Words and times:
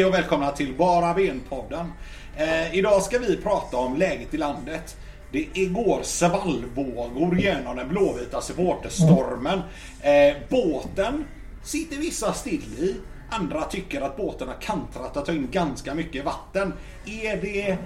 Hej 0.00 0.06
och 0.06 0.14
välkomna 0.14 0.50
till 0.50 0.74
Bara 0.74 1.14
Ben-podden. 1.14 1.92
Eh, 2.36 2.74
idag 2.74 3.02
ska 3.02 3.18
vi 3.18 3.36
prata 3.36 3.76
om 3.76 3.96
läget 3.96 4.34
i 4.34 4.36
landet. 4.36 4.96
Det 5.32 5.66
går 5.66 6.00
svallvågor 6.02 7.38
genom 7.38 7.76
den 7.76 7.88
blåvita 7.88 8.40
supporterstormen. 8.40 9.60
Eh, 10.00 10.36
båten 10.48 11.24
sitter 11.62 11.96
vissa 11.96 12.32
still 12.32 12.78
i. 12.78 12.96
Andra 13.30 13.62
tycker 13.62 14.00
att 14.00 14.16
båten 14.16 14.48
har 14.48 14.60
kantrat 14.60 15.16
och 15.16 15.26
tagit 15.26 15.40
in 15.40 15.48
ganska 15.50 15.94
mycket 15.94 16.24
vatten. 16.24 16.72
Är 17.06 17.36
det 17.36 17.76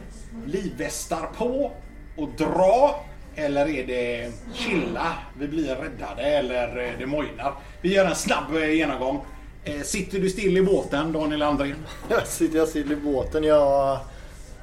livvästar 0.47 1.29
på 1.39 1.73
och 2.17 2.29
dra? 2.39 3.05
Eller 3.37 3.69
är 3.69 3.87
det 3.87 4.33
chilla, 4.55 5.13
vi 5.39 5.49
blir 5.49 5.77
räddade 5.77 6.23
eller 6.23 6.85
eh, 6.85 6.99
det 6.99 7.07
mojnar? 7.07 7.55
Vi 7.81 7.95
gör 7.95 8.05
en 8.05 8.15
snabb 8.15 8.57
eh, 8.57 8.71
genomgång. 8.71 9.21
Eh, 9.65 9.81
Sitter 9.83 10.19
du 10.19 10.31
still 10.31 10.57
i 10.57 10.63
båten, 10.63 11.13
Daniel 11.13 11.43
Andrén? 11.43 11.77
Sitter 12.25 12.59
jag 12.59 12.69
still 12.69 12.93
i 12.93 12.97
båten? 12.97 13.45
Jag... 13.45 13.99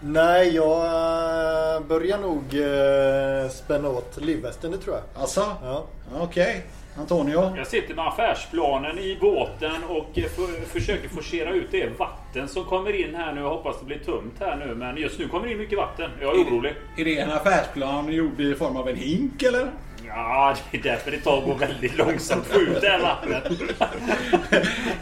Nej, 0.03 0.55
jag 0.55 0.85
eh, 0.85 1.81
börjar 1.87 2.17
nog 2.17 2.43
eh, 2.53 3.49
spänna 3.49 3.89
åt 3.89 4.17
livvästen, 4.21 4.71
det 4.71 4.77
tror 4.77 4.95
jag. 4.95 5.21
Alltså? 5.21 5.45
Ja. 5.63 5.85
Okej. 6.19 6.63
Antonio? 6.97 7.53
Jag 7.57 7.67
sitter 7.67 7.95
med 7.95 8.07
affärsplanen 8.07 8.99
i 8.99 9.17
båten 9.21 9.83
och 9.89 10.19
försöker 10.67 11.09
forcera 11.09 11.51
ut 11.53 11.67
det 11.71 11.89
vatten 11.99 12.47
som 12.47 12.65
kommer 12.65 13.05
in 13.07 13.15
här 13.15 13.33
nu. 13.33 13.41
Jag 13.41 13.49
hoppas 13.49 13.79
det 13.79 13.85
blir 13.85 13.99
tömt 13.99 14.33
här 14.39 14.55
nu. 14.55 14.75
Men 14.75 14.97
just 14.97 15.19
nu 15.19 15.27
kommer 15.27 15.45
det 15.45 15.51
in 15.51 15.57
mycket 15.57 15.77
vatten. 15.77 16.11
Jag 16.21 16.39
är 16.39 16.43
orolig. 16.43 16.73
Är 16.97 17.05
det 17.05 17.19
en 17.19 17.31
affärsplan 17.31 18.13
gjord 18.13 18.41
i 18.41 18.55
form 18.55 18.77
av 18.77 18.89
en 18.89 18.95
hink 18.95 19.43
eller? 19.43 19.71
Ja, 20.15 20.55
det 20.71 20.77
är 20.77 20.83
därför 20.83 21.11
det 21.11 21.17
tar 21.17 21.37
att 21.37 21.45
gå 21.45 21.53
väldigt 21.53 21.97
långsamt 21.97 22.41
att 22.41 22.53
få 22.53 22.59
ut 22.59 22.81
det 22.81 22.87
här 22.89 22.99
vattnet. 22.99 23.43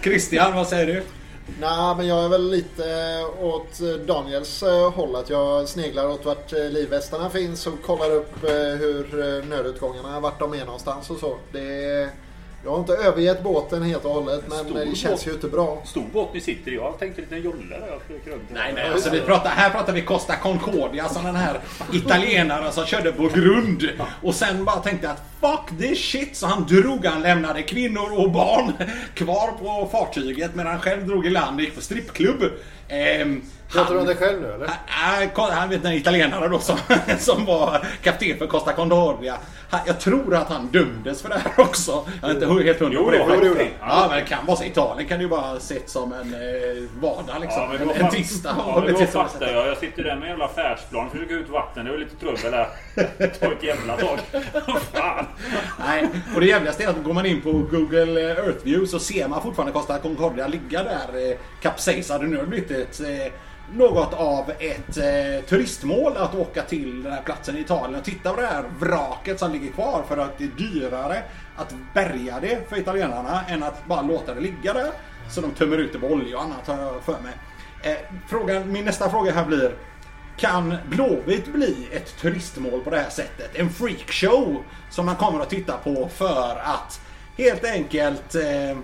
Christian, 0.03 0.55
vad 0.55 0.67
säger 0.67 0.85
du? 0.85 1.03
Nej, 1.59 1.95
men 1.95 2.07
jag 2.07 2.25
är 2.25 2.29
väl 2.29 2.51
lite 2.51 2.83
eh, 2.85 3.43
åt 3.43 3.81
eh, 3.81 3.87
Daniels 3.87 4.63
eh, 4.63 4.91
håll. 4.91 5.15
Att 5.15 5.29
jag 5.29 5.67
sneglar 5.67 6.07
åt 6.07 6.25
vart 6.25 6.51
livvästarna 6.51 7.29
finns 7.29 7.67
och 7.67 7.81
kollar 7.81 8.11
upp 8.11 8.43
hur 8.43 9.43
nödutgångarna, 9.49 10.19
vart 10.19 10.39
de 10.39 10.53
är 10.53 10.66
någonstans 10.66 11.09
och 11.09 11.17
så. 11.17 11.38
Det, 11.51 12.09
jag 12.63 12.71
har 12.71 12.79
inte 12.79 12.93
övergett 12.93 13.43
båten 13.43 13.83
helt 13.83 14.05
och 14.05 14.11
hållet, 14.13 14.43
men 14.47 14.57
Stor 14.57 14.75
det 14.75 14.95
känns 14.95 15.25
båt. 15.25 15.27
ju 15.27 15.31
inte 15.31 15.47
bra. 15.47 15.81
Stor 15.85 16.03
båt 16.13 16.33
ni 16.33 16.41
sitter 16.41 16.71
i. 16.71 16.75
Jag 16.75 16.99
tänkte 16.99 17.21
en 17.21 17.25
liten 17.29 17.41
jolle 17.41 17.79
där 17.79 17.88
jag 17.88 18.01
flög 18.01 18.33
runt. 18.33 18.43
Nej, 18.53 18.73
nej, 18.73 18.89
alltså 18.89 19.09
vi 19.09 19.21
pratar, 19.21 19.49
här 19.49 19.69
pratar 19.69 19.93
vi 19.93 20.01
Costa 20.01 20.35
Concordia 20.35 21.09
som 21.09 21.23
den 21.25 21.35
här 21.35 21.59
italienaren 21.93 22.71
som 22.71 22.85
körde 22.85 23.11
på 23.11 23.27
grund 23.27 23.89
och 24.23 24.35
sen 24.35 24.66
bara 24.66 24.79
tänkte 24.79 25.09
att 25.09 25.23
fuck 25.41 25.79
this 25.79 25.99
shit 25.99 26.35
så 26.38 26.47
han 26.47 26.66
drog, 26.67 27.05
han 27.05 27.21
lämnade 27.21 27.61
kvinnor 27.61 28.19
och 28.19 28.31
barn 28.31 28.71
kvar 29.13 29.51
på 29.59 29.89
fartyget 29.91 30.55
medan 30.55 30.71
han 30.71 30.81
själv 30.81 31.07
drog 31.07 31.25
i 31.25 31.29
land 31.29 31.55
och 31.57 31.61
gick 31.61 31.75
på 31.75 31.81
strippklubb. 31.81 32.44
Ehm, 32.89 33.41
Pratar 33.71 33.93
du 33.93 33.99
om 33.99 34.05
dig 34.05 34.15
själv 34.15 34.41
nu 34.41 34.47
eller? 34.53 34.67
Nej, 34.67 35.29
han 35.35 35.69
vet 35.69 35.83
den 35.83 35.93
italienare 35.93 36.47
då 36.47 36.59
som, 36.59 36.77
som 37.19 37.45
var 37.45 37.85
kapten 38.03 38.37
för 38.37 38.47
Costa 38.47 38.73
Concordia. 38.73 39.37
Han, 39.69 39.79
jag 39.87 39.99
tror 39.99 40.35
att 40.35 40.47
han 40.49 40.67
dömdes 40.67 41.21
för 41.21 41.29
det 41.29 41.37
här 41.37 41.51
också. 41.63 42.05
Jag 42.21 42.29
är 42.29 42.33
inte 42.33 42.63
helt 42.63 42.79
hundra 42.79 42.99
Jo, 42.99 43.05
på 43.05 43.11
det. 43.11 43.39
jo, 43.47 43.53
det 43.53 43.67
han. 43.79 43.97
Ja, 44.01 44.07
men 44.09 44.19
det 44.19 44.25
kan 44.25 44.45
vara 44.45 44.57
så. 44.57 44.63
Italien 44.63 45.09
kan 45.09 45.17
det 45.17 45.23
ju 45.23 45.29
bara 45.29 45.59
sett 45.59 45.89
som 45.89 46.13
en 46.13 46.33
eh, 46.33 46.89
vardag 47.01 47.41
liksom. 47.41 47.61
Ja, 47.61 47.69
men 47.79 47.89
en, 47.89 48.05
en 48.05 48.11
tisdag. 48.11 48.55
ja, 48.57 48.81
men 48.85 48.93
då 48.93 49.05
fattar 49.05 49.47
jag. 49.51 49.67
Jag 49.67 49.77
sitter 49.77 50.03
där 50.03 50.15
med 50.15 50.23
en 50.23 50.29
jävla 50.29 50.45
affärsplan. 50.45 51.09
Försöker 51.09 51.35
ut 51.35 51.49
vatten. 51.49 51.85
Det 51.85 51.91
var 51.91 51.97
lite 51.97 52.15
trubbel 52.15 52.51
där. 52.51 52.67
Det 53.17 53.27
tar 53.27 53.51
ett 53.51 53.63
jävla 53.63 53.97
tag. 53.97 54.19
Fan. 54.93 55.25
Nej, 55.79 56.07
och 56.35 56.41
det 56.41 56.47
jävligaste 56.47 56.83
är 56.83 56.87
att 56.87 57.03
går 57.03 57.13
man 57.13 57.25
in 57.25 57.41
på 57.41 57.51
Google 57.51 58.21
Earth 58.21 58.63
View 58.65 58.87
så 58.87 58.99
ser 58.99 59.27
man 59.27 59.41
fortfarande 59.41 59.73
Costa 59.73 59.97
Concordia 59.99 60.47
ligga 60.47 60.83
där 60.83 61.29
eh, 61.31 61.37
kapsejsad. 61.61 62.21
Nu 62.21 62.35
har 62.35 62.43
det 62.43 62.49
blivit 62.49 62.71
ett, 62.81 62.99
eh, 62.99 63.33
något 63.73 64.13
av 64.13 64.52
ett 64.59 64.97
eh, 64.97 65.45
turistmål 65.49 66.17
att 66.17 66.35
åka 66.35 66.63
till 66.63 67.03
den 67.03 67.13
här 67.13 67.22
platsen 67.22 67.58
i 67.58 67.59
Italien 67.59 67.99
och 67.99 68.05
titta 68.05 68.33
på 68.33 68.41
det 68.41 68.47
här 68.47 68.63
vraket 68.80 69.39
som 69.39 69.52
ligger 69.52 69.72
kvar 69.72 70.03
för 70.08 70.17
att 70.17 70.38
det 70.38 70.44
är 70.44 70.51
dyrare 70.57 71.23
att 71.56 71.75
bärga 71.94 72.40
det 72.40 72.69
för 72.69 72.79
italienarna 72.79 73.41
än 73.47 73.63
att 73.63 73.85
bara 73.85 74.01
låta 74.01 74.34
det 74.34 74.41
ligga 74.41 74.73
där. 74.73 74.91
Så 75.29 75.41
de 75.41 75.51
tömmer 75.51 75.78
ut 75.78 75.94
det 75.94 76.00
på 76.00 76.07
olja 76.07 76.38
och 76.38 76.44
annat 76.44 76.67
har 76.67 76.78
jag 76.78 77.03
för 77.03 77.19
mig. 77.22 77.34
Eh, 77.84 77.97
frågan, 78.28 78.72
min 78.72 78.85
nästa 78.85 79.09
fråga 79.09 79.31
här 79.31 79.46
blir 79.46 79.75
kan 80.38 80.75
Blåvitt 80.90 81.47
bli 81.53 81.88
ett 81.91 82.17
turistmål 82.17 82.81
på 82.81 82.90
det 82.90 83.00
här 83.00 83.09
sättet? 83.09 83.56
En 83.56 83.69
freakshow 83.69 84.63
som 84.90 85.06
man 85.06 85.16
kommer 85.16 85.40
att 85.40 85.50
titta 85.50 85.78
på 85.78 86.09
för 86.13 86.61
att 86.63 87.01
helt 87.38 87.63
enkelt 87.63 88.35
eh, 88.35 88.78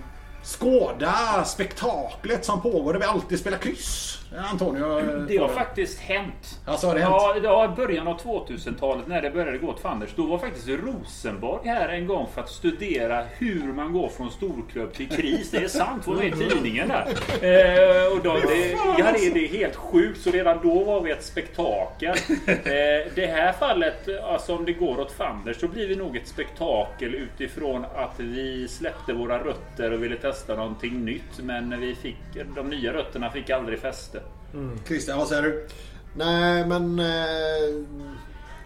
skåda 0.46 1.44
spektaklet 1.46 2.46
som 2.46 2.62
pågår 2.62 2.94
där 2.94 3.00
vi 3.00 3.06
alltid 3.06 3.40
spelar 3.40 3.58
kryss. 3.58 4.18
Antonio? 4.52 5.26
Det 5.28 5.38
har 5.38 5.48
faktiskt 5.48 6.00
hänt. 6.00 6.60
Alltså, 6.66 6.88
har 6.88 6.96
det 6.96 7.02
hänt? 7.02 7.16
Ja, 7.20 7.40
det 7.42 7.48
var 7.48 7.66
i 7.66 7.68
början 7.68 8.08
av 8.08 8.22
2000-talet 8.22 9.08
när 9.08 9.22
det 9.22 9.32
började 9.32 9.58
gå 9.58 9.68
åt 9.68 9.80
fanders. 9.80 10.10
Då 10.16 10.26
var 10.26 10.38
faktiskt 10.38 10.68
Rosenborg 10.68 11.68
här 11.68 11.90
en 11.90 12.08
gång 12.08 12.28
för 12.34 12.42
att 12.42 12.50
studera 12.50 13.24
hur 13.38 13.74
man 13.74 13.94
går 13.94 14.10
från 14.10 14.32
storklubb 14.32 14.94
till 14.94 15.10
kris. 15.10 15.52
Det 15.52 15.58
är 15.58 15.68
sant, 15.68 16.08
var 16.08 16.16
med 16.16 16.28
i 16.28 16.32
tidningen 16.32 16.88
där. 16.88 17.06
Eh, 17.42 18.18
och 18.18 18.24
då, 18.24 18.34
det, 18.34 18.72
ja, 18.98 19.12
det, 19.14 19.30
det 19.30 19.46
är 19.46 19.48
helt 19.48 19.76
sjukt. 19.76 20.22
Så 20.22 20.32
redan 20.32 20.60
då 20.64 20.84
var 20.84 21.02
vi 21.02 21.12
ett 21.12 21.24
spektakel. 21.24 22.16
Eh, 22.48 23.12
det 23.16 23.28
här 23.28 23.52
fallet, 23.54 24.08
alltså 24.24 24.56
om 24.56 24.66
det 24.66 24.74
går 24.74 25.00
åt 25.00 25.12
fanders, 25.12 25.60
så 25.60 25.68
blir 25.68 25.88
vi 25.88 25.96
nog 25.96 26.18
ett 26.18 26.28
spektakel 26.28 27.16
utifrån 27.16 27.86
att 27.96 28.20
vi 28.20 28.68
släppte 28.68 29.14
våra 29.14 29.44
rötter 29.44 29.92
och 29.92 30.04
ville 30.04 30.16
testa 30.16 30.56
någonting 30.56 31.06
nytt. 31.06 31.40
Men 31.40 31.80
vi 31.80 31.96
fick, 31.96 32.18
de 32.56 32.70
nya 32.70 32.94
rötterna 32.94 33.32
fick 33.32 33.50
aldrig 33.50 33.80
fäste. 33.80 34.22
Christian, 34.88 35.18
vad 35.18 35.28
säger 35.28 35.42
du? 35.42 35.68
Nej, 36.14 36.66
men... 36.66 37.00
Eh, 37.00 37.86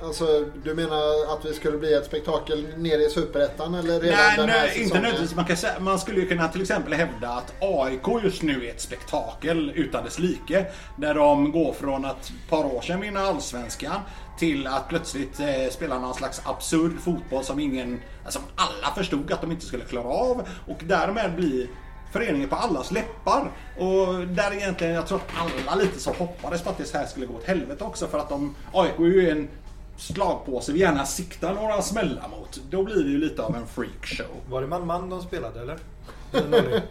alltså, 0.03 0.45
du 0.63 0.73
menar 0.73 1.33
att 1.35 1.45
vi 1.45 1.53
skulle 1.53 1.77
bli 1.77 1.94
ett 1.94 2.05
spektakel 2.05 2.67
nere 2.77 3.01
i 3.01 3.09
Superettan 3.09 3.75
eller 3.75 3.99
redan 3.99 4.17
Nej, 4.17 4.38
den 4.38 4.49
här 4.49 4.67
nej 4.67 4.83
inte 4.83 4.95
nödvändigtvis. 4.95 5.35
Man, 5.35 5.45
kan 5.45 5.57
säga, 5.57 5.79
man 5.79 5.99
skulle 5.99 6.19
ju 6.19 6.28
kunna 6.28 6.47
till 6.47 6.61
exempel 6.61 6.94
hävda 6.94 7.29
att 7.29 7.53
AIK 7.59 8.23
just 8.23 8.41
nu 8.41 8.66
är 8.66 8.69
ett 8.69 8.81
spektakel 8.81 9.72
utan 9.75 10.03
dess 10.03 10.19
like. 10.19 10.66
Där 10.95 11.13
de 11.13 11.51
går 11.51 11.73
från 11.73 12.05
att 12.05 12.25
ett 12.25 12.49
par 12.49 12.75
år 12.75 12.81
sedan 12.81 13.01
vinna 13.01 13.19
Allsvenskan 13.19 14.01
till 14.39 14.67
att 14.67 14.89
plötsligt 14.89 15.39
eh, 15.39 15.69
spela 15.72 15.99
någon 15.99 16.13
slags 16.13 16.41
absurd 16.45 16.99
fotboll 16.99 17.44
som 17.44 17.59
ingen, 17.59 18.01
alltså 18.25 18.39
alla 18.55 18.95
förstod 18.95 19.31
att 19.31 19.41
de 19.41 19.51
inte 19.51 19.66
skulle 19.66 19.83
klara 19.83 20.07
av 20.07 20.47
och 20.67 20.79
därmed 20.83 21.35
bli 21.35 21.69
föreningen 22.12 22.50
på 22.50 22.56
allas 22.56 22.92
läppar. 22.92 23.52
Och 23.78 24.28
där 24.28 24.53
egentligen, 24.53 24.94
jag 24.94 25.08
tror 25.08 25.18
att 25.18 25.31
alla 25.68 25.81
lite 25.81 26.00
så 26.00 26.14
hoppades 26.14 26.62
på 26.62 26.70
att 26.70 26.78
det 26.78 26.94
här 26.94 27.06
skulle 27.06 27.25
gå 27.25 27.34
åt 27.34 27.46
helvete 27.47 27.84
också 27.84 28.08
för 28.08 28.20
att 28.20 28.30
de, 28.30 28.56
AIK 28.74 29.00
är 29.00 29.03
ju 29.03 29.30
en 29.30 29.50
slagpåse 29.97 30.72
vi 30.72 30.80
gärna 30.80 31.06
siktar 31.06 31.53
några 31.53 31.81
smällar 31.81 32.28
mot. 32.28 32.62
Då 32.70 32.84
blir 32.84 33.03
det 33.03 33.09
ju 33.09 33.18
lite 33.18 33.44
av 33.44 33.56
en 33.56 33.68
freakshow. 33.68 34.36
Var 34.50 34.62
det 34.62 34.68
man-man 34.68 35.09
de 35.09 35.22
spelade 35.22 35.62
eller? 35.62 35.78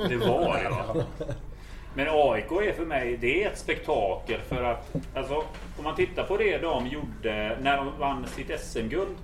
Det 0.09 0.17
var 0.17 0.55
det 0.55 0.63
ja. 0.63 1.05
Men 1.95 2.07
AIK 2.11 2.53
är 2.53 2.73
för 2.73 2.87
mig, 2.87 3.17
det 3.21 3.45
är 3.45 3.51
ett 3.51 3.59
spektakel 3.59 4.41
för 4.49 4.63
att 4.63 4.97
alltså, 5.15 5.35
om 5.79 5.85
man 5.85 5.97
tittar 5.97 6.25
på 6.25 6.37
det 6.37 6.59
de 6.59 6.87
gjorde 6.87 7.59
när 7.61 7.77
de 7.77 7.99
vann 7.99 8.27
sitt 8.37 8.61
SM-guld. 8.61 9.17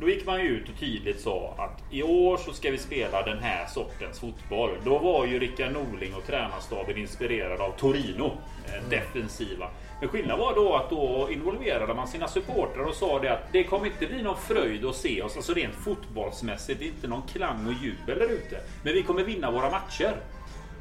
Då 0.00 0.08
gick 0.08 0.26
man 0.26 0.40
ju 0.40 0.46
ut 0.46 0.68
och 0.68 0.80
tydligt 0.80 1.20
sa 1.20 1.54
att 1.58 1.94
i 1.94 2.02
år 2.02 2.36
så 2.36 2.52
ska 2.52 2.70
vi 2.70 2.78
spela 2.78 3.22
den 3.22 3.38
här 3.38 3.66
sortens 3.66 4.20
fotboll. 4.20 4.70
Då 4.84 4.98
var 4.98 5.26
ju 5.26 5.38
Rickard 5.38 5.72
Norling 5.72 6.14
och 6.14 6.26
tränarstaben 6.26 6.96
inspirerade 6.96 7.62
av 7.62 7.70
Torino, 7.70 8.32
eh, 8.66 8.88
defensiva. 8.90 9.70
Men 10.00 10.08
skillnaden 10.08 10.38
var 10.38 10.54
då 10.54 10.74
att 10.74 10.90
då 10.90 11.28
involverade 11.32 11.94
man 11.94 12.08
sina 12.08 12.28
supportrar 12.28 12.84
och 12.84 12.94
sa 12.94 13.18
det 13.18 13.32
att 13.32 13.52
det 13.52 13.64
kommer 13.64 13.86
inte 13.86 14.06
bli 14.06 14.22
någon 14.22 14.36
fröjd 14.36 14.84
att 14.84 14.96
se 14.96 15.22
oss, 15.22 15.36
alltså 15.36 15.54
rent 15.54 15.74
fotbollsmässigt. 15.74 16.78
Det 16.78 16.84
är 16.84 16.88
inte 16.88 17.08
någon 17.08 17.22
klang 17.22 17.66
och 17.66 17.84
jubel 17.84 18.18
där 18.18 18.34
ute. 18.34 18.60
Men 18.84 18.94
vi 18.94 19.02
kommer 19.02 19.22
vinna 19.22 19.50
våra 19.50 19.70
matcher. 19.70 20.16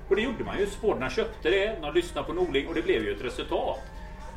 Och 0.10 0.16
det 0.16 0.22
gjorde 0.22 0.44
man 0.44 0.60
ju. 0.60 0.66
Supportrarna 0.66 1.10
köpte 1.10 1.50
det, 1.50 1.78
de 1.82 1.94
lyssnade 1.94 2.28
på 2.28 2.34
Norling 2.34 2.68
och 2.68 2.76
det 2.76 2.82
blev 2.82 3.04
ju 3.04 3.12
ett 3.12 3.26
resultat. 3.26 3.80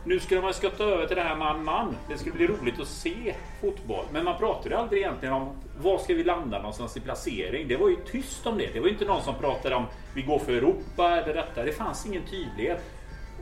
Nu 0.04 0.20
skulle 0.20 0.40
man 0.40 0.54
skotta 0.54 0.84
över 0.84 1.06
till 1.06 1.16
det 1.16 1.22
här 1.22 1.36
man-man. 1.36 1.96
Det 2.08 2.18
skulle 2.18 2.34
bli 2.34 2.46
roligt 2.46 2.80
att 2.80 2.88
se 2.88 3.34
fotboll. 3.60 4.04
Men 4.12 4.24
man 4.24 4.38
pratade 4.38 4.78
aldrig 4.78 5.02
egentligen 5.02 5.34
om 5.34 5.48
var 5.80 5.98
ska 5.98 6.14
vi 6.14 6.24
landa 6.24 6.58
någonstans 6.58 6.96
i 6.96 7.00
placering. 7.00 7.68
Det 7.68 7.76
var 7.76 7.88
ju 7.88 7.96
tyst 7.96 8.46
om 8.46 8.58
det. 8.58 8.70
Det 8.72 8.80
var 8.80 8.88
inte 8.88 9.04
någon 9.04 9.22
som 9.22 9.34
pratade 9.34 9.74
om 9.74 9.86
vi 10.14 10.22
går 10.22 10.38
för 10.38 10.52
Europa 10.52 11.20
eller 11.20 11.34
detta. 11.34 11.62
Det 11.62 11.72
fanns 11.72 12.06
ingen 12.06 12.22
tydlighet. 12.22 12.82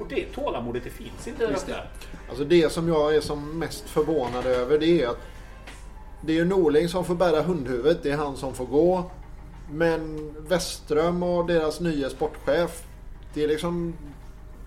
Och 0.00 0.06
det 0.08 0.24
tålamodet 0.34 0.84
det 0.84 0.90
finns 0.90 1.28
inte 1.28 1.44
Just 1.44 1.66
det. 1.66 1.82
Alltså 2.28 2.44
det 2.44 2.72
som 2.72 2.88
jag 2.88 3.16
är 3.16 3.20
som 3.20 3.58
mest 3.58 3.88
förvånad 3.88 4.46
över 4.46 4.78
det 4.78 5.02
är 5.02 5.08
att 5.08 5.20
det 6.22 6.32
är 6.32 6.36
ju 6.36 6.44
Norling 6.44 6.88
som 6.88 7.04
får 7.04 7.14
bära 7.14 7.42
hundhuvudet. 7.42 8.02
Det 8.02 8.10
är 8.10 8.16
han 8.16 8.36
som 8.36 8.54
får 8.54 8.66
gå. 8.66 9.10
Men 9.70 10.34
Westström 10.48 11.22
och 11.22 11.46
deras 11.46 11.80
nya 11.80 12.10
sportchef. 12.10 12.82
Det 13.34 13.44
är 13.44 13.48
liksom... 13.48 13.94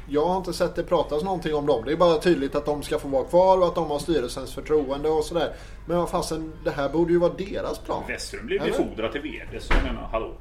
Jag 0.09 0.25
har 0.25 0.37
inte 0.37 0.53
sett 0.53 0.75
det 0.75 0.83
pratas 0.83 1.23
någonting 1.23 1.55
om 1.55 1.65
dem. 1.65 1.83
Det 1.85 1.91
är 1.91 1.95
bara 1.95 2.17
tydligt 2.17 2.55
att 2.55 2.65
de 2.65 2.83
ska 2.83 2.99
få 2.99 3.07
vara 3.07 3.23
kvar 3.23 3.57
och 3.57 3.67
att 3.67 3.75
de 3.75 3.91
har 3.91 3.99
styrelsens 3.99 4.53
förtroende 4.53 5.09
och 5.09 5.23
sådär. 5.23 5.53
Men 5.85 5.97
vad 5.97 6.09
fasen, 6.09 6.53
det 6.63 6.71
här 6.71 6.89
borde 6.89 7.13
ju 7.13 7.19
vara 7.19 7.33
deras 7.33 7.79
plan. 7.79 8.03
Westerholm 8.07 8.47
blev 8.47 8.63
befordrad 8.63 9.11
till 9.11 9.21
VD. 9.21 9.59
Så 9.59 9.73
jag 9.73 9.83
menar, 9.83 10.09
hallå. 10.11 10.31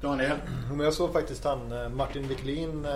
Daniel? 0.00 0.36
Men 0.70 0.80
jag 0.80 0.94
såg 0.94 1.12
faktiskt 1.12 1.44
han 1.44 1.72
eh, 1.72 1.88
Martin 1.88 2.28
Wiklin 2.28 2.84
eh, 2.84 2.90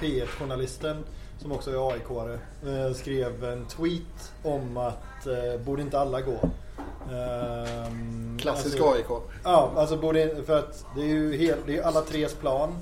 P1-journalisten 0.00 1.04
som 1.38 1.52
också 1.52 1.70
är 1.70 1.92
AIK-are 1.92 2.38
eh, 2.66 2.94
skrev 2.94 3.44
en 3.44 3.66
tweet 3.66 4.32
om 4.42 4.76
att 4.76 5.26
borde 5.64 5.82
inte 5.82 5.98
alla 6.00 6.20
gå? 6.20 6.50
Ehm, 7.12 8.38
Klassisk 8.38 8.80
alltså- 8.80 8.92
AIK. 8.92 9.22
Ja, 9.44 9.72
alltså 9.76 9.96
borde, 9.96 10.42
för 10.46 10.58
att 10.58 10.86
det 10.96 11.00
är 11.00 11.06
ju 11.06 11.36
hel, 11.36 11.58
det 11.66 11.78
är 11.78 11.82
alla 11.82 12.00
tres 12.00 12.34
plan. 12.34 12.74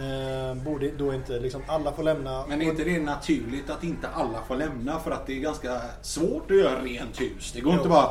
Eh, 0.00 0.54
borde 0.64 0.90
då 0.90 1.14
inte 1.14 1.32
liksom 1.40 1.62
alla 1.66 1.92
få 1.92 2.02
lämna? 2.02 2.44
Men 2.48 2.62
är 2.62 2.64
inte 2.66 2.84
det 2.84 2.98
naturligt 3.00 3.70
att 3.70 3.84
inte 3.84 4.08
alla 4.08 4.38
får 4.48 4.56
lämna 4.56 5.00
för 5.00 5.10
att 5.10 5.26
det 5.26 5.32
är 5.32 5.40
ganska 5.40 5.80
svårt 6.02 6.50
att 6.50 6.56
göra 6.56 6.82
rent 6.82 7.20
hus. 7.20 7.52
Det 7.54 7.60
går 7.60 7.72
Jo. 7.72 7.78
inte 7.78 7.88
bara 7.88 8.10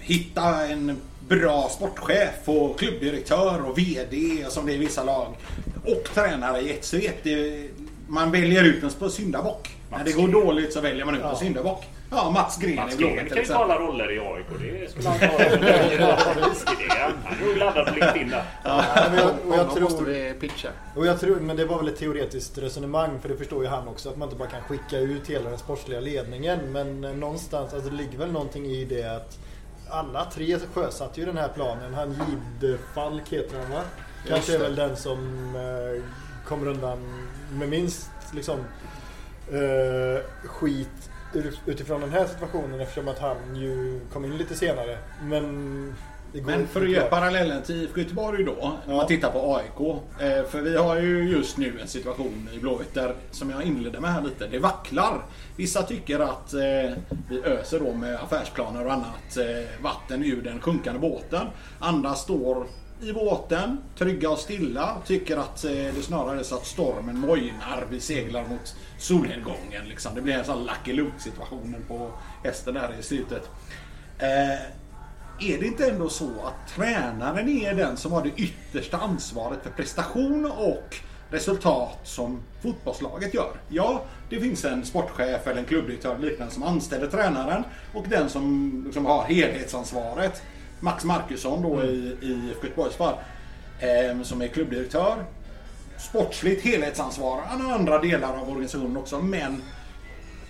hitta 0.00 0.66
en 0.66 0.96
bra 1.28 1.68
sportchef 1.70 2.48
och 2.48 2.78
klubbdirektör 2.78 3.62
och 3.70 3.78
VD 3.78 4.46
som 4.48 4.66
det 4.66 4.72
är 4.72 4.74
i 4.74 4.78
vissa 4.78 5.04
lag 5.04 5.34
och 5.84 6.04
tränare 6.14 6.60
i 6.60 6.70
ett 6.72 6.84
svep. 6.84 7.26
Man 8.08 8.30
väljer 8.32 8.64
ut 8.64 8.82
en 9.02 9.10
syndabock. 9.10 9.70
När 9.90 10.04
det 10.04 10.12
går 10.12 10.28
dåligt 10.28 10.72
så 10.72 10.80
väljer 10.80 11.04
man 11.04 11.14
ut 11.14 11.22
en 11.22 11.28
Ja. 11.28 11.36
syndabock. 11.36 11.84
Ja, 12.10 12.30
Mats 12.30 12.58
Gren 12.58 12.76
Mats 12.76 12.94
i 12.94 12.96
Gren 12.96 13.08
Blåvitt 13.14 13.24
till 13.26 13.34
kan 13.34 13.42
ju 13.42 13.48
ta 13.48 13.64
alla 13.64 13.78
roller 13.78 14.12
i 14.12 14.18
AIK. 14.18 14.46
Det 14.60 14.90
skulle 14.90 15.08
han 15.08 15.18
ta. 15.18 15.26
Det- 15.26 15.56
Han 17.24 17.40
är 17.40 17.46
nog 17.46 17.56
laddad 17.56 17.86
på 17.86 17.94
LinkedIn 17.94 18.28
där. 18.30 18.44
Ja, 18.64 18.84
men 19.10 19.18
jag, 19.18 19.30
och 19.48 19.56
jag 19.56 19.70
tror, 19.74 20.04
vi 20.04 20.34
pitcha. 20.40 20.68
och 20.96 21.06
jag 21.06 21.20
tror, 21.20 21.36
men 21.36 21.56
det 21.56 21.64
var 21.64 21.78
väl 21.78 21.88
ett 21.88 21.96
teoretiskt 21.98 22.58
resonemang 22.58 23.18
för 23.20 23.28
det 23.28 23.36
förstår 23.36 23.62
ju 23.62 23.68
han 23.68 23.88
också 23.88 24.08
att 24.08 24.16
man 24.16 24.28
inte 24.28 24.38
bara 24.38 24.48
kan 24.48 24.62
skicka 24.62 24.98
ut 24.98 25.26
hela 25.30 25.50
den 25.50 25.58
sportsliga 25.58 26.00
ledningen. 26.00 26.58
Men 26.72 27.04
eh, 27.04 27.10
någonstans, 27.12 27.74
alltså 27.74 27.90
det 27.90 27.96
ligger 27.96 28.18
väl 28.18 28.32
någonting 28.32 28.66
i 28.66 28.84
det 28.84 29.16
att 29.16 29.38
alla 29.90 30.24
tre 30.24 30.58
sjösatte 30.74 31.20
ju 31.20 31.26
den 31.26 31.36
här 31.36 31.48
planen. 31.48 31.94
Han 31.94 32.16
Gidfalk 32.60 33.28
heter 33.32 33.58
han 33.62 33.70
va? 33.70 33.80
Kanske 34.28 34.54
är 34.54 34.58
väl 34.58 34.74
den 34.76 34.96
som 34.96 35.18
eh, 35.56 36.02
kommer 36.48 36.66
undan 36.68 37.26
med 37.52 37.68
minst 37.68 38.10
liksom 38.32 38.58
eh, 39.52 40.22
skit 40.44 41.10
utifrån 41.66 42.00
den 42.00 42.10
här 42.10 42.26
situationen 42.26 42.80
eftersom 42.80 43.08
att 43.08 43.18
han 43.18 43.56
ju 43.56 44.00
kom 44.12 44.24
in 44.24 44.36
lite 44.36 44.54
senare. 44.54 44.98
Men 45.22 45.94
Men 46.32 46.66
för 46.66 46.82
att 46.82 46.90
göra 46.90 47.06
parallellen 47.06 47.62
till 47.62 47.82
IFK 47.82 48.00
Göteborg 48.00 48.44
då, 48.44 48.56
Ja. 48.60 48.96
man 48.96 49.06
tittar 49.06 49.30
på 49.30 49.56
AIK. 49.56 49.80
Eh, 50.20 50.44
För 50.50 50.60
vi 50.60 50.76
har 50.76 50.96
ju 50.96 51.28
just 51.30 51.56
nu 51.58 51.78
en 51.80 51.88
situation 51.88 52.48
i 52.54 52.58
Blåvitt 52.58 52.94
där, 52.94 53.14
som 53.30 53.50
jag 53.50 53.62
inledde 53.62 54.00
med 54.00 54.12
här 54.12 54.22
lite, 54.22 54.46
det 54.46 54.58
vacklar. 54.58 55.22
Vissa 55.56 55.82
tycker 55.82 56.20
att 56.20 56.54
eh, 56.54 56.60
vi 57.30 57.42
öser 57.44 57.80
då 57.80 57.92
med 57.94 58.14
affärsplaner 58.14 58.86
och 58.86 58.92
annat 58.92 59.36
eh, 59.36 59.82
vatten 59.82 60.24
ur 60.24 60.42
den 60.42 60.60
sjunkande 60.60 61.00
båten. 61.00 61.46
Andra 61.78 62.14
står 62.14 62.66
i 63.00 63.12
båten, 63.12 63.78
trygga 63.98 64.30
och 64.30 64.38
stilla, 64.38 64.96
tycker 65.06 65.36
att 65.36 65.64
eh, 65.64 65.70
det 65.70 66.02
snarare 66.02 66.38
är 66.38 66.42
så 66.42 66.54
att 66.54 66.66
stormen 66.66 67.18
mojnar, 67.18 67.86
vi 67.90 68.00
seglar 68.00 68.48
mot 68.48 68.76
solnedgången. 68.98 69.88
Liksom. 69.88 70.14
Det 70.14 70.22
blir 70.22 70.34
en 70.34 70.44
sån 70.44 70.66
Lucky 70.66 70.92
Luke 70.92 71.18
situationen 71.18 71.84
på 71.88 72.10
hästen 72.44 72.74
där 72.74 72.94
i 73.00 73.02
slutet. 73.02 73.50
Eh, 74.18 74.60
är 75.40 75.58
det 75.58 75.66
inte 75.66 75.90
ändå 75.90 76.08
så 76.08 76.30
att 76.44 76.74
tränaren 76.74 77.48
är 77.48 77.74
den 77.74 77.96
som 77.96 78.12
har 78.12 78.22
det 78.22 78.30
yttersta 78.36 78.96
ansvaret 78.96 79.62
för 79.62 79.70
prestation 79.70 80.46
och 80.46 80.96
resultat 81.30 81.98
som 82.04 82.40
fotbollslaget 82.62 83.34
gör? 83.34 83.52
Ja, 83.68 84.02
det 84.30 84.40
finns 84.40 84.64
en 84.64 84.84
sportchef 84.84 85.46
eller 85.46 85.60
en 85.60 85.64
klubbdirektör 85.64 86.14
eller 86.14 86.30
liknande 86.30 86.54
som 86.54 86.62
anställer 86.62 87.06
tränaren 87.06 87.64
och 87.94 88.08
den 88.08 88.28
som 88.28 88.82
liksom 88.84 89.06
har 89.06 89.24
helhetsansvaret. 89.24 90.42
Max 90.80 91.04
Markusson 91.04 91.62
då 91.62 91.82
i, 91.82 92.16
i 92.20 92.52
Göteborgs 92.62 92.96
fall, 92.96 93.14
eh, 93.78 94.22
som 94.22 94.42
är 94.42 94.48
klubbdirektör. 94.48 95.24
Sportsligt 95.98 96.64
helhetsansvar. 96.64 97.42
Han 97.46 97.60
har 97.60 97.72
andra 97.72 97.98
delar 97.98 98.36
av 98.36 98.50
organisationen 98.50 98.96
också, 98.96 99.20
men 99.20 99.62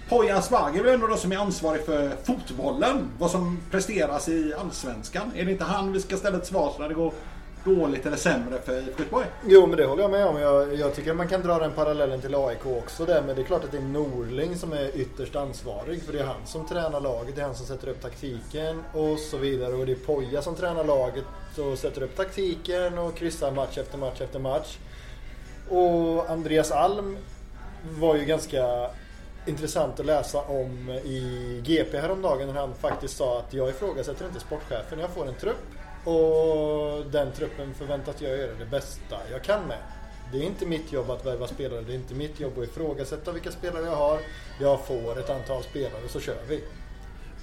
Poya 0.09 0.37
Asbaghi 0.37 0.79
är 0.79 0.83
väl 0.83 0.95
ändå 0.95 1.07
den 1.07 1.19
som 1.19 1.33
är 1.33 1.37
ansvarig 1.37 1.85
för 1.85 2.17
fotbollen. 2.25 3.11
Vad 3.19 3.31
som 3.31 3.59
presteras 3.71 4.29
i 4.29 4.55
Allsvenskan. 4.55 5.33
Är 5.37 5.45
det 5.45 5.53
inte 5.53 5.65
han 5.65 5.93
vi 5.93 6.01
ska 6.01 6.17
ställa 6.17 6.39
till 6.39 6.49
svars 6.49 6.79
när 6.79 6.89
det 6.89 6.95
går 6.95 7.13
dåligt 7.67 8.07
eller 8.07 8.17
sämre 8.17 8.59
för 8.65 8.79
IFK 8.79 9.03
Göteborg? 9.03 9.27
Jo 9.47 9.67
men 9.67 9.77
det 9.77 9.85
håller 9.85 10.03
jag 10.03 10.11
med 10.11 10.27
om. 10.27 10.41
Jag, 10.41 10.75
jag 10.75 10.95
tycker 10.95 11.15
man 11.15 11.29
kan 11.29 11.43
dra 11.43 11.59
den 11.59 11.73
parallellen 11.73 12.21
till 12.21 12.35
AIK 12.35 12.67
också 12.67 13.05
där. 13.05 13.23
Men 13.23 13.37
det 13.37 13.43
är 13.43 13.47
klart 13.47 13.65
att 13.65 13.73
det 13.73 13.79
är 13.79 13.83
Norling 13.83 14.57
som 14.57 14.73
är 14.73 14.97
ytterst 14.97 15.37
ansvarig. 15.37 16.03
För 16.03 16.13
det 16.13 16.19
är 16.19 16.25
han 16.25 16.47
som 16.47 16.67
tränar 16.67 17.01
laget, 17.01 17.37
det 17.37 17.41
är 17.41 17.47
han 17.47 17.55
som 17.55 17.67
sätter 17.67 17.89
upp 17.89 18.03
taktiken 18.03 18.83
och 18.93 19.19
så 19.19 19.37
vidare. 19.37 19.75
Och 19.75 19.87
det 19.87 19.93
är 19.93 19.97
Poja 19.97 20.43
som 20.43 20.55
tränar 20.55 20.85
laget 20.85 21.25
och 21.59 21.79
sätter 21.79 22.03
upp 22.03 22.17
taktiken 22.17 22.99
och 22.99 23.15
kryssar 23.15 23.51
match 23.51 23.79
efter 23.79 23.99
match 23.99 24.21
efter 24.21 24.39
match. 24.39 24.79
Och 25.69 26.31
Andreas 26.31 26.73
Alm 26.73 27.17
var 27.99 28.17
ju 28.17 28.25
ganska 28.25 28.91
intressant 29.47 30.01
att 30.01 30.07
läsa 30.07 30.39
om 30.41 30.91
i 30.91 31.61
GP 31.65 31.99
häromdagen 31.99 32.47
när 32.47 32.61
han 32.61 32.75
faktiskt 32.75 33.17
sa 33.17 33.39
att 33.39 33.55
jag 33.55 33.69
ifrågasätter 33.69 34.27
inte 34.27 34.41
sportchefen. 34.41 34.99
Jag 34.99 35.11
får 35.11 35.29
en 35.29 35.35
trupp 35.35 35.76
och 36.07 37.07
den 37.11 37.33
truppen 37.33 37.75
förväntas 37.75 38.17
jag 38.19 38.39
göra 38.39 38.55
det 38.59 38.67
bästa 38.67 39.17
jag 39.31 39.43
kan 39.43 39.67
med. 39.67 39.79
Det 40.33 40.39
är 40.39 40.43
inte 40.43 40.67
mitt 40.67 40.93
jobb 40.93 41.11
att 41.11 41.27
värva 41.27 41.47
spelare. 41.47 41.81
Det 41.81 41.93
är 41.93 41.97
inte 41.97 42.15
mitt 42.15 42.41
jobb 42.41 42.59
att 42.59 42.65
ifrågasätta 42.65 43.33
vilka 43.33 43.51
spelare 43.53 43.85
jag 43.85 43.97
har. 43.97 44.19
Jag 44.61 44.87
får 44.87 45.19
ett 45.19 45.31
antal 45.31 45.63
spelare 45.63 46.09
så 46.09 46.21
kör 46.21 46.43
vi. 46.49 46.65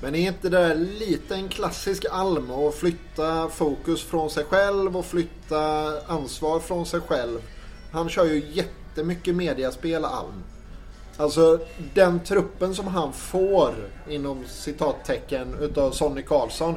Men 0.01 0.15
är 0.15 0.27
inte 0.27 0.49
det 0.49 0.57
där 0.57 0.75
lite 0.75 1.35
en 1.35 1.49
klassisk 1.49 2.05
alm 2.11 2.51
att 2.51 2.75
flytta 2.75 3.49
fokus 3.49 4.03
från 4.03 4.29
sig 4.29 4.43
själv 4.43 4.97
och 4.97 5.05
flytta 5.05 5.91
ansvar 6.07 6.59
från 6.59 6.85
sig 6.85 6.99
själv? 6.99 7.39
Han 7.91 8.09
kör 8.09 8.25
ju 8.25 8.43
jättemycket 8.51 9.35
mediaspel 9.35 10.05
Alm. 10.05 10.43
Alltså 11.17 11.59
den 11.93 12.19
truppen 12.19 12.75
som 12.75 12.87
han 12.87 13.13
får 13.13 13.73
inom 14.09 14.43
citattecken 14.47 15.55
utav 15.61 15.91
Sonny 15.91 16.21
Karlsson. 16.21 16.75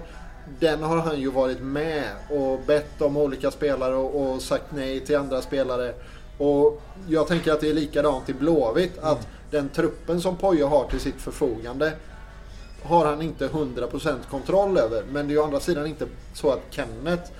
Den 0.61 0.83
har 0.83 0.97
han 0.97 1.21
ju 1.21 1.31
varit 1.31 1.61
med 1.61 2.11
och 2.31 2.61
bett 2.67 3.03
om 3.03 3.17
olika 3.17 3.51
spelare 3.51 3.95
och, 3.95 4.35
och 4.35 4.43
sagt 4.43 4.65
nej 4.75 5.01
till 5.01 5.17
andra 5.17 5.43
spelare. 5.43 5.95
Och 6.39 6.83
jag 7.09 7.29
tänker 7.29 7.53
att 7.53 7.61
det 7.61 7.71
är 7.71 7.75
likadant 7.75 8.29
i 8.29 8.35
Blåvitt. 8.35 8.99
Att 8.99 9.29
den 9.51 9.69
truppen 9.69 10.21
som 10.21 10.37
Poja 10.37 10.67
har 10.67 10.85
till 10.85 11.01
sitt 11.01 11.21
förfogande 11.21 11.93
har 12.83 13.05
han 13.05 13.23
inte 13.23 13.49
100% 13.49 14.17
kontroll 14.31 14.79
över. 14.79 15.03
Men 15.13 15.27
det 15.27 15.33
är 15.33 15.35
ju 15.35 15.41
å 15.41 15.45
andra 15.45 15.61
sidan 15.61 15.87
inte 15.87 16.07
så 16.35 16.51
att 16.51 16.61
Kenneth 16.71 17.31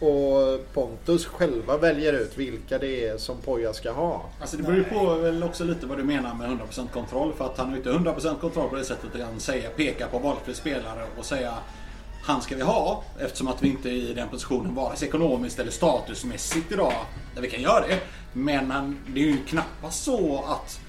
och 0.00 0.74
Pontus 0.74 1.26
själva 1.26 1.76
väljer 1.76 2.12
ut 2.12 2.38
vilka 2.38 2.78
det 2.78 3.08
är 3.08 3.18
som 3.18 3.36
Poja 3.40 3.72
ska 3.72 3.92
ha. 3.92 4.22
Alltså 4.40 4.56
det 4.56 4.62
beror 4.62 4.76
ju 4.76 4.84
på 4.84 5.14
väl 5.14 5.42
också 5.42 5.64
lite 5.64 5.86
vad 5.86 5.98
du 5.98 6.04
menar 6.04 6.34
med 6.34 6.50
100% 6.50 6.88
kontroll. 6.92 7.32
För 7.32 7.44
att 7.44 7.58
han 7.58 7.66
har 7.66 7.72
ju 7.72 7.78
inte 7.78 8.10
100% 8.10 8.40
kontroll 8.40 8.68
på 8.68 8.76
det 8.76 8.84
sättet 8.84 9.14
att 9.14 9.20
han 9.20 9.40
säga, 9.40 9.70
peka 9.70 10.06
på 10.06 10.18
valfri 10.18 10.54
spelare 10.54 11.06
och 11.18 11.24
säga 11.24 11.54
han 12.24 12.42
ska 12.42 12.56
vi 12.56 12.62
ha. 12.62 13.04
Eftersom 13.18 13.48
att 13.48 13.62
vi 13.62 13.68
inte 13.68 13.88
är 13.88 13.92
i 13.92 14.14
den 14.14 14.28
positionen 14.28 14.74
vare 14.74 14.96
sig 14.96 15.08
ekonomiskt 15.08 15.58
eller 15.58 15.70
statusmässigt 15.70 16.72
idag 16.72 16.94
där 17.34 17.42
vi 17.42 17.50
kan 17.50 17.62
göra 17.62 17.86
det. 17.86 18.00
Men 18.32 18.70
han, 18.70 18.98
det 19.06 19.20
är 19.20 19.26
ju 19.26 19.44
knappast 19.44 20.04
så 20.04 20.44
att 20.48 20.80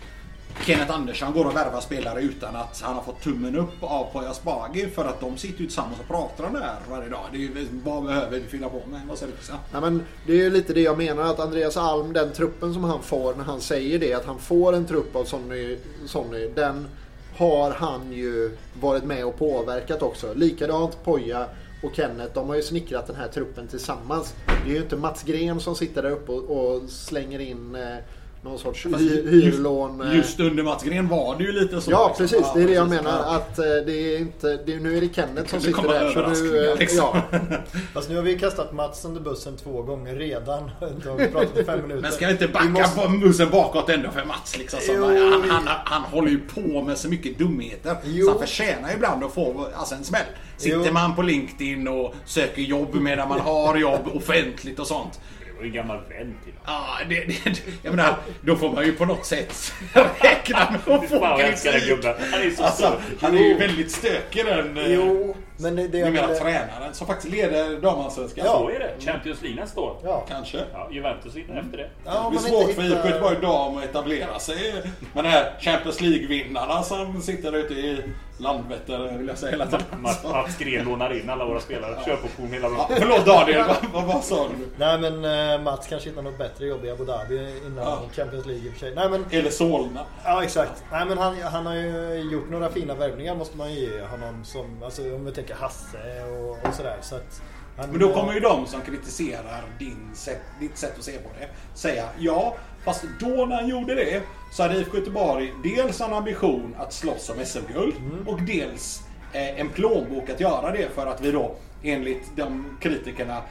Kenneth 0.63 0.92
Andersson 0.92 1.34
går 1.34 1.46
och 1.46 1.56
värvar 1.56 1.82
spelare 1.82 2.22
utan 2.22 2.56
att 2.56 2.82
han 2.82 2.96
har 2.96 3.01
fått 3.01 3.22
tummen 3.22 3.56
upp 3.56 3.84
av 3.84 4.06
Poya 4.13 4.30
Asbaghi 4.30 4.88
för 4.88 5.06
att 5.06 5.20
de 5.20 5.38
sitter 5.38 5.60
ju 5.60 5.65
tillsammans 5.65 6.00
och 6.00 6.08
pratar 6.08 6.44
om 6.44 6.54
det 6.54 6.60
här 6.60 6.77
varje 6.89 7.10
dag. 7.10 7.25
Det 7.32 7.38
är 7.38 7.39
ju, 7.39 7.68
vad 7.84 8.04
behöver 8.04 8.39
vi 8.39 8.48
fylla 8.48 8.70
på 8.70 8.82
med? 8.92 9.01
Vad 9.08 9.18
säger 9.18 9.32
du 9.32 9.38
Christian? 9.38 9.60
Nej, 9.72 9.82
men 9.82 10.04
det 10.27 10.34
är 10.34 10.38
ju 10.38 10.50
lite 10.50 10.74
det 10.74 10.82
jag 10.82 10.98
menar 10.98 11.24
att 11.24 11.39
Andreas 11.39 11.77
Alm, 11.77 12.13
den 12.13 12.34
truppen 12.34 12.74
som 12.74 12.84
han 12.84 13.04
får 13.04 13.36
när 13.36 13.44
han 13.44 13.62
säger 13.62 14.00
det, 14.00 14.13
att 14.13 14.25
han 14.25 14.39
får 14.39 14.74
en 14.74 14.86
trupp 14.86 15.15
av 15.15 15.24
Sonny, 15.24 15.77
Sonny 16.06 16.50
den 16.56 16.88
har 17.36 17.72
han 17.72 18.12
ju 18.12 18.58
varit 18.82 19.04
med 19.04 19.25
och 19.25 19.38
påverkat 19.38 20.01
också. 20.01 20.34
Likadant 20.34 21.04
Poja 21.04 21.46
och 21.84 21.96
Kenneth, 21.96 22.34
de 22.34 22.50
har 22.50 22.56
ju 22.56 22.62
snickrat 22.62 23.08
den 23.08 23.15
här 23.15 23.27
truppen 23.27 23.68
tillsammans. 23.68 24.34
Det 24.65 24.72
är 24.72 24.75
ju 24.75 24.82
inte 24.82 24.98
Mats 24.98 25.24
Gren 25.24 25.60
som 25.60 25.75
sitter 25.75 26.04
där 26.04 26.12
uppe 26.12 26.32
och, 26.32 26.75
och 26.75 26.89
slänger 26.89 27.39
in 27.39 27.75
eh, 27.75 27.98
någon 28.46 28.60
sorts 28.60 28.86
hy, 28.86 28.92
hyrlån. 29.30 30.02
eh, 30.02 30.16
Just 30.18 30.40
under 30.40 30.64
Mats 30.64 30.84
Gren 30.84 31.08
var 31.08 31.36
det 31.38 31.44
ju 31.44 31.52
lite 31.52 31.82
så. 31.82 31.92
Ja 31.92 32.08
liksom. 32.20 32.28
precis, 32.40 32.54
det 32.56 32.64
är 32.64 32.68
det 32.68 32.74
jag 32.74 32.90
menar. 32.90 33.36
Att 33.36 33.60
eh, 33.60 33.66
det 33.86 33.94
är 34.16 34.20
inte, 34.20 34.60
det 34.66 34.74
är, 34.74 34.80
nu 34.80 34.98
är 34.98 35.02
det 35.02 35.14
Kenneth 35.16 35.50
som 35.50 35.62
sitter 35.62 35.82
där. 35.82 36.12
Så 36.36 36.44
nu, 36.44 36.68
eh, 36.72 36.78
liksom. 36.78 37.00
ja. 37.32 37.40
Fast 37.94 38.10
nu 38.10 38.16
har 38.16 38.24
vi 38.24 38.40
kastat 38.40 38.74
Mats 38.74 39.06
under 39.06 39.22
bussen 39.22 39.58
två 39.58 39.82
gånger 39.82 40.16
redan. 40.16 40.72
Då 41.04 41.10
har 41.10 41.18
vi 41.18 41.28
pratat 41.28 41.58
i 41.58 41.64
fem 41.64 41.82
minuter. 41.82 42.02
Men 42.02 42.12
ska 42.12 42.25
vi 42.25 42.32
inte 42.32 42.48
Vi 42.48 42.54
backa 42.54 42.70
måste- 42.70 43.00
på 43.02 43.08
bussen 43.10 43.50
bakåt 43.52 43.90
ändå 43.90 44.10
för 44.12 44.25
Mats 44.25 44.58
liksom? 44.58 44.80
Som, 44.80 44.96
Jo, 44.96 45.04
han, 45.32 45.42
vi- 45.42 45.50
han, 45.50 45.64
han 45.68 46.02
håller 46.02 46.30
ju 46.30 46.40
på 46.40 46.82
med 46.82 46.98
så 46.98 47.10
mycket 47.10 47.38
dumheter. 47.38 47.96
Jo. 48.04 48.25
Så 48.25 48.32
han 48.32 48.40
förtjänar 48.40 48.90
ju 48.90 48.96
ibland 48.96 49.24
att 49.24 49.34
få 49.34 49.68
alltså, 49.75 49.96
en 49.96 50.04
smäll. 50.04 50.22
Sitter 50.58 50.84
Jo. 50.88 50.94
man 50.94 51.16
på 51.16 51.22
LinkedIn 51.22 51.88
och 51.88 52.14
söker 52.25 52.62
jobb 52.62 52.96
medan 52.96 53.30
man 53.30 53.40
har 53.46 53.78
jobb 53.78 54.02
offentligt 54.14 54.80
och 54.80 54.88
sånt. 54.88 55.20
Det 55.55 55.59
var 55.59 55.63
ju 55.63 55.67
en 55.69 55.74
gammal 55.75 55.97
vän 55.97 56.35
till 56.43 56.53
honom. 56.63 56.85
Ja, 57.00 57.05
det, 57.09 57.15
det, 57.25 57.62
jag 57.81 57.95
menar, 57.95 58.15
då 58.41 58.55
får 58.55 58.71
man 58.71 58.85
ju 58.85 58.91
på 58.91 59.05
något 59.05 59.25
sätt 59.25 59.74
räkna 60.21 60.59
med 60.71 60.95
att 60.95 61.09
få 61.09 61.38
kritik. 61.38 62.05
Han 62.31 62.41
är 62.41 62.50
så 62.55 62.63
Alltså, 62.63 62.83
stökig. 62.83 63.17
han 63.21 63.38
är 63.38 63.41
ju 63.41 63.57
väldigt 63.57 63.91
stökig 63.91 64.45
den. 64.45 64.77
eh, 64.77 64.93
Jo, 64.93 65.35
Men 65.57 65.75
det, 65.75 65.88
det 65.88 65.97
jag 65.97 66.05
Numera 66.05 66.27
ville- 66.27 66.39
tränaren 66.39 66.93
som 66.93 67.07
faktiskt 67.07 67.33
leder 67.33 67.77
damallsvenskan. 67.81 68.45
Så 68.45 68.69
är 68.69 68.79
det. 68.79 69.05
Champions 69.05 69.41
League 69.41 69.62
nästa 69.62 69.81
år. 69.81 69.97
Ja. 70.03 70.25
Kanske. 70.29 70.63
Ja, 70.74 70.88
Juventus 70.91 71.35
in 71.35 71.50
efter 71.57 71.77
det. 71.77 71.89
Ja, 72.05 72.24
det 72.24 72.29
blir 72.29 72.39
svårt 72.39 72.62
inte 72.62 72.74
för 72.74 72.81
hittar- 72.81 72.97
IFK 72.97 73.09
Göteborg 73.09 73.38
dam 73.41 73.77
att 73.77 73.83
etablera 73.83 74.39
sig 74.39 74.74
med 75.13 75.24
de 75.25 75.29
här 75.29 75.53
Champions 75.59 76.01
League-vinnarna 76.01 76.83
som 76.83 77.21
sitter 77.21 77.55
ute 77.55 77.74
i 77.74 78.03
Landvetter 78.38 79.17
vill 79.17 79.27
jag 79.27 79.38
säga 79.38 79.51
hela 79.51 79.65
tiden. 79.65 79.83
Mats, 80.01 80.57
Gren 80.59 80.85
lånar 80.85 81.13
in 81.21 81.29
alla 81.29 81.45
våra 81.45 81.59
spelare. 81.59 81.95
Köpoption 82.05 82.47
hela 82.47 82.67
Ja, 82.67 82.74
bra. 82.74 82.89
förlåt 83.00 83.25
Daniel, 83.25 83.63
vad, 83.67 83.77
vad, 83.93 84.13
vad 84.13 84.24
sa 84.24 84.47
du? 84.47 84.65
Nej 84.77 85.00
men 85.12 85.25
eh, 85.53 85.62
Mats 85.62 85.88
kanske 85.88 86.09
hittar 86.09 86.21
något 86.21 86.38
bättre 86.38 86.65
jobb 86.65 86.85
i 86.85 86.91
Abu 86.91 87.05
Dhabi 87.05 87.50
innan 87.65 87.83
Ja. 87.83 88.01
Champions 88.15 88.45
League 88.45 88.65
i 88.65 88.69
och 88.69 88.74
för 88.74 88.79
sig. 88.79 88.95
Nej 88.95 89.09
men, 89.09 89.25
Eller 89.31 89.50
Solna. 89.50 90.00
ja 90.25 90.43
exakt. 90.43 90.83
Nej 90.91 91.05
men 91.05 91.17
han, 91.17 91.41
han 91.41 91.65
har 91.65 91.75
ju 91.75 92.15
gjort 92.31 92.50
några 92.50 92.69
fina 92.69 92.93
värvningar 92.95 93.35
måste 93.35 93.57
man 93.57 93.74
ju 93.74 93.79
ge 93.79 94.01
honom 94.01 94.45
som, 94.45 94.83
alltså 94.83 95.01
om 95.15 95.25
vi 95.25 95.31
tänker 95.46 95.62
Hasse 95.64 96.24
och, 96.24 96.68
och 96.68 96.74
sådär. 96.74 96.98
Så 97.02 97.16
att 97.16 97.42
han, 97.78 97.90
Men 97.90 98.00
då 98.00 98.14
kommer 98.14 98.34
ju 98.34 98.40
de 98.40 98.68
som 98.68 98.82
kritiserar 98.82 99.64
din 99.80 100.12
sätt, 100.14 100.42
ditt 100.60 100.78
sätt 100.78 100.98
att 100.98 101.04
se 101.04 101.12
på 101.12 101.30
det 101.40 101.48
säga 101.74 102.10
ja, 102.20 102.56
fast 102.86 103.06
då 103.20 103.46
när 103.46 103.56
han 103.56 103.68
gjorde 103.68 103.96
det 103.96 104.22
så 104.52 104.64
hade 104.64 104.75
IFK 104.75 104.98
Göteborg 104.98 105.54
dels 105.64 106.02
en 106.02 106.14
ambition 106.14 106.75
att 106.78 106.94
slåss 106.94 107.30
om 107.30 107.46
SM-guld 107.46 107.96
och 108.25 108.42
dels 108.42 109.02
eh, 109.34 109.60
en 109.60 109.70
plånbok 109.70 110.30
att 110.30 110.40
göra 110.40 110.72
det 110.72 110.90
för 110.96 111.08
att 111.08 111.22
vi 111.22 111.32
då 111.32 111.56
enligt 111.84 112.36
de 112.36 112.78
kritikerna 112.82 113.42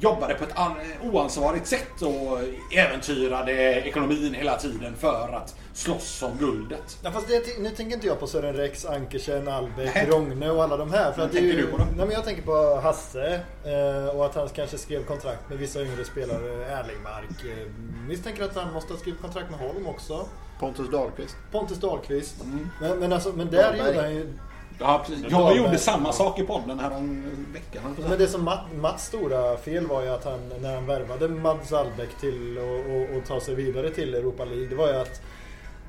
jobbade 0.00 0.34
på 0.34 0.44
ett 0.44 0.58
an- 0.58 0.76
oansvarigt 1.02 1.66
sätt 1.66 2.02
och 2.02 2.38
äventyrade 2.78 3.52
ekonomin 3.72 4.34
hela 4.34 4.56
tiden 4.56 4.96
för 4.96 5.32
att 5.32 5.54
slåss 5.72 6.22
om 6.22 6.38
guldet. 6.38 6.98
Ja, 7.02 7.10
fast 7.10 7.28
det, 7.28 7.58
nu 7.58 7.70
tänker 7.70 7.94
inte 7.94 8.06
jag 8.06 8.20
på 8.20 8.26
Sören 8.26 8.54
Rex, 8.54 8.84
Ankersen, 8.86 9.48
Albeck, 9.48 9.94
Nej. 9.94 10.06
Rogne 10.06 10.50
och 10.50 10.64
alla 10.64 10.76
de 10.76 10.92
här. 10.92 11.12
För 11.12 11.22
att 11.22 11.34
är 11.34 11.40
ju, 11.40 11.50
tänker 11.52 11.66
du 11.66 11.72
på 11.72 11.78
då? 11.78 11.84
Nej, 11.84 12.06
men 12.06 12.10
jag 12.10 12.24
tänker 12.24 12.42
på 12.42 12.80
Hasse 12.82 13.40
eh, 13.64 14.16
och 14.16 14.26
att 14.26 14.34
han 14.34 14.48
kanske 14.48 14.78
skrev 14.78 15.04
kontrakt 15.04 15.48
med 15.48 15.58
vissa 15.58 15.82
yngre 15.82 16.04
spelare. 16.04 16.64
Erlingmark. 16.64 17.44
Eh, 17.44 17.66
misstänker 18.08 18.44
att 18.44 18.56
han 18.56 18.72
måste 18.72 18.92
ha 18.92 19.00
skrivit 19.00 19.20
kontrakt 19.20 19.50
med 19.50 19.58
Holm 19.58 19.86
också. 19.86 20.28
Pontus 20.60 20.90
Dahlqvist. 20.90 21.36
Pontus 21.52 21.78
Dahlqvist. 21.78 22.44
Mm. 22.44 22.68
Men, 22.80 22.98
men, 22.98 23.12
alltså, 23.12 23.32
men 23.32 23.50
där 23.50 23.74
gjorde 23.76 24.00
han 24.00 24.14
ju... 24.14 24.32
Ja, 24.78 25.04
precis. 25.06 25.22
Jag 25.22 25.32
Dahlberg. 25.32 25.56
gjorde 25.56 25.78
samma 25.78 26.12
sak 26.12 26.38
i 26.38 26.42
podden 26.42 26.78
här 26.80 26.96
om 26.96 27.24
veckan. 27.52 27.96
att. 27.98 28.08
Men 28.08 28.18
det 28.18 28.26
som 28.28 28.44
Matt, 28.44 28.64
Mats 28.80 29.06
stora 29.06 29.56
fel 29.56 29.86
var 29.86 30.02
ju 30.02 30.08
att 30.08 30.24
han, 30.24 30.40
när 30.60 30.74
han 30.74 30.86
värvade 30.86 31.28
Mads 31.28 31.72
Albeck 31.72 32.20
till 32.20 32.58
och, 32.58 32.96
och, 32.96 33.16
och 33.16 33.26
ta 33.26 33.40
sig 33.40 33.54
vidare 33.54 33.90
till 33.90 34.14
Europa 34.14 34.44
League. 34.44 34.66
Det 34.68 34.74
var 34.74 34.88
ju 34.88 34.94
att 34.94 35.20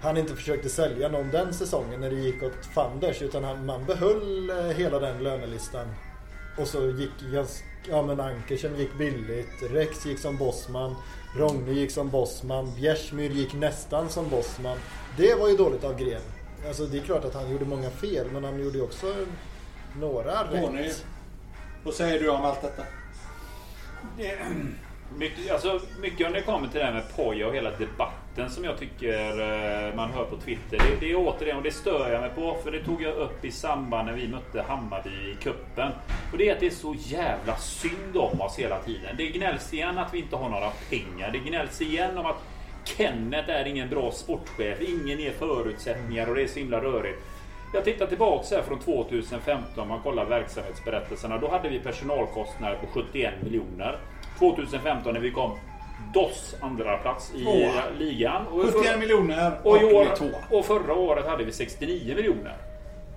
han 0.01 0.17
inte 0.17 0.35
försökte 0.35 0.69
sälja 0.69 1.09
någon 1.09 1.29
den 1.29 1.53
säsongen 1.53 2.01
när 2.01 2.09
det 2.09 2.15
gick 2.15 2.43
åt 2.43 2.65
fanders. 2.73 3.21
Utan 3.21 3.43
han, 3.43 3.65
man 3.65 3.85
behöll 3.85 4.49
eh, 4.49 4.55
hela 4.77 4.99
den 4.99 5.23
lönelistan. 5.23 5.87
Och 6.57 6.67
så 6.67 6.87
gick 6.87 7.11
ganska, 7.33 7.65
ja 7.89 8.01
men 8.01 8.19
Ankersen 8.19 8.77
gick 8.77 8.97
billigt. 8.97 9.71
Rex 9.71 10.05
gick 10.05 10.19
som 10.19 10.37
bossman. 10.37 10.95
Rogne 11.37 11.71
gick 11.71 11.91
som 11.91 12.09
bossman. 12.09 12.71
Bjärsmyr 12.75 13.29
gick 13.29 13.53
nästan 13.53 14.09
som 14.09 14.29
bossman. 14.29 14.77
Det 15.17 15.35
var 15.39 15.47
ju 15.47 15.57
dåligt 15.57 15.83
av 15.83 15.95
Gren. 15.99 16.21
Alltså 16.67 16.85
det 16.85 16.97
är 16.97 17.01
klart 17.01 17.25
att 17.25 17.33
han 17.33 17.51
gjorde 17.51 17.65
många 17.65 17.89
fel 17.89 18.27
men 18.31 18.43
han 18.43 18.59
gjorde 18.63 18.81
också 18.81 19.15
några 19.99 20.43
Tony, 20.43 20.81
rätt. 20.81 21.05
vad 21.83 21.93
säger 21.93 22.19
du 22.19 22.29
om 22.29 22.45
allt 22.45 22.61
detta? 22.61 22.83
Det, 24.17 24.39
mycket, 25.17 25.51
alltså, 25.51 25.79
mycket 26.01 26.27
om 26.27 26.33
det 26.33 26.41
kommer 26.41 26.67
till 26.67 26.79
det 26.79 26.85
här 26.85 26.93
med 26.93 27.15
Poja 27.15 27.47
och 27.47 27.55
hela 27.55 27.71
debatten 27.71 28.49
som 28.49 28.63
jag 28.63 28.77
tycker 28.77 29.39
eh, 29.39 29.95
man 29.95 30.11
hör 30.11 30.25
på 30.25 30.37
Twitter. 30.37 30.77
Det, 30.77 31.05
det 31.05 31.11
är 31.11 31.15
återigen, 31.15 31.57
och 31.57 31.63
det 31.63 31.71
stör 31.71 32.11
jag 32.11 32.21
mig 32.21 32.29
på, 32.35 32.57
för 32.63 32.71
det 32.71 32.83
tog 32.83 33.01
jag 33.01 33.15
upp 33.15 33.45
i 33.45 33.51
samband 33.51 34.07
när 34.07 34.13
vi 34.13 34.27
mötte 34.27 34.61
Hammarby 34.61 35.09
i 35.09 35.35
kuppen. 35.43 35.91
Och 36.31 36.37
det 36.37 36.49
är 36.49 36.53
att 36.53 36.59
det 36.59 36.65
är 36.65 36.71
så 36.71 36.95
jävla 36.99 37.55
synd 37.57 38.17
om 38.17 38.41
oss 38.41 38.59
hela 38.59 38.79
tiden. 38.79 39.15
Det 39.17 39.27
gnälls 39.27 39.73
igen 39.73 39.97
att 39.97 40.13
vi 40.13 40.19
inte 40.19 40.35
har 40.35 40.49
några 40.49 40.71
pengar. 40.89 41.31
Det 41.31 41.39
gnälls 41.39 41.81
igen 41.81 42.17
om 42.17 42.25
att 42.25 42.41
Kenneth 42.83 43.49
är 43.49 43.65
ingen 43.67 43.89
bra 43.89 44.11
sportchef, 44.11 44.81
ingen 44.81 45.19
ger 45.19 45.31
förutsättningar 45.31 46.27
och 46.27 46.35
det 46.35 46.43
är 46.43 46.47
så 46.47 46.59
himla 46.59 46.81
rörigt. 46.81 47.19
Jag 47.73 47.83
tittar 47.85 48.05
tillbaks 48.07 48.51
här 48.51 48.61
från 48.61 48.79
2015 48.79 49.63
om 49.83 49.87
man 49.87 50.01
kollar 50.01 50.25
verksamhetsberättelserna. 50.25 51.37
Då 51.37 51.47
hade 51.49 51.69
vi 51.69 51.79
personalkostnader 51.79 52.75
på 52.75 52.87
71 53.01 53.33
miljoner. 53.43 53.97
2015 54.39 55.13
när 55.13 55.21
vi 55.21 55.31
kom 55.31 55.51
DOS 56.13 56.55
andra 56.61 56.97
plats 56.97 57.33
i 57.35 57.43
Tvåa. 57.43 57.83
ligan. 57.99 58.47
Och, 58.47 58.61
71 58.61 58.99
miljoner 58.99 59.51
och, 59.63 59.75
och, 59.75 59.93
år, 59.93 60.07
och 60.51 60.65
förra 60.65 60.93
året 60.93 61.25
hade 61.25 61.43
vi 61.43 61.51
69 61.51 62.15
miljoner. 62.15 62.57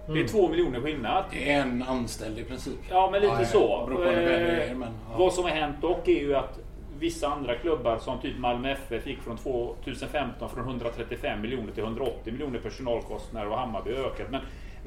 Det 0.07 0.21
är 0.21 0.29
2 0.29 0.49
miljoner 0.49 0.81
skillnad. 0.81 1.25
Det 1.33 1.53
är 1.53 1.61
en 1.61 1.83
anställd 1.83 2.39
i 2.39 2.45
princip. 2.45 2.79
Ja, 2.91 3.09
men 3.13 3.21
lite 3.23 3.37
Ja, 3.39 3.45
så. 3.45 3.87
på 3.87 4.03
Eh, 4.05 4.75
men, 4.77 4.83
ja. 4.83 5.19
Vad 5.19 5.33
som 5.33 5.45
har 5.45 5.51
hänt 5.51 5.77
dock 5.81 6.09
är 6.09 6.21
ju 6.21 6.37
att 6.37 6.59
vissa 7.03 7.29
andra 7.29 7.55
klubbar 7.55 7.99
som 7.99 8.21
typ 8.21 8.39
Malmö 8.39 8.73
FF 8.73 9.07
gick 9.07 9.23
från 9.23 9.37
2015 9.37 10.51
från 10.51 10.69
135 10.69 11.41
miljoner 11.41 11.73
till 11.73 11.83
180 11.83 12.33
miljoner 12.33 12.59
personalkostnader 12.59 13.49
och 13.49 13.59
Hammarby 13.59 13.91
ökat. 13.91 14.31
Men 14.31 14.41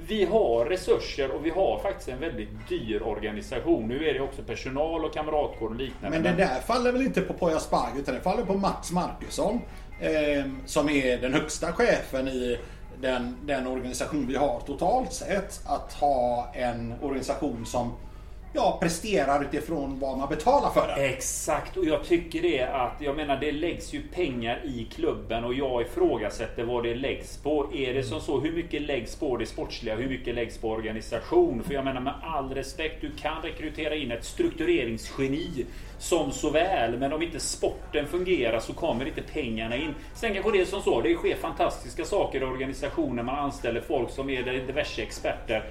vi 0.07 0.25
har 0.25 0.65
resurser 0.65 1.31
och 1.31 1.45
vi 1.45 1.49
har 1.49 1.79
faktiskt 1.79 2.09
en 2.09 2.19
väldigt 2.19 2.69
dyr 2.69 3.01
organisation. 3.01 3.87
Nu 3.87 4.07
är 4.07 4.13
det 4.13 4.19
också 4.19 4.43
personal 4.43 5.05
och 5.05 5.13
kamratkår 5.13 5.69
och 5.69 5.75
liknande. 5.75 6.19
Men 6.19 6.37
det 6.37 6.43
där 6.43 6.59
faller 6.59 6.91
väl 6.91 7.01
inte 7.01 7.21
på 7.21 7.33
Poya 7.33 7.57
Asbaghi 7.57 7.99
utan 7.99 8.15
det 8.15 8.21
faller 8.21 8.45
på 8.45 8.53
Mats 8.53 8.91
Markusson. 8.91 9.61
Eh, 9.99 10.45
som 10.65 10.89
är 10.89 11.17
den 11.17 11.33
högsta 11.33 11.71
chefen 11.71 12.27
i 12.27 12.57
den, 13.01 13.37
den 13.45 13.67
organisation 13.67 14.27
vi 14.27 14.35
har 14.35 14.59
totalt 14.59 15.13
sett. 15.13 15.61
Att 15.65 15.93
ha 15.93 16.51
en 16.53 16.93
organisation 17.01 17.65
som 17.65 17.91
ja, 18.55 18.77
presterar 18.81 19.43
utifrån 19.43 19.99
vad 19.99 20.17
man 20.17 20.29
betalar 20.29 20.69
för 20.69 20.87
den. 20.87 21.05
Exakt, 21.05 21.77
och 21.77 21.85
jag 21.85 22.03
tycker 22.03 22.41
det 22.41 22.61
att, 22.61 22.93
jag 22.99 23.15
menar 23.15 23.37
det 23.37 23.51
läggs 23.51 23.93
ju 23.93 24.01
pengar 24.01 24.61
i 24.63 24.87
klubben 24.95 25.43
och 25.43 25.53
jag 25.53 25.81
ifrågasätter 25.81 26.63
vad 26.63 26.83
det 26.83 26.95
läggs 26.95 27.37
på. 27.37 27.69
Är 27.73 27.93
det 27.93 28.03
som 28.03 28.21
så, 28.21 28.39
hur 28.39 28.51
mycket 28.51 28.81
läggs 28.81 29.15
på 29.15 29.37
det 29.37 29.45
sportsliga, 29.45 29.95
hur 29.95 30.09
mycket 30.09 30.35
läggs 30.35 30.57
på 30.57 30.69
organisation? 30.69 31.63
För 31.63 31.73
jag 31.73 31.85
menar 31.85 32.01
med 32.01 32.13
all 32.23 32.53
respekt, 32.53 33.01
du 33.01 33.11
kan 33.11 33.41
rekrytera 33.41 33.95
in 33.95 34.11
ett 34.11 34.25
struktureringsgeni 34.25 35.65
som 35.99 36.31
så 36.31 36.49
väl, 36.49 36.97
men 36.97 37.13
om 37.13 37.21
inte 37.21 37.39
sporten 37.39 38.07
fungerar 38.07 38.59
så 38.59 38.73
kommer 38.73 39.05
inte 39.05 39.21
pengarna 39.21 39.75
in. 39.75 39.95
Sen 40.13 40.33
kanske 40.33 40.51
det 40.51 40.61
är 40.61 40.65
som 40.65 40.81
så, 40.81 41.01
det 41.01 41.15
sker 41.15 41.35
fantastiska 41.35 42.05
saker 42.05 42.41
i 42.41 42.45
organisationen, 42.45 43.25
man 43.25 43.39
anställer 43.39 43.81
folk 43.81 44.09
som 44.09 44.29
är 44.29 44.43
diverse 44.43 45.01
experter. 45.01 45.63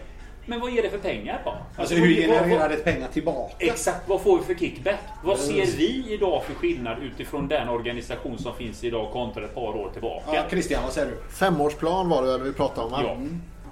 Men 0.47 0.61
vad 0.61 0.71
ger 0.71 0.83
det 0.83 0.91
för 0.91 0.99
pengar 0.99 1.43
då? 1.45 1.55
Alltså 1.77 1.95
vad- 1.95 2.03
hur 2.05 2.15
genererar 2.15 2.69
det 2.69 2.77
pengar 2.77 3.09
tillbaka? 3.09 3.55
Exakt, 3.59 4.09
vad 4.09 4.21
får 4.23 4.39
vi 4.39 4.45
för 4.45 4.55
kickback? 4.55 4.99
Vad 5.25 5.39
ser 5.39 5.67
vi 5.67 6.05
idag 6.09 6.45
för 6.45 6.55
skillnad 6.55 7.03
utifrån 7.03 7.49
den 7.49 7.69
organisation 7.69 8.39
som 8.39 8.55
finns 8.57 8.85
idag 8.85 9.13
kontra 9.13 9.45
ett 9.45 9.55
par 9.55 9.77
år 9.77 9.91
tillbaka? 9.93 10.25
Ja, 10.35 10.43
Christian, 10.51 10.83
vad 10.83 10.93
säger 10.93 11.07
du? 11.11 11.35
Femårsplan 11.35 12.09
var 12.09 12.23
det 12.23 12.39
vi 12.39 12.53
pratade 12.53 12.87
om 12.87 12.93
va? 12.93 13.01
Ja. 13.05 13.17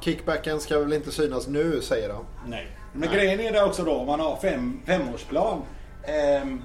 Kickbacken 0.01 0.61
ska 0.61 0.79
väl 0.79 0.93
inte 0.93 1.13
synas 1.13 1.49
nu 1.49 1.81
säger 1.81 2.09
de. 2.09 2.25
Nej. 2.47 2.67
Men 2.93 3.09
grejen 3.13 3.41
är 3.41 3.53
det 3.53 3.63
också 3.65 3.83
då, 3.85 3.93
om 3.93 4.07
man 4.07 4.21
har 4.21 4.37
fem, 4.37 4.81
femårsplan. 4.87 5.63
ehm, 6.09 6.63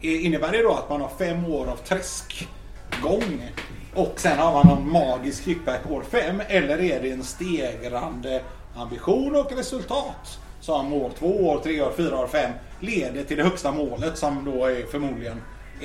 innebär 0.00 0.52
det 0.52 0.62
då 0.62 0.70
att 0.72 0.90
man 0.90 1.00
har 1.00 1.08
fem 1.18 1.44
år 1.44 1.66
av 1.66 1.76
träskgång? 1.76 3.50
Och 3.94 4.12
sen 4.16 4.38
har 4.38 4.52
man 4.52 4.66
någon 4.66 4.92
magisk 4.92 5.44
kickback 5.44 5.90
år 5.90 6.02
fem? 6.10 6.42
Eller 6.48 6.80
är 6.80 7.00
det 7.02 7.10
en 7.10 7.22
stegrande 7.24 8.42
ambition 8.76 9.36
och 9.36 9.52
resultat? 9.52 10.38
Som 10.60 10.92
år 10.92 11.10
två, 11.18 11.48
år 11.48 11.60
tre, 11.60 11.82
år 11.82 11.92
fyra, 11.96 12.18
år 12.18 12.26
fem 12.26 12.50
leder 12.80 13.24
till 13.24 13.36
det 13.36 13.42
högsta 13.42 13.72
målet 13.72 14.18
som 14.18 14.44
då 14.44 14.66
är 14.66 14.86
förmodligen 14.86 15.42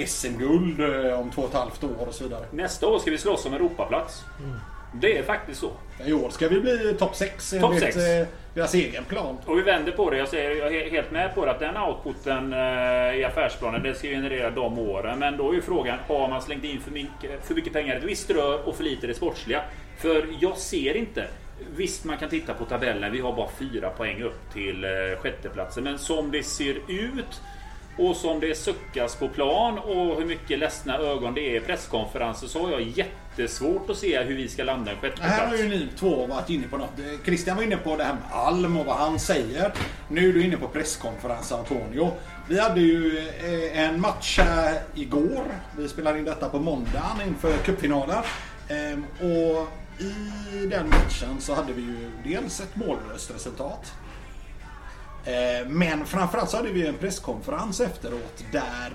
SM-guld 0.07 0.79
eh, 0.79 1.19
om 1.19 1.31
två 1.31 1.41
och 1.41 1.47
ett 1.49 1.53
halvt 1.55 1.83
år 1.83 2.07
och 2.07 2.13
så 2.13 2.23
vidare. 2.23 2.45
Nästa 2.51 2.87
år 2.87 2.99
ska 2.99 3.11
vi 3.11 3.17
slåss 3.17 3.45
om 3.45 3.53
Europaplats. 3.53 4.23
Det 4.93 5.17
är 5.17 5.23
faktiskt 5.23 5.59
så. 5.59 5.71
I 6.05 6.13
år 6.13 6.29
ska 6.29 6.47
vi 6.47 6.61
bli 6.61 6.95
topp 6.99 7.15
6 7.15 7.49
Topp 7.49 7.63
enligt 7.63 7.83
sex. 7.83 7.97
eh, 7.97 8.27
deras 8.53 8.73
egen 8.73 9.03
plan. 9.03 9.37
Och 9.45 9.57
vi 9.57 9.61
vänder 9.61 9.91
på 9.91 10.09
det. 10.09 10.17
Jag, 10.17 10.27
säger, 10.27 10.51
jag 10.55 10.75
är 10.75 10.89
helt 10.89 11.11
med 11.11 11.35
på 11.35 11.45
det 11.45 11.51
att 11.51 11.59
den 11.59 11.77
outputen 11.77 12.53
eh, 12.53 13.19
i 13.19 13.23
affärsplanen 13.25 13.83
det 13.83 13.93
ska 13.93 14.07
generera 14.07 14.49
de 14.51 14.79
åren. 14.79 15.19
Men 15.19 15.37
då 15.37 15.49
är 15.49 15.53
ju 15.53 15.61
frågan, 15.61 15.97
har 16.07 16.27
man 16.27 16.41
slängt 16.41 16.63
in 16.63 16.79
för 16.81 16.91
mycket, 16.91 17.45
för 17.47 17.55
mycket 17.55 17.73
pengar 17.73 17.95
i 17.95 17.97
ett 17.97 18.03
visst 18.03 18.29
rör 18.29 18.67
och 18.67 18.75
för 18.75 18.83
lite 18.83 19.05
i 19.05 19.07
det 19.09 19.15
sportsliga? 19.15 19.61
För 19.97 20.27
jag 20.39 20.57
ser 20.57 20.97
inte. 20.97 21.27
Visst, 21.75 22.05
man 22.05 22.17
kan 22.17 22.29
titta 22.29 22.53
på 22.53 22.65
tabellen. 22.65 23.11
Vi 23.11 23.19
har 23.19 23.35
bara 23.35 23.49
fyra 23.59 23.89
poäng 23.89 24.21
upp 24.21 24.53
till 24.53 24.83
eh, 24.83 24.89
sjätteplatsen. 25.21 25.83
Men 25.83 25.99
som 25.99 26.31
det 26.31 26.43
ser 26.43 26.75
ut 26.87 27.41
och 27.99 28.15
som 28.15 28.39
det 28.39 28.57
suckas 28.57 29.15
på 29.15 29.27
plan 29.27 29.77
och 29.77 30.17
hur 30.17 30.25
mycket 30.25 30.59
ledsna 30.59 30.97
ögon 30.97 31.33
det 31.33 31.41
är 31.41 31.57
i 31.57 31.59
presskonferenser 31.59 32.47
så 32.47 32.65
har 32.65 32.71
jag 32.71 32.81
jättesvårt 32.81 33.89
att 33.89 33.97
se 33.97 34.23
hur 34.23 34.35
vi 34.35 34.47
ska 34.47 34.63
landa 34.63 34.91
en 34.91 34.97
Här 35.19 35.47
har 35.47 35.55
ju 35.55 35.69
ni 35.69 35.87
två 35.95 36.25
varit 36.25 36.49
inne 36.49 36.67
på 36.67 36.77
något. 36.77 36.99
Eh, 36.99 37.25
Christian 37.25 37.57
var 37.57 37.63
inne 37.63 37.77
på 37.77 37.95
det 37.95 38.03
här 38.03 38.13
med 38.13 38.23
Alm 38.31 38.77
och 38.77 38.85
vad 38.85 38.95
han 38.95 39.19
säger. 39.19 39.73
Nu 40.09 40.29
är 40.29 40.33
du 40.33 40.43
inne 40.43 40.57
på 40.57 40.67
presskonferens 40.67 41.51
Antonio. 41.51 42.11
Vi 42.49 42.59
hade 42.59 42.81
ju 42.81 43.17
eh, 43.17 43.85
en 43.85 44.01
match 44.01 44.39
igår. 44.95 45.45
Vi 45.77 45.87
spelar 45.87 46.17
in 46.17 46.25
detta 46.25 46.49
på 46.49 46.59
måndagen 46.59 47.27
inför 47.27 47.57
cupfinalen. 47.57 48.23
Ehm, 48.69 49.05
och 49.19 49.67
i 49.99 50.65
den 50.65 50.89
matchen 50.89 51.41
så 51.41 51.53
hade 51.53 51.73
vi 51.73 51.81
ju 51.81 52.11
dels 52.23 52.59
ett 52.59 52.75
mållöst 52.75 53.31
resultat. 53.31 53.93
Eh, 55.25 55.67
men 55.67 56.05
framförallt 56.05 56.49
så 56.49 56.57
hade 56.57 56.69
vi 56.69 56.87
en 56.87 56.97
presskonferens 56.97 57.79
efteråt 57.79 58.43
där 58.51 58.93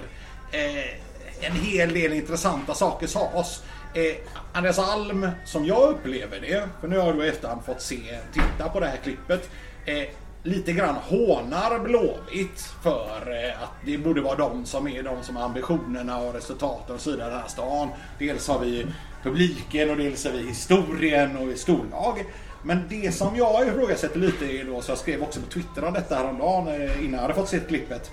eh, 0.52 1.46
en 1.46 1.52
hel 1.52 1.94
del 1.94 2.12
intressanta 2.12 2.75
saker 2.75 3.06
sades. 3.06 3.62
Eh, 3.94 4.16
Andreas 4.52 4.78
Alm, 4.78 5.28
som 5.44 5.66
jag 5.66 5.90
upplever 5.90 6.40
det, 6.40 6.68
för 6.80 6.88
nu 6.88 6.99
har 6.99 7.12
du 7.12 7.25
i 7.25 7.28
efterhand 7.28 7.64
fått 7.64 7.82
se, 7.82 8.18
titta 8.32 8.68
på 8.68 8.80
det 8.80 8.87
här 8.87 8.96
klippet. 8.96 9.50
Eh, 9.84 10.08
lite 10.42 10.73
grann 10.73 10.94
hånar 10.94 11.78
Blåvitt 11.78 12.61
för 12.82 13.44
eh, 13.44 13.62
att 13.62 13.70
det 13.84 13.99
borde 13.99 14.20
vara 14.20 14.34
de 14.34 14.66
som 14.66 14.88
är 14.88 15.02
de 15.02 15.23
som 15.23 15.37
har 15.37 15.44
ambitionerna 15.44 16.18
och 16.18 16.34
resultaten 16.34 16.94
och 16.94 17.00
så 17.00 17.11
vidare 17.11 17.28
i 17.28 17.30
den 17.30 17.40
här 17.40 17.49
stan. 17.49 17.88
Dels 18.18 18.49
har 18.49 18.58
vi 18.58 18.87
publiken 19.25 19.90
och 19.90 19.97
dels 19.97 20.26
är 20.26 20.33
vi 20.33 20.49
historien 20.49 21.37
och 21.37 21.59
storlag. 21.59 22.25
Men 22.62 22.88
det 22.88 23.14
som 23.14 23.37
jag 23.37 23.69
ifrågasätter 23.69 24.19
lite 24.19 24.45
är 24.45 24.64
då, 24.64 24.81
så 24.81 24.90
jag 24.90 24.99
skrev 24.99 25.23
också 25.23 25.40
på 25.40 25.47
Twitter 25.47 25.85
om 25.85 25.93
detta 25.93 26.16
häromdagen 26.16 26.69
eh, 26.69 27.04
innan 27.04 27.12
jag 27.12 27.21
hade 27.21 27.35
fått 27.35 27.49
se 27.49 27.59
klippet. 27.59 28.11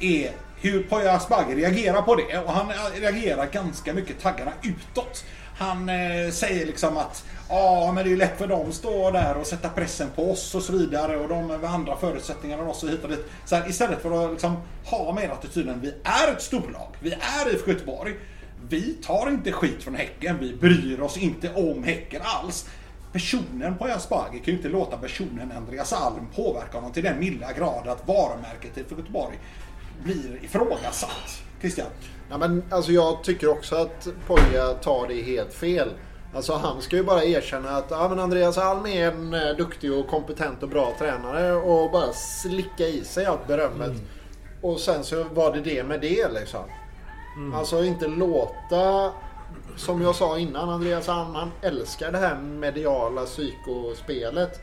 Är 0.00 0.30
hur 0.60 0.82
Poya 0.82 1.12
Asbaghi 1.12 1.54
reagerar 1.54 2.02
på 2.02 2.14
det. 2.14 2.38
Och 2.38 2.52
han 2.52 2.70
eh, 2.70 3.00
reagerar 3.00 3.46
ganska 3.46 3.92
mycket 3.92 4.20
taggarna 4.20 4.52
utåt. 4.62 5.24
Han 5.56 5.88
eh, 5.88 6.30
säger 6.32 6.66
liksom 6.66 6.96
att 6.96 7.24
ja, 7.48 7.92
men 7.94 8.04
det 8.04 8.08
är 8.08 8.10
ju 8.10 8.16
lätt 8.16 8.38
för 8.38 8.46
dem 8.46 8.68
att 8.68 8.74
stå 8.74 9.10
där 9.10 9.36
och 9.36 9.46
sätta 9.46 9.68
pressen 9.68 10.08
på 10.16 10.30
oss 10.30 10.54
och 10.54 10.62
så 10.62 10.72
vidare 10.72 11.16
och 11.16 11.28
de 11.28 11.46
med 11.46 11.64
andra 11.64 11.96
förutsättningar 11.96 12.58
än 12.58 12.66
oss 12.66 12.82
och 12.82 12.88
hit 12.88 13.04
och 13.04 13.10
dit. 13.10 13.26
Så 13.44 13.56
här, 13.56 13.70
istället 13.70 14.02
för 14.02 14.24
att 14.24 14.30
liksom 14.30 14.56
ha 14.84 15.12
mer 15.12 15.28
attityden 15.28 15.80
vi 15.80 15.94
är 16.04 16.32
ett 16.32 16.42
storlag. 16.42 16.88
Vi 17.00 17.12
är 17.12 17.54
IFK 17.54 17.70
Göteborg. 17.70 18.14
Vi 18.68 18.94
tar 18.94 19.30
inte 19.30 19.52
skit 19.52 19.82
från 19.82 19.94
Häcken. 19.94 20.38
Vi 20.40 20.56
bryr 20.56 21.00
oss 21.00 21.16
inte 21.16 21.54
om 21.54 21.84
Häcken 21.84 22.22
alls. 22.24 22.68
Personen 23.12 23.78
på 23.78 23.84
Asbaghi 23.84 24.38
kan 24.38 24.46
ju 24.46 24.52
inte 24.52 24.68
låta 24.68 24.96
personen 24.96 25.52
Andreas 25.56 25.92
Alm 25.92 26.26
påverka 26.36 26.76
honom 26.78 26.92
till 26.92 27.04
den 27.04 27.18
milda 27.18 27.52
grad 27.52 27.88
att 27.88 28.08
varumärket 28.08 28.78
IFK 28.78 28.96
Göteborg 28.98 29.38
blir 30.04 30.44
ifrågasatt. 30.44 31.42
Christian? 31.60 31.86
Ja, 32.30 32.38
men, 32.38 32.62
alltså, 32.70 32.92
jag 32.92 33.24
tycker 33.24 33.48
också 33.48 33.76
att 33.76 34.08
Poja 34.26 34.72
tar 34.72 35.08
det 35.08 35.22
helt 35.22 35.54
fel. 35.54 35.90
Alltså, 36.34 36.52
han 36.52 36.82
ska 36.82 36.96
ju 36.96 37.02
bara 37.02 37.24
erkänna 37.24 37.70
att 37.70 37.86
ja, 37.90 38.08
men 38.08 38.18
Andreas 38.18 38.58
Alm 38.58 38.86
är 38.86 39.08
en 39.08 39.34
eh, 39.34 39.56
duktig 39.56 39.92
och 39.92 40.08
kompetent 40.08 40.62
och 40.62 40.68
bra 40.68 40.94
tränare 40.98 41.52
och 41.52 41.90
bara 41.90 42.12
slicka 42.12 42.86
i 42.86 43.04
sig 43.04 43.26
allt 43.26 43.46
berömmet. 43.46 43.90
Mm. 43.90 44.00
Och 44.62 44.80
sen 44.80 45.04
så 45.04 45.24
var 45.24 45.52
det 45.52 45.60
det 45.60 45.84
med 45.84 46.00
det 46.00 46.28
liksom. 46.32 46.64
Alltså 47.54 47.84
inte 47.84 48.06
låta, 48.06 49.12
som 49.76 50.02
jag 50.02 50.14
sa 50.14 50.38
innan, 50.38 50.70
Andreas 50.70 51.08
Alm 51.08 51.34
han 51.34 51.50
älskar 51.62 52.12
det 52.12 52.18
här 52.18 52.36
mediala 52.36 53.24
psykospelet. 53.24 54.60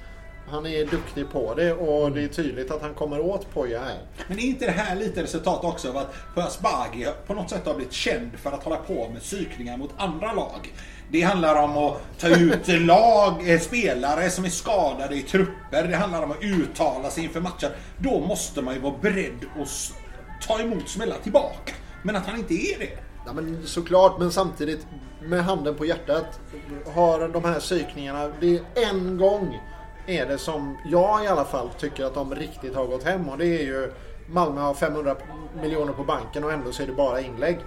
Han 0.50 0.66
är 0.66 0.86
duktig 0.86 1.32
på 1.32 1.54
det 1.54 1.74
och 1.74 2.12
det 2.12 2.24
är 2.24 2.28
tydligt 2.28 2.72
att 2.72 2.82
han 2.82 2.94
kommer 2.94 3.20
åt 3.20 3.54
Poja 3.54 3.80
här. 3.80 4.00
Men 4.28 4.40
är 4.40 4.44
inte 4.44 4.66
det 4.66 4.72
här 4.72 4.96
lite 4.96 5.24
resultat 5.24 5.64
också 5.64 5.90
av 5.90 5.98
att 5.98 6.14
Asbaghi 6.36 7.08
på 7.28 7.34
något 7.34 7.50
sätt 7.50 7.66
har 7.66 7.74
blivit 7.74 7.94
känd 7.94 8.32
för 8.36 8.52
att 8.52 8.64
hålla 8.64 8.76
på 8.76 9.10
med 9.14 9.22
psykningar 9.22 9.78
mot 9.78 9.94
andra 9.98 10.34
lag? 10.34 10.74
Det 11.12 11.22
handlar 11.22 11.64
om 11.64 11.78
att 11.78 12.02
ta 12.20 12.28
ut 12.28 12.68
lag, 12.68 13.50
eh, 13.50 13.60
spelare 13.60 14.30
som 14.30 14.46
är 14.46 14.50
skadade 14.50 15.16
i 15.16 15.22
trupper. 15.22 15.88
Det 15.88 15.96
handlar 15.96 16.24
om 16.24 16.32
att 16.32 16.44
uttala 16.44 17.10
sig 17.10 17.24
inför 17.24 17.42
matcher. 17.42 17.70
Då 17.98 18.20
måste 18.20 18.62
man 18.62 18.74
ju 18.74 18.80
vara 18.80 18.96
beredd 19.02 19.46
att 19.62 19.94
ta 20.48 20.60
emot 20.60 20.90
smälla 20.90 21.16
tillbaka. 21.16 21.74
Men 22.04 22.16
att 22.16 22.26
han 22.26 22.38
inte 22.40 22.54
är 22.54 22.80
det. 22.80 22.98
Ja, 23.26 23.34
men 23.34 23.68
såklart, 23.68 24.20
men 24.20 24.32
samtidigt 24.32 24.88
med 25.22 25.44
handen 25.44 25.76
på 25.76 25.86
hjärtat. 25.86 26.40
Har 26.96 27.28
de 27.28 27.44
här 27.44 27.60
psykningarna, 27.60 28.32
det 28.40 28.56
är 28.56 28.90
en 28.90 29.18
gång 29.18 29.60
är 30.08 30.26
det 30.26 30.38
som 30.38 30.78
jag 30.86 31.24
i 31.24 31.28
alla 31.28 31.46
fall 31.46 31.70
tycker 31.78 32.06
att 32.06 32.14
de 32.14 32.36
riktigt 32.36 32.76
har 32.76 32.86
gått 32.86 33.04
hem 33.04 33.30
och 33.30 33.38
det 33.38 33.46
är 33.46 33.64
ju 33.64 33.92
Malmö 34.28 34.62
har 34.62 34.74
500 34.74 35.16
miljoner 35.62 35.94
på 35.94 36.04
banken 36.04 36.44
och 36.44 36.52
ändå 36.52 36.72
så 36.72 36.84
är 36.84 36.88
det 36.88 36.94
bara 36.94 37.22
inlägg. 37.22 37.60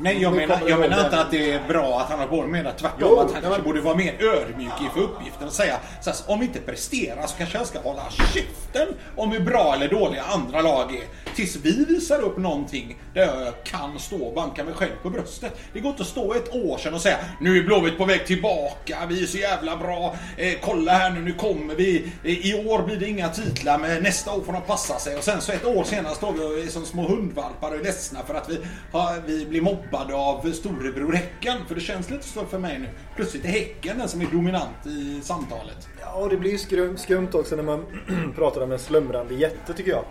Nej, 0.00 0.22
jag 0.22 0.34
menar, 0.34 0.60
jag 0.68 0.80
menar 0.80 1.04
inte 1.04 1.20
att 1.20 1.30
det 1.30 1.52
är 1.52 1.68
bra 1.68 2.00
att 2.00 2.10
han 2.10 2.18
har 2.18 2.26
på 2.26 2.42
det. 2.42 2.48
menar 2.48 2.72
tvärtom 2.72 2.98
Jo, 3.00 3.18
att 3.18 3.32
han 3.32 3.42
kanske 3.42 3.62
borde 3.62 3.80
vara 3.80 3.94
mer 3.94 4.14
ödmjuk 4.22 4.72
inför 4.82 5.00
uppgiften 5.00 5.46
och 5.46 5.52
säga 5.52 5.76
så 6.00 6.10
här, 6.10 6.18
om 6.26 6.40
vi 6.40 6.46
inte 6.46 6.60
presterar 6.60 7.26
så 7.26 7.36
kanske 7.36 7.58
jag 7.58 7.66
ska 7.66 7.80
hålla 7.80 8.02
käften 8.10 8.88
om 9.16 9.32
hur 9.32 9.40
bra 9.40 9.74
eller 9.74 9.88
dåliga 9.88 10.22
andra 10.22 10.60
lag 10.60 10.94
är. 10.94 11.34
Tills 11.34 11.56
vi 11.56 11.84
visar 11.84 12.20
upp 12.20 12.36
någonting 12.36 12.98
där 13.14 13.44
jag 13.44 13.64
kan 13.64 13.98
stå 13.98 14.16
och 14.16 14.34
banka 14.34 14.64
mig 14.64 14.74
själv 14.74 14.92
på 15.02 15.10
bröstet. 15.10 15.60
Det 15.72 15.80
går 15.80 15.90
inte 15.90 16.02
att 16.02 16.08
stå 16.08 16.34
ett 16.34 16.54
år 16.54 16.78
sedan 16.78 16.94
och 16.94 17.00
säga 17.00 17.16
nu 17.40 17.58
är 17.58 17.62
Blåvitt 17.62 17.98
på 17.98 18.04
väg 18.04 18.26
tillbaka, 18.26 18.98
vi 19.08 19.22
är 19.22 19.26
så 19.26 19.38
jävla 19.38 19.76
bra, 19.76 20.16
eh, 20.36 20.52
kolla 20.60 20.92
här 20.92 21.10
nu, 21.10 21.20
nu 21.20 21.32
kommer 21.32 21.74
vi. 21.74 22.12
Eh, 22.24 22.46
I 22.46 22.64
år 22.68 22.82
blir 22.82 22.96
det 22.96 23.08
inga 23.08 23.28
titlar 23.28 23.78
men 23.78 24.02
nästa 24.02 24.32
år 24.32 24.42
får 24.42 24.52
de 24.52 24.62
passa 24.62 24.98
sig. 24.98 25.16
Och 25.16 25.24
sen 25.24 25.40
så 25.40 25.52
ett 25.52 25.64
år 25.64 25.84
senare 25.84 26.14
står 26.14 26.32
vi 26.32 26.40
och 26.40 26.66
är 26.66 26.70
som 26.70 26.84
små 26.84 27.08
hundvalpar 27.08 27.70
och 27.70 27.76
är 27.76 27.84
ledsna 27.84 28.20
för 28.26 28.34
att 28.34 28.48
vi, 28.48 28.58
har, 28.92 29.22
vi 29.26 29.46
blir 29.46 29.60
mobbade 29.60 29.87
av 29.92 30.52
storebror 30.52 31.12
Häcken. 31.12 31.56
För 31.68 31.74
det 31.74 31.80
känns 31.80 32.10
lite 32.10 32.24
så 32.24 32.44
för 32.44 32.58
mig 32.58 32.78
nu. 32.78 32.88
Plötsligt 33.16 33.44
är 33.44 33.48
Häcken 33.48 33.98
den 33.98 34.08
som 34.08 34.20
är 34.20 34.26
dominant 34.26 34.86
i 34.86 35.20
samtalet. 35.22 35.88
Ja, 36.00 36.12
och 36.14 36.28
det 36.28 36.36
blir 36.36 36.50
ju 36.50 36.58
skrum, 36.58 36.96
skumt 36.96 37.28
också 37.32 37.56
när 37.56 37.62
man 37.62 37.84
pratar 38.36 38.60
om 38.60 38.72
en 38.72 38.78
slumrande 38.78 39.34
jätte 39.34 39.74
tycker 39.74 39.90
jag. 39.90 40.04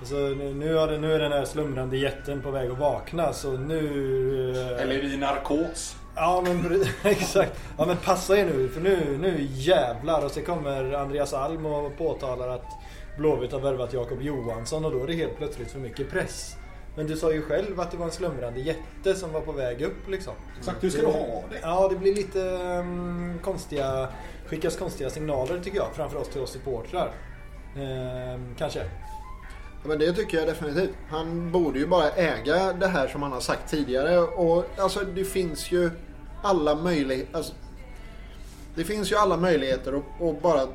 Alltså, 0.00 0.14
nu, 0.14 0.74
har 0.74 0.88
det, 0.88 0.98
nu 0.98 1.12
är 1.12 1.18
den 1.18 1.32
här 1.32 1.44
slumrande 1.44 1.96
jätten 1.96 2.42
på 2.42 2.50
väg 2.50 2.70
att 2.70 2.78
vakna 2.78 3.32
så 3.32 3.52
nu... 3.52 4.50
eh, 4.76 4.82
Eller 4.82 5.04
i 5.14 5.16
narkos. 5.16 5.96
Ja 6.16 6.42
men 6.46 6.84
exakt. 7.04 7.60
Ja 7.78 7.86
men 7.86 7.96
passa 7.96 8.38
er 8.38 8.44
nu 8.44 8.68
för 8.68 8.80
nu, 8.80 9.18
nu 9.20 9.46
jävlar. 9.50 10.24
Och 10.24 10.30
så 10.30 10.40
kommer 10.40 10.92
Andreas 10.92 11.34
Alm 11.34 11.66
och 11.66 11.98
påtalar 11.98 12.48
att 12.48 12.66
Blåvitt 13.18 13.52
har 13.52 13.60
värvat 13.60 13.92
Jakob 13.92 14.22
Johansson 14.22 14.84
och 14.84 14.92
då 14.92 15.02
är 15.02 15.06
det 15.06 15.12
helt 15.14 15.36
plötsligt 15.36 15.70
för 15.72 15.78
mycket 15.78 16.10
press. 16.10 16.56
Men 17.00 17.06
du 17.06 17.16
sa 17.16 17.32
ju 17.32 17.42
själv 17.42 17.80
att 17.80 17.90
det 17.90 17.96
var 17.96 18.06
en 18.06 18.12
slumrande 18.12 18.60
jätte 18.60 19.14
som 19.14 19.32
var 19.32 19.40
på 19.40 19.52
väg 19.52 19.82
upp 19.82 20.08
liksom. 20.08 20.34
Exakt, 20.58 20.84
hur 20.84 20.90
ska 20.90 21.00
du 21.00 21.06
ha 21.06 21.42
det? 21.50 21.58
Ja, 21.62 21.88
det 21.88 21.96
blir 21.96 22.14
lite 22.14 22.40
um, 22.40 23.38
konstiga... 23.42 24.08
Skickas 24.46 24.76
konstiga 24.76 25.10
signaler 25.10 25.60
tycker 25.60 25.76
jag. 25.76 25.86
Framför 25.94 26.18
oss 26.18 26.28
till 26.28 26.40
oss 26.40 26.50
supportrar. 26.50 27.12
Ehm, 27.76 28.54
kanske. 28.58 28.78
Ja, 28.78 29.88
Men 29.88 29.98
det 29.98 30.12
tycker 30.12 30.38
jag 30.38 30.46
definitivt. 30.46 30.90
Han 31.08 31.52
borde 31.52 31.78
ju 31.78 31.86
bara 31.86 32.10
äga 32.10 32.72
det 32.72 32.88
här 32.88 33.08
som 33.08 33.22
han 33.22 33.32
har 33.32 33.40
sagt 33.40 33.70
tidigare. 33.70 34.18
Och 34.18 34.64
alltså 34.76 35.00
det 35.14 35.24
finns 35.24 35.72
ju 35.72 35.90
alla 36.42 36.74
möjligheter. 36.74 37.36
Alltså, 37.36 37.52
det 38.74 38.84
finns 38.84 39.12
ju 39.12 39.16
alla 39.16 39.36
möjligheter 39.36 39.92
att, 39.92 40.22
att 40.22 40.42
bara 40.42 40.66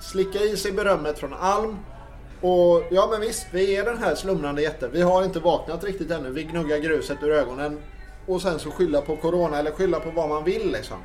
slicka 0.00 0.38
i 0.38 0.56
sig 0.56 0.72
berömmet 0.72 1.18
från 1.18 1.34
Alm. 1.34 1.76
Och 2.40 2.82
ja 2.90 3.08
men 3.10 3.20
visst, 3.20 3.46
vi 3.52 3.76
är 3.76 3.84
den 3.84 3.98
här 3.98 4.14
slumrande 4.14 4.62
jätten. 4.62 4.90
Vi 4.92 5.02
har 5.02 5.24
inte 5.24 5.40
vaknat 5.40 5.84
riktigt 5.84 6.10
ännu. 6.10 6.30
Vi 6.30 6.42
gnuggar 6.42 6.78
gruset 6.78 7.22
ur 7.22 7.32
ögonen. 7.32 7.80
Och 8.26 8.42
sen 8.42 8.58
så 8.58 8.70
skylla 8.70 9.00
på 9.00 9.16
Corona 9.16 9.58
eller 9.58 9.70
skylla 9.70 10.00
på 10.00 10.10
vad 10.10 10.28
man 10.28 10.44
vill 10.44 10.72
liksom. 10.72 10.96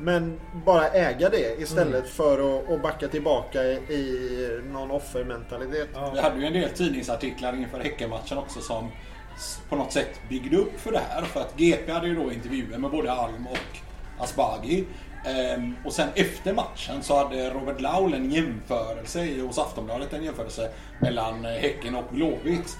Men 0.00 0.40
bara 0.66 0.88
äga 0.88 1.28
det 1.28 1.60
istället 1.60 2.08
för 2.08 2.58
att, 2.58 2.70
att 2.70 2.82
backa 2.82 3.08
tillbaka 3.08 3.64
i, 3.64 3.74
i 3.74 4.60
någon 4.72 4.90
offermentalitet. 4.90 5.88
Vi 6.14 6.20
hade 6.20 6.40
ju 6.40 6.46
en 6.46 6.52
del 6.52 6.70
tidningsartiklar 6.70 7.56
inför 7.56 7.78
Häckenmatchen 7.80 8.38
också 8.38 8.60
som 8.60 8.88
på 9.68 9.76
något 9.76 9.92
sätt 9.92 10.20
byggde 10.28 10.56
upp 10.56 10.80
för 10.80 10.92
det 10.92 11.00
här. 11.08 11.22
För 11.22 11.40
att 11.40 11.56
GP 11.56 11.92
hade 11.92 12.06
ju 12.06 12.14
då 12.14 12.32
intervjuer 12.32 12.78
med 12.78 12.90
både 12.90 13.12
Alm 13.12 13.46
och 13.46 13.78
Asbaghi. 14.18 14.84
Ehm, 15.24 15.76
och 15.84 15.92
sen 15.92 16.08
efter 16.14 16.52
matchen 16.52 17.02
så 17.02 17.18
hade 17.18 17.50
Robert 17.50 17.80
Laul 17.80 18.14
en 18.14 18.30
jämförelse 18.30 19.40
hos 19.40 19.58
Aftonbladet, 19.58 20.12
en 20.12 20.24
jämförelse 20.24 20.70
mellan 21.00 21.44
Häcken 21.44 21.94
och 21.94 22.04
Blåvitt. 22.10 22.78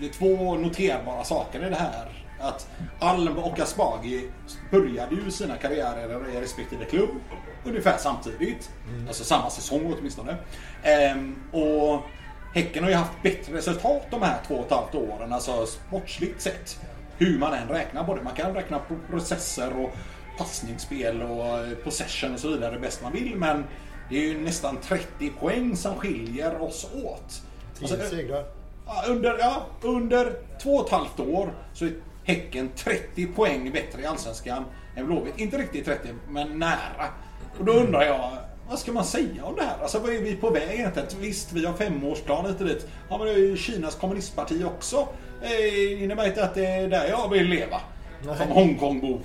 Det 0.00 0.06
är 0.06 0.12
två 0.12 0.54
noterbara 0.54 1.24
saker 1.24 1.66
i 1.66 1.70
det 1.70 1.76
här. 1.76 2.08
Att 2.40 2.68
Alm 3.00 3.38
och 3.38 3.60
Asbaghi 3.60 4.30
började 4.70 5.14
ju 5.14 5.30
sina 5.30 5.56
karriärer 5.56 6.28
i 6.36 6.40
respektive 6.40 6.84
klubb 6.84 7.10
ungefär 7.64 7.96
samtidigt. 7.98 8.70
Alltså 9.08 9.24
samma 9.24 9.50
säsong 9.50 9.94
åtminstone. 9.98 10.36
Ehm, 10.82 11.36
och 11.52 12.00
Häcken 12.54 12.82
har 12.82 12.90
ju 12.90 12.96
haft 12.96 13.22
bättre 13.22 13.56
resultat 13.56 14.06
de 14.10 14.22
här 14.22 14.38
två 14.46 14.54
och 14.54 14.66
ett 14.66 14.72
halvt 14.72 14.94
åren, 14.94 15.32
alltså 15.32 15.66
sportsligt 15.66 16.42
sett. 16.42 16.80
Hur 17.18 17.38
man 17.38 17.54
än 17.54 17.68
räknar 17.68 18.04
på 18.04 18.14
det. 18.14 18.22
Man 18.22 18.34
kan 18.34 18.54
räkna 18.54 18.78
på 18.78 18.94
processer 19.10 19.72
och 19.76 19.90
passningsspel 20.38 21.22
och 21.22 21.84
possession 21.84 22.34
och 22.34 22.40
så 22.40 22.48
vidare 22.48 22.78
bäst 22.78 23.02
man 23.02 23.12
vill. 23.12 23.36
Men 23.36 23.64
det 24.10 24.16
är 24.16 24.28
ju 24.28 24.40
nästan 24.40 24.76
30 24.76 25.30
poäng 25.40 25.76
som 25.76 25.94
skiljer 25.96 26.62
oss 26.62 26.90
åt. 27.04 27.42
Tio 27.78 27.92
Alltså, 27.92 28.10
segrar. 28.16 28.44
Under, 29.08 29.38
ja, 29.38 29.66
under 29.82 30.32
två 30.62 30.74
och 30.76 30.86
ett 30.86 30.92
halvt 30.92 31.20
år 31.20 31.52
så 31.74 31.84
är 31.84 31.92
Häcken 32.24 32.70
30 32.76 33.26
poäng 33.26 33.72
bättre 33.72 34.02
i 34.02 34.06
Allsvenskan 34.06 34.64
än 34.96 35.06
Blåvitt. 35.06 35.38
Inte 35.38 35.58
riktigt 35.58 35.84
30, 35.84 36.08
men 36.28 36.58
nära. 36.58 37.08
Och 37.58 37.64
då 37.64 37.72
undrar 37.72 38.02
jag, 38.02 38.30
vad 38.68 38.78
ska 38.78 38.92
man 38.92 39.04
säga 39.04 39.44
om 39.44 39.54
det 39.54 39.62
här? 39.62 39.82
Alltså 39.82 39.98
vad 39.98 40.10
är 40.10 40.20
vi 40.20 40.36
på 40.36 40.50
väg 40.50 40.78
egentligen? 40.78 41.08
Visst, 41.20 41.52
vi 41.52 41.66
har 41.66 41.74
femårsplan 41.74 42.46
hit 42.46 42.60
och 42.60 42.66
dit. 42.66 42.86
Ja, 43.08 43.18
men 43.18 43.26
det 43.26 43.32
är 43.32 43.38
ju 43.38 43.56
Kinas 43.56 43.94
kommunistparti 43.94 44.64
också. 44.64 45.08
Eh, 45.42 46.02
innebär 46.02 46.26
inte 46.26 46.44
att 46.44 46.54
det 46.54 46.66
är 46.66 46.88
där 46.88 47.08
jag 47.08 47.30
vill 47.30 47.46
leva. 47.46 47.80
Nej. 48.26 48.36
Som 48.36 48.48
Hongkongbo. 48.48 49.20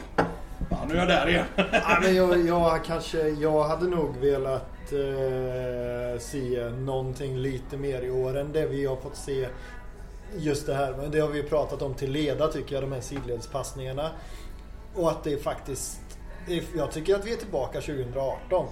Ja, 0.70 0.78
nu 0.88 0.94
är 0.94 0.98
jag 0.98 1.08
där 1.08 1.30
igen. 1.30 1.46
Ja, 1.72 2.00
men 2.02 2.16
jag, 2.16 2.48
jag, 2.48 2.86
kanske, 2.86 3.30
jag 3.30 3.64
hade 3.64 3.88
nog 3.88 4.18
velat 4.18 4.94
eh, 4.94 6.20
se 6.20 6.70
någonting 6.70 7.38
lite 7.38 7.78
mer 7.78 8.02
i 8.02 8.12
år 8.12 8.38
än 8.38 8.52
det 8.52 8.68
vi 8.68 8.86
har 8.86 8.96
fått 8.96 9.16
se. 9.16 9.48
Just 10.38 10.66
det 10.66 10.74
här, 10.74 10.96
men 10.98 11.12
det 11.12 11.20
har 11.20 11.30
vi 11.30 11.38
ju 11.38 11.44
pratat 11.44 11.82
om 11.82 11.94
till 11.94 12.12
leda 12.12 12.48
tycker 12.48 12.76
jag, 12.76 12.84
de 12.84 12.92
här 12.92 13.02
sidledspassningarna. 13.02 14.12
Och 14.96 15.12
att 15.12 15.24
det 15.24 15.44
faktiskt... 15.44 16.00
Jag 16.76 16.92
tycker 16.92 17.16
att 17.16 17.26
vi 17.26 17.34
är 17.34 17.38
tillbaka 17.38 17.82
2018. 17.82 18.66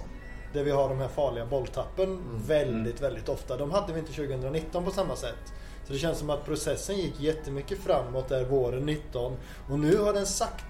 Där 0.52 0.64
vi 0.64 0.70
har 0.70 0.88
de 0.88 0.98
här 0.98 1.08
farliga 1.08 1.46
bolltappen 1.46 2.18
väldigt, 2.46 3.00
väldigt 3.02 3.28
ofta. 3.28 3.56
De 3.56 3.70
hade 3.70 3.92
vi 3.92 3.98
inte 3.98 4.12
2019 4.12 4.84
på 4.84 4.90
samma 4.90 5.16
sätt. 5.16 5.52
Så 5.86 5.92
det 5.92 5.98
känns 5.98 6.18
som 6.18 6.30
att 6.30 6.44
processen 6.44 6.96
gick 6.96 7.20
jättemycket 7.20 7.78
framåt 7.78 8.28
där 8.28 8.44
våren 8.44 8.86
19. 8.86 9.36
Och 9.70 9.78
nu 9.78 9.96
har 9.96 10.12
den 10.12 10.26
sakta, 10.26 10.64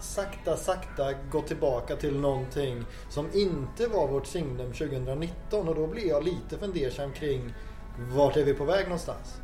sakta, 0.00 0.56
sakta 0.56 1.12
gått 1.30 1.46
tillbaka 1.46 1.96
till 1.96 2.20
någonting 2.20 2.84
som 3.10 3.28
inte 3.32 3.86
var 3.86 4.08
vårt 4.08 4.26
signum 4.26 4.72
2019. 4.72 5.68
Och 5.68 5.74
då 5.74 5.86
blir 5.86 6.08
jag 6.08 6.24
lite 6.24 6.58
fundersam 6.58 7.12
kring 7.12 7.54
vart 8.14 8.36
är 8.36 8.44
vi 8.44 8.54
på 8.54 8.64
väg 8.64 8.84
någonstans? 8.84 9.40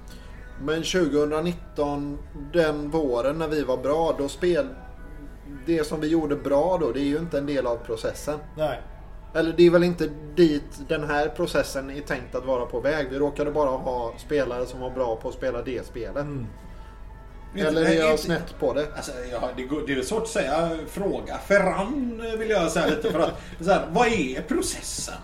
Men 0.61 0.83
2019, 0.83 2.19
den 2.53 2.91
våren 2.91 3.39
när 3.39 3.49
vi 3.49 3.63
var 3.63 3.77
bra, 3.77 4.15
då 4.19 4.29
spel... 4.29 4.67
Det 5.67 5.85
som 5.85 6.01
vi 6.01 6.09
gjorde 6.09 6.37
bra 6.37 6.79
då, 6.81 6.93
det 6.93 7.01
är 7.01 7.05
ju 7.05 7.19
inte 7.19 7.39
en 7.39 7.47
del 7.47 7.67
av 7.67 7.77
processen. 7.77 8.39
Nej. 8.57 8.81
Eller 9.35 9.53
det 9.53 9.67
är 9.67 9.71
väl 9.71 9.85
inte 9.85 10.11
dit 10.35 10.89
den 10.89 11.05
här 11.05 11.29
processen 11.29 11.91
är 11.91 12.01
tänkt 12.01 12.35
att 12.35 12.45
vara 12.45 12.67
på 12.67 12.81
väg. 12.81 13.07
Vi 13.11 13.19
råkade 13.19 13.51
bara 13.51 13.71
ha 13.71 14.13
spelare 14.19 14.67
som 14.67 14.81
var 14.81 14.91
bra 14.91 15.17
på 15.17 15.29
att 15.29 15.35
spela 15.35 15.63
det 15.63 15.87
spelet. 15.87 16.17
Mm. 16.17 16.47
Eller 17.59 17.85
är 17.85 17.95
jag 17.95 18.19
snett 18.19 18.59
på 18.59 18.73
det? 18.73 18.87
Alltså, 18.97 19.13
ja, 19.33 19.49
det, 19.57 19.63
går, 19.63 19.83
det 19.87 19.93
är 19.93 20.03
svårt 20.03 20.23
att 20.23 20.29
säga. 20.29 20.71
Fråga 20.91 21.39
Ferran 21.39 22.23
vill 22.39 22.51
jag 22.51 22.71
säga 22.71 22.87
lite. 22.87 23.13
För 23.13 23.21
att, 23.21 23.43
så 23.61 23.71
här, 23.71 23.87
vad 23.91 24.07
är 24.07 24.43
processen? 24.43 25.15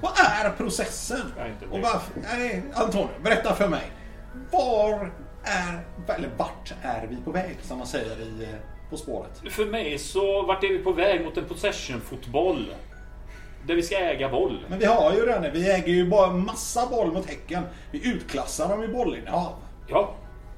Vad 0.00 0.12
är 0.18 0.50
processen? 0.50 1.32
Och 1.70 1.80
varför, 1.80 2.12
nej, 2.22 2.62
Antonio, 2.74 3.08
berätta 3.22 3.54
för 3.54 3.68
mig. 3.68 3.92
Var 4.50 5.12
är, 5.44 5.84
eller 6.16 6.30
vart 6.36 6.74
är 6.82 7.06
vi 7.10 7.16
på 7.16 7.30
väg 7.30 7.56
som 7.62 7.78
man 7.78 7.86
säger 7.86 8.20
i, 8.20 8.42
eh, 8.42 8.48
På 8.90 8.96
spåret? 8.96 9.42
För 9.50 9.66
mig 9.66 9.98
så 9.98 10.42
vart 10.42 10.64
är 10.64 10.68
vi 10.68 10.78
på 10.78 10.92
väg 10.92 11.24
mot 11.24 11.36
en 11.36 11.44
possession-fotboll. 11.44 12.74
Där 13.66 13.74
vi 13.74 13.82
ska 13.82 13.96
äga 13.96 14.28
boll. 14.28 14.64
Men 14.68 14.78
vi 14.78 14.84
har 14.84 15.12
ju 15.12 15.26
den. 15.26 15.52
Vi 15.52 15.70
äger 15.70 15.92
ju 15.92 16.10
bara 16.10 16.32
massa 16.32 16.86
boll 16.86 17.12
mot 17.12 17.26
Häcken. 17.26 17.62
Vi 17.90 18.08
utklassar 18.08 18.68
dem 18.68 18.82
i 18.84 18.88
bollinnehav. 18.88 19.52
Ja. 19.88 20.14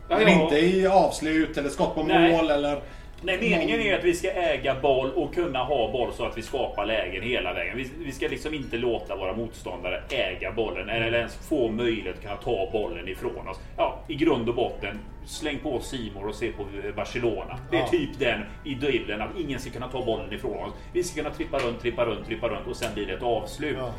Ja, 0.09 0.19
Men 0.19 0.29
inte 0.29 0.59
i 0.59 0.87
avslut 0.87 1.57
eller 1.59 1.69
skott 1.69 1.95
på 1.95 2.03
mål 2.03 2.51
eller... 2.51 2.81
Nej, 3.27 3.39
meningen 3.41 3.81
är 3.81 3.99
att 3.99 4.05
vi 4.05 4.15
ska 4.15 4.31
äga 4.31 4.75
boll 4.81 5.11
och 5.11 5.35
kunna 5.35 5.65
ha 5.65 5.93
boll 5.93 6.13
så 6.13 6.25
att 6.25 6.39
vi 6.39 6.43
skapar 6.43 6.87
lägen 6.87 7.23
hela 7.23 7.53
vägen. 7.55 7.77
Vi, 7.77 7.91
vi 8.05 8.13
ska 8.13 8.29
liksom 8.29 8.55
inte 8.55 8.77
låta 8.77 9.17
våra 9.17 9.33
motståndare 9.37 10.03
äga 10.11 10.53
bollen 10.53 10.89
eller 10.89 11.19
ens 11.19 11.49
få 11.49 11.69
möjlighet 11.69 12.17
att 12.17 12.23
kunna 12.23 12.37
ta 12.37 12.69
bollen 12.73 13.09
ifrån 13.09 13.49
oss. 13.49 13.61
Ja, 13.77 13.99
i 14.09 14.15
grund 14.15 14.49
och 14.49 14.55
botten, 14.55 14.99
släng 15.27 15.59
på 15.59 15.81
Simor 15.81 16.29
och 16.29 16.35
se 16.35 16.53
på 16.53 16.65
Barcelona. 16.97 17.59
Det 17.71 17.77
är 17.77 17.81
Ja. 17.81 17.89
typ 17.89 18.19
den 18.19 18.41
i 18.65 18.75
dribblen 18.75 19.23
att 19.23 19.31
ingen 19.39 19.61
ska 19.61 19.71
kunna 19.71 19.89
ta 19.89 20.05
bollen 20.05 20.33
ifrån 20.33 20.65
oss. 20.65 20.73
Vi 20.93 21.05
ska 21.05 21.23
kunna 21.23 21.35
trippa 21.35 21.59
runt, 21.59 21.81
trippa 21.81 22.05
runt, 22.05 22.27
trippa 22.27 22.49
runt 22.49 22.67
och 22.67 22.77
sen 22.77 22.95
blir 22.95 23.07
det 23.07 23.13
ett 23.13 23.23
avslut. 23.23 23.77
Ja. 23.79 23.91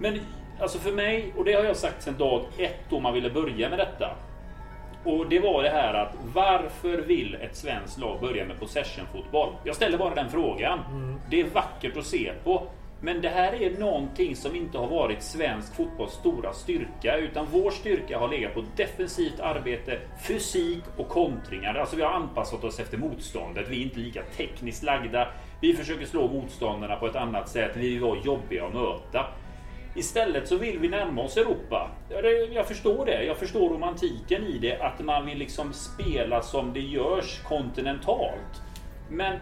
Men 0.00 0.20
alltså 0.60 0.78
för 0.78 0.92
mig, 0.92 1.32
och 1.36 1.44
det 1.44 1.52
har 1.52 1.64
jag 1.64 1.76
sagt 1.76 2.02
sedan 2.02 2.14
dag 2.18 2.42
ett 2.58 2.78
då 2.90 3.00
man 3.00 3.14
ville 3.14 3.30
börja 3.30 3.68
med 3.68 3.78
detta. 3.78 4.10
Och 5.04 5.28
det 5.28 5.40
var 5.40 5.62
det 5.62 5.70
här 5.70 5.94
att 5.94 6.14
varför 6.34 6.98
vill 6.98 7.34
ett 7.34 7.56
svenskt 7.56 7.98
lag 7.98 8.20
börja 8.20 8.44
med 8.44 8.60
possession-fotboll? 8.60 9.48
Jag 9.64 9.76
ställer 9.76 9.98
bara 9.98 10.14
den 10.14 10.30
frågan. 10.30 10.78
Det 11.30 11.40
är 11.40 11.44
vackert 11.44 11.96
att 11.96 12.06
se 12.06 12.32
på. 12.44 12.66
Men 13.04 13.20
det 13.20 13.28
här 13.28 13.62
är 13.62 13.78
någonting 13.78 14.36
som 14.36 14.56
inte 14.56 14.78
har 14.78 14.86
varit 14.86 15.22
svensk 15.22 15.74
fotbolls 15.74 16.12
stora 16.12 16.52
styrka. 16.52 17.16
Utan 17.16 17.46
vår 17.52 17.70
styrka 17.70 18.18
har 18.18 18.28
legat 18.28 18.54
på 18.54 18.64
defensivt 18.76 19.40
arbete, 19.40 19.98
fysik 20.28 20.82
och 20.96 21.08
kontringar. 21.08 21.74
Alltså 21.74 21.96
vi 21.96 22.02
har 22.02 22.12
anpassat 22.12 22.64
oss 22.64 22.80
efter 22.80 22.98
motståndet. 22.98 23.68
Vi 23.68 23.80
är 23.80 23.82
inte 23.82 23.98
lika 23.98 24.22
tekniskt 24.22 24.82
lagda. 24.82 25.28
Vi 25.60 25.74
försöker 25.74 26.06
slå 26.06 26.28
motståndarna 26.28 26.96
på 26.96 27.06
ett 27.06 27.16
annat 27.16 27.48
sätt. 27.48 27.72
Vi 27.74 27.90
vill 27.90 28.00
vara 28.00 28.18
jobbiga 28.24 28.66
att 28.66 28.74
möta. 28.74 29.26
Istället 29.94 30.48
så 30.48 30.56
vill 30.56 30.78
vi 30.78 30.88
närma 30.88 31.22
oss 31.22 31.36
Europa. 31.36 31.90
Jag 32.52 32.66
förstår 32.66 33.06
det. 33.06 33.24
Jag 33.24 33.36
förstår 33.36 33.70
romantiken 33.70 34.44
i 34.46 34.58
det. 34.58 34.80
Att 34.80 35.00
man 35.00 35.26
vill 35.26 35.38
liksom 35.38 35.72
spela 35.72 36.42
som 36.42 36.72
det 36.72 36.80
görs 36.80 37.40
kontinentalt. 37.48 38.62
Men 39.10 39.38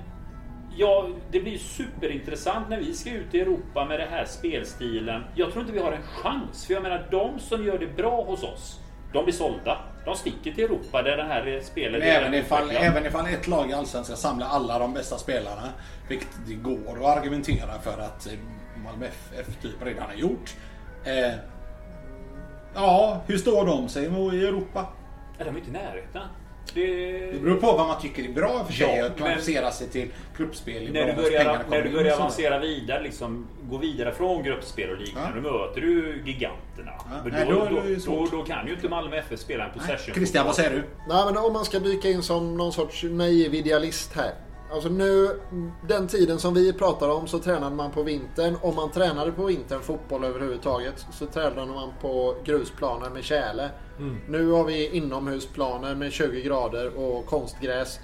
ja, 0.77 1.09
det 1.31 1.41
blir 1.41 1.59
superintressant 1.59 2.69
när 2.69 2.79
vi 2.79 2.95
ska 2.95 3.11
ut 3.11 3.35
i 3.35 3.41
Europa 3.41 3.85
med 3.85 4.01
den 4.01 4.09
här 4.09 4.25
spelstilen. 4.25 5.25
Jag 5.35 5.53
tror 5.53 5.61
inte 5.61 5.75
vi 5.75 5.81
har 5.81 5.93
en 5.93 6.03
chans. 6.03 6.67
För 6.67 6.75
jag 6.75 6.83
menar, 6.83 7.09
de 7.11 7.39
som 7.39 7.65
gör 7.65 7.79
det 7.79 7.97
bra 7.97 8.25
hos 8.25 8.43
oss, 8.43 8.81
de 9.13 9.25
blir 9.25 9.35
sålda. 9.35 9.79
De 10.05 10.17
sticker 10.17 10.53
till 10.53 10.65
Europa 10.65 11.03
där 11.03 11.17
det 11.17 11.23
här 11.23 11.61
spelet 11.63 12.01
Men 12.01 12.09
är 12.09 12.21
även 12.21 12.35
ifall, 12.35 12.71
även 12.71 13.07
ifall 13.07 13.27
ett 13.27 13.49
lag 13.49 13.71
i 13.71 13.73
Allsvenskan 13.73 14.17
samlar 14.17 14.47
alla 14.47 14.79
de 14.79 14.95
bästa 14.95 15.19
spelarna, 15.19 15.69
vilket 16.09 16.29
det 16.47 16.55
går 16.55 16.99
att 16.99 17.19
argumentera 17.19 17.79
för 17.83 17.99
att 17.99 18.29
Malmö 18.85 19.07
FF 19.07 19.47
typ 19.63 19.83
redan 19.83 20.03
har 20.07 20.15
gjort. 20.15 20.55
Eh, 21.05 21.33
ja, 22.75 23.21
hur 23.27 23.39
står 23.39 23.67
de 23.67 23.89
sig 23.89 24.05
i 24.05 24.47
Europa? 24.47 24.87
Ja, 25.39 25.45
de 25.45 25.51
är 25.51 25.59
inte 25.59 25.71
i 25.71 25.73
närheten. 25.73 26.23
Det... 26.75 26.87
Det 27.33 27.43
beror 27.43 27.57
på 27.57 27.67
vad 27.67 27.87
man 27.87 28.01
tycker 28.01 28.25
är 28.25 28.33
bra 28.33 28.65
för 28.65 28.73
sig. 28.73 28.97
Ja, 28.97 29.07
att 29.07 29.17
kvalificera 29.17 29.71
sig 29.71 29.89
till 29.89 30.11
gruppspel 30.37 30.83
i 30.83 30.93
När 30.93 31.07
du 31.07 31.13
börjar, 31.23 31.65
när 31.71 31.83
du 31.83 31.91
börjar 31.91 32.17
avancera 32.17 32.59
vidare, 32.59 33.03
liksom, 33.03 33.47
gå 33.71 33.77
vidare 33.79 34.13
från 34.15 34.43
gruppspel 34.43 34.91
och 34.91 34.99
liknande, 34.99 35.31
Ja. 35.35 35.43
då 35.51 35.59
möter 35.59 35.81
du 35.81 36.23
giganterna. 36.27 36.93
Men 37.25 37.33
nej, 37.33 37.47
då, 37.49 37.55
då 37.55 37.81
då, 38.07 38.15
då, 38.15 38.27
då 38.31 38.43
kan 38.45 38.67
ju 38.67 38.73
inte 38.75 38.89
Malmö 38.89 39.17
FF 39.17 39.41
spela 39.41 39.65
en 39.65 39.71
Nej. 39.77 39.79
possession. 39.87 40.15
Christian, 40.15 40.47
vad 40.47 40.55
säger 40.55 40.71
du? 40.71 40.83
Nej, 41.09 41.25
men 41.27 41.37
om 41.37 41.53
man 41.53 41.65
ska 41.65 41.79
dyka 41.79 42.09
in 42.09 42.23
som 42.23 42.57
någon 42.57 42.73
sorts 42.73 43.03
naiv 43.03 43.55
idealist 43.55 44.13
här. 44.17 44.33
Alltså 44.73 44.89
nu, 44.89 45.41
den 45.89 46.07
tiden 46.09 46.39
som 46.39 46.55
vi 46.55 46.73
pratar 46.73 47.09
om 47.09 47.27
så 47.27 47.39
tränade 47.39 47.77
man 47.77 47.91
på 47.91 48.03
vintern. 48.03 48.57
Om 48.63 48.77
man 48.77 48.91
tränade 48.91 49.33
på 49.33 49.45
vintern 49.45 49.81
fotboll 49.81 50.25
överhuvudtaget 50.25 51.07
så 51.13 51.27
tränade 51.27 51.67
man 51.67 51.93
på 52.01 52.37
grusplaner 52.45 53.11
med 53.11 53.25
tjäle. 53.25 53.71
Nu 54.29 54.51
har 54.51 54.65
vi 54.65 54.89
inomhusplaner 54.89 55.95
med 55.95 56.13
20 56.13 56.43
grader 56.43 56.99
och 56.99 57.27
konstgräs. 57.27 57.99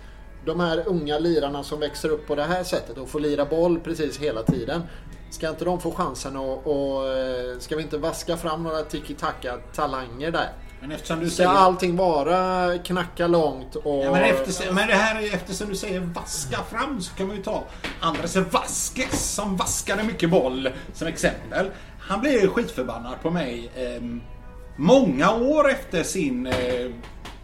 De 0.45 0.61
här 0.61 0.83
unga 0.87 1.19
lirarna 1.19 1.63
som 1.63 1.81
växer 1.81 2.09
upp 2.09 2.27
på 2.27 2.35
det 2.35 2.43
här 2.43 2.65
sättet 2.65 2.99
och 2.99 3.09
får 3.09 3.21
lira 3.21 3.45
boll 3.45 3.81
precis 3.81 4.19
hela 4.19 4.43
tiden. 4.43 4.83
Ska 5.31 5.49
inte 5.49 5.65
de 5.65 5.81
få 5.81 5.91
chansen 5.91 6.37
och, 6.37 6.67
och 6.67 7.09
eh, 7.09 7.59
ska 7.59 7.77
vi 7.77 7.83
inte 7.83 7.99
vaska 7.99 8.37
fram 8.37 8.63
några 8.63 8.83
tiki-taka-talanger 8.83 10.31
där? 10.31 10.53
Men 10.87 10.97
eftersom 10.97 11.21
du 11.21 11.31
Ska 11.31 11.37
säger... 11.37 11.51
allting 11.51 11.97
vara 11.97 12.79
knacka 12.79 13.27
långt 13.27 13.75
och... 13.75 14.05
Ja, 14.05 14.13
men, 14.13 14.25
efter, 14.25 14.73
men 14.73 14.89
det 14.89 14.95
här 14.95 15.23
är 15.23 15.35
eftersom 15.35 15.69
du 15.69 15.77
säger 15.77 16.01
vaska 16.01 16.59
fram 16.71 17.01
så 17.01 17.15
kan 17.15 17.27
man 17.27 17.37
ju 17.37 17.43
ta 17.43 17.65
Andres 18.01 18.37
Vasquez 18.37 19.35
som 19.35 19.57
vaskade 19.57 20.03
mycket 20.03 20.31
boll 20.31 20.69
som 20.93 21.09
exempel. 21.09 21.71
Han 22.01 22.21
blev 22.21 22.49
skitförbannad 22.49 23.15
på 23.23 23.31
mig 23.31 23.71
eh, 23.77 24.03
många 24.77 25.35
år 25.35 25.71
efter 25.71 26.03
sin 26.03 26.47
eh, 26.47 26.91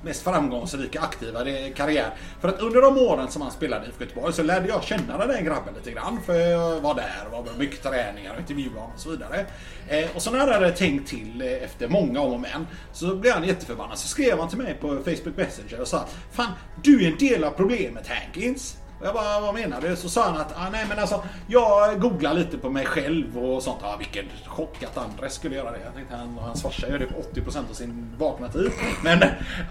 mest 0.03 0.23
framgångsrika 0.23 1.01
aktiva 1.01 1.45
karriär. 1.75 2.11
För 2.41 2.49
att 2.49 2.61
under 2.61 2.83
de 2.83 2.99
åren 2.99 3.31
som 3.31 3.43
han 3.43 3.51
spelade 3.51 3.87
i 3.87 3.89
IFK 3.89 4.05
Göteborg 4.05 4.33
så 4.33 4.43
lärde 4.43 4.69
jag 4.69 4.83
känna 4.85 5.19
den 5.19 5.29
där 5.29 5.43
grabben 5.43 5.75
lite 5.75 5.91
grann. 5.91 6.19
För 6.27 6.35
jag 6.35 6.81
var 6.81 6.95
där 6.95 7.27
och 7.27 7.33
var 7.33 7.43
med 7.43 7.59
mycket 7.59 7.83
träningar 7.83 8.35
och 8.35 8.41
intervjuade 8.41 8.79
honom 8.79 8.95
och 8.95 9.01
så 9.01 9.11
vidare. 9.11 9.47
Eh, 9.89 10.17
och 10.17 10.23
så 10.23 10.31
när 10.31 10.39
jag 10.39 10.47
hade 10.47 10.71
tänkt 10.73 11.09
till 11.09 11.43
eh, 11.43 11.49
efter 11.49 11.89
många 11.89 12.21
om 12.21 12.33
och 12.33 12.41
men 12.41 12.67
så 12.93 13.17
blev 13.17 13.33
han 13.35 13.45
jätteförbannad. 13.45 13.99
Så 13.99 14.09
skrev 14.09 14.39
han 14.39 14.49
till 14.49 14.59
mig 14.59 14.75
på 14.81 14.89
Facebook 14.89 15.37
Messenger 15.37 15.81
och 15.81 15.89
sa 15.89 16.05
Fan, 16.33 16.53
du 16.83 17.05
är 17.05 17.11
en 17.11 17.19
del 17.19 17.45
av 17.45 17.51
problemet 17.51 18.09
Hankins. 18.09 18.77
Och 19.03 19.09
jag 19.09 19.15
bara, 19.15 19.41
vad 19.41 19.55
menar 19.55 19.81
du? 19.81 19.97
Så 19.97 20.09
sa 20.09 20.25
han 20.25 20.37
att, 20.37 20.53
ah, 20.57 20.71
nej 20.73 20.87
men 20.89 20.99
alltså, 20.99 21.23
jag 21.47 22.01
googlar 22.01 22.35
lite 22.35 22.59
på 22.59 22.71
mig 22.71 22.87
själv 22.87 23.39
och 23.39 23.63
sånt. 23.63 23.83
Ah, 23.83 23.97
vilken 23.97 24.25
chock 24.47 24.83
att 24.83 24.97
Andres 24.99 25.35
skulle 25.35 25.57
göra 25.57 25.71
det. 25.71 25.79
Jag 25.85 25.95
tänkte 25.95 26.17
han 26.17 26.39
och 26.39 26.45
hans 26.45 26.63
farsa 26.63 26.89
gör 26.89 26.99
det 26.99 27.07
på 27.07 27.41
80% 27.41 27.71
av 27.71 27.75
sin 27.75 28.15
vakna 28.19 28.49
tid. 28.49 28.71
Men 29.03 29.19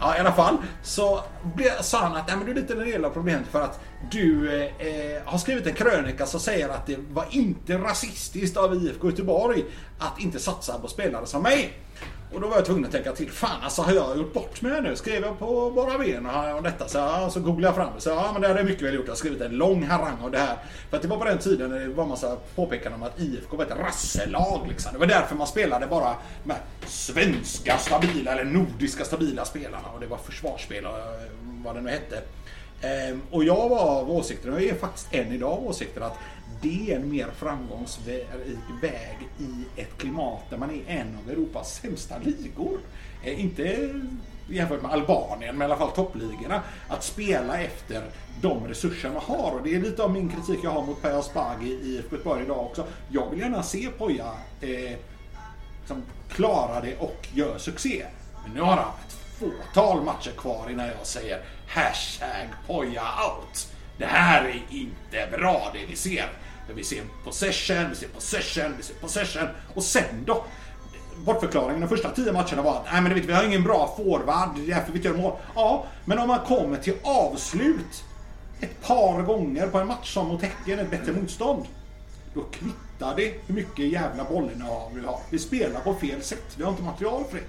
ja, 0.01 0.17
i 0.17 0.19
alla 0.19 0.31
fall. 0.31 0.57
Så 0.83 1.23
sa 1.81 1.99
han 1.99 2.15
att, 2.15 2.27
nej 2.27 2.37
men 2.37 2.45
du 2.45 2.51
är 2.51 2.55
lite 2.55 2.73
en 2.73 2.79
del 2.79 3.05
av 3.05 3.09
problemet 3.09 3.47
för 3.51 3.61
att 3.61 3.79
du 4.11 4.61
eh, 4.61 4.87
eh, 4.87 5.21
har 5.25 5.37
skrivit 5.37 5.67
en 5.67 5.73
krönika 5.73 6.25
som 6.25 6.39
säger 6.39 6.69
att 6.69 6.85
det 6.85 6.97
var 7.11 7.25
inte 7.29 7.77
rasistiskt 7.77 8.57
av 8.57 8.75
IFK 8.75 9.09
Göteborg 9.09 9.63
att 9.99 10.19
inte 10.19 10.39
satsa 10.39 10.79
på 10.79 10.87
spelare 10.87 11.25
som 11.25 11.43
mig. 11.43 11.73
Och 12.33 12.41
då 12.41 12.47
var 12.47 12.55
jag 12.55 12.65
tvungen 12.65 12.85
att 12.85 12.91
tänka 12.91 13.11
till. 13.11 13.31
Fan 13.31 13.61
alltså 13.63 13.81
har 13.81 13.93
jag 13.93 14.17
gjort 14.17 14.33
bort 14.33 14.61
mig 14.61 14.81
nu? 14.81 14.95
Skrev 14.95 15.23
jag 15.23 15.39
på 15.39 15.71
bara 15.75 15.97
ben 15.97 16.25
och 16.55 16.63
detta? 16.63 16.87
Så, 16.87 16.97
ja, 16.97 17.29
så 17.29 17.39
googlade 17.39 17.67
jag 17.67 17.75
fram 17.75 17.95
det. 17.95 18.01
Så 18.01 18.09
ja 18.09 18.29
men 18.33 18.41
det 18.41 18.47
hade 18.47 18.59
jag 18.59 18.69
mycket 18.69 18.83
väl 18.83 18.93
gjort. 18.93 19.05
Jag 19.05 19.11
har 19.11 19.17
skrivit 19.17 19.41
en 19.41 19.51
lång 19.51 19.83
harang 19.83 20.17
av 20.23 20.31
det 20.31 20.37
här. 20.37 20.57
För 20.89 20.97
att 20.97 21.03
det 21.03 21.09
var 21.09 21.17
på 21.17 21.25
den 21.25 21.37
tiden 21.37 21.71
när 21.71 21.79
det 21.79 21.87
var 21.87 22.05
massa 22.05 22.37
påpekanden 22.55 23.01
om 23.01 23.07
att 23.07 23.19
IFK 23.19 23.57
var 23.57 23.65
ett 23.65 23.77
rasselag. 23.77 24.67
Liksom. 24.67 24.93
Det 24.93 24.99
var 24.99 25.05
därför 25.05 25.35
man 25.35 25.47
spelade 25.47 25.87
bara 25.87 26.15
med 26.43 26.57
svenska 26.87 27.77
stabila 27.77 28.31
eller 28.31 28.43
nordiska 28.43 29.03
stabila 29.03 29.45
spelarna. 29.45 29.87
Och 29.93 29.99
det 29.99 30.07
var 30.07 30.17
försvarsspel 30.17 30.85
och 30.85 30.97
eh, 30.97 31.31
vad 31.63 31.75
det 31.75 31.81
nu 31.81 31.89
hette. 31.89 32.21
Ehm, 32.81 33.21
och 33.31 33.43
jag 33.43 33.69
var 33.69 33.79
av 33.79 34.11
åsikten, 34.11 34.53
och 34.53 34.61
jag 34.61 34.69
är 34.69 34.75
faktiskt 34.75 35.13
än 35.13 35.31
idag 35.31 35.51
av 35.51 35.67
åsikten 35.67 36.03
att 36.03 36.17
det 36.61 36.91
är 36.91 36.95
en 36.95 37.11
mer 37.11 37.27
framgångsrik 37.35 38.27
väg 38.81 39.17
i 39.39 39.81
ett 39.81 39.97
klimat 39.97 40.49
där 40.49 40.57
man 40.57 40.69
är 40.69 40.81
en 40.87 41.17
av 41.23 41.31
Europas 41.31 41.81
sämsta 41.81 42.17
ligor. 42.17 42.79
Eh, 43.23 43.41
inte 43.41 43.89
jämfört 44.49 44.81
med 44.81 44.91
Albanien, 44.91 45.57
men 45.57 45.61
i 45.61 45.71
alla 45.71 45.77
fall 45.77 45.91
toppligorna. 45.91 46.61
Att 46.87 47.03
spela 47.03 47.61
efter 47.61 48.03
de 48.41 48.67
resurser 48.67 49.09
man 49.09 49.21
har. 49.21 49.51
Och 49.51 49.63
det 49.63 49.75
är 49.75 49.81
lite 49.81 50.03
av 50.03 50.11
min 50.11 50.29
kritik 50.29 50.59
jag 50.63 50.71
har 50.71 50.85
mot 50.85 51.01
Per 51.01 51.19
Asbaghi 51.19 51.71
i 51.71 51.95
IFK 51.95 52.15
Göteborg 52.15 52.43
idag 52.43 52.59
också. 52.59 52.85
Jag 53.09 53.29
vill 53.29 53.39
gärna 53.39 53.63
se 53.63 53.89
Poja 53.97 54.33
eh, 54.61 54.97
som 55.85 56.03
klarar 56.29 56.81
det 56.81 56.97
och 56.99 57.27
gör 57.33 57.57
succé. 57.57 58.05
Men 58.43 58.53
nu 58.53 58.61
har 58.61 58.67
han 58.67 58.93
ett 59.07 59.20
fåtal 59.41 60.04
matcher 60.04 60.32
kvar 60.32 60.67
innan 60.71 60.88
jag 60.88 61.08
säger 61.08 61.41
hashtag 61.67 62.47
Poja 62.67 63.01
out. 63.01 63.67
Det 63.97 64.06
här 64.06 64.45
är 64.45 64.63
inte 64.69 65.38
bra 65.38 65.71
det 65.73 65.86
vi 65.89 65.95
ser. 65.95 66.30
För 66.67 66.73
vi 66.73 66.84
ser 66.84 67.04
possession, 67.23 67.89
vi 67.89 67.95
ser 67.95 68.08
possession, 68.08 68.73
vi 68.77 68.84
ser 68.84 68.93
possession. 68.93 69.47
Och 69.73 69.84
sen 69.84 70.23
då? 70.25 70.43
Bortförklaringen 71.25 71.82
de 71.82 71.88
första 71.88 72.10
tio 72.10 72.32
matcherna 72.32 72.62
var 72.62 72.75
att 72.75 72.86
Nej, 72.91 73.01
men 73.01 73.12
du 73.12 73.19
vet, 73.19 73.30
vi 73.30 73.34
har 73.34 73.43
ingen 73.43 73.63
bra 73.63 73.93
forward, 73.97 74.49
det 74.56 74.62
är 74.62 74.75
därför 74.75 74.91
vi 74.91 74.97
inte 74.97 75.08
gör 75.08 75.17
mål. 75.17 75.38
Ja, 75.56 75.86
men 76.06 76.19
om 76.19 76.27
man 76.27 76.39
kommer 76.45 76.77
till 76.77 76.95
avslut 77.04 78.04
ett 78.62 78.82
par 78.82 79.21
gånger 79.21 79.67
på 79.67 79.80
en 79.80 79.88
match 79.88 80.13
som 80.13 80.27
mot 80.27 80.41
Häcken, 80.41 80.80
ett 80.80 80.91
bättre 80.91 81.12
motstånd. 81.12 81.65
Då 82.34 82.41
kvittar 82.41 83.15
det 83.15 83.34
hur 83.47 83.56
mycket 83.56 83.86
jävla 83.86 84.23
bollinnehav 84.23 84.91
vi 84.93 85.06
har. 85.06 85.19
Vi 85.30 85.39
spelar 85.39 85.80
på 85.80 85.93
fel 85.93 86.21
sätt. 86.21 86.56
Vi 86.58 86.63
har 86.63 86.71
inte 86.71 86.84
material 86.84 87.23
för 87.30 87.38
det. 87.38 87.43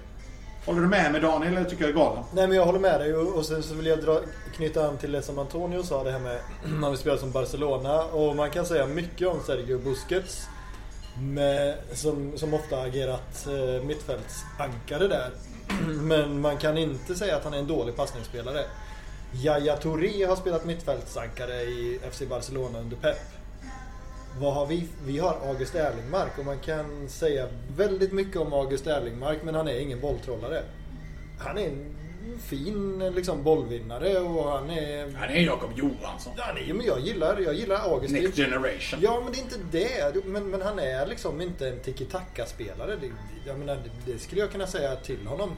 Håller 0.64 0.80
du 0.80 0.86
med 0.86 1.12
mig 1.12 1.20
Daniel 1.20 1.56
eller 1.56 1.70
tycker 1.70 1.82
jag 1.82 1.90
är 1.90 1.94
galen? 1.94 2.24
Nej 2.34 2.48
men 2.48 2.56
jag 2.56 2.66
håller 2.66 2.78
med 2.78 3.00
dig 3.00 3.14
och 3.14 3.46
sen 3.46 3.62
så 3.62 3.74
vill 3.74 3.86
jag 3.86 4.00
dra, 4.04 4.20
knyta 4.56 4.88
an 4.88 4.98
till 4.98 5.12
det 5.12 5.22
som 5.22 5.38
Antonio 5.38 5.82
sa 5.82 6.04
det 6.04 6.10
här 6.10 6.18
med 6.18 6.40
när 6.80 6.90
vi 6.90 6.96
spelar 6.96 7.16
som 7.16 7.30
Barcelona 7.30 8.04
och 8.04 8.36
man 8.36 8.50
kan 8.50 8.66
säga 8.66 8.86
mycket 8.86 9.28
om 9.28 9.40
Sergio 9.46 9.78
Busquets 9.78 10.46
med, 11.18 11.74
som, 11.92 12.38
som 12.38 12.54
ofta 12.54 12.80
agerat 12.80 13.46
eh, 13.46 13.84
mittfältsankare 13.84 15.08
där. 15.08 15.30
Men 16.02 16.40
man 16.40 16.56
kan 16.56 16.78
inte 16.78 17.14
säga 17.14 17.36
att 17.36 17.44
han 17.44 17.54
är 17.54 17.58
en 17.58 17.66
dålig 17.66 17.96
passningsspelare. 17.96 18.64
Yahya 19.34 19.76
Touré 19.76 20.24
har 20.24 20.36
spelat 20.36 20.64
mittfältsankare 20.64 21.62
i 21.62 22.00
FC 22.10 22.22
Barcelona 22.28 22.78
under 22.78 22.96
Pep. 22.96 23.41
Vad 24.40 24.54
har 24.54 24.66
vi? 24.66 24.88
Vi 25.04 25.18
har 25.18 25.38
August 25.48 25.74
Erlingmark 25.74 26.38
och 26.38 26.44
man 26.44 26.58
kan 26.58 27.08
säga 27.08 27.48
väldigt 27.76 28.12
mycket 28.12 28.36
om 28.36 28.52
August 28.52 28.86
Erlingmark 28.86 29.38
men 29.42 29.54
han 29.54 29.68
är 29.68 29.78
ingen 29.78 30.00
bolltrollare. 30.00 30.62
Han 31.38 31.58
är 31.58 31.66
en 31.66 31.94
fin 32.38 33.12
liksom, 33.14 33.42
bollvinnare 33.42 34.18
och 34.18 34.50
han 34.50 34.70
är... 34.70 35.12
Han 35.12 35.30
är 35.30 35.40
Jakob 35.40 35.70
Johansson. 35.76 36.32
Ja, 36.36 36.44
nej, 36.54 36.72
men 36.72 36.86
jag 36.86 37.00
gillar, 37.00 37.40
jag 37.40 37.54
gillar 37.54 37.76
August. 37.76 38.14
Next 38.14 38.36
generation. 38.36 39.00
Ja, 39.02 39.20
men 39.24 39.32
det 39.32 39.38
är 39.38 39.42
inte 39.42 39.58
det. 39.70 40.24
Men, 40.26 40.50
men 40.50 40.62
han 40.62 40.78
är 40.78 41.06
liksom 41.06 41.40
inte 41.40 41.68
en 41.68 41.80
tiki-taka-spelare. 41.80 42.96
Det, 43.00 43.10
jag 43.46 43.58
menar, 43.58 43.74
det, 43.74 44.12
det 44.12 44.18
skulle 44.18 44.40
jag 44.40 44.50
kunna 44.50 44.66
säga 44.66 44.96
till 44.96 45.26
honom. 45.26 45.56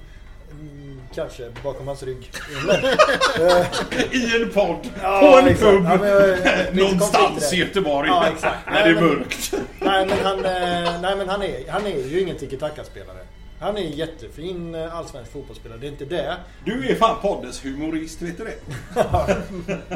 Kanske 1.14 1.50
bakom 1.62 1.86
hans 1.86 2.02
rygg. 2.02 2.30
I 4.12 4.42
en 4.42 4.50
podd. 4.50 4.90
Ja, 5.02 5.20
på 5.20 5.38
en 5.38 5.46
exakt. 5.46 5.70
pub. 5.70 5.84
Ja, 5.84 5.96
men 5.96 6.76
lite 6.76 6.92
Någonstans 6.92 7.52
i. 7.52 7.56
Göteborg. 7.56 8.08
Ja. 8.08 8.26
När 8.66 8.84
det 8.84 8.90
är 8.90 9.00
mörkt. 9.00 9.54
Nej 9.80 10.06
men 10.06 10.18
han, 10.24 10.38
eh, 10.44 11.00
nej, 11.00 11.16
men 11.16 11.28
han, 11.28 11.42
är, 11.42 11.70
han 11.70 11.86
är 11.86 12.08
ju 12.08 12.20
ingen 12.20 12.36
tiki-taka-spelare. 12.36 13.18
Han 13.60 13.76
är 13.76 13.80
en 13.80 13.90
jättefin 13.90 14.74
eh, 14.74 14.96
allsvensk 14.96 15.32
fotbollsspelare. 15.32 15.78
Det 15.78 15.86
är 15.86 15.90
inte 15.90 16.04
det. 16.04 16.36
Du 16.64 16.88
är 16.88 16.94
fan 16.94 17.16
poddens 17.22 17.64
humorist, 17.64 18.22
vet 18.22 18.38
du 18.38 18.44
det? 18.44 18.56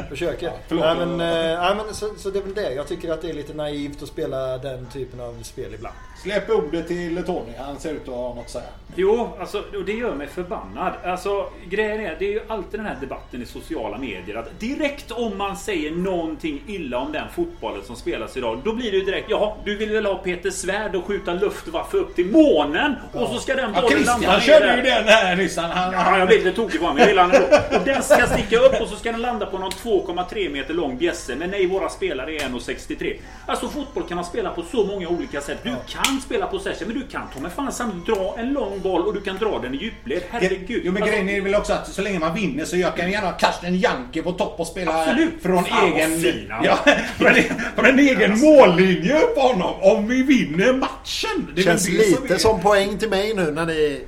Försöker. 0.09 0.51
förlåt. 0.67 0.85
nej, 0.85 0.95
men, 0.95 1.11
eh, 1.11 1.59
nej, 1.61 1.75
men 1.75 1.95
så, 1.95 2.09
så 2.17 2.29
det 2.29 2.39
är 2.39 2.43
väl 2.43 2.53
det. 2.53 2.73
Jag 2.73 2.87
tycker 2.87 3.11
att 3.11 3.21
det 3.21 3.29
är 3.29 3.33
lite 3.33 3.53
naivt 3.53 4.03
att 4.03 4.09
spela 4.09 4.57
den 4.57 4.85
typen 4.85 5.19
av 5.19 5.43
spel 5.43 5.73
ibland. 5.73 5.95
Släpp 6.23 6.49
ordet 6.49 6.87
till 6.87 7.23
Tony. 7.25 7.51
Han 7.57 7.79
ser 7.79 7.93
ut 7.93 8.01
att 8.01 8.15
ha 8.15 8.35
något 8.35 8.45
att 8.45 8.49
säga. 8.49 8.63
Jo, 8.95 9.29
alltså, 9.39 9.63
och 9.75 9.85
det 9.85 9.93
gör 9.93 10.15
mig 10.15 10.27
förbannad. 10.27 10.93
Alltså, 11.03 11.49
grejen 11.69 11.99
är, 11.99 12.15
det 12.19 12.25
är 12.25 12.31
ju 12.31 12.41
alltid 12.47 12.79
den 12.79 12.85
här 12.87 12.97
debatten 13.01 13.41
i 13.41 13.45
sociala 13.45 13.97
medier. 13.97 14.35
Att 14.35 14.59
direkt 14.59 15.11
om 15.11 15.37
man 15.37 15.57
säger 15.57 15.91
någonting 15.91 16.61
illa 16.67 16.97
om 16.97 17.11
den 17.11 17.29
fotbollen 17.35 17.83
som 17.83 17.95
spelas 17.95 18.37
idag. 18.37 18.61
Då 18.63 18.73
blir 18.73 18.91
det 18.91 18.97
ju 18.97 19.05
direkt, 19.05 19.29
jaha, 19.29 19.53
du 19.65 19.77
vill 19.77 19.91
väl 19.91 20.05
ha 20.05 20.15
Peter 20.15 20.49
Svärd 20.49 20.95
och 20.95 21.05
skjuta 21.05 21.33
luftwaffe 21.33 21.97
upp 21.97 22.15
till 22.15 22.25
månen? 22.31 22.95
Och 23.13 23.29
så 23.29 23.37
ska 23.37 23.55
den 23.55 23.71
Ja, 23.75 23.81
bollen 23.81 23.97
Christian 23.97 24.21
landa 24.21 24.37
ner 24.37 24.39
körde 24.39 24.75
ju 24.75 24.81
den 24.81 25.07
här 25.07 25.35
nyss. 25.35 25.57
Han, 25.57 25.71
han, 25.71 25.93
Ja, 25.93 26.17
jag 26.17 26.27
blev 26.27 26.43
lite 26.43 26.55
tokig 26.55 26.79
på 26.79 26.85
honom. 26.85 26.97
Jag 26.99 27.07
gillar 27.07 27.23
ändå. 27.23 27.37
Och 27.79 27.85
den 27.85 28.03
ska 28.03 28.27
sticka 28.27 28.57
upp 28.57 28.81
och 28.81 28.87
så 28.87 28.95
ska 28.95 29.11
den 29.11 29.21
landa 29.21 29.45
på 29.45 29.57
någon 29.57 29.71
2,3 29.71 30.51
meter 30.51 30.73
lång 30.73 30.97
bjässe. 30.97 31.35
Men 31.35 31.49
nej, 31.49 31.67
våra 31.67 31.89
spelare 31.89 32.35
är 32.35 32.39
1,63. 32.39 33.19
Alltså 33.45 33.67
fotboll 33.67 34.03
kan 34.03 34.15
man 34.15 34.25
spela 34.25 34.49
på 34.49 34.63
så 34.71 34.85
många 34.85 35.09
olika 35.09 35.41
sätt. 35.41 35.59
Du 35.63 35.75
kan 35.87 36.08
spela 36.21 36.45
possession, 36.47 36.87
men 36.87 36.97
du 36.99 37.07
kan 37.07 37.21
ta 37.33 37.39
med 37.39 37.51
fan 37.51 38.03
dra 38.05 38.35
en 38.37 38.53
lång 38.53 38.81
boll 38.81 39.01
och 39.07 39.13
du 39.13 39.21
kan 39.21 39.37
dra 39.37 39.59
den 39.59 39.73
i 39.73 39.77
djupled. 39.77 40.21
Herregud. 40.31 40.81
Jo 40.85 40.91
men 40.91 41.03
Alltså, 41.03 41.17
grejen 41.17 41.29
är 41.29 41.41
väl 41.41 41.55
också 41.55 41.73
att 41.73 41.87
så 41.93 42.01
länge 42.01 42.19
man 42.19 42.33
vinner 42.35 42.65
så 42.65 42.77
jag 42.77 42.95
kan 42.95 43.11
gärna 43.11 43.27
ha 43.27 43.33
Karsten 43.37 43.79
Janke 43.79 44.21
på 44.23 44.31
topp 44.31 44.59
och 44.59 44.67
spela 44.67 44.93
Absolut. 45.03 45.33
från 45.41 45.63
Fan, 45.65 45.93
egen... 45.93 46.47
ja, 46.63 46.79
från, 47.17 47.33
från 47.75 47.85
en 47.85 47.99
egen 47.99 48.39
mållinje 48.39 49.19
på 49.35 49.41
honom. 49.41 49.73
Om 49.81 50.07
vi 50.07 50.23
vinner 50.23 50.73
matchen. 50.73 51.47
Det 51.55 51.61
Känns 51.61 51.85
det 51.85 51.91
som 51.91 52.21
lite 52.23 52.33
är- 52.33 52.37
som 52.37 52.61
poäng 52.61 52.97
till 52.97 53.09
mig 53.09 53.33
nu 53.35 53.51
när 53.51 53.65
ni 53.65 54.01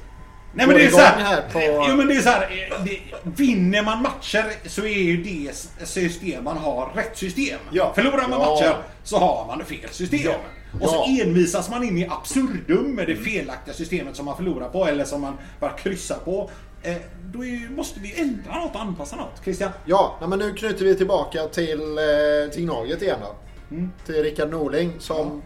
Nej 0.54 0.68
men 0.68 0.76
det 0.76 0.86
är 0.86 0.90
så 0.90 1.00
här, 1.00 1.24
här 1.24 1.42
på... 1.52 1.86
Jo 1.90 1.96
men 1.96 2.08
det 2.08 2.16
är 2.16 2.22
så 2.22 2.30
här, 2.30 2.42
eh, 2.42 2.84
det, 2.84 3.00
vinner 3.24 3.84
man 3.84 4.02
matcher 4.02 4.46
så 4.70 4.82
är 4.86 5.00
ju 5.00 5.24
det 5.24 5.56
system 5.88 6.44
man 6.44 6.58
har 6.58 6.92
rätt 6.96 7.18
system. 7.18 7.60
Ja. 7.72 7.92
Förlorar 7.96 8.28
man 8.28 8.40
Ja. 8.42 8.54
matcher 8.54 8.76
så 9.04 9.18
har 9.18 9.46
man 9.48 9.66
fel 9.66 9.90
system. 9.92 10.20
Ja. 10.24 10.36
Och 10.82 10.90
så 10.90 11.06
envisas 11.06 11.70
man 11.70 11.84
in 11.84 11.98
i 11.98 12.08
absurdum 12.08 12.96
med 12.96 13.08
det 13.08 13.16
felaktiga 13.16 13.74
systemet 13.74 14.16
som 14.16 14.26
man 14.26 14.38
förlorar 14.38 14.70
på 14.70 14.86
eller 14.86 15.06
som 15.06 15.22
man 15.22 15.38
bara 15.60 15.72
kryssar 15.72 16.18
på. 16.26 16.50
Eh, 16.84 16.96
då 17.34 17.46
är, 17.46 17.70
måste 17.76 18.00
vi 18.00 18.22
ändra 18.22 18.60
något 18.60 18.76
och 18.76 18.82
anpassa 18.82 19.16
något. 19.16 19.42
Christian? 19.44 19.72
Ja, 19.86 20.18
men 20.28 20.40
nu 20.40 20.54
knyter 20.54 20.86
vi 20.86 20.96
tillbaka 20.96 21.48
till, 21.48 21.98
eh, 21.98 22.52
till 22.54 22.64
Gnaget 22.64 23.02
igen 23.02 23.18
då. 23.22 23.36
Mm. 23.76 23.92
Till 24.06 24.24
Rickard 24.24 24.50
Norling 24.50 24.94
som 25.00 25.42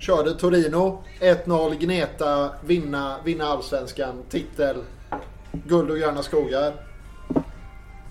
körde 0.00 0.34
Torino. 0.34 1.02
1-0, 1.20 1.74
gneta, 1.74 2.50
vinna, 2.66 3.16
vinna 3.24 3.44
allsvenskan, 3.44 4.22
titel, 4.30 4.76
guld 5.52 5.90
och 5.90 5.96
gröna 5.98 6.22
skogar. 6.22 6.72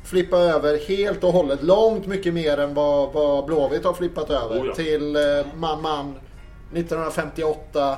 Flippa 0.06 0.38
över 0.38 0.88
helt 0.88 1.24
och 1.24 1.32
hållet, 1.34 1.64
långt 1.64 2.06
mycket 2.08 2.34
mer 2.34 2.58
än 2.58 2.74
vad, 2.74 3.14
vad 3.14 3.46
Blåvitt 3.46 3.84
har 3.86 3.94
flippat 3.94 4.30
över. 4.30 4.62
Oh 4.62 4.68
ja. 4.68 4.76
Till 4.76 5.16
eh, 5.16 5.22
man-man 5.56 6.16
1958. 6.74 7.98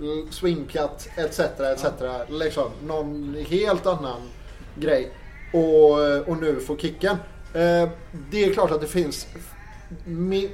l- 0.00 0.26
Swingcut 0.30 1.08
etc. 1.16 1.40
etc. 1.40 1.84
Liksom 2.28 2.70
någon 2.86 3.36
helt 3.48 3.86
annan 3.86 4.20
grej. 4.74 5.10
Och, 5.52 6.28
och 6.28 6.36
nu 6.40 6.60
får 6.60 6.76
kicken. 6.76 7.16
Eh, 7.54 7.88
Det 8.30 8.44
är 8.44 8.52
klart 8.52 8.70
att 8.70 8.80
det 8.80 8.86
finns 8.86 9.26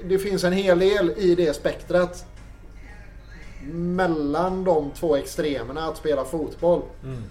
Det 0.05 0.19
finns 0.19 0.45
en 0.45 0.53
hel 0.53 0.79
del 0.79 1.11
i 1.17 1.35
det 1.35 1.55
spektrat. 1.57 2.25
Mellan 3.73 4.65
de 4.65 4.91
två 4.91 5.17
extremerna 5.17 5.85
att 5.89 5.97
spela 5.97 6.25
fotboll. 6.25 6.83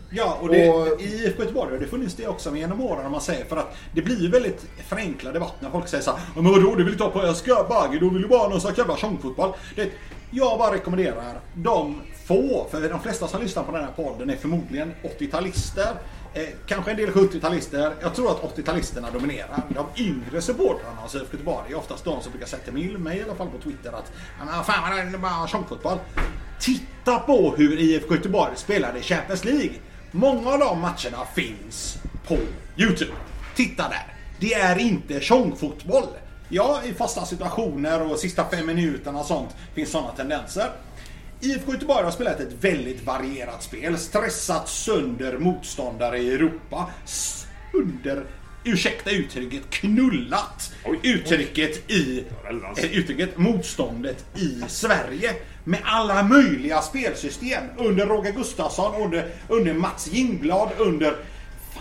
Ja, 0.09 0.37
och, 0.41 0.49
det, 0.49 0.69
Och- 0.69 1.01
i 1.01 1.05
IFK 1.23 1.41
Göteborg 1.43 1.71
har 1.71 1.79
det 1.79 1.87
funnits 1.87 2.15
det 2.15 2.27
också 2.27 2.55
genom 2.55 2.81
åren 2.81 3.05
om 3.05 3.11
man 3.11 3.21
säger. 3.21 3.45
För 3.45 3.57
att 3.57 3.75
det 3.95 4.01
blir 4.01 4.21
ju 4.21 4.29
väldigt 4.29 4.65
förenklad 4.87 5.33
debatt 5.33 5.53
när 5.59 5.69
folk 5.69 5.87
säger 5.87 6.03
så 6.03 6.11
här, 6.11 6.19
"Ja, 6.35 6.41
Men 6.41 6.51
vadå, 6.51 6.75
du 6.75 6.83
vill 6.83 6.93
inte 6.93 7.03
ha 7.03 7.11
på 7.11 7.21
Öska 7.21 7.65
Bagge, 7.69 7.99
du 7.99 8.09
vill 8.09 8.21
ju 8.21 8.27
bara 8.27 8.39
ha 8.39 8.49
någon 8.49 8.61
slags 8.61 8.77
jävla 8.77 8.97
tjongfotboll. 8.97 9.53
Det, 9.75 9.89
jag 10.31 10.57
bara 10.59 10.73
rekommenderar 10.73 11.39
de 11.55 12.01
få, 12.25 12.67
för 12.71 12.89
de 12.89 12.99
flesta 12.99 13.27
som 13.27 13.41
lyssnar 13.41 13.63
på 13.63 13.71
den 13.71 13.81
här 13.83 13.91
podden 13.95 14.29
är 14.29 14.35
förmodligen 14.35 14.93
80-talister. 15.03 15.87
Eh, 16.35 16.47
kanske 16.65 16.91
en 16.91 16.97
del 16.97 17.09
70-talister. 17.09 17.93
Jag 18.01 18.15
tror 18.15 18.31
att 18.31 18.57
80-talisterna 18.57 19.11
dominerar. 19.13 19.61
De 19.69 20.03
yngre 20.03 20.41
supportrarna 20.41 21.01
hos 21.01 21.15
IFK 21.15 21.27
Göteborg 21.31 21.71
är 21.71 21.77
oftast 21.77 22.05
de 22.05 22.21
som 22.21 22.31
brukar 22.31 22.47
säga 22.47 22.63
till 22.63 22.73
mig, 22.73 22.97
mig 22.97 23.17
i 23.17 23.23
alla 23.23 23.35
fall 23.35 23.49
på 23.49 23.57
Twitter 23.57 23.91
att 23.91 24.11
fan 24.65 24.89
vad 24.89 24.97
det 24.97 25.01
är 25.01 25.17
bara 25.17 25.47
tjongfotboll. 25.47 25.97
Titta 26.59 27.19
på 27.19 27.55
hur 27.57 27.79
IFK 27.79 28.15
Göteborg 28.15 28.51
spelade 28.55 28.99
i 28.99 29.01
Champions 29.01 29.45
League. 29.45 29.73
Många 30.11 30.49
av 30.49 30.59
de 30.59 30.81
matcherna 30.81 31.25
finns 31.35 31.97
på 32.27 32.37
Youtube. 32.77 33.11
Titta 33.55 33.89
där. 33.89 34.07
Det 34.39 34.53
är 34.53 34.79
inte 34.79 35.19
tjongfotboll. 35.19 36.07
Ja, 36.49 36.81
i 36.85 36.93
fasta 36.93 37.25
situationer 37.25 38.11
och 38.11 38.19
sista 38.19 38.45
fem 38.49 38.65
minuterna 38.65 39.19
och 39.19 39.25
sånt 39.25 39.49
finns 39.73 39.91
sådana 39.91 40.11
tendenser. 40.11 40.71
IFK 41.43 41.71
Göteborg 41.73 42.03
har 42.03 42.11
spelat 42.11 42.39
ett 42.39 42.53
väldigt 42.61 43.05
varierat 43.05 43.63
spel. 43.63 43.97
Stressat 43.97 44.69
sönder 44.69 45.37
motståndare 45.37 46.17
i 46.17 46.33
Europa. 46.33 46.89
Sönder, 47.05 48.23
ursäkta 48.63 49.11
uttrycket, 49.11 49.69
knullat 49.69 50.73
Oj. 50.85 50.99
uttrycket 51.03 51.91
i 51.91 52.23
Väldans. 52.43 52.79
eh, 52.79 52.97
uttrycket 52.97 53.37
motståndet 53.37 54.25
i 54.35 54.61
Sverige. 54.67 55.33
Med 55.63 55.79
alla 55.83 56.23
möjliga 56.23 56.81
spelsystem. 56.81 57.63
Under 57.77 58.05
Roger 58.07 58.31
Gustafsson, 58.31 59.01
under, 59.01 59.29
under 59.47 59.73
Mats 59.73 60.07
Jingblad, 60.11 60.69
under 60.77 61.15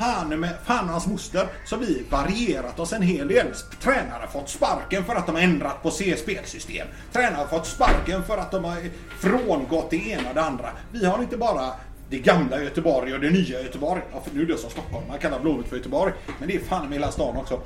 fan 0.03 0.41
med 0.41 0.51
fan 0.65 0.85
och 0.85 0.91
hans 0.91 1.07
moster 1.07 1.47
så 1.65 1.77
vi 1.77 2.05
varierat 2.11 2.81
oss 2.81 2.93
en 2.93 3.03
hel 3.03 3.29
del. 3.29 3.47
Tränare 3.81 4.21
har 4.21 4.27
fått 4.27 4.49
sparken 4.49 5.05
för 5.05 5.15
att 5.15 5.27
de 5.27 5.35
har 5.35 5.43
ändrat 5.43 5.83
på 5.83 5.91
C-spelsystem. 5.91 6.87
Tränare 7.13 7.35
har 7.35 7.47
fått 7.47 7.67
sparken 7.67 8.25
för 8.25 8.39
att 8.39 8.51
de 8.51 8.65
har 8.65 8.77
frångått 9.21 9.91
det 9.91 9.97
ena 9.97 10.29
och 10.29 10.35
det 10.35 10.43
andra. 10.43 10.69
Vi 10.93 11.07
har 11.07 11.23
inte 11.23 11.37
bara 11.37 11.71
det 12.11 12.19
gamla 12.19 12.63
Göteborg 12.63 13.15
och 13.15 13.21
det 13.21 13.31
nya 13.31 13.63
Göteborg. 13.63 14.03
Ja, 14.13 14.21
för 14.25 14.37
nu 14.37 14.43
är 14.43 14.47
det 14.47 14.59
som 14.59 14.71
Stockholm, 14.71 15.05
man 15.09 15.19
kallar 15.19 15.41
Blåvitt 15.41 15.69
för 15.69 15.77
Göteborg. 15.77 16.13
Men 16.39 16.49
det 16.49 16.57
är 16.57 16.61
fan 16.61 16.83
med 16.83 16.93
hela 16.93 17.13
stan 17.13 17.37
också. 17.37 17.61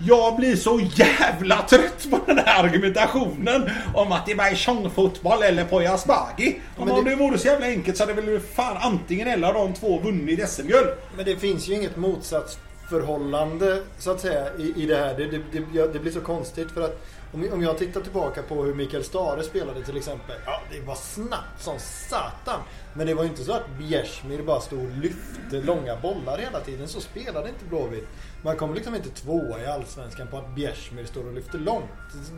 Jag 0.00 0.36
blir 0.36 0.56
så 0.56 0.80
jävla 0.94 1.62
trött 1.62 2.06
på 2.10 2.20
den 2.26 2.38
här 2.38 2.64
argumentationen 2.64 3.70
om 3.94 4.12
att 4.12 4.26
det 4.26 4.34
bara 4.34 4.48
är 4.48 4.54
tjongfotboll 4.54 5.42
eller 5.42 5.64
Poya 5.64 5.92
Asbaghi. 5.94 6.60
Men 6.78 6.90
om 6.90 7.04
det- 7.04 7.10
det 7.10 7.16
vore 7.16 7.38
så 7.38 7.46
jävla 7.46 7.66
enkelt 7.66 7.96
så 7.96 8.02
hade 8.06 8.20
väl 8.22 8.40
fan 8.40 8.76
antingen 8.76 9.28
eller 9.28 9.48
av 9.48 9.54
de 9.54 9.74
två 9.74 9.98
vunnit 10.00 10.48
SM-guld. 10.48 10.88
Men 11.16 11.24
det 11.24 11.36
finns 11.36 11.68
ju 11.68 11.74
inget 11.74 11.96
motsatsförhållande 11.96 13.82
så 13.98 14.10
att 14.10 14.20
säga 14.20 14.46
i, 14.58 14.82
i 14.82 14.86
det 14.86 14.96
här. 14.96 15.14
Det, 15.14 15.24
det, 15.26 15.40
det, 15.52 15.62
ja, 15.74 15.86
blir 15.86 16.12
så 16.12 16.20
konstigt 16.20 16.70
för 16.70 16.80
att 16.82 17.00
om, 17.32 17.48
om 17.52 17.62
jag 17.62 17.78
tittar 17.78 18.00
tillbaka 18.00 18.42
på 18.42 18.62
hur 18.64 18.74
Mikael 18.74 19.04
Stare 19.04 19.42
spelade 19.42 19.84
till 19.84 19.96
exempel. 19.96 20.36
Ja, 20.46 20.60
det 20.72 20.80
var 20.80 20.94
snabbt 20.94 21.62
som 21.62 21.74
satan. 21.78 22.60
Men 22.94 23.06
det 23.06 23.14
var 23.14 23.22
ju 23.22 23.28
inte 23.28 23.44
så 23.44 23.52
att 23.52 23.68
Bjärsmyr 23.78 24.42
bara 24.42 24.60
stod 24.60 24.78
och 24.78 24.90
lyfte 25.02 25.66
långa 25.66 25.96
bollar 25.96 26.38
hela 26.38 26.60
tiden. 26.60 26.88
Så 26.88 27.00
spelade 27.00 27.48
inte 27.48 27.64
Blåvitt. 27.68 28.08
Man 28.42 28.56
kommer 28.56 28.74
liksom 28.74 28.94
inte 28.94 29.10
tvåa 29.10 29.62
i 29.62 29.66
Allsvenskan 29.66 30.26
på 30.26 30.38
att 30.38 30.54
Bjärsmyr 30.54 31.04
står 31.04 31.26
och 31.26 31.32
lyfter 31.32 31.58
långt. 31.58 31.84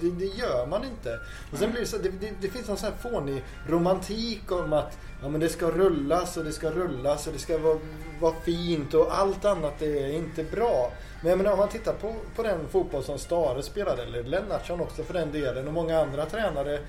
Det, 0.01 0.11
det 0.11 0.25
gör 0.25 0.67
man 0.67 0.85
inte. 0.85 1.19
Och 1.53 1.59
sen 1.59 1.71
blir 1.71 1.81
det 1.81 1.87
så, 1.87 1.99
det, 1.99 2.09
det, 2.09 2.33
det 2.41 2.49
finns 2.49 2.69
någon 2.69 2.77
sån 2.77 2.93
här 2.93 3.11
fånig 3.11 3.43
romantik 3.69 4.53
om 4.53 4.73
att 4.73 4.99
ja, 5.23 5.29
men 5.29 5.41
det 5.41 5.49
ska 5.49 5.71
rullas 5.71 6.37
och 6.37 6.45
det 6.45 6.53
ska 6.53 6.71
rullas 6.71 7.27
och 7.27 7.33
det 7.33 7.39
ska 7.39 7.59
vara, 7.59 7.79
vara 8.21 8.35
fint 8.45 8.95
och 8.95 9.19
allt 9.19 9.45
annat 9.45 9.83
är 9.83 10.13
inte 10.13 10.45
bra. 10.45 10.93
Men 11.21 11.31
jag 11.31 11.37
menar, 11.37 11.53
om 11.53 11.59
man 11.59 11.69
tittar 11.69 11.93
på, 11.93 12.15
på 12.37 12.43
den 12.43 12.69
fotboll 12.69 13.05
som 13.05 13.19
Stare 13.19 13.63
spelade, 13.63 14.03
eller 14.03 14.23
Lennartsson 14.23 14.81
också 14.81 15.03
för 15.03 15.15
den 15.15 15.33
delen 15.33 15.69
och 15.69 15.75
många 15.75 16.01
andra 16.01 16.27
tränare. 16.27 16.81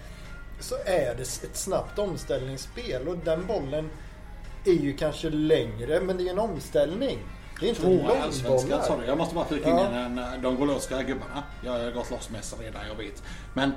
Så 0.59 0.75
är 0.85 1.15
det 1.15 1.21
ett 1.21 1.57
snabbt 1.57 1.99
omställningsspel 1.99 3.07
och 3.07 3.17
den 3.17 3.45
bollen 3.47 3.89
är 4.65 4.71
ju 4.83 4.93
kanske 4.93 5.29
längre 5.29 6.01
men 6.01 6.17
det 6.17 6.27
är 6.27 6.31
en 6.31 6.39
omställning. 6.39 7.19
Det 7.61 7.65
är 7.65 7.69
inte 7.69 7.81
Tvåa 7.81 8.15
i 8.15 8.19
Allsvenskan, 8.19 8.51
långbollar. 8.69 8.83
sorry. 8.83 9.07
Jag 9.07 9.17
måste 9.17 9.35
bara 9.35 9.45
flika 9.45 9.69
in 9.69 9.75
Ja. 9.75 9.85
en, 9.85 10.21
de 10.41 10.55
golöska 10.55 11.03
gubbarna. 11.03 11.43
Jag 11.65 11.71
har 11.71 11.91
gått 11.91 12.11
loss 12.11 12.29
med 12.29 12.41
redan, 12.59 12.81
jag 12.87 12.95
vet. 12.95 13.23
Men 13.53 13.71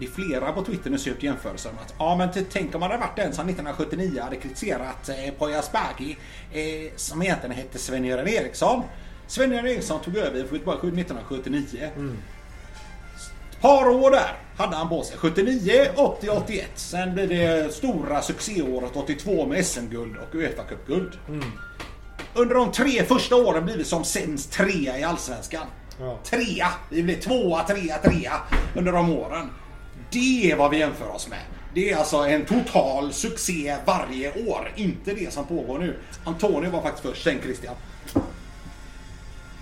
det 0.00 0.06
är 0.06 0.10
flera 0.10 0.52
på 0.52 0.64
Twitter 0.64 0.90
nu 0.90 0.98
som 0.98 1.12
gjort 1.12 1.22
jämförelser 1.22 1.72
med 1.72 1.80
att 1.82 1.94
ja 1.98 2.16
men 2.16 2.28
tänk 2.52 2.74
om 2.74 2.80
man 2.80 2.90
hade 2.90 3.00
varit 3.00 3.16
den 3.16 3.32
som 3.32 3.48
1979 3.48 4.22
hade 4.22 4.36
kritiserat 4.36 5.08
eh, 5.08 5.34
Poya 5.38 5.58
Asbaghi 5.58 6.16
eh, 6.52 6.92
som 6.96 7.22
egentligen 7.22 7.56
hette 7.56 7.78
Sven-Göran 7.78 8.28
Eriksson. 8.28 8.82
Sven-Göran 9.26 9.66
Eriksson 9.66 10.00
tog 10.00 10.16
över 10.16 10.36
i 10.36 10.38
Göteborg 10.38 10.76
1979. 10.76 11.90
Ett 13.50 13.60
par 13.60 13.88
år 13.88 14.10
där 14.10 14.36
hade 14.56 14.76
han 14.76 14.88
på 14.88 15.02
sig. 15.02 15.16
79, 15.18 15.72
80, 15.96 16.28
81. 16.30 16.66
Sen 16.74 17.14
blev 17.14 17.28
det 17.28 17.74
stora 17.74 18.22
succéåret 18.22 18.96
82 18.96 19.46
med 19.46 19.66
SM-guld 19.66 20.16
och 20.16 20.34
Uefa-cupguld. 20.34 21.12
Under 22.34 22.54
de 22.54 22.72
tre 22.72 23.04
första 23.04 23.36
åren 23.36 23.64
blir 23.64 23.76
vi 23.76 23.84
som 23.84 24.04
sämst 24.04 24.52
trea 24.52 24.98
i 24.98 25.02
Allsvenskan. 25.02 25.66
Ja. 26.00 26.18
Trea! 26.24 26.68
Vi 26.90 27.02
blir 27.02 27.20
tvåa, 27.20 27.62
trea, 27.62 27.98
trea 27.98 28.32
under 28.76 28.92
de 28.92 29.10
åren. 29.10 29.50
Det 30.10 30.50
är 30.50 30.56
vad 30.56 30.70
vi 30.70 30.78
jämför 30.78 31.08
oss 31.08 31.28
med. 31.28 31.38
Det 31.74 31.90
är 31.90 31.96
alltså 31.96 32.16
en 32.16 32.44
total 32.44 33.12
succé 33.12 33.76
varje 33.84 34.46
år. 34.46 34.72
Inte 34.76 35.14
det 35.14 35.32
som 35.32 35.46
pågår 35.46 35.78
nu. 35.78 35.96
Antonio 36.24 36.70
var 36.70 36.82
faktiskt 36.82 37.06
först, 37.06 37.24
sen 37.24 37.38
Christian. 37.42 37.74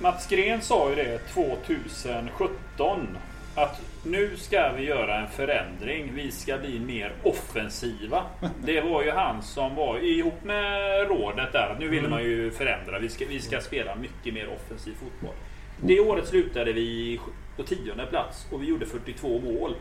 Mats 0.00 0.26
Gren 0.28 0.62
sa 0.62 0.90
ju 0.90 0.96
det 0.96 1.18
2017. 1.34 3.18
Att 3.54 3.80
nu 4.04 4.36
ska 4.36 4.72
vi 4.72 4.84
göra 4.84 5.20
en 5.20 5.28
förändring. 5.28 6.12
Vi 6.14 6.30
ska 6.30 6.58
bli 6.58 6.80
mer 6.80 7.12
offensiva. 7.22 8.24
Det 8.64 8.80
var 8.80 9.02
ju 9.02 9.10
han 9.10 9.42
som 9.42 9.74
var 9.74 9.98
ihop 9.98 10.44
med 10.44 11.08
rådet 11.08 11.52
där. 11.52 11.76
Nu 11.80 11.88
ville 11.88 12.08
man 12.08 12.22
ju 12.22 12.50
förändra. 12.50 12.98
Vi 12.98 13.08
ska, 13.08 13.24
vi 13.28 13.40
ska 13.40 13.60
spela 13.60 13.94
mycket 13.94 14.34
mer 14.34 14.48
offensiv 14.48 14.94
fotboll. 14.94 15.34
Det 15.82 16.00
året 16.00 16.26
slutade 16.26 16.72
vi 16.72 17.20
på 17.56 17.62
tionde 17.62 18.06
plats 18.06 18.46
och 18.52 18.62
vi 18.62 18.66
gjorde 18.66 18.86
42 18.86 19.40
mål. 19.40 19.74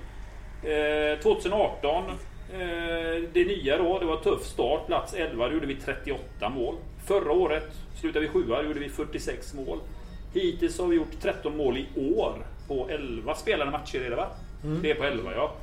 Eh, 0.64 1.20
2018, 1.20 2.04
eh, 2.54 2.60
det 3.34 3.46
nya 3.46 3.78
då, 3.78 4.00
det 4.00 4.06
var 4.06 4.18
tuff 4.18 4.44
start. 4.44 4.88
Plats 4.88 5.14
11, 5.14 5.48
då 5.48 5.54
gjorde 5.54 5.68
vi 5.68 5.76
38 5.76 6.50
mål. 6.50 6.76
Förra 7.06 7.32
året 7.32 7.72
slutade 7.96 8.26
vi 8.26 8.32
sjua, 8.32 8.62
då 8.62 8.68
gjorde 8.68 8.80
vi 8.80 8.90
46 8.90 9.54
mål. 9.54 9.80
Hittills 10.34 10.80
har 10.80 10.88
vi 10.88 10.96
gjort 10.96 11.22
13 11.22 11.58
mål 11.58 11.78
i 11.78 11.88
år 12.16 12.46
på 12.70 12.88
11 12.90 13.36
spelade 13.36 13.72
matcher 13.72 14.02
är 14.06 14.10
det 14.10 14.16
va? 14.16 14.28
Det 14.82 14.92
är 14.92 14.96
på 14.96 15.04
11 15.04 15.32
ja. 15.36 15.54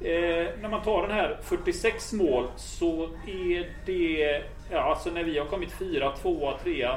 Eh, 0.00 0.46
när 0.62 0.68
man 0.68 0.82
tar 0.82 1.02
den 1.02 1.10
här 1.10 1.38
46 1.44 2.12
mål 2.12 2.46
så 2.56 3.04
är 3.26 3.70
det... 3.86 4.42
Ja, 4.70 4.78
alltså 4.80 5.10
när 5.10 5.24
vi 5.24 5.38
har 5.38 5.46
kommit 5.46 5.72
4, 5.78 6.12
2, 6.22 6.52
3. 6.62 6.88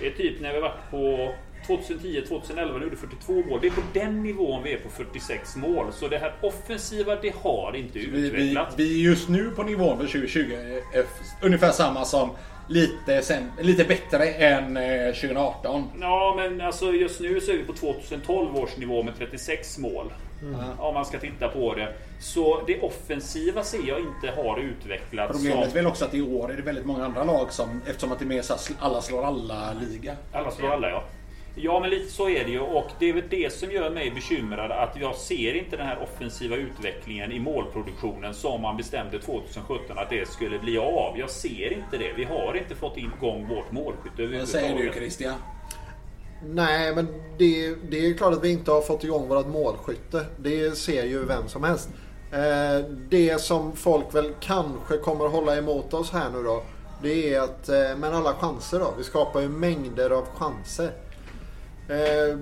Det 0.00 0.06
är 0.06 0.10
typ 0.10 0.40
när 0.40 0.54
vi 0.54 0.60
varit 0.60 0.90
på 0.90 1.32
2010, 1.66 2.22
2011 2.28 2.74
och 2.74 2.82
gjorde 2.82 2.96
42 2.96 3.32
mål. 3.32 3.58
Det 3.62 3.66
är 3.66 3.70
på 3.70 3.80
den 3.92 4.22
nivån 4.22 4.62
vi 4.62 4.72
är 4.72 4.78
på 4.78 4.88
46 4.88 5.56
mål. 5.56 5.86
Så 5.92 6.08
det 6.08 6.18
här 6.18 6.34
offensiva, 6.42 7.16
det 7.16 7.34
har 7.42 7.76
inte 7.76 7.98
Vi, 7.98 8.06
vi, 8.06 8.26
utvecklats. 8.26 8.74
vi 8.78 9.00
är 9.00 9.04
just 9.10 9.28
nu 9.28 9.50
på 9.56 9.62
nivån 9.62 9.98
för 9.98 10.04
2020 10.06 10.52
eh, 10.52 11.00
f- 11.00 11.06
ungefär 11.42 11.70
samma 11.70 12.04
som 12.04 12.30
lite, 12.68 13.22
sen, 13.22 13.52
lite 13.60 13.84
bättre 13.84 14.28
än 14.28 14.76
eh, 14.76 15.14
2018. 15.14 15.88
Ja, 16.00 16.34
men 16.36 16.60
alltså 16.60 16.92
just 16.92 17.20
nu 17.20 17.40
så 17.40 17.52
är 17.52 17.56
vi 17.56 17.64
på 17.64 17.72
2012 17.72 18.56
års 18.56 18.76
nivå 18.76 19.02
med 19.02 19.14
36 19.18 19.78
mål. 19.78 20.12
Om 20.78 20.94
man 20.94 21.04
ska 21.04 21.18
titta 21.18 21.48
på 21.48 21.74
det. 21.74 21.92
Så 22.20 22.62
det 22.66 22.80
offensiva 22.80 23.62
ser 23.62 23.88
jag 23.88 24.00
inte 24.00 24.40
har 24.40 24.58
utvecklats 24.58 25.32
Problemet 25.32 25.58
är 25.58 25.64
som... 25.64 25.74
väl 25.74 25.86
också 25.86 26.04
att 26.04 26.14
i 26.14 26.22
år 26.22 26.52
är 26.52 26.56
det 26.56 26.62
väldigt 26.62 26.86
många 26.86 27.04
andra 27.04 27.24
lag 27.24 27.52
som, 27.52 27.82
eftersom 27.86 28.12
att 28.12 28.18
det 28.18 28.24
är 28.24 28.26
mer 28.26 28.44
alla 28.78 29.00
slår 29.00 29.24
alla-liga. 29.24 30.16
Alla 30.32 30.50
slår 30.50 30.70
alla 30.70 30.90
ja. 30.90 31.04
Ja 31.54 31.80
men 31.80 31.90
lite 31.90 32.12
så 32.12 32.28
är 32.28 32.44
det 32.44 32.50
ju 32.50 32.60
och 32.60 32.90
det 32.98 33.08
är 33.08 33.12
väl 33.12 33.28
det 33.30 33.52
som 33.52 33.70
gör 33.70 33.90
mig 33.90 34.10
bekymrad 34.10 34.70
att 34.70 34.96
jag 35.00 35.16
ser 35.16 35.54
inte 35.54 35.76
den 35.76 35.86
här 35.86 36.02
offensiva 36.02 36.56
utvecklingen 36.56 37.32
i 37.32 37.38
målproduktionen 37.38 38.34
som 38.34 38.62
man 38.62 38.76
bestämde 38.76 39.18
2017 39.18 39.98
att 39.98 40.10
det 40.10 40.28
skulle 40.28 40.58
bli 40.58 40.78
av. 40.78 41.18
Jag 41.18 41.30
ser 41.30 41.72
inte 41.72 41.98
det. 41.98 42.12
Vi 42.16 42.24
har 42.24 42.56
inte 42.56 42.74
fått 42.74 42.96
igång 42.96 43.48
vårt 43.48 43.72
målskytte 43.72 44.26
Vad 44.26 44.48
säger 44.48 44.68
du 44.68 44.74
överhuvudtaget. 44.74 44.94
Christian? 44.94 45.34
Nej, 46.44 46.94
men 46.94 47.06
det, 47.38 47.74
det 47.90 48.06
är 48.06 48.14
klart 48.14 48.32
att 48.32 48.44
vi 48.44 48.52
inte 48.52 48.70
har 48.70 48.82
fått 48.82 49.04
igång 49.04 49.28
vårt 49.28 49.46
målskytte. 49.46 50.26
Det 50.36 50.78
ser 50.78 51.04
ju 51.04 51.24
vem 51.24 51.48
som 51.48 51.64
helst. 51.64 51.88
Eh, 52.32 52.86
det 53.08 53.40
som 53.40 53.76
folk 53.76 54.14
väl 54.14 54.32
kanske 54.40 54.96
kommer 54.96 55.28
hålla 55.28 55.56
emot 55.56 55.94
oss 55.94 56.10
här 56.10 56.30
nu 56.30 56.42
då. 56.42 56.62
Det 57.02 57.34
är 57.34 57.40
att, 57.40 57.68
eh, 57.68 57.96
men 57.96 58.14
alla 58.14 58.34
chanser 58.34 58.78
då. 58.78 58.94
Vi 58.98 59.04
skapar 59.04 59.40
ju 59.40 59.48
mängder 59.48 60.10
av 60.10 60.26
chanser. 60.26 60.90
Eh, 61.88 62.38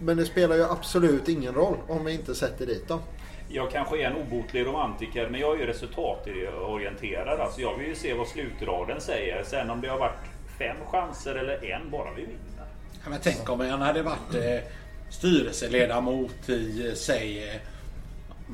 men 0.00 0.16
det 0.16 0.24
spelar 0.24 0.56
ju 0.56 0.64
absolut 0.64 1.28
ingen 1.28 1.54
roll 1.54 1.76
om 1.88 2.04
vi 2.04 2.12
inte 2.12 2.34
sätter 2.34 2.66
dit 2.66 2.88
dem. 2.88 3.00
Jag 3.48 3.70
kanske 3.70 4.02
är 4.02 4.10
en 4.10 4.16
obotlig 4.16 4.66
romantiker 4.66 5.28
men 5.28 5.40
jag 5.40 5.54
är 5.54 5.60
ju 5.60 5.66
resultatorienterad. 5.66 7.40
Alltså 7.40 7.60
jag 7.60 7.78
vill 7.78 7.88
ju 7.88 7.94
se 7.94 8.14
vad 8.14 8.28
slutraden 8.28 9.00
säger. 9.00 9.44
Sen 9.44 9.70
om 9.70 9.80
det 9.80 9.88
har 9.88 9.98
varit 9.98 10.18
fem 10.58 10.76
chanser 10.86 11.34
eller 11.34 11.64
en, 11.64 11.90
bara 11.90 12.14
vi 12.16 12.22
vinner. 12.22 12.66
Ja, 13.04 13.10
men 13.10 13.18
tänk 13.22 13.50
om 13.50 13.60
han 13.60 13.80
hade 13.80 14.02
varit 14.02 14.34
eh, 14.34 14.70
styrelseledamot 15.10 16.48
i, 16.48 16.88
eh, 16.88 16.94
säg, 16.94 17.48
eh, 17.48 17.60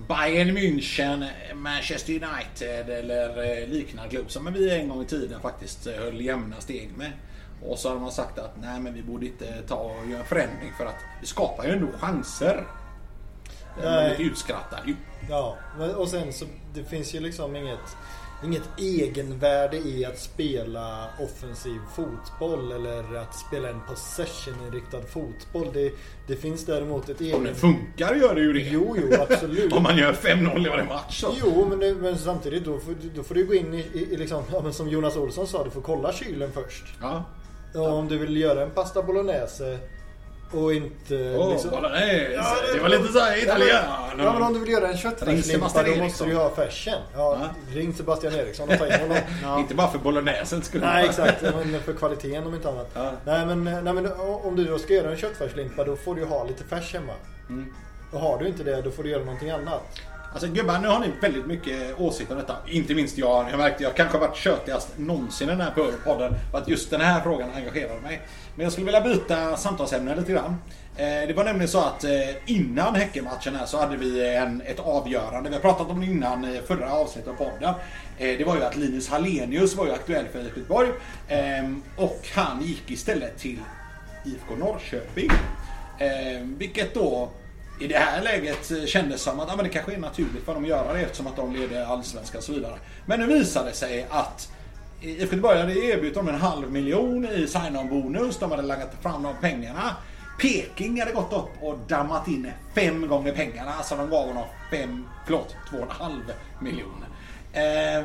Bayern 0.09 0.57
München, 0.57 1.27
Manchester 1.55 2.13
United 2.13 2.91
eller 2.91 3.67
liknande 3.67 4.11
klubb 4.11 4.31
som 4.31 4.53
vi 4.53 4.71
en 4.71 4.89
gång 4.89 5.03
i 5.03 5.07
tiden 5.07 5.41
faktiskt 5.41 5.87
höll 5.87 6.21
jämna 6.21 6.61
steg 6.61 6.91
med. 6.97 7.13
Och 7.67 7.79
så 7.79 7.89
hade 7.89 8.01
man 8.01 8.13
sagt 8.13 8.39
att 8.39 8.55
nej 8.61 8.81
men 8.81 8.95
vi 8.95 9.03
borde 9.03 9.27
inte 9.27 9.63
ta 9.69 9.75
och 9.75 10.11
göra 10.11 10.21
en 10.21 10.27
förändring 10.27 10.73
för 10.79 10.87
att 10.87 10.97
vi 11.21 11.27
skapar 11.27 11.65
ju 11.65 11.71
ändå 11.71 11.87
chanser. 11.99 12.65
Man 13.77 13.85
Nej. 13.85 14.17
blir 14.17 14.27
utskrattad 14.27 14.79
ju. 14.87 14.95
Ja, 15.29 15.57
och 15.97 16.09
sen 16.09 16.33
så 16.33 16.45
det 16.75 16.85
finns 16.85 17.15
ju 17.15 17.21
liksom 17.21 17.57
inget, 17.57 17.97
inget 18.45 18.63
egenvärde 18.79 19.77
i 19.77 20.05
att 20.05 20.19
spela 20.19 21.07
offensiv 21.21 21.79
fotboll 21.95 22.73
eller 22.73 23.17
att 23.17 23.35
spela 23.35 23.69
en 23.69 23.81
possession-inriktad 23.89 25.03
fotboll. 25.03 25.71
Det, 25.73 25.93
det 26.27 26.37
finns 26.37 26.67
däremot 26.67 27.09
ett 27.09 27.21
Om 27.21 27.27
eget... 27.27 27.45
det 27.45 27.55
funkar 27.55 28.15
gör 28.15 28.35
det 28.35 28.41
ju 28.41 28.53
det. 28.53 28.61
Jo, 28.61 28.97
jo, 28.99 29.17
absolut. 29.23 29.73
Om 29.77 29.83
man 29.83 29.97
gör 29.97 30.13
5-0 30.13 30.67
i 30.67 30.69
varje 30.69 30.85
match 30.85 31.21
så. 31.21 31.35
Jo, 31.45 31.67
men, 31.69 31.79
det, 31.79 31.95
men 31.95 32.19
samtidigt 32.19 32.65
då, 32.65 32.79
får- 32.81 32.95
då 33.15 33.23
får 33.23 33.35
du 33.35 33.47
gå 33.47 33.55
in 33.55 33.75
i, 33.75 33.79
i, 33.93 34.13
i 34.13 34.17
liksom, 34.17 34.43
ja, 34.53 34.61
men 34.63 34.73
som 34.73 34.89
Jonas 34.89 35.17
Olsson 35.17 35.47
sa, 35.47 35.65
du 35.65 35.71
får 35.71 35.81
kolla 35.83 36.13
kylen 36.13 36.53
först. 36.53 36.85
Ja. 37.01 37.25
Och 37.75 37.93
om 37.99 38.09
du 38.09 38.19
vill 38.19 38.37
göra 38.37 38.63
en 38.63 38.71
pasta 38.71 39.03
bolognese 39.03 39.79
Och 40.53 40.73
inte 40.75 41.35
Åh, 41.39 41.51
liksom... 41.53 41.71
bolognese. 41.71 42.33
Ja, 42.33 42.55
det- 42.67 42.75
det 42.77 42.83
var 42.83 42.89
lite 42.89 43.13
såhär 43.13 43.43
italiano. 43.43 43.89
Ja 44.19 44.33
men 44.33 44.43
om 44.43 44.53
du 44.53 44.61
vill 44.61 44.69
göra 44.71 44.89
en 44.89 44.97
köttfärslimpa 44.97 45.69
då 45.75 45.81
Eriksson. 45.81 46.05
måste 46.05 46.25
du 46.25 46.31
ju 46.31 46.37
ha 46.37 46.51
färsen. 46.55 46.99
Ja, 47.15 47.39
Ja. 47.41 47.75
ring 47.75 47.95
Sebastian 47.95 48.35
Eriksson 48.35 48.69
och 48.69 48.79
ta 48.79 48.87
in 48.87 48.93
honom. 49.01 49.17
Ja. 49.43 49.59
Inte 49.59 49.75
bara 49.75 49.89
för 49.89 49.99
bolognesen 49.99 50.63
skulle 50.63 50.87
Nej 50.87 51.05
exakt, 51.09 51.43
men 51.43 51.81
för 51.83 51.93
kvaliteten 51.93 52.47
om 52.47 52.55
inte 52.55 52.69
annat. 52.69 52.91
Ja. 52.95 53.13
Nej, 53.25 53.47
men, 53.47 53.65
nej 53.65 53.93
men 53.95 54.13
om 54.21 54.57
du 54.57 54.65
då 54.65 54.79
ska 54.79 54.93
göra 54.95 55.11
en 55.11 55.17
köttfärslimpa 55.17 55.85
då 55.85 55.97
får 55.97 56.15
du 56.15 56.21
ju 56.21 56.27
ha 56.27 56.45
lite 56.45 56.65
färs 56.65 56.95
hemma. 56.95 57.13
Mm. 57.49 57.73
Och 58.13 58.21
har 58.21 58.39
du 58.39 58.47
inte 58.49 58.65
det 58.65 58.83
då 58.83 58.91
får 58.91 59.03
du 59.03 59.11
göra 59.11 59.25
någonting 59.25 59.51
annat. 59.51 59.83
Alltså 60.33 60.49
gubbar, 60.49 60.79
nu 60.79 60.89
har 60.89 60.99
ni 60.99 61.07
väldigt 61.21 61.47
mycket 61.47 62.01
åsikter 62.01 62.35
om 62.35 62.41
detta. 62.41 62.57
Inte 62.67 62.95
minst 62.95 63.19
jag. 63.19 63.51
Jag 63.51 63.59
märkte 63.59 63.83
jag 63.83 63.97
kanske 63.97 64.19
har 64.19 64.27
varit 64.27 64.37
tjötigast 64.37 64.89
någonsin 64.99 65.49
i 65.49 65.51
den 65.51 65.61
här 65.61 65.73
podden. 66.05 66.35
För 66.51 66.59
att 66.59 66.69
just 66.69 66.91
den 66.91 67.01
här 67.01 67.21
frågan 67.21 67.51
engagerar 67.55 68.01
mig. 68.01 68.21
Men 68.55 68.65
jag 68.65 68.73
skulle 68.73 68.87
vilja 68.87 69.01
byta 69.01 69.57
samtalsämne 69.57 70.17
lite 70.17 70.33
grann. 70.33 70.57
Eh, 70.97 71.29
det 71.29 71.35
var 71.37 71.45
nämligen 71.45 71.69
så 71.69 71.81
att 71.81 72.05
eh, 72.05 72.11
innan 72.47 72.95
Häckenmatchen 72.95 73.57
här 73.57 73.67
så 73.67 73.79
hade 73.79 73.97
vi 73.97 74.37
en, 74.37 74.63
ett 74.67 74.81
avgörande. 74.81 75.49
Vi 75.49 75.55
har 75.55 75.63
pratat 75.63 75.91
om 75.91 76.01
det 76.01 76.07
innan 76.07 76.45
i 76.45 76.61
förra 76.67 76.93
avsnittet 76.93 77.31
av 77.31 77.35
podden. 77.35 77.75
Eh, 78.19 78.39
det 78.39 78.45
var 78.45 78.57
ju 78.57 78.65
att 78.65 78.77
Linus 78.77 79.09
Hallenius 79.09 79.75
var 79.75 79.87
ju 79.87 79.93
aktuell 79.93 80.25
för 80.33 80.39
IFK 80.39 80.61
Göteborg. 80.61 80.89
Och 81.97 82.29
han 82.35 82.63
gick 82.63 82.91
istället 82.91 83.39
till 83.39 83.59
IFK 84.25 84.57
Norrköping. 84.57 85.31
Vilket 86.59 86.95
då 86.95 87.29
i 87.81 87.87
det 87.87 87.99
här 87.99 88.23
läget 88.23 88.71
eh, 88.71 88.85
kändes 88.85 89.23
som 89.23 89.41
att 89.41 89.49
ja, 89.49 89.57
men 89.57 89.65
det 89.65 89.71
kanske 89.71 89.93
är 89.93 89.99
naturligt 89.99 90.45
för 90.45 90.55
dem 90.55 90.63
att 90.63 90.69
göra 90.69 90.93
det 90.93 91.01
eftersom 91.01 91.27
att 91.27 91.37
de 91.37 91.57
leder 91.57 91.85
allsvenskan 91.85 92.39
och 92.39 92.45
så 92.45 92.53
vidare. 92.53 92.79
Men 93.07 93.21
nu 93.21 93.27
visade 93.27 93.69
det 93.69 93.77
sig 93.77 94.07
att 94.11 94.53
IFK 95.01 95.23
Göteborg 95.23 95.59
hade 95.59 95.73
erbjudit 95.73 96.15
dem 96.15 96.29
en 96.29 96.35
halv 96.35 96.73
miljon 96.73 97.25
i 97.25 97.47
sign-on-bonus. 97.47 98.39
De 98.39 98.51
hade 98.51 98.63
lagt 98.63 99.03
fram 99.03 99.23
de 99.23 99.35
pengarna. 99.41 99.97
Peking 100.41 101.01
hade 101.01 101.13
gått 101.13 101.33
upp 101.33 101.63
och 101.63 101.79
dammat 101.89 102.29
in 102.29 102.53
fem 102.75 103.09
gånger 103.09 103.33
pengarna. 103.33 103.75
Alltså 103.75 103.97
de 103.97 104.11
gav 104.11 104.27
honom 104.27 104.45
fem, 104.71 105.07
förlåt, 105.25 105.57
två 105.71 105.77
och 105.77 105.83
en 105.83 105.91
halv 105.91 106.33
miljon. 106.61 107.05
Eh, 107.53 108.05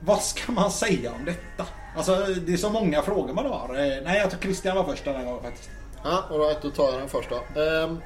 vad 0.00 0.22
ska 0.22 0.52
man 0.52 0.70
säga 0.70 1.12
om 1.12 1.24
detta? 1.24 1.66
Alltså 1.96 2.26
det 2.46 2.52
är 2.52 2.56
så 2.56 2.70
många 2.70 3.02
frågor 3.02 3.34
man 3.34 3.46
har. 3.46 3.68
Eh, 3.68 4.02
nej, 4.04 4.18
jag 4.18 4.30
tror 4.30 4.40
Christian 4.40 4.76
var 4.76 4.84
först 4.84 5.04
den 5.04 5.16
här 5.16 5.24
gången 5.24 5.42
faktiskt. 5.42 5.70
Ja, 6.04 6.24
alright 6.30 6.62
då, 6.62 6.68
då 6.68 6.74
tar 6.74 6.92
jag 6.92 7.00
den 7.00 7.08
först 7.08 7.28
då. 7.30 7.60
Ehm, 7.60 8.00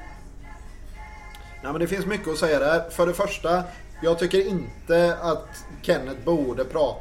Nej, 1.63 1.71
men 1.71 1.81
det 1.81 1.87
finns 1.87 2.05
mycket 2.05 2.27
att 2.27 2.37
säga 2.37 2.59
där. 2.59 2.89
För 2.89 3.07
det 3.07 3.13
första, 3.13 3.63
jag 4.03 4.19
tycker 4.19 4.47
inte 4.47 5.17
att 5.21 5.63
Kenneth 5.81 6.25
borde, 6.25 6.65
prata, 6.65 6.99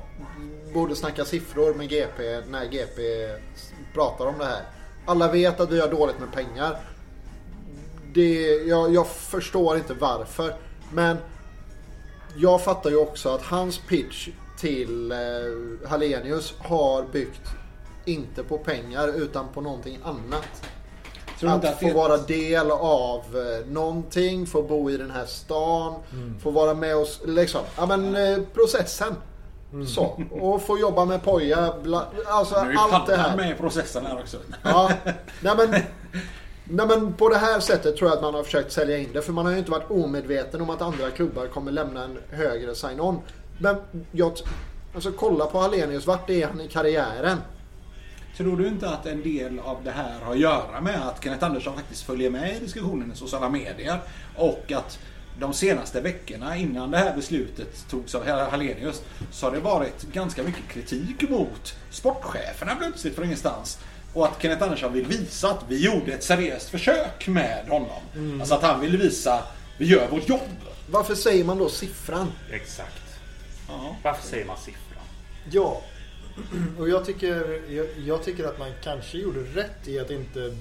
borde 0.75 0.97
snacka 0.97 1.25
siffror 1.25 1.75
med 1.75 1.89
GP 1.89 2.41
när 2.49 2.65
GP 2.65 3.03
pratar 3.95 4.27
om 4.27 4.39
det 4.39 4.45
här. 4.45 4.63
Alla 5.07 5.33
vet 5.33 5.61
att 5.61 5.71
vi 5.71 5.81
har 5.81 5.89
dåligt 5.89 6.19
med 6.21 6.33
pengar. 6.33 6.77
Det, 8.13 8.57
jag, 8.57 8.95
jag 8.95 9.07
förstår 9.07 9.77
inte 9.77 9.95
varför. 9.95 10.55
Men 10.93 11.17
jag 12.37 12.65
fattar 12.65 12.91
ju 12.91 12.97
också 12.97 13.29
att 13.29 13.43
hans 13.43 13.79
pitch 13.79 14.29
till 14.59 15.13
eh, 15.13 15.89
Hallenius 15.89 16.55
har 16.59 17.03
byggt 17.03 17.49
inte 18.05 18.43
på 18.43 18.59
pengar 18.59 19.09
utan 19.09 19.49
på 19.55 19.61
någonting 19.61 19.99
annat. 20.05 20.69
Att 21.43 21.65
att 21.65 21.81
få 21.81 21.93
vara 21.93 22.17
del 22.17 22.71
av 22.71 23.19
eh, 23.19 23.67
någonting, 23.73 24.47
få 24.47 24.63
bo 24.63 24.91
i 24.91 24.97
den 24.97 25.11
här 25.11 25.27
stan, 25.27 25.95
få 26.43 26.51
vara 26.51 26.75
med 26.75 26.97
oss, 26.97 27.21
liksom, 27.27 27.61
ja 27.77 27.87
men 27.87 28.17
eh, 28.17 28.39
processen. 28.55 29.15
Så, 29.89 30.23
och 30.41 30.63
få 30.63 30.79
jobba 30.79 31.05
med 31.05 31.23
poja, 31.25 31.75
alltså 32.27 32.63
Nu 32.65 32.71
är 32.73 32.95
allt 32.95 33.07
det 33.07 33.17
här. 33.17 33.37
med 33.37 33.51
i 33.51 33.55
processen 33.55 34.07
här 34.07 34.19
också. 34.21 34.37
Ja, 34.63 34.91
nej 35.41 35.55
men, 35.57 35.71
nej 36.65 36.87
men 36.87 37.13
på 37.13 37.29
det 37.29 37.37
här 37.37 37.61
sättet 37.61 37.97
tror 37.97 38.11
jag 38.11 38.17
att 38.17 38.23
man 38.23 38.35
har 38.35 38.43
försökt 38.43 38.73
sälja 38.73 38.99
in 38.99 39.09
det. 39.13 39.23
För 39.23 39.33
man 39.33 39.45
har 39.45 39.53
ju 39.53 39.59
inte 39.59 39.71
varit 39.71 39.91
omedveten 39.91 40.61
om 40.61 40.71
att 40.71 40.83
andra 40.83 41.11
klubbar 41.11 41.47
kommer 41.47 41.73
lämna 41.73 42.05
en 42.05 42.19
högre 42.31 42.75
sign-on. 42.75 43.19
Men 43.59 43.77
jag, 44.13 44.33
alltså 44.95 45.13
kolla 45.13 45.47
på 45.47 45.59
Hallenius, 45.59 46.07
vart 46.07 46.31
är 46.31 46.47
han 46.47 46.61
i 46.61 46.69
karriären? 46.69 47.39
Tror 48.37 48.57
du 48.57 48.69
inte 48.69 48.89
att 48.89 49.07
en 49.07 49.23
del 49.23 49.59
av 49.59 49.85
det 49.85 49.91
här 49.91 50.21
har 50.21 50.33
att 50.33 50.39
göra 50.39 50.81
med 50.81 51.09
att 51.09 51.25
Kenneth 51.25 51.45
Andersson 51.45 51.75
faktiskt 51.75 52.03
följer 52.03 52.31
med 52.31 52.57
i 52.57 52.61
diskussionen 52.61 53.13
i 53.13 53.17
sociala 53.17 53.49
medier 53.49 53.99
och 54.37 54.73
att 54.73 54.99
de 55.39 55.55
senaste 55.55 56.01
veckorna 56.01 56.57
innan 56.57 56.91
det 56.91 56.99
här 56.99 57.17
beslutet 57.17 57.89
togs 57.91 58.15
av 58.15 58.27
Hallenius 58.51 59.03
så 59.31 59.47
har 59.47 59.53
det 59.53 59.61
varit 59.61 60.03
ganska 60.03 60.43
mycket 60.43 60.69
kritik 60.69 61.31
mot 61.31 61.75
sportcheferna 61.91 62.77
plötsligt 62.77 63.15
från 63.15 63.25
ingenstans. 63.25 63.79
Och 64.13 64.27
att 64.27 64.43
Kenneth 64.43 64.63
Andersson 64.63 64.93
vill 64.93 65.07
visa 65.07 65.51
att 65.51 65.65
vi 65.69 65.85
gjorde 65.85 66.13
ett 66.13 66.25
seriöst 66.25 66.69
försök 66.69 67.29
med 67.29 67.65
honom. 67.69 68.41
Alltså 68.41 68.55
att 68.55 68.63
han 68.63 68.81
vill 68.81 68.97
visa 68.97 69.43
vi 69.79 69.87
gör 69.87 70.09
vårt 70.09 70.29
jobb. 70.29 70.41
Varför 70.91 71.15
säger 71.15 71.45
man 71.45 71.59
då 71.59 71.69
siffran? 71.69 72.33
Exakt. 72.51 73.03
Ja. 73.69 73.97
Varför 74.03 74.29
säger 74.29 74.45
man 74.47 74.57
siffran? 74.59 75.05
Ja. 75.51 75.83
Och 76.79 76.89
jag 76.89 77.05
tycker, 77.05 77.61
jag, 77.73 77.87
jag 78.07 78.23
tycker 78.25 78.45
att 78.45 78.59
man 78.59 78.71
kanske 78.83 79.19
gjorde 79.19 79.41
rätt 79.41 79.89
i 79.89 79.99
att 79.99 80.11
inte 80.11 80.57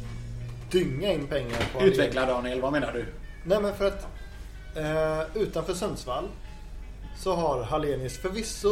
dynga 0.71 1.13
in 1.13 1.27
pengar 1.27 1.69
på. 1.73 1.81
Utveckla 1.85 2.25
Daniel, 2.25 2.61
vad 2.61 2.71
menar 2.71 2.93
du? 2.93 3.05
Nej 3.43 3.61
men 3.61 3.73
för 3.73 3.87
att 3.87 4.07
eh, 4.75 5.21
utanför 5.41 5.73
Sundsvall 5.73 6.29
så 7.17 7.35
har 7.35 7.63
Hallenius 7.63 8.17
förvisso 8.17 8.69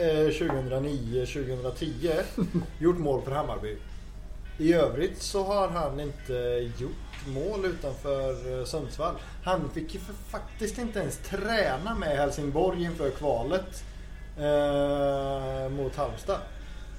eh, 0.00 0.28
2009-2010 0.28 2.22
gjort 2.78 2.98
mål 2.98 3.22
för 3.22 3.30
Hammarby. 3.30 3.76
I 4.58 4.72
övrigt 4.72 5.22
så 5.22 5.44
har 5.44 5.68
han 5.68 6.00
inte 6.00 6.70
gjort 6.78 7.26
mål 7.26 7.64
utanför 7.64 8.58
eh, 8.58 8.64
Sundsvall. 8.64 9.14
Han 9.44 9.70
fick 9.70 9.94
ju 9.94 10.00
för 10.00 10.14
faktiskt 10.14 10.78
inte 10.78 10.98
ens 10.98 11.18
träna 11.18 11.94
med 11.94 12.16
Helsingborg 12.16 12.82
inför 12.82 13.10
kvalet 13.10 13.84
eh, 14.38 15.68
mot 15.70 15.96
Halmstad. 15.96 16.55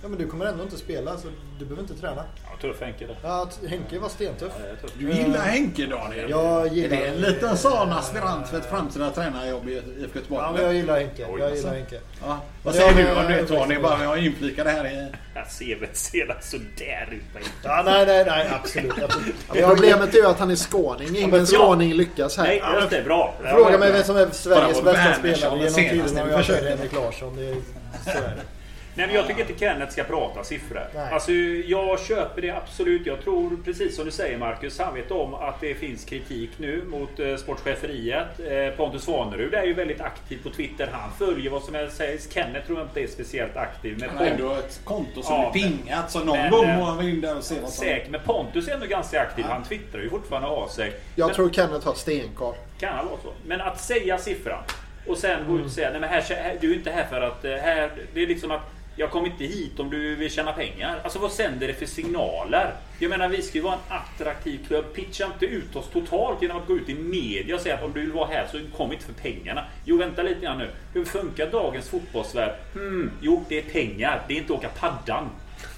Ja 0.08 0.12
men 0.12 0.20
du 0.20 0.28
kommer 0.28 0.45
ändå 0.45 0.64
inte 0.64 0.78
spela 0.78 1.18
så 1.18 1.28
du 1.60 1.66
behöver 1.66 1.82
inte 1.82 2.01
träna. 2.01 2.24
Ja, 2.43 2.58
tuff 2.62 2.82
Henke 2.82 3.08
det. 3.08 3.16
Ja, 3.24 3.49
Henke 3.70 3.99
var 3.99 4.10
stentuff. 4.10 4.51
Ja. 4.84 4.89
Du 4.99 5.12
gillar 5.12 5.39
Henke 5.39 5.86
Daniel? 5.86 6.30
Jag 6.30 6.68
gillar- 6.74 6.97
Är 6.97 7.01
det 7.01 7.08
en 7.08 7.16
liten 7.22 7.58
sån 7.58 7.91
aspirant 7.91 8.47
för 8.47 8.58
ett 8.58 8.70
framtida 8.70 9.10
tränarjobb 9.10 9.70
i 9.70 9.72
IFK 9.74 10.16
Göteborg? 10.20 10.43
Ja 10.45 10.51
men 10.51 10.64
jag 10.64 10.74
gillar 10.74 10.99
Henke. 10.99 11.26
Oj, 11.30 11.39
Jag 11.39 11.49
alltså. 11.49 11.55
gillar 11.68 11.74
Henke. 11.80 11.99
Ja. 12.22 12.39
Vad 12.64 12.76
Ja, 12.76 12.80
säger 12.80 12.93
du 13.14 13.20
om 13.20 13.28
det 13.28 13.45
Tony? 13.45 13.80
Bara 13.80 14.03
jag 14.03 14.26
inflikar 14.26 14.64
det 14.64 14.70
här 14.72 14.86
i... 14.86 15.08
Jag 15.36 15.47
ser 15.51 15.76
väl 15.80 15.89
sedan 15.93 16.36
sådär 16.41 17.10
ut. 17.12 17.45
Ja, 17.64 17.82
nej, 17.86 18.05
nej, 18.05 18.26
nej, 18.28 18.47
absolut. 18.62 19.03
absolut. 19.03 19.36
Jag, 19.53 19.70
Problemet 19.76 20.14
är 20.14 20.18
ju 20.18 20.26
att 20.26 20.39
han 20.39 20.51
är 20.51 20.55
skåning. 20.55 21.16
Ingen 21.18 21.30
bra. 21.30 21.45
skåning 21.45 21.93
lyckas 21.93 22.38
här. 22.38 22.43
Nej, 22.43 22.64
just 22.76 22.89
det. 22.89 23.01
Bra. 23.03 23.34
Fråga 23.53 23.78
mig 23.78 23.91
vem 23.91 24.03
som 24.03 24.18
är 24.18 24.28
Sveriges 24.32 24.84
bästa 24.84 25.14
spelare 25.14 25.55
det 25.58 25.64
genom 25.64 25.74
tiderna 25.74 26.22
och 26.24 26.28
vi 26.30 26.32
jag 26.34 26.45
säger 26.45 26.70
Henrik 26.70 26.93
Larsson. 26.93 27.36
Det 27.36 27.45
är, 27.49 27.55
så 28.03 28.10
är 28.10 28.22
det. 28.36 28.57
Nej, 28.98 29.08
men 29.08 29.16
jag 29.16 29.28
tycker 29.28 29.41
inte 29.41 29.60
Kenneth 29.60 29.91
ska 29.91 30.04
prata 30.04 30.43
siffror. 30.43 30.88
Nej. 30.95 31.14
Alltså, 31.14 31.32
jag 31.66 32.00
köper 32.00 32.41
det 32.41 32.50
absolut. 32.52 33.06
Jag 33.06 33.22
tror 33.24 33.58
precis 33.66 33.95
som 33.95 34.06
du 34.06 34.12
säger 34.12 34.38
Marcus. 34.38 34.80
Han 34.80 34.93
vet 34.93 35.12
om 35.12 35.34
att 35.34 35.62
det 35.62 35.76
finns 35.76 36.06
kritik 36.06 36.50
nu 36.58 36.84
mot 36.88 37.20
eh, 37.20 37.36
sportcheferiet. 37.36 38.39
Eh, 38.39 38.78
Pontus 38.78 39.04
Svanerud 39.04 39.54
är 39.54 39.64
ju 39.64 39.74
väldigt 39.74 40.02
aktiv 40.02 40.39
på 40.43 40.50
Twitter. 40.50 40.89
Han 40.91 41.12
följer 41.18 41.52
vad 41.52 41.64
som 41.64 41.76
helst 41.76 41.98
sägs. 41.98 42.34
Kenneth 42.34 42.66
tror 42.66 42.78
jag 42.80 42.88
inte 42.88 43.02
är 43.04 43.08
speciellt 43.08 43.58
aktiv. 43.58 43.98
Men 44.00 44.10
Han 44.10 44.18
har 44.18 44.26
ändå 44.26 44.54
ett 44.54 44.82
konto 44.84 45.22
som 45.24 45.36
Ja, 45.36 45.48
är 45.48 45.52
pingat 45.54 46.12
så 46.12 46.20
någon 46.24 46.38
men, 46.38 46.52
gång 46.52 46.66
eh, 46.66 46.78
må 46.78 46.84
han 46.84 47.10
in 47.10 47.22
där 47.22 47.38
och 47.38 47.43
se 47.43 47.56
vad 47.62 47.70
som... 47.72 47.86
Säkert. 47.86 48.10
Men 48.10 48.22
Pontus 48.26 48.68
är 48.68 48.74
ändå 48.74 48.86
ganska 48.86 49.22
aktiv. 49.22 49.45
Han 49.45 49.64
twittrar 49.64 50.02
ju 50.02 50.10
fortfarande 50.10 50.48
av 50.48 50.68
sig. 50.68 50.93
Jag 51.16 51.26
men, 51.28 51.36
tror 51.36 51.50
Kenneth 51.50 51.88
har 51.88 51.93
stenkoll. 51.93 52.56
Kan 52.80 52.93
han 52.93 53.06
vara 53.06 53.18
så? 53.24 53.32
Men 53.45 53.62
att 53.62 53.80
säga 53.82 54.18
siffran 54.18 54.64
och 55.08 55.18
sen 55.18 55.39
gå 55.48 55.60
ut 55.60 55.66
och 55.66 55.72
säga 55.72 55.89
nej 55.91 56.00
men 56.00 56.10
här, 56.10 56.22
här, 56.22 56.58
du 56.62 56.72
är 56.72 56.76
inte 56.76 56.91
här 56.91 57.06
för 57.06 57.22
att... 57.22 57.45
eh, 57.45 57.52
Här, 57.52 57.91
det 58.14 58.24
är 58.24 58.28
liksom 58.28 58.52
att 58.52 58.62
jag 59.00 59.12
kom 59.12 59.26
inte 59.26 59.43
hit 59.43 59.80
om 59.80 59.89
du 59.89 60.16
vill 60.16 60.32
tjäna 60.32 60.54
pengar. 60.54 61.02
Alltså 61.04 61.20
vad 61.20 61.32
sänder 61.32 61.68
det 61.68 61.74
för 61.74 61.86
signaler? 61.86 62.74
Jag 63.00 63.10
menar 63.10 63.30
vi 63.30 63.41
ska 63.41 63.58
ju 63.58 63.64
vara 63.64 63.74
en 63.74 63.98
attraktiv 63.98 64.66
klubb. 64.68 64.86
Pitcha 64.93 65.26
inte 65.26 65.45
ut 65.45 65.76
oss 65.76 65.89
totalt 65.93 66.41
genom 66.41 66.58
att 66.58 66.68
gå 66.68 66.78
ut 66.78 66.89
i 66.89 66.95
media 66.95 67.56
och 67.56 67.62
säga 67.62 67.76
att 67.76 67.84
om 67.84 67.93
du 67.93 68.00
vill 68.00 68.12
vara 68.12 68.28
här 68.28 68.48
så 68.52 68.60
kom 68.78 68.93
inte 68.93 69.06
för 69.06 69.14
pengarna. 69.14 69.64
Jo 69.86 69.98
vänta 69.98 70.24
lite 70.24 70.41
grann 70.41 70.58
nu. 70.58 70.70
Hur 70.93 71.06
funkar 71.06 71.52
dagens 71.52 71.89
fotbollsvärld? 71.89 72.56
Hmm, 72.74 73.12
jo 73.22 73.45
det 73.50 73.58
är 73.58 73.62
pengar. 73.62 74.24
Det 74.28 74.34
är 74.34 74.38
inte 74.38 74.54
åka 74.54 74.70
paddan. 74.70 75.30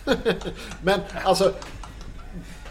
Men 0.84 1.00
alltså... 1.24 1.54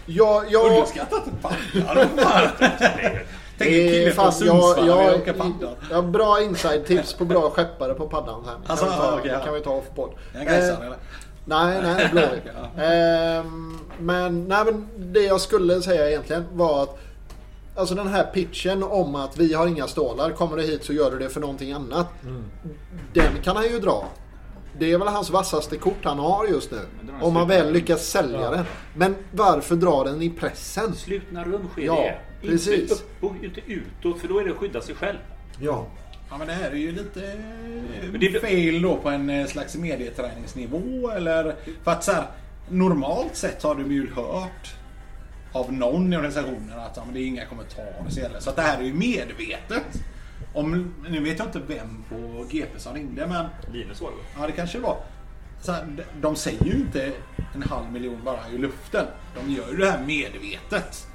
Jag, 0.07 0.45
jag, 0.51 0.67
Underskattat 0.67 1.43
paddar. 1.43 3.27
Tänk 3.59 3.71
en 3.71 3.77
kille 3.89 4.07
är 4.07 4.11
från 4.11 4.25
jag, 4.25 4.35
Sundsvall 4.35 4.75
vill 4.77 4.87
jag, 4.87 5.15
åka 5.21 5.33
paddar. 5.33 5.75
jag 5.91 5.97
har 5.97 6.03
bra 6.03 6.41
inside-tips 6.43 7.13
på 7.19 7.25
bra 7.25 7.51
skeppare 7.51 7.95
på 7.95 8.09
paddan 8.09 8.45
sen. 8.45 8.55
Alltså, 8.67 8.87
kan, 8.87 8.95
vi 8.95 9.01
ta, 9.01 9.19
okej, 9.19 9.31
ja. 9.33 9.45
kan 9.45 9.55
vi 9.55 9.61
ta 9.61 9.71
off 9.71 9.85
podd. 9.95 10.11
Är 10.35 10.39
han 10.39 10.47
gaisare 10.47 10.77
Eh, 10.81 10.87
eller? 10.87 10.97
Nej, 11.45 11.81
nej, 11.83 12.09
Blåvitt. 12.13 12.43
Ja. 12.77 12.83
Ehm, 12.83 13.79
men, 14.01 14.49
nej, 14.49 14.65
men 14.65 14.89
det 15.13 15.21
jag 15.21 15.41
skulle 15.41 15.83
säga 15.83 16.09
egentligen 16.11 16.45
var 16.53 16.83
att 16.83 16.99
Alltså 17.77 17.95
den 17.95 18.09
här 18.09 18.25
pitchen 18.25 18.83
om 18.83 19.15
att 19.15 19.37
vi 19.37 19.55
har 19.55 19.67
inga 19.67 19.87
stålar, 19.87 20.31
kommer 20.31 20.57
du 20.57 20.63
hit 20.63 20.85
så 20.85 20.93
gör 20.93 21.11
du 21.11 21.19
det 21.19 21.29
för 21.29 21.41
någonting 21.41 21.73
annat. 21.73 22.07
Den 23.15 23.43
kan 23.45 23.57
han 23.57 23.65
ju 23.65 23.79
dra. 23.79 24.05
Det 24.79 24.93
är 24.93 24.99
väl 24.99 25.09
hans 25.09 25.31
vassaste 25.31 25.77
kort 25.77 26.05
han 26.05 26.19
har 26.19 26.47
just 26.47 26.71
nu. 26.71 26.79
Om 27.21 27.35
man 27.35 27.47
slutat. 27.47 27.65
väl 27.67 27.73
lyckas 27.73 28.07
sälja 28.07 28.41
Ja. 28.41 28.51
den. 28.51 28.65
Men 28.95 29.17
varför 29.33 29.77
dra 29.77 30.05
den 30.05 30.23
i 30.23 30.31
pressen? 30.31 30.95
Slutna 30.95 31.45
rum 31.45 31.69
sker 31.73 31.83
Ja, 31.83 31.95
det. 31.95 32.19
Precis. 32.43 32.81
Inte 32.81 32.95
upp 32.95 33.11
och 33.25 33.35
inte 33.45 33.61
utåt 33.67 34.21
för 34.21 34.29
då 34.29 34.39
är 34.39 34.45
det 34.45 34.51
att 34.51 34.57
skydda 34.57 34.81
sig 34.81 34.95
själv. 34.95 35.19
Ja. 35.61 35.87
Ja 36.31 36.39
men 36.39 36.47
det 36.47 36.53
här 36.53 36.71
är 36.71 36.75
ju 36.75 36.93
lite 36.93 37.21
det- 38.19 38.41
fail 38.41 38.83
då 38.83 38.97
på 38.97 39.09
en 39.09 39.31
eh, 39.31 39.47
slags 39.47 39.77
medieträningsnivå 39.77 41.11
eller 41.11 41.57
för 41.85 41.91
att 41.91 42.05
så 42.05 42.13
här, 42.13 42.27
normalt 42.69 43.37
sett 43.37 43.63
har 43.63 43.75
du 43.75 43.95
ju 43.95 44.11
hört 44.15 44.75
av 45.53 45.73
någon 45.73 46.13
i 46.13 46.17
organisationen 46.17 46.79
att 46.79 46.97
ja, 46.97 47.03
men 47.05 47.15
det 47.15 47.21
är 47.21 47.27
inga 47.27 47.47
kommentarer 47.47 48.05
så 48.09 48.21
gäller. 48.21 48.41
Så 48.41 48.51
att 48.51 48.57
det 48.57 48.63
här 48.63 48.79
är 48.79 48.83
ju 48.85 48.95
medvetet. 48.95 50.03
Om, 50.55 50.95
nu 51.11 51.21
vet 51.25 51.39
jag 51.39 51.49
inte 51.49 51.61
vem 51.67 52.05
på 52.09 52.45
GP 52.51 52.79
som 52.79 52.95
ringde 52.95 53.27
men 53.27 53.47
Linus 53.73 54.01
var 54.01 54.11
det 54.11 54.41
ja 54.41 54.47
det 54.47 54.53
kanske 54.53 54.79
det 54.79 54.83
var. 54.83 54.97
Så 55.61 55.73
här, 55.73 55.85
de- 55.97 56.03
de 56.21 56.37
säger 56.37 56.65
ju 56.65 56.73
inte 56.73 57.13
en 57.55 57.63
halv 57.63 57.93
miljon 57.93 58.21
bara 58.25 58.49
i 58.55 58.59
luften. 58.59 59.07
De 59.35 59.53
gör 59.53 59.71
ju 59.71 59.77
det 59.77 59.91
här 59.91 60.05
medvetet. 60.07 61.08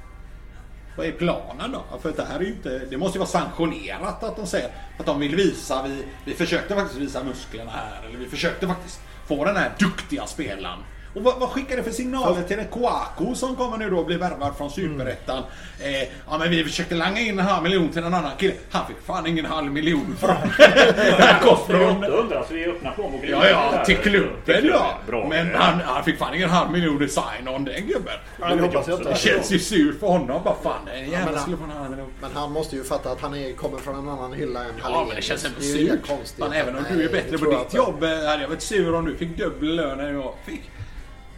Vad 0.96 1.06
är 1.06 1.12
planen 1.12 1.72
då? 1.72 1.98
För 2.02 2.12
det 2.12 2.24
här 2.24 2.36
är 2.36 2.40
ju 2.40 2.48
inte, 2.48 2.78
det 2.78 2.96
måste 2.96 3.16
ju 3.16 3.20
vara 3.20 3.28
sanktionerat 3.28 4.22
att 4.24 4.36
de 4.36 4.46
säger 4.46 4.70
att 4.98 5.06
de 5.06 5.20
vill 5.20 5.36
visa, 5.36 5.82
vi, 5.82 6.04
vi 6.24 6.34
försökte 6.34 6.74
faktiskt 6.74 7.00
visa 7.00 7.24
musklerna 7.24 7.70
här. 7.70 8.08
Eller 8.08 8.18
vi 8.18 8.26
försökte 8.26 8.66
faktiskt 8.66 9.00
få 9.26 9.44
den 9.44 9.56
här 9.56 9.72
duktiga 9.78 10.26
spelaren. 10.26 10.78
Och 11.14 11.22
vad, 11.22 11.38
vad 11.38 11.48
skickar 11.48 11.76
det 11.76 11.82
för 11.82 11.90
signaler 11.90 12.42
till 12.42 12.58
en 12.58 12.66
Kouakou 12.68 13.34
som 13.34 13.56
kommer 13.56 13.76
nu 13.78 13.90
då 13.90 13.98
och 13.98 14.06
blir 14.06 14.18
värvad 14.18 14.56
från 14.56 14.70
Superettan? 14.70 15.42
Eh, 15.80 16.08
ja 16.30 16.38
men 16.38 16.50
vi 16.50 16.64
försökte 16.64 16.94
langa 16.94 17.20
in 17.20 17.38
en 17.38 17.46
halv 17.46 17.62
miljon 17.62 17.88
till 17.88 18.02
en 18.04 18.14
annan 18.14 18.30
kille. 18.38 18.54
Han 18.70 18.86
fick 18.86 18.96
fan 19.06 19.26
ingen 19.26 19.44
halv 19.44 19.72
miljon 19.72 20.16
från... 20.20 20.30
Han 21.18 21.40
kom 21.40 21.56
från... 21.66 22.04
800 22.04 22.44
så 22.48 22.54
vi 22.54 22.64
är 22.64 22.68
öppna 22.68 22.90
plånböcker. 22.90 23.28
Ja, 23.30 23.48
ja, 23.48 23.84
till 23.84 23.96
klubben 23.96 24.64
ja. 24.64 24.98
Bra. 25.06 25.28
Men 25.28 25.54
han, 25.54 25.80
han 25.80 26.04
fick 26.04 26.18
fan 26.18 26.34
ingen 26.34 26.50
halv 26.50 26.70
miljon 26.70 27.02
i 27.02 27.08
sign-on 27.08 27.64
den 27.64 27.86
gubben. 27.86 28.14
Ja, 28.40 28.54
det. 28.54 29.04
Det 29.04 29.16
känns 29.18 29.50
ju 29.52 29.58
surt 29.58 30.00
för 30.00 30.06
honom. 30.06 30.40
Bara 30.44 30.54
fan, 30.62 30.72
den 30.86 30.94
men 31.00 31.10
jäveln 31.10 31.28
han- 31.34 31.42
skulle 31.42 31.56
få 31.56 31.64
en 31.64 31.70
halv 31.70 31.90
miljon. 31.90 32.08
Men 32.20 32.30
han 32.34 32.52
måste 32.52 32.76
ju 32.76 32.84
fatta 32.84 33.10
att 33.10 33.20
han 33.20 33.34
är, 33.34 33.52
kommer 33.52 33.78
från 33.78 33.94
en 33.98 34.08
annan 34.08 34.32
hylla 34.32 34.60
än 34.60 34.66
Ja, 34.78 34.82
Hallenius. 34.84 35.08
men 35.08 35.16
det 35.16 35.22
känns 35.22 35.44
ändå 35.44 35.58
är 35.58 35.62
surt. 35.62 36.06
Fan, 36.38 36.52
även 36.52 36.76
om 36.76 36.82
Nej, 36.82 36.92
du 36.92 36.98
är 36.98 37.02
det 37.08 37.12
bättre 37.12 37.38
på 37.38 37.44
ditt 37.50 37.74
jobb 37.74 38.02
eh, 38.02 38.08
hade 38.10 38.42
jag 38.42 38.48
varit 38.48 38.62
sur 38.62 38.94
om 38.94 39.04
du 39.04 39.16
fick 39.16 39.36
dubbel 39.38 39.76
lön 39.76 40.00
än 40.00 40.14
jag 40.14 40.34
fick. 40.46 40.62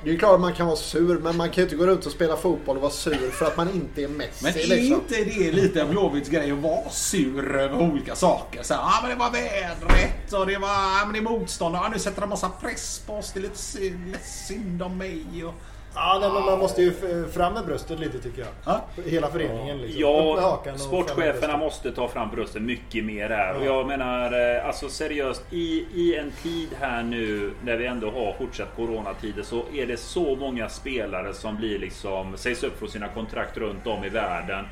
Det 0.04 0.10
är 0.10 0.16
klart 0.16 0.34
att 0.34 0.40
man 0.40 0.52
kan 0.52 0.66
vara 0.66 0.76
sur, 0.76 1.18
men 1.18 1.36
man 1.36 1.50
kan 1.50 1.56
ju 1.56 1.62
inte 1.62 1.76
gå 1.76 1.86
runt 1.86 2.06
och 2.06 2.12
spela 2.12 2.36
fotboll 2.36 2.76
och 2.76 2.82
vara 2.82 2.92
sur 2.92 3.30
för 3.30 3.46
att 3.46 3.56
man 3.56 3.70
inte 3.74 4.02
är 4.02 4.08
Messi. 4.08 4.44
Men 4.44 4.52
är 4.52 4.66
liksom. 4.66 4.94
inte 4.94 5.24
det 5.24 5.52
lite 5.52 5.82
av 5.82 5.88
Blåvitts 5.88 6.28
grej 6.28 6.50
att 6.50 6.58
vara 6.58 6.90
sur 6.90 7.56
över 7.56 7.90
olika 7.90 8.14
saker? 8.14 8.62
Så 8.62 8.74
här, 8.74 8.80
ah, 8.80 8.98
men 9.02 9.10
det 9.10 9.16
var 9.16 9.30
vädret 9.30 10.32
och 10.32 10.46
det 10.46 10.58
var 10.58 10.68
ah, 10.68 11.04
men 11.04 11.12
det 11.12 11.18
är 11.18 11.38
motstånd. 11.38 11.76
Ah, 11.76 11.88
nu 11.88 11.98
sätter 11.98 12.20
de 12.20 12.30
massa 12.30 12.48
press 12.48 13.02
på 13.06 13.14
oss. 13.14 13.32
Det 13.32 13.40
är 13.40 13.42
lite 13.42 13.58
synd, 13.58 14.16
synd 14.48 14.82
om 14.82 14.98
mig. 14.98 15.44
Och... 15.44 15.54
Ja, 15.98 16.18
nej, 16.20 16.30
men 16.32 16.44
man 16.44 16.58
måste 16.58 16.82
ju 16.82 16.92
fram 17.32 17.52
med 17.54 17.64
bröstet 17.64 17.98
lite 18.00 18.18
tycker 18.18 18.38
jag. 18.40 18.48
Ja. 18.64 18.84
Hela 19.04 19.28
föreningen 19.28 19.78
liksom. 19.78 20.00
Ja, 20.00 20.60
och 20.72 20.80
sportcheferna 20.80 21.32
bröstet. 21.32 21.58
måste 21.58 21.92
ta 21.92 22.08
fram 22.08 22.30
brösten 22.30 22.66
mycket 22.66 23.04
mer. 23.04 23.30
Och 23.30 23.62
Ja. 23.62 23.64
jag 23.64 23.86
menar, 23.86 24.54
eh, 24.56 24.66
alltså 24.66 24.88
seriöst, 24.88 25.42
i, 25.50 25.86
i 25.94 26.16
en 26.16 26.30
tid 26.42 26.68
här 26.80 27.02
nu 27.02 27.50
när 27.64 27.76
vi 27.76 27.86
ändå 27.86 28.10
har 28.10 28.32
fortsatt 28.38 28.76
coronatider 28.76 29.42
så 29.42 29.62
är 29.74 29.86
det 29.86 29.96
så 29.96 30.36
många 30.36 30.68
spelare 30.68 31.34
som 31.34 31.56
blir 31.56 31.78
liksom, 31.78 32.36
sägs 32.36 32.62
upp 32.64 32.78
från 32.78 32.88
sina 32.88 33.08
kontrakt 33.08 33.56
runt 33.56 33.86
om 33.86 34.04
i 34.04 34.08
världen. 34.08 34.64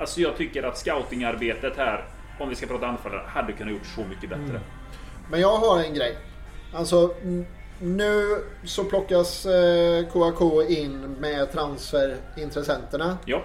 Alltså 0.00 0.20
jag 0.20 0.36
tycker 0.36 0.62
att 0.62 0.78
scoutingarbetet 0.78 1.76
här, 1.76 2.04
om 2.40 2.48
vi 2.48 2.54
ska 2.54 2.66
prata 2.66 2.86
anfallare, 2.86 3.22
hade 3.26 3.52
kunnat 3.52 3.72
gjort 3.72 3.86
så 3.94 4.00
mycket 4.00 4.30
bättre. 4.30 4.44
Mm. 4.44 4.60
Men 5.30 5.40
jag 5.40 5.56
har 5.56 5.82
en 5.82 5.94
grej. 5.94 6.16
Alltså, 6.74 7.14
n- 7.22 7.46
nu 7.80 8.44
så 8.64 8.84
plockas 8.84 9.46
eh, 9.46 10.06
Kouakou 10.12 10.62
in 10.62 11.16
med 11.20 11.52
transferintressenterna. 11.52 13.18
Ja, 13.24 13.42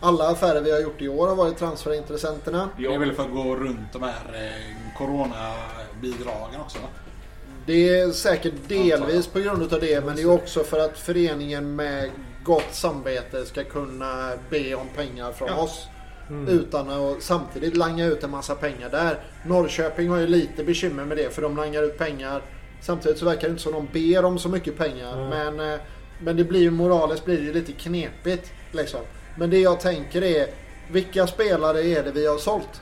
Alla 0.00 0.28
affärer 0.28 0.60
vi 0.60 0.70
har 0.72 0.80
gjort 0.80 1.02
i 1.02 1.08
år 1.08 1.28
har 1.28 1.34
varit 1.36 1.58
transferintressenterna. 1.58 2.68
Det 2.78 2.86
är 2.86 2.98
väl 2.98 3.12
för 3.12 3.22
att 3.22 3.32
gå 3.32 3.56
runt 3.56 3.92
de 3.92 4.02
här 4.02 4.22
eh, 4.34 4.96
coronabidragen 4.98 6.60
också? 6.60 6.78
va? 6.78 6.88
Det 7.66 7.98
är 7.98 8.10
säkert 8.12 8.54
delvis 8.68 9.26
på 9.26 9.38
grund 9.40 9.72
av 9.74 9.80
det, 9.80 10.04
men 10.04 10.16
det 10.16 10.22
är 10.22 10.30
också 10.32 10.64
för 10.64 10.78
att 10.78 10.98
föreningen 10.98 11.76
med 11.76 12.10
gott 12.44 12.68
samvete 12.74 13.44
ska 13.46 13.64
kunna 13.64 14.30
be 14.50 14.74
om 14.74 14.86
pengar 14.96 15.32
från 15.32 15.48
Ja. 15.48 15.56
oss. 15.62 15.86
Utan 16.48 16.90
att 16.90 17.22
samtidigt 17.22 17.76
langa 17.76 18.04
ut 18.06 18.24
en 18.24 18.30
massa 18.30 18.54
pengar 18.54 18.88
där. 18.90 19.18
Norrköping 19.46 20.08
har 20.08 20.18
ju 20.18 20.26
lite 20.26 20.64
bekymmer 20.64 21.04
med 21.04 21.16
det, 21.16 21.34
för 21.34 21.42
de 21.42 21.56
langar 21.56 21.82
ut 21.82 21.98
pengar. 21.98 22.42
Samtidigt 22.84 23.18
så 23.18 23.24
verkar 23.24 23.40
det 23.48 23.50
inte 23.50 23.62
som 23.62 23.72
de 23.72 23.88
ber 24.12 24.24
om 24.24 24.38
så 24.38 24.48
mycket 24.48 24.78
pengar. 24.78 25.28
Men, 25.30 25.72
eh, 25.72 25.80
men 26.20 26.36
det 26.36 26.44
blir 26.44 26.60
ju 26.60 26.70
moraliskt 26.70 27.24
blir 27.24 27.36
det 27.36 27.42
ju 27.42 27.52
lite 27.52 27.72
knepigt. 27.72 28.52
Liksom. 28.72 29.00
Men 29.38 29.50
det 29.50 29.58
jag 29.60 29.80
tänker 29.80 30.22
är, 30.24 30.46
vilka 30.90 31.26
spelare 31.26 31.82
är 31.82 32.02
det 32.02 32.10
vi 32.10 32.26
har 32.26 32.38
sålt? 32.38 32.80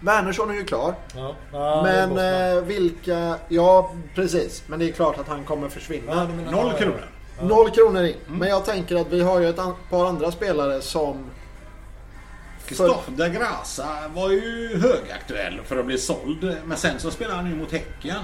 Wernersson 0.00 0.50
är 0.50 0.54
ju 0.54 0.64
klar. 0.64 0.94
Ja. 1.16 1.34
Ja, 1.52 1.82
Men 1.82 2.18
eh, 2.56 2.62
vilka... 2.62 3.34
Ja, 3.48 3.92
precis. 4.14 4.62
Men 4.66 4.78
det 4.78 4.88
är 4.88 4.92
klart 4.92 5.18
att 5.18 5.28
han 5.28 5.44
kommer 5.44 5.68
försvinna. 5.68 6.12
Ja, 6.46 6.50
Noll 6.50 6.70
ja, 6.72 6.78
kronor. 6.78 7.08
Noll 7.42 7.70
kronor 7.70 8.02
in. 8.02 8.16
Men 8.26 8.48
jag 8.48 8.64
tänker 8.64 8.96
att 8.96 9.08
vi 9.12 9.20
har 9.20 9.40
ju 9.40 9.48
ett 9.48 9.58
an- 9.58 9.74
par 9.90 10.06
andra 10.06 10.30
spelare 10.32 10.80
som... 10.80 11.30
Kristoffer 12.66 13.12
da 13.12 13.28
Grasa 13.28 13.88
var 14.14 14.30
ju 14.30 14.78
högaktuell 14.80 15.60
för 15.64 15.76
att 15.76 15.86
bli 15.86 15.98
såld. 15.98 16.56
Men 16.64 16.76
sen 16.76 16.98
så 16.98 17.10
spelade 17.10 17.36
han 17.36 17.50
ju 17.50 17.56
mot 17.56 17.72
Häcken. 17.72 18.16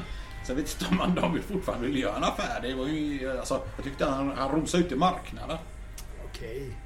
Jag 0.50 0.56
vet 0.56 0.76
inte 0.80 0.86
om 0.90 1.00
han, 1.00 1.14
de 1.14 1.34
vill 1.34 1.42
fortfarande 1.42 1.86
vill 1.86 1.98
göra 1.98 2.16
en 2.16 2.24
affär. 2.24 2.60
Det 2.62 2.74
var 2.74 2.86
ju, 2.86 3.38
alltså, 3.38 3.60
jag 3.76 3.84
tyckte 3.84 4.04
han, 4.04 4.32
han 4.36 4.50
rosade 4.50 4.84
ut 4.84 4.92
i 4.92 4.96
marknaden. 4.96 5.58
Okej. 6.24 6.76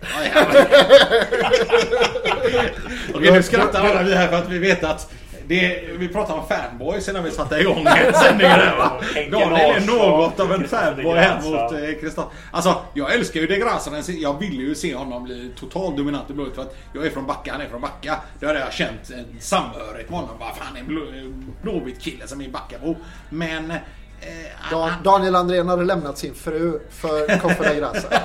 Okej, 3.14 3.32
nu 3.32 3.42
skrattar 3.42 3.84
alla 3.84 4.02
vi 4.02 4.14
här 4.14 4.28
för 4.28 4.36
att 4.36 4.48
vi 4.48 4.58
vet 4.58 4.84
att 4.84 5.12
det, 5.46 5.84
vi 5.98 6.08
pratar 6.08 6.34
om 6.34 6.46
fanboys 6.46 7.08
innan 7.08 7.24
vi 7.24 7.30
satte 7.30 7.56
igång 7.56 7.86
sändningen 8.12 8.52
här 8.52 8.76
va. 8.76 9.00
Daniel 9.30 9.76
är 9.76 9.86
något 9.86 10.40
av 10.40 10.52
en 10.52 10.68
fanboy 10.68 11.18
här 11.18 11.40
mot 11.42 11.72
eh, 11.72 12.00
Kristoffer. 12.00 12.30
Alltså 12.50 12.76
jag 12.94 13.14
älskar 13.14 13.40
ju 13.40 13.46
De 13.46 13.58
Grasa. 13.58 13.90
men 13.90 14.02
Jag 14.06 14.40
ville 14.40 14.62
ju 14.62 14.74
se 14.74 14.94
honom 14.94 15.24
bli 15.24 15.52
totalt 15.58 15.96
dominant 15.96 16.30
i 16.30 16.32
Blåvitt 16.32 16.54
för 16.54 16.62
att 16.62 16.76
jag 16.92 17.06
är 17.06 17.10
från 17.10 17.26
Backa, 17.26 17.52
han 17.52 17.60
är 17.60 17.68
från 17.68 17.80
Backa. 17.80 18.16
Då 18.40 18.46
hade 18.46 18.58
jag 18.58 18.72
känt 18.72 19.10
en 19.10 19.40
samhörighet 19.40 20.10
med 20.10 20.20
honom. 20.20 20.38
Bara 20.38 20.54
fan 20.54 20.76
en 20.76 20.86
blå, 20.86 21.02
Blåvitt-kille 21.62 22.26
som 22.26 22.40
är 22.40 22.48
Backabo. 22.48 22.96
Men... 23.30 23.70
Eh, 23.70 24.70
Dan, 24.70 24.92
Daniel 25.04 25.36
Andrén 25.36 25.68
hade 25.68 25.84
lämnat 25.84 26.18
sin 26.18 26.34
fru 26.34 26.80
för 26.90 27.38
Koffe 27.38 27.74
Grasa. 27.74 28.08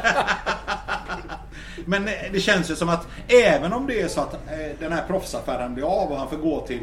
Men 1.86 2.08
eh, 2.08 2.14
det 2.32 2.40
känns 2.40 2.72
ju 2.72 2.76
som 2.76 2.90
att 2.90 3.08
även 3.28 3.74
om 3.74 3.88
det 3.88 4.02
är 4.02 4.08
så 4.08 4.22
att 4.22 4.34
eh, 4.34 4.40
den 4.80 4.92
här 4.92 5.04
proffsaffären 5.08 5.74
blir 5.74 5.84
av 5.84 6.12
och 6.12 6.18
han 6.18 6.30
får 6.30 6.38
gå 6.38 6.68
till 6.68 6.80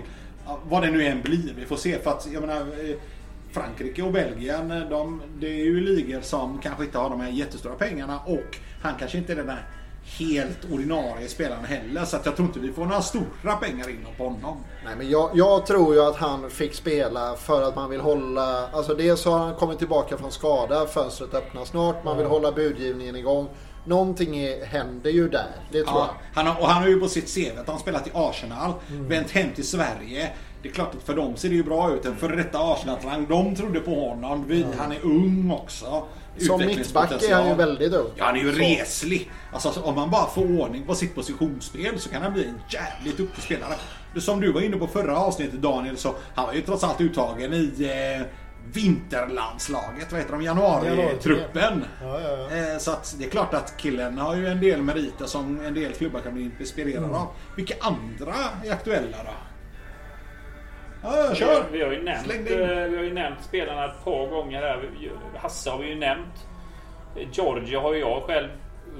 vad 0.68 0.82
det 0.82 0.90
nu 0.90 1.06
än 1.06 1.22
blir. 1.22 1.54
Vi 1.56 1.64
får 1.64 1.76
se. 1.76 1.98
För 1.98 2.10
att 2.10 2.28
jag 2.32 2.40
menar 2.40 2.60
eh, 2.60 2.96
Frankrike 3.52 4.02
och 4.02 4.12
Belgien, 4.12 4.70
eh, 4.70 4.88
de, 4.88 5.22
det 5.38 5.46
är 5.46 5.64
ju 5.64 5.80
ligor 5.80 6.20
som 6.20 6.58
kanske 6.58 6.84
inte 6.84 6.98
har 6.98 7.10
de 7.10 7.20
här 7.20 7.30
jättestora 7.30 7.74
pengarna 7.74 8.20
och 8.26 8.58
han 8.82 8.94
kanske 8.98 9.18
inte 9.18 9.32
är 9.32 9.36
den 9.36 9.46
där 9.46 9.66
helt 10.18 10.72
ordinarie 10.72 11.28
spelaren 11.28 11.64
heller. 11.64 12.04
Så 12.04 12.16
jag 12.24 12.36
tror 12.36 12.48
inte 12.48 12.60
vi 12.60 12.72
får 12.72 12.84
några 12.84 13.02
stora 13.02 13.56
pengar 13.60 13.88
in 13.90 14.06
på 14.16 14.24
honom. 14.24 14.56
Nej, 14.84 14.96
men 14.96 15.10
jag, 15.10 15.30
jag 15.34 15.66
tror 15.66 15.94
ju 15.94 16.02
att 16.02 16.16
han 16.16 16.50
fick 16.50 16.74
spela 16.74 17.36
för 17.36 17.62
att 17.68 17.76
man 17.76 17.90
vill 17.90 18.00
hålla... 18.00 18.68
Alltså 18.68 18.94
dels 18.94 19.24
har 19.24 19.38
han 19.38 19.54
kommit 19.54 19.78
tillbaka 19.78 20.16
från 20.18 20.32
skada. 20.32 20.86
Fönstret 20.86 21.34
öppnar 21.34 21.64
snart. 21.64 22.04
Man 22.04 22.16
vill 22.16 22.26
hålla 22.26 22.52
budgivningen 22.52 23.16
igång. 23.16 23.48
Någonting 23.86 24.36
är, 24.36 24.66
händer 24.66 25.10
ju 25.10 25.28
där. 25.28 25.46
Det 25.72 25.82
tror 25.82 25.96
Ja, 25.98 26.10
han 26.34 26.46
har, 26.46 26.60
och 26.60 26.68
han 26.68 26.82
har 26.82 26.88
ju 26.88 27.00
på 27.00 27.08
sitt 27.08 27.34
CV 27.34 27.58
att 27.60 27.68
han 27.68 27.78
spelat 27.78 28.06
i 28.06 28.10
Arsenal, 28.14 28.72
vänt 28.88 29.30
hem 29.30 29.50
till 29.54 29.66
Sverige. 29.66 30.30
Det 30.62 30.68
är 30.68 30.72
klart 30.72 30.94
att 30.94 31.02
för 31.02 31.16
dem 31.16 31.36
ser 31.36 31.48
det 31.48 31.54
ju 31.54 31.62
bra 31.64 31.94
ut. 31.94 32.04
En 32.04 32.16
före 32.16 32.36
detta 32.36 32.58
Arsenal-talang. 32.58 33.26
De 33.28 33.56
trodde 33.56 33.80
på 33.80 34.08
honom. 34.10 34.44
Vi, 34.48 34.66
Han 34.78 34.92
är 34.92 34.98
ung 35.04 35.50
också. 35.50 35.84
jag. 36.38 36.46
Som 36.46 36.60
mittback 36.66 37.22
är 37.22 37.34
han 37.34 37.48
ju 37.48 37.54
väldigt 37.54 37.92
ung. 37.92 38.10
Ja, 38.16 38.24
han 38.24 38.36
är 38.36 38.40
ju 38.40 38.52
Så. 38.52 38.58
reslig. 38.58 39.30
Alltså 39.52 39.80
om 39.80 39.94
man 39.94 40.10
bara 40.10 40.26
får 40.26 40.60
ordning 40.60 40.82
på 40.86 40.94
sitt 40.94 41.14
positionsspel 41.14 41.98
så 42.00 42.08
kan 42.08 42.22
han 42.22 42.32
bli 42.32 42.44
en 42.44 42.60
jävligt 42.70 43.16
duktig 43.16 43.42
spelare. 43.44 43.74
Som 44.18 44.40
du 44.40 44.52
var 44.52 44.60
inne 44.60 44.76
på 44.76 44.86
förra 44.86 45.18
avsnittet 45.18 45.62
Daniel, 45.62 45.96
så 45.96 46.14
han 46.34 46.46
var 46.46 46.52
ju 46.52 46.60
trots 46.60 46.84
allt 46.84 47.00
uttagen 47.00 47.52
i 47.54 47.72
eh, 48.20 48.26
vinterlandslaget. 48.72 50.12
Vad 50.12 50.20
heter 50.20 50.32
de? 50.32 50.42
Januari-truppen. 50.42 51.84
Ja, 52.02 52.20
ja, 52.20 52.48
ja. 52.50 52.72
Eh, 52.72 52.78
Så 52.78 52.90
att 52.90 53.16
det 53.18 53.24
är 53.24 53.30
klart 53.30 53.54
att 53.54 53.76
killen 53.76 54.18
har 54.18 54.36
ju 54.36 54.46
en 54.46 54.60
del 54.60 54.82
meriter 54.82 55.26
som 55.26 55.60
en 55.60 55.74
del 55.74 55.92
klubbar 55.92 56.20
kan 56.20 56.34
bli 56.34 56.50
inspirerade 56.60 57.06
Mm. 57.06 57.14
av. 57.16 57.26
Vilka 57.56 57.74
andra 57.80 58.34
är 58.64 58.72
aktuella 58.72 59.16
då? 59.24 59.30
Ja, 61.02 61.16
ja, 61.16 61.26
Vi, 61.30 61.36
kör! 61.36 61.64
vi, 61.72 61.82
har 61.84 61.92
ju 61.92 62.02
nämnt, 62.02 62.28
eh, 62.30 62.34
vi 62.90 62.96
har 62.96 63.04
ju 63.04 63.12
nämnt 63.14 63.38
spelarna 63.44 63.84
ett 63.84 64.04
par 64.04 64.26
gånger 64.26 64.60
här. 64.62 64.90
Hasse 65.36 65.70
har 65.70 65.78
vi 65.78 65.88
ju 65.88 65.94
nämnt. 65.94 66.46
Georgia 67.32 67.80
har 67.80 67.94
ju 67.94 68.00
jag 68.00 68.22
själv 68.22 68.48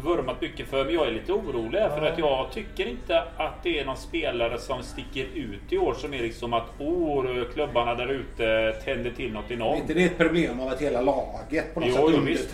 vurmat 0.04 0.40
mycket 0.40 0.68
för. 0.68 0.84
Men 0.84 0.94
jag 0.94 1.06
är 1.06 1.10
lite 1.12 1.32
orolig 1.32 1.78
här, 1.78 1.88
för 1.88 2.02
att 2.06 2.18
jag 2.18 2.46
tycker 2.52 2.86
inte 2.86 3.22
att 3.36 3.62
det 3.62 3.78
är 3.80 3.84
någon 3.84 3.96
spelare 3.96 4.58
som 4.58 4.82
sticker 4.82 5.24
ut 5.34 5.60
i 5.72 5.78
år 5.78 5.94
som 5.94 6.14
är 6.14 6.18
liksom 6.18 6.52
att 6.52 6.64
oh, 6.78 7.44
klubbarna 7.54 7.94
där 7.94 8.08
ute 8.08 8.72
tänder 8.84 9.10
till 9.10 9.32
något 9.32 9.50
Är 9.50 9.54
enormt. 9.54 9.80
inte 9.80 9.94
det 9.94 10.04
ett 10.04 10.18
problem 10.18 10.60
av 10.60 10.68
att 10.68 10.82
hela 10.82 11.00
laget 11.00 11.74
på 11.74 11.80
något 11.80 11.88
Jo, 11.88 11.94
sätt 11.94 12.04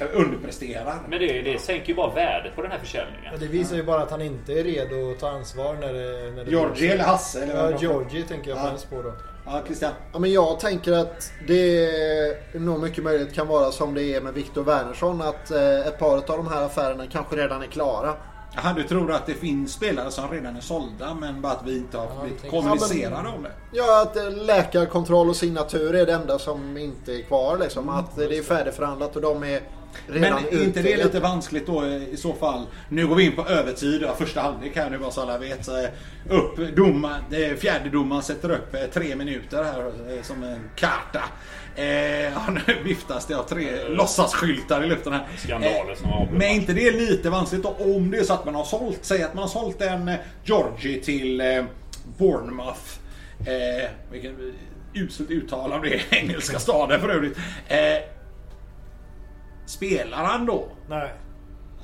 jo, 0.02 0.06
under, 0.12 0.24
underpresterar? 0.26 0.94
Men 1.08 1.18
det, 1.18 1.42
det 1.42 1.58
sänker 1.58 1.88
ju 1.88 1.94
bara 1.94 2.14
värdet 2.14 2.54
på 2.56 2.62
den 2.62 2.70
här 2.70 2.78
försäljningen. 2.78 3.30
Ja, 3.32 3.38
Det 3.38 3.46
visar 3.46 3.76
ju 3.76 3.82
bara 3.82 4.02
att 4.02 4.10
han 4.10 4.22
inte 4.22 4.52
är 4.52 4.64
redo 4.64 5.10
att 5.10 5.18
ta 5.20 5.28
ansvar 5.28 5.74
när 5.74 5.92
det... 5.92 6.30
När 6.36 6.44
det 6.44 6.50
Georgie 6.50 6.92
eller 6.92 7.04
Hasse? 7.04 7.42
Eller 7.42 7.70
Ja? 7.70 7.78
Georgie 7.80 8.22
tänker 8.22 8.50
jag 8.50 8.58
Ja. 8.58 8.62
främst 8.68 8.90
på 8.90 9.02
då. 9.02 9.12
Ja, 9.46 9.62
Christian. 9.66 9.92
Ja, 10.12 10.18
men 10.18 10.32
jag 10.32 10.60
tänker 10.60 10.92
att 10.92 11.32
det 11.46 11.86
är 11.86 12.58
nog 12.58 12.80
mycket 12.80 13.04
möjligt 13.04 13.34
kan 13.34 13.48
vara 13.48 13.72
som 13.72 13.94
det 13.94 14.02
är 14.14 14.20
med 14.20 14.34
Viktor 14.34 14.62
Wernersson. 14.64 15.22
Att 15.22 15.50
eh, 15.50 15.86
ett 15.86 15.98
par 15.98 16.16
av 16.16 16.22
de 16.26 16.46
här 16.48 16.62
affärerna 16.62 17.06
kanske 17.06 17.36
redan 17.36 17.62
är 17.62 17.66
klara. 17.66 18.14
Jaha, 18.54 18.72
du 18.76 18.82
tror 18.82 19.12
att 19.12 19.26
det 19.26 19.34
finns 19.34 19.72
spelare 19.72 20.10
som 20.10 20.30
redan 20.30 20.56
är 20.56 20.60
sålda 20.60 21.14
men 21.14 21.40
bara 21.40 21.52
att 21.52 21.62
vi 21.66 21.76
inte 21.76 21.98
har 21.98 22.22
blivit 22.22 22.40
tänker- 22.42 22.58
kommunicerade 22.60 23.28
om 23.28 23.42
det? 23.42 23.50
Ja, 23.72 24.02
att 24.02 24.16
eh, 24.16 24.30
läkarkontroll 24.30 25.28
och 25.28 25.36
signatur 25.36 25.94
är 25.94 26.06
det 26.06 26.12
enda 26.12 26.38
som 26.38 26.76
inte 26.76 27.12
är 27.12 27.22
kvar. 27.22 27.58
Liksom. 27.58 27.88
Att 27.88 28.16
det 28.16 28.38
är 28.38 28.42
färdigförhandlat 28.42 29.16
och 29.16 29.22
de 29.22 29.44
är 29.44 29.60
redan 30.06 30.42
Men 30.50 30.60
är 30.60 30.64
inte 30.64 30.82
det 30.82 30.96
lite 30.96 31.20
vanskligt 31.20 31.66
då 31.66 31.84
eh, 31.84 32.08
i 32.08 32.16
så 32.16 32.34
fall? 32.34 32.66
Nu 32.88 33.06
går 33.06 33.16
vi 33.16 33.24
in 33.24 33.36
på 33.36 33.46
övertid, 33.46 34.02
ja, 34.02 34.14
första 34.18 34.40
halvlek 34.40 34.76
här 34.76 34.90
nu 34.90 34.98
bara 34.98 35.10
så 35.10 35.20
alla 35.20 35.38
vet. 35.38 35.64
Så, 35.64 35.78
eh, 35.78 35.88
Upp 36.28 36.58
eh, 36.58 37.56
fjärde 37.58 37.90
domaren 37.90 38.22
sätter 38.22 38.50
upp 38.50 38.74
eh, 38.74 38.80
tre 38.92 39.16
minuter 39.16 39.64
här 39.64 39.86
eh, 39.86 40.22
som 40.22 40.42
en 40.42 40.70
karta. 40.76 41.22
Eh, 41.76 42.22
ja, 42.22 42.42
nu 42.48 42.82
viftas 42.84 43.26
det 43.26 43.34
av 43.34 43.42
tre 43.42 43.88
låtsasskyltar 43.88 44.84
i 44.84 44.86
luften 44.86 45.12
här. 45.12 45.26
Skandaler 45.36 45.94
som 45.94 46.10
har 46.10 46.20
avblivit. 46.20 46.38
Men 46.38 46.48
är 46.48 46.54
inte 46.54 46.72
det 46.72 46.90
lite 46.90 47.30
vanskligt 47.30 47.62
då 47.62 47.76
om 47.78 48.10
det 48.10 48.18
är 48.18 48.24
så 48.24 48.32
att 48.32 48.44
man 48.44 48.54
har 48.54 48.64
sålt, 48.64 48.98
säg 49.02 49.22
att 49.22 49.34
man 49.34 49.42
har 49.42 49.48
sålt 49.48 49.82
en 49.82 50.08
eh, 50.08 50.16
Georgie 50.44 51.02
till 51.02 51.40
eh, 51.40 51.64
Bournemouth. 52.18 52.98
Eh, 53.46 53.90
vilket 54.10 54.32
uselt 54.94 55.30
uttal 55.30 55.72
av 55.72 55.82
det 55.82 56.00
engelska 56.10 56.58
staden 56.58 57.00
för 57.00 57.08
övrigt. 57.08 57.36
Eh, 57.68 57.76
spelar 59.72 60.24
han 60.24 60.46
då? 60.46 60.68
Nej. 60.88 61.12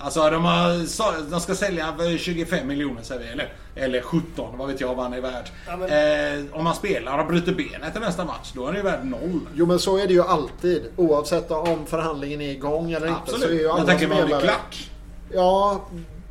Alltså 0.01 0.31
de, 0.31 0.45
har, 0.45 1.31
de 1.31 1.41
ska 1.41 1.55
sälja 1.55 1.95
för 1.99 2.19
25 2.19 2.67
miljoner 2.69 3.03
säger 3.03 3.21
vi, 3.21 3.27
eller, 3.29 3.53
eller 3.75 4.01
17, 4.01 4.59
vad 4.59 4.69
vet 4.69 4.81
jag 4.81 4.95
vad 4.95 5.05
han 5.05 5.13
är 5.15 5.21
värd. 5.21 5.45
Ja, 5.67 5.77
men- 5.77 6.39
eh, 6.49 6.57
om 6.57 6.65
man 6.65 6.75
spelar 6.75 7.19
och 7.19 7.27
bryter 7.27 7.55
benet 7.55 7.97
i 7.97 7.99
nästa 8.01 8.25
match, 8.25 8.53
då 8.55 8.63
är 8.63 8.67
han 8.67 8.77
ju 8.77 8.83
värd 8.83 9.05
noll. 9.05 9.41
Jo 9.55 9.67
men 9.67 9.79
så 9.79 9.97
är 9.99 10.07
det 10.07 10.13
ju 10.13 10.23
alltid. 10.23 10.83
Oavsett 10.97 11.51
om 11.51 11.87
förhandlingen 11.87 12.41
är 12.41 12.51
igång 12.51 12.93
eller 12.93 13.07
inte. 13.07 13.21
Så 13.27 13.33
är 13.33 13.35
Absolut. 13.37 13.61
ju 13.61 13.69
alla 13.69 13.79
Jag 13.79 13.87
tänker 13.87 14.07
vanlig 14.07 14.25
spelare... 14.25 14.43
klack. 14.43 14.91
Ja, 15.33 15.81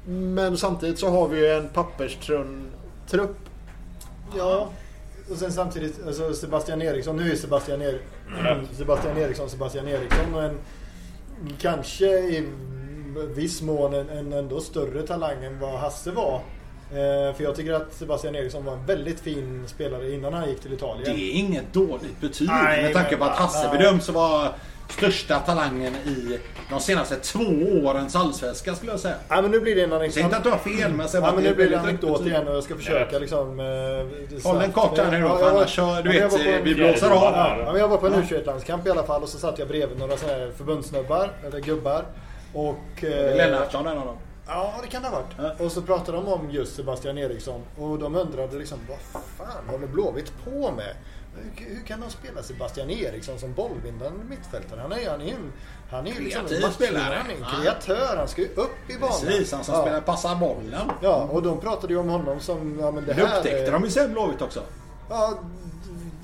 men 0.08 0.58
samtidigt 0.58 0.99
så 0.99 1.10
har 1.10 1.28
vi 1.28 1.39
ju 1.39 1.47
en 1.47 1.68
papperstrunn-trupp. 1.70 3.38
Ja. 4.38 4.70
Och 5.32 5.38
sen 5.38 5.51
samtidigt, 5.51 6.08
alltså 6.08 6.34
Sebastian 6.34 6.82
Eriksson, 6.82 7.18
nu 7.18 7.32
är 7.32 7.36
Sebastian, 7.36 7.82
er, 7.82 7.99
Sebastian 8.78 9.18
Eriksson 9.18 9.49
Sebastian 9.49 9.88
Eriksson 9.88 10.36
och 10.36 10.43
en 10.43 10.58
kanske 11.61 12.05
i 12.05 12.47
viss 13.35 13.61
mån 13.61 13.93
en, 13.93 14.09
en 14.09 14.33
ändå 14.33 14.59
större 14.61 15.01
talang 15.07 15.43
än 15.43 15.59
vad 15.59 15.79
Hasse 15.79 16.11
var. 16.11 16.35
Eh, 16.91 17.35
för 17.35 17.43
jag 17.43 17.55
tycker 17.55 17.73
att 17.73 17.93
Sebastian 17.93 18.35
Eriksson 18.35 18.65
var 18.65 18.73
en 18.73 18.85
väldigt 18.85 19.19
fin 19.19 19.63
spelare 19.67 20.11
innan 20.13 20.33
han 20.33 20.49
gick 20.49 20.59
till 20.59 20.69
Det 20.69 20.75
Italien. 20.75 21.11
är 21.11 21.31
inget 21.31 21.73
dåligt 21.73 22.21
betyg 22.21 22.47
Nej, 22.47 22.83
med 22.83 22.93
tanke 22.93 23.17
på 23.17 23.23
att 23.25 23.35
Hasse 23.38 23.67
nej. 23.69 23.77
bedöms 23.77 24.09
vara 24.09 24.49
största 24.89 25.39
talangen 25.39 25.95
i 25.95 26.39
de 26.69 26.79
senaste 26.79 27.15
två 27.15 27.39
årens 27.83 28.15
allsvenska 28.15 28.75
skulle 28.75 28.91
jag 28.91 28.99
säga. 28.99 29.15
Ja, 29.29 29.41
men 29.41 29.51
nu 29.51 29.59
blir 29.59 29.75
det 29.75 29.83
en 29.83 29.91
Jag 29.91 30.11
säger 30.13 30.25
inte 30.25 30.38
att 30.38 30.43
du 30.43 30.49
har 30.49 30.57
fel 30.57 30.93
men 30.93 31.07
Ja, 31.13 31.31
men 31.35 31.43
nu 31.43 31.55
blir 31.55 31.69
det 31.69 31.79
anekdot 31.79 32.25
igen 32.25 32.47
och 32.47 32.55
jag 32.55 32.63
ska 32.63 32.75
försöka 32.75 33.19
liksom... 33.19 33.59
Eh, 33.59 34.43
Håll 34.43 34.59
den 34.59 34.71
kort 34.71 34.97
här 34.97 35.11
nu 35.11 35.21
då 35.21 35.38
för 35.38 35.49
annars 35.49 35.69
kör, 35.69 36.01
du 36.03 36.09
vet, 36.09 36.29
på- 36.31 36.38
vi 36.63 36.75
blåser 36.75 37.09
av. 37.09 37.33
Ja, 37.65 37.77
jag 37.77 37.88
var 37.88 37.97
på 37.97 38.07
en 38.07 38.13
U21-landskamp 38.13 38.88
i 38.88 38.89
alla 38.89 39.03
fall 39.03 39.23
och 39.23 39.29
så 39.29 39.38
satt 39.38 39.59
jag 39.59 39.67
bredvid 39.67 39.99
några 39.99 40.17
sådana 40.17 40.38
här 40.39 40.51
förbundssnubbar, 40.57 41.29
eller 41.47 41.59
gubbar. 41.59 42.05
Och... 42.53 43.03
eh, 43.03 43.35
Lennartsson 43.35 43.88
en 43.88 43.97
av 43.97 44.05
dem. 44.05 44.17
Ja, 44.48 44.74
det 44.82 44.88
kan 44.88 45.02
det 45.02 45.08
ha 45.08 45.22
varit. 45.22 45.62
Och 45.62 45.72
så 45.72 45.82
pratade 45.82 46.18
de 46.18 46.28
om 46.28 46.50
just 46.52 46.76
Sebastian 46.76 47.18
Eriksson. 47.18 47.62
Och 47.78 48.00
de 48.00 48.16
undrade 48.16 48.58
liksom, 48.58 48.80
vad 48.89 49.22
fan 49.48 49.70
håller 49.70 49.88
Blåvitt 49.88 50.32
på 50.45 50.72
med? 50.72 50.95
Hur, 51.36 51.66
hur 51.76 51.84
kan 51.84 52.00
de 52.02 52.10
spela 52.10 52.43
Sebastian 52.43 52.89
Eriksson 52.89 53.39
som 53.39 53.54
bollvinnande 53.54 54.24
mittfältare? 54.30 54.80
Han 54.82 54.91
är 54.91 55.10
han 55.10 55.22
är 55.22 55.36
han 55.91 56.08
är 56.08 56.12
ju 56.12 56.20
liksom 56.24 56.45
en 56.66 56.72
spelare. 56.72 57.04
Han 57.18 57.28
är 57.32 57.36
en 57.36 57.41
Ja. 57.41 57.48
kreatör. 57.62 58.18
Han 58.18 58.28
ska 58.28 58.41
ju 58.41 58.48
upp 58.48 58.89
i 58.89 58.98
banan. 59.00 59.16
Precis, 59.26 59.52
han 59.52 59.64
som 59.64 59.76
ja. 59.76 59.82
spelar 59.82 60.02
passar 60.02 60.36
bollen. 60.36 60.91
Ja, 61.02 61.28
och 61.32 61.43
de 61.43 61.60
pratade 61.60 61.93
ju 61.93 62.00
om 62.00 62.10
honom 62.10 62.39
som, 62.39 62.80
ja 62.80 62.91
men 62.91 63.06
det 63.06 63.14
Det 63.14 63.26
här 63.26 63.38
upptäckte 63.38 63.66
är- 63.68 63.72
de 63.72 63.84
ju 63.84 63.89
sen 63.89 64.14
Blåvitt 64.14 64.41
också. 64.41 64.62
Ja, 65.10 65.34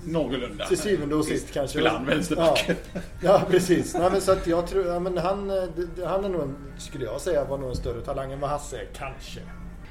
Någorlunda. 0.06 0.66
till 0.66 0.78
syvende 0.78 1.16
och 1.16 1.26
sist 1.26 1.54
kanske. 1.54 1.90
Han 1.90 2.06
vänsterback. 2.06 2.66
Ja, 2.94 3.02
ja 3.22 3.42
precis. 3.50 3.94
Nej, 3.94 4.12
men 4.12 4.22
så 4.22 4.32
att 4.32 4.48
jag 4.48 4.68
tror, 4.68 4.86
ja, 4.86 5.00
men 5.00 5.18
han, 5.18 5.50
eh, 5.50 5.64
han 6.08 6.26
är 6.26 6.30
nog, 6.30 6.42
en, 6.42 6.56
skulle 6.78 7.06
jag 7.06 7.22
säga, 7.22 7.46
var 7.46 7.58
nog 7.58 7.70
en 7.70 7.76
större 7.76 8.02
talang 8.02 8.32
än 8.32 8.40
vad 8.40 8.50
Hasse 8.50 8.78
är, 8.78 8.88
kanske. 8.98 9.40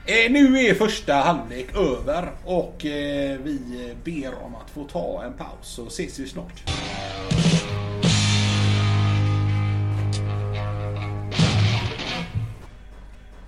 Eh, 0.06 0.32
nu 0.32 0.58
är 0.58 0.74
första 0.74 1.14
halvlek 1.14 1.76
över 1.76 2.32
och 2.44 2.86
eh, 2.86 3.38
vi 3.42 3.94
ber 4.04 4.34
om 4.44 4.54
att 4.54 4.70
få 4.70 4.84
ta 4.84 5.22
en 5.24 5.32
paus 5.32 5.48
så 5.62 5.86
ses 5.86 6.18
vi 6.18 6.28
snart. 6.28 6.62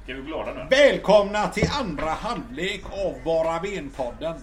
Är 0.07 0.15
vi 0.15 0.23
glada 0.23 0.53
nu? 0.55 0.67
Välkomna 0.71 1.49
till 1.49 1.69
andra 1.81 2.11
halvlek 2.11 2.83
av 2.93 3.15
Bara 3.25 3.59
Ben-podden. 3.59 4.35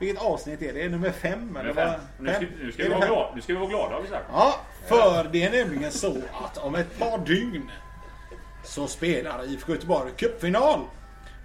Vilket 0.00 0.22
avsnitt 0.22 0.62
är 0.62 0.72
det? 0.72 0.80
Är 0.80 0.84
det 0.84 0.90
nummer 0.90 1.10
fem? 1.10 1.46
Nummer 1.46 1.74
fem. 1.74 2.00
Nu 2.18 2.32
ska, 2.34 2.40
nu, 2.62 2.72
ska 2.72 2.82
Är 2.82 2.88
vi 2.88 2.94
vara 2.94 3.06
glada, 3.06 3.34
nu 3.34 3.40
ska 3.40 3.52
vi 3.52 3.58
vara 3.58 3.68
glada 3.68 3.94
har 3.94 4.02
vi 4.02 4.08
sagt. 4.08 4.24
Ja, 4.32 4.54
för 4.86 5.28
det 5.32 5.44
är 5.44 5.50
nämligen 5.50 5.92
så 5.92 6.16
att 6.44 6.58
om 6.58 6.74
ett 6.74 6.98
par 6.98 7.18
dygn 7.18 7.70
så 8.64 8.86
spelar 8.86 9.44
IFK 9.44 9.72
Göteborg 9.72 10.10
cupfinal. 10.16 10.80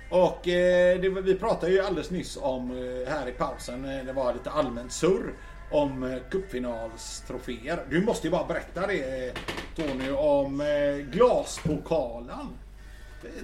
Och 0.09 0.47
eh, 0.47 0.99
det, 0.99 1.09
vi 1.09 1.35
pratade 1.35 1.71
ju 1.71 1.81
alldeles 1.81 2.11
nyss 2.11 2.37
om 2.41 2.71
eh, 2.71 3.13
här 3.13 3.27
i 3.27 3.31
pausen, 3.31 3.85
eh, 3.85 4.05
det 4.05 4.13
var 4.13 4.33
lite 4.33 4.49
allmänt 4.49 4.91
surr 4.91 5.33
om 5.71 6.03
eh, 6.03 6.17
cupfinalstroféer. 6.29 7.83
Du 7.89 8.01
måste 8.01 8.27
ju 8.27 8.31
bara 8.31 8.47
berätta 8.47 8.87
det 8.87 9.33
Tony 9.75 10.11
om 10.11 10.61
eh, 10.61 11.15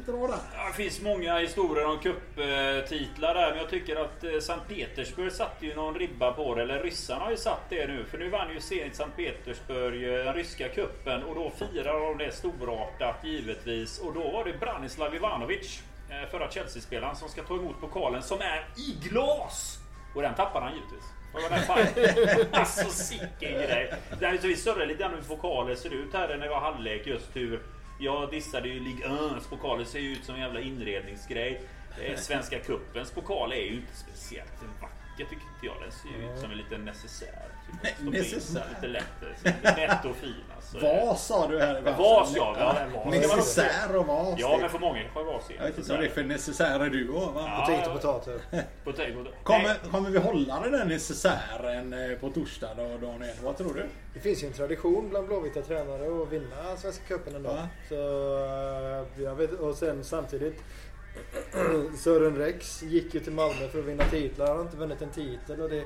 Dra 0.06 0.28
där. 0.28 0.38
Ja, 0.56 0.68
det 0.68 0.84
finns 0.84 1.02
många 1.02 1.38
historier 1.38 1.86
om 1.86 2.00
cuptitlar 2.00 3.34
där, 3.34 3.50
men 3.50 3.58
jag 3.58 3.70
tycker 3.70 3.96
att 3.96 4.24
eh, 4.24 4.40
Sankt 4.40 4.68
Petersburg 4.68 5.32
satte 5.32 5.66
ju 5.66 5.76
någon 5.76 5.96
ribba 5.96 6.32
på 6.32 6.56
det. 6.56 6.62
Eller 6.62 6.84
ryssarna 6.84 7.24
har 7.24 7.32
ju 7.32 7.38
satt 7.38 7.70
det 7.70 7.88
nu. 7.88 8.06
För 8.06 8.18
nu 8.18 8.30
vann 8.30 8.54
ju 8.54 8.60
Zenit 8.60 8.96
Sankt 8.96 9.18
Petersburg 9.18 10.04
eh, 10.04 10.26
den 10.26 10.34
ryska 10.34 10.70
kuppen 10.70 11.24
och 11.24 11.36
då 11.36 11.52
firar 11.60 12.00
de 12.00 12.18
det 12.18 12.32
storartat 12.32 13.16
givetvis. 13.24 14.00
Och 14.00 14.14
då 14.14 14.32
var 14.32 14.46
det 14.46 14.60
Branislav 14.60 15.16
Ivanovic, 15.16 15.84
eh, 16.10 16.30
förra 16.32 16.52
Chelsea-spelaren, 16.52 17.16
som 17.16 17.30
ska 17.30 17.44
ta 17.44 17.54
emot 17.54 17.82
pokalen 17.82 18.22
som 18.24 18.40
är 18.42 18.66
i 18.78 19.08
glas! 19.10 19.80
Och 20.16 20.22
den 20.22 20.36
tappar 20.36 20.62
han 20.62 20.74
givetvis. 20.74 21.04
Alltså 22.52 22.90
sicken 22.90 23.54
grej. 23.54 23.94
Det 24.20 24.26
är 24.26 24.38
så 24.38 24.48
vi 24.48 24.56
surrade 24.56 24.86
lite 24.86 25.00
grann 25.00 25.14
hur 25.14 25.36
pokaler 25.36 25.76
ser 25.76 25.94
ut 25.94 26.14
här 26.14 26.28
när 26.28 26.38
det 26.38 26.50
var 26.50 26.60
halvlek 26.60 27.08
just 27.08 27.36
hur 27.36 27.60
jag 28.00 28.32
dissade 28.32 28.68
ju 28.68 28.80
Ligue 28.80 29.06
1. 29.38 29.50
pokaler 29.50 29.86
ser 29.86 30.00
ju 30.00 30.12
ut 30.12 30.26
som 30.26 30.36
en 30.36 30.42
jävla 30.42 30.60
inredningsgrej. 30.60 31.62
Svenska 32.18 32.60
cupens 32.60 33.12
pokal 33.12 33.52
är 33.52 33.56
ju 33.56 33.76
inte 33.76 33.96
speciellt 33.96 34.52
vacker 34.82 35.26
tycker 35.26 35.48
inte 35.56 35.66
jag. 35.66 35.76
Den 35.82 35.92
ser 35.92 36.10
ju 36.10 36.34
ut 36.34 36.40
som 36.40 36.52
en 36.52 36.58
liten 36.58 36.86
necessär. 36.86 37.50
Necessär. 38.02 38.66
Lite 38.76 38.88
lätt, 38.88 39.06
lite 39.44 39.76
lätt 39.76 40.06
och 40.06 40.16
fin 40.16 40.36
alltså. 40.56 40.80
Vas 40.80 41.28
sa 41.28 41.48
du 41.48 41.60
här 41.60 41.80
i 41.80 41.84
pausen. 41.84 41.98
Vas, 41.98 42.34
ja. 42.36 42.56
Ja, 42.60 43.00
vas. 43.06 43.16
Necessär 43.16 43.96
och 43.96 44.06
vas. 44.06 44.36
Ja, 44.38 44.58
men 44.62 44.70
för 44.70 44.80
många 44.80 45.04
har 45.14 45.24
vas 45.24 45.44
Jag 45.58 45.66
vet 45.66 45.78
inte 45.78 45.92
vad 45.92 46.00
det 46.00 46.06
är 46.06 46.10
för 46.10 46.24
necessärer 46.24 46.90
du 46.90 47.12
har 47.12 47.32
va? 47.32 47.44
Ja. 47.48 47.66
Potatis 47.66 47.88
och 47.88 47.94
potatis. 47.94 48.42
Potato. 48.84 49.26
Kommer, 49.44 49.76
kommer 49.92 50.10
vi 50.10 50.20
hålla 50.20 50.60
den 50.60 50.72
där 50.72 50.86
necessären 50.86 51.94
eh, 51.94 52.18
på 52.18 52.30
torsdag 52.30 52.70
då, 52.78 53.08
Daniel? 53.08 53.36
Vad 53.44 53.58
tror 53.58 53.74
du? 53.74 53.86
Det 54.14 54.20
finns 54.20 54.44
ju 54.44 54.48
en 54.48 54.54
tradition 54.54 55.10
bland 55.10 55.28
blåvita 55.28 55.62
tränare 55.62 56.24
att 56.24 56.32
vinna 56.32 56.78
Svenska 56.78 57.04
cupen 57.08 57.36
en 57.36 57.44
dag. 57.44 57.58
Ja. 57.58 57.68
Så, 57.90 57.96
eh, 57.96 59.24
jag 59.24 59.36
vet, 59.36 59.52
och 59.52 59.76
sen 59.76 60.04
samtidigt 60.04 60.64
Sören 61.98 62.36
Rex 62.36 62.84
gick 62.84 63.14
ju 63.14 63.20
till 63.20 63.34
Malmö 63.34 63.68
för 63.68 63.80
att 63.80 63.86
vinna 63.86 64.04
titlar. 64.04 64.48
Han 64.48 64.58
har 64.58 64.64
inte 64.64 64.78
vunnit 64.78 65.02
en 65.02 65.10
titel 65.10 65.62
och 65.62 65.70
det 65.70 65.84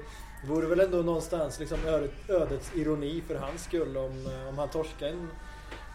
vore 0.47 0.67
väl 0.67 0.79
ändå 0.79 0.97
någonstans 0.97 1.59
liksom 1.59 1.85
ödet, 1.85 2.11
ödets 2.27 2.71
ironi 2.75 3.21
för 3.27 3.35
hans 3.35 3.63
skull 3.63 3.97
om, 3.97 4.25
eh, 4.25 4.49
om 4.49 4.57
han 4.57 4.69
torskar 4.69 5.07
en 5.07 5.29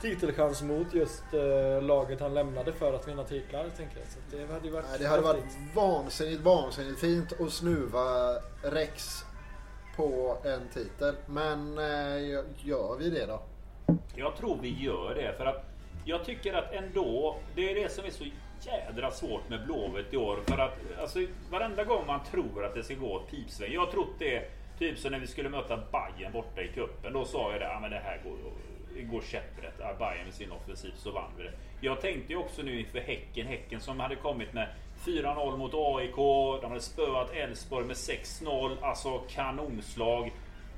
titelchans 0.02 0.62
mot 0.62 0.94
just 0.94 1.22
eh, 1.32 1.82
laget 1.82 2.20
han 2.20 2.34
lämnade 2.34 2.72
för 2.72 2.94
att 2.94 3.08
vinna 3.08 3.24
titlar. 3.24 3.66
Tänker 3.76 3.98
jag. 3.98 4.08
Så 4.08 4.36
det 4.36 4.52
hade 4.52 4.66
ju 4.66 4.72
varit 4.72 4.86
Nej, 4.90 4.98
det 4.98 5.06
hade 5.06 5.22
varit 5.22 5.44
vansinnigt, 5.74 6.40
vansinnigt 6.40 7.00
fint 7.00 7.40
att 7.40 7.52
snuva 7.52 8.34
Rex 8.62 9.24
på 9.96 10.36
en 10.44 10.68
titel. 10.74 11.14
Men 11.26 11.78
eh, 11.78 12.44
gör 12.64 12.96
vi 12.98 13.10
det 13.10 13.26
då? 13.26 13.42
Jag 14.14 14.36
tror 14.36 14.58
vi 14.62 14.82
gör 14.82 15.14
det 15.14 15.34
för 15.36 15.46
att 15.46 15.64
jag 16.04 16.24
tycker 16.24 16.54
att 16.54 16.72
ändå, 16.72 17.36
det 17.54 17.70
är 17.70 17.74
det 17.74 17.92
som 17.92 18.04
är 18.04 18.10
så 18.10 18.24
jädra 18.66 19.10
svårt 19.10 19.48
med 19.48 19.66
Blåvitt 19.66 20.14
i 20.14 20.16
år. 20.16 20.38
För 20.46 20.58
att 20.58 20.78
alltså, 21.00 21.18
varenda 21.50 21.84
gång 21.84 22.06
man 22.06 22.20
tror 22.30 22.64
att 22.64 22.74
det 22.74 22.82
ska 22.82 22.94
gå 22.94 23.20
ett 23.20 23.30
pipsväng. 23.30 23.72
Jag 23.72 23.80
har 23.80 23.92
trott 23.92 24.14
det 24.18 24.50
typ 24.78 24.98
som 24.98 25.12
när 25.12 25.18
vi 25.18 25.26
skulle 25.26 25.48
möta 25.48 25.76
Bayern 25.76 26.32
borta 26.32 26.62
i 26.62 26.68
kuppen. 26.68 27.12
Då 27.12 27.24
sa 27.24 27.52
jag 27.52 27.60
det, 27.60 27.76
ah, 27.76 27.80
men 27.80 27.90
det 27.90 27.98
här 28.04 28.20
går, 28.24 28.36
går 29.02 29.22
käpprätt. 29.22 29.80
Ah, 29.80 29.94
Bayern 29.98 30.24
med 30.24 30.34
sin 30.34 30.52
offensiv 30.52 30.92
så 30.96 31.10
vann 31.10 31.30
vi 31.36 31.42
det. 31.42 31.52
Jag 31.80 32.00
tänkte 32.00 32.32
ju 32.32 32.38
också 32.38 32.62
nu 32.62 32.80
inför 32.80 32.98
Häcken. 32.98 33.46
Häcken 33.46 33.80
som 33.80 34.00
hade 34.00 34.16
kommit 34.16 34.52
med 34.52 34.68
4-0 35.04 35.56
mot 35.56 35.74
AIK. 35.74 36.16
De 36.62 36.68
hade 36.68 36.80
spöat 36.80 37.34
Elfsborg 37.34 37.86
med 37.86 37.96
6-0. 37.96 38.76
Alltså 38.82 39.18
kanonslag. 39.18 40.32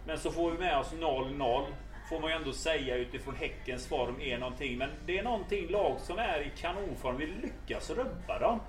Men 0.06 0.18
så 0.18 0.30
får 0.30 0.50
vi 0.50 0.58
med 0.58 0.78
oss 0.78 0.92
0-0 0.92 1.64
får 2.10 2.20
man 2.20 2.30
ju 2.30 2.36
ändå 2.36 2.52
säga 2.52 2.96
utifrån 2.96 3.36
Häckens 3.36 3.86
form 3.86 4.20
är 4.20 4.38
någonting. 4.38 4.78
Men 4.78 4.90
det 5.06 5.18
är 5.18 5.22
någonting 5.22 5.68
lag 5.70 6.00
som 6.00 6.18
är 6.18 6.40
i 6.40 6.52
kanonform. 6.60 7.16
Vi 7.16 7.26
lyckas 7.26 7.90
rubba 7.90 8.38
dem. 8.38 8.60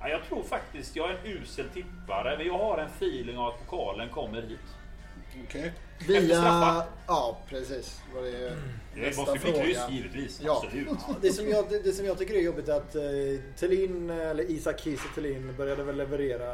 Ja, 0.00 0.08
jag 0.08 0.24
tror 0.24 0.42
faktiskt 0.42 0.96
jag 0.96 1.10
är 1.10 1.14
en 1.14 1.26
usel 1.26 1.68
tippare. 1.68 2.36
Men 2.38 2.46
jag 2.46 2.58
har 2.58 2.78
en 2.78 2.86
feeling 2.86 3.38
av 3.38 3.46
att 3.46 3.66
pokalen 3.68 4.08
kommer 4.08 4.42
hit. 4.42 4.76
Okej. 5.48 5.72
Efter 6.00 6.20
Via... 6.20 6.84
Ja, 7.06 7.38
precis. 7.48 8.00
Var 8.14 8.22
det 8.22 8.56
Det 8.94 9.00
nästa 9.00 9.20
måste 9.22 9.38
bli 9.38 9.52
kryss 9.52 9.78
givetvis. 9.90 10.40
Ja. 10.44 10.62
Absolut. 10.64 10.88
Det 11.22 11.30
som, 11.32 11.48
jag, 11.48 11.64
det, 11.70 11.78
det 11.78 11.92
som 11.92 12.06
jag 12.06 12.18
tycker 12.18 12.34
är 12.34 12.40
jobbigt 12.40 12.68
är 12.68 12.76
att 12.76 12.94
eh, 12.94 13.02
Thelin, 13.58 14.10
eller 14.10 14.50
Isak 14.50 14.80
Kiese 14.80 15.02
Thelin 15.14 15.54
började 15.56 15.82
väl 15.84 15.96
leverera 15.96 16.48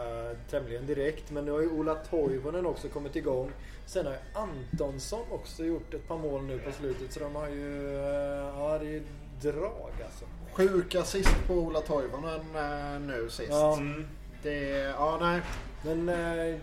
tämligen 0.51 0.87
direkt. 0.87 1.31
Men 1.31 1.45
nu 1.45 1.51
har 1.51 1.61
ju 1.61 1.69
Ola 1.71 1.95
Toivonen 1.95 2.67
också 2.67 2.89
kommit 2.89 3.17
igång. 3.17 3.51
Sen 3.87 4.07
har 4.07 4.13
ju 4.13 4.19
Antonsson 4.35 5.25
också 5.31 5.65
gjort 5.65 5.95
ett 5.95 6.09
par 6.09 6.19
mål 6.19 6.43
nu 6.43 6.59
på 6.59 6.73
slutet. 6.73 7.13
Så 7.13 7.21
de 7.21 7.35
har 7.37 7.49
ju... 7.49 7.97
eh, 7.99 8.59
Ja, 8.59 8.79
det 8.79 8.97
är 8.97 9.03
drag 9.43 9.91
alltså. 10.05 10.25
Sjuk 10.53 10.95
assist 10.95 11.47
på 11.47 11.55
Ola 11.55 11.81
Toivonen 11.81 12.41
eh, 12.57 13.01
nu 13.01 13.29
sist. 13.31 13.49
Ja, 13.51 13.77
Mm. 13.77 14.07
Det... 14.43 14.69
Ja, 14.99 15.19
nej. 15.21 15.41
men 15.83 16.09
eh, 16.09 16.57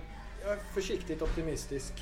jag 0.47 0.57
är 0.57 0.73
försiktigt 0.73 1.21
optimistisk. 1.21 1.93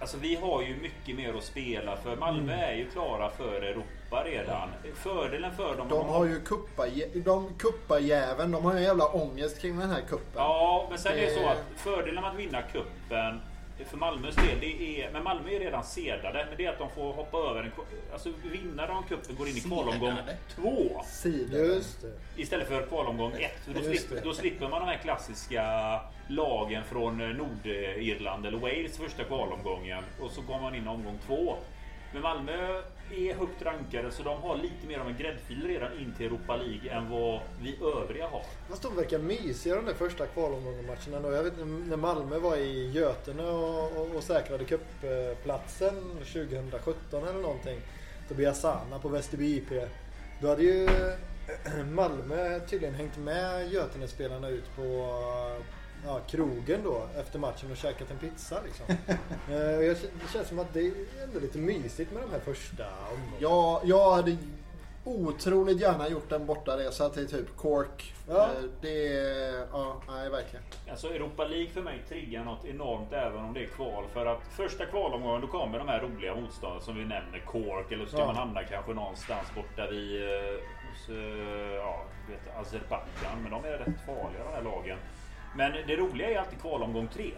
Alltså 0.00 0.16
vi 0.16 0.34
har 0.36 0.62
ju 0.62 0.76
mycket 0.76 1.16
mer 1.16 1.34
att 1.34 1.44
spela 1.44 1.96
för. 1.96 2.16
Malmö 2.16 2.52
Mm. 2.52 2.64
är 2.64 2.72
ju 2.74 2.90
klara 2.90 3.30
för 3.30 3.62
Europa 3.62 4.24
redan. 4.24 4.68
Fördelen 4.94 5.56
för 5.56 5.76
dem... 5.76 5.88
De 5.88 6.06
har 6.08 6.24
ju 6.24 6.40
kuppa, 6.40 6.86
de 7.14 7.54
kuppajäveln. 7.58 8.52
De 8.52 8.64
har 8.64 8.72
ju 8.72 8.78
en 8.78 8.84
jävla 8.84 9.06
ångest 9.06 9.60
kring 9.60 9.78
den 9.78 9.90
här 9.90 10.00
kuppen. 10.00 10.32
Ja, 10.34 10.86
men 10.90 10.98
sen 10.98 11.12
är 11.12 11.16
det 11.16 11.22
Det- 11.26 11.34
så 11.34 11.46
att 11.48 11.64
fördelen 11.76 12.22
med 12.22 12.30
att 12.32 12.38
vinna 12.38 12.62
kuppen 12.62 13.40
för 13.86 13.96
Malmös 13.96 14.34
del, 14.34 14.60
det 14.60 15.02
är, 15.02 15.10
men 15.12 15.24
Malmö 15.24 15.50
är 15.50 15.60
redan 15.60 15.84
sedade, 15.84 16.46
men 16.48 16.56
det 16.56 16.66
är 16.66 16.70
att 16.70 16.78
de 16.78 16.90
får 16.90 17.12
hoppa 17.12 17.38
över 17.38 17.62
en, 17.62 17.70
alltså 18.12 18.32
vinnare 18.44 18.92
av 18.92 19.02
kuppen 19.02 19.36
går 19.36 19.48
in 19.48 19.56
i 19.56 19.60
kvalomgång 19.60 20.16
två. 20.54 21.02
Det. 22.00 22.42
Istället 22.42 22.68
för 22.68 22.86
kvalomgång 22.86 23.32
ett. 23.32 23.68
Då, 23.74 23.80
slipper, 23.82 24.20
då 24.24 24.34
slipper 24.34 24.68
man 24.68 24.80
de 24.80 24.88
här 24.88 24.98
klassiska 24.98 26.00
lagen 26.28 26.84
från 26.84 27.20
eh, 27.20 27.28
Nordirland 27.28 28.46
eller 28.46 28.58
Wales 28.58 28.98
första 28.98 29.24
kvalomgången. 29.24 30.04
Och 30.20 30.30
så 30.30 30.40
går 30.40 30.60
man 30.60 30.74
in 30.74 30.84
i 30.84 30.88
omgång 30.88 31.18
två. 31.26 31.56
Men 32.12 32.22
Malmö 32.22 32.82
är 33.10 33.34
högt 33.34 33.62
rankade 33.62 34.10
så 34.10 34.22
de 34.22 34.42
har 34.42 34.56
lite 34.56 34.86
mer 34.86 34.98
av 34.98 35.08
en 35.08 35.16
gräddfil 35.16 35.66
redan 35.66 35.98
in 35.98 36.14
till 36.16 36.26
Europa 36.26 36.56
League 36.56 36.90
än 36.90 37.10
vad 37.10 37.40
vi 37.60 37.76
övriga 37.82 38.26
har. 38.26 38.42
Fast 38.68 38.82
de 38.82 38.96
verkar 38.96 39.18
mysiga 39.18 39.76
de 39.76 39.84
där 39.84 39.94
första 39.94 40.26
kvalomgångarna. 40.26 41.20
då. 41.22 41.32
Jag 41.32 41.42
vet 41.42 41.58
när 41.86 41.96
Malmö 41.96 42.38
var 42.38 42.56
i 42.56 42.90
Götene 42.90 43.42
och, 43.42 43.96
och, 43.96 44.16
och 44.16 44.22
säkrade 44.22 44.64
cupplatsen 44.64 45.94
2017 46.18 47.28
eller 47.28 47.40
någonting. 47.40 47.80
Tobias 48.28 48.60
Sana 48.60 48.98
på 48.98 49.08
Västerby 49.08 49.56
IP. 49.56 49.88
Då 50.40 50.48
hade 50.48 50.62
ju 50.62 50.88
Malmö 51.92 52.60
tydligen 52.60 52.94
hängt 52.94 53.16
med 53.16 53.72
Götene-spelarna 53.72 54.48
ut 54.48 54.76
på 54.76 55.16
ja, 56.06 56.20
krogen 56.26 56.80
då 56.84 57.02
efter 57.20 57.38
matchen 57.38 57.70
och 57.70 57.76
käkat 57.76 58.10
en 58.10 58.18
pizza 58.18 58.56
liksom. 58.64 58.86
Eh, 59.50 59.56
jag, 59.56 59.96
det 59.96 60.32
känns 60.32 60.48
som 60.48 60.58
att 60.58 60.72
det 60.74 60.80
är 60.80 60.92
ändå 61.24 61.40
lite 61.40 61.58
mysigt 61.58 62.12
med 62.12 62.22
de 62.22 62.30
här 62.30 62.40
första 62.40 62.84
omgångarna. 63.12 63.36
Jag, 63.38 63.80
jag 63.84 64.12
hade 64.14 64.36
otroligt 65.04 65.80
gärna 65.80 66.08
gjort 66.08 66.32
en 66.32 66.46
bortaresa 66.46 67.08
till 67.08 67.28
typ 67.30 67.56
Cork. 67.56 68.14
Ja. 68.28 68.42
Eh, 68.44 68.48
Det... 68.80 69.66
Ja, 69.72 70.02
nej 70.08 70.30
verkligen. 70.30 70.64
Alltså 70.90 71.08
Europa 71.08 71.44
League 71.44 71.70
för 71.70 71.82
mig 71.82 72.02
triggar 72.08 72.44
något 72.44 72.64
enormt 72.64 73.12
även 73.12 73.44
om 73.44 73.54
det 73.54 73.60
är 73.64 73.66
kval. 73.68 74.04
För 74.12 74.26
att 74.26 74.40
första 74.56 74.86
kvalomgången 74.86 75.40
då 75.40 75.46
kommer 75.46 75.78
de 75.78 75.88
här 75.88 76.00
roliga 76.00 76.34
motstånden 76.34 76.82
som 76.82 76.94
vi 76.94 77.00
nämner. 77.00 77.42
Cork 77.46 77.92
eller 77.92 78.04
så 78.04 78.10
ska 78.10 78.18
Ja. 78.20 78.26
man 78.26 78.36
hamna 78.36 78.64
kanske 78.64 78.92
någonstans 78.94 79.48
borta 79.54 79.86
vid 79.90 80.22
eh, 80.22 80.54
hos, 80.90 81.08
eh, 81.08 81.74
ja, 81.74 82.04
vet, 82.28 82.56
Azerbajdzjan. 82.60 83.42
Men 83.42 83.50
de 83.50 83.64
är 83.64 83.78
rätt 83.78 84.06
farliga 84.06 84.44
de 84.44 84.54
här 84.54 84.62
lagen. 84.62 84.98
Men 85.56 85.72
det 85.72 85.96
roliga 85.96 86.30
är 86.30 86.38
alltid 86.38 86.60
kvalomgång 86.60 87.08
tre. 87.08 87.30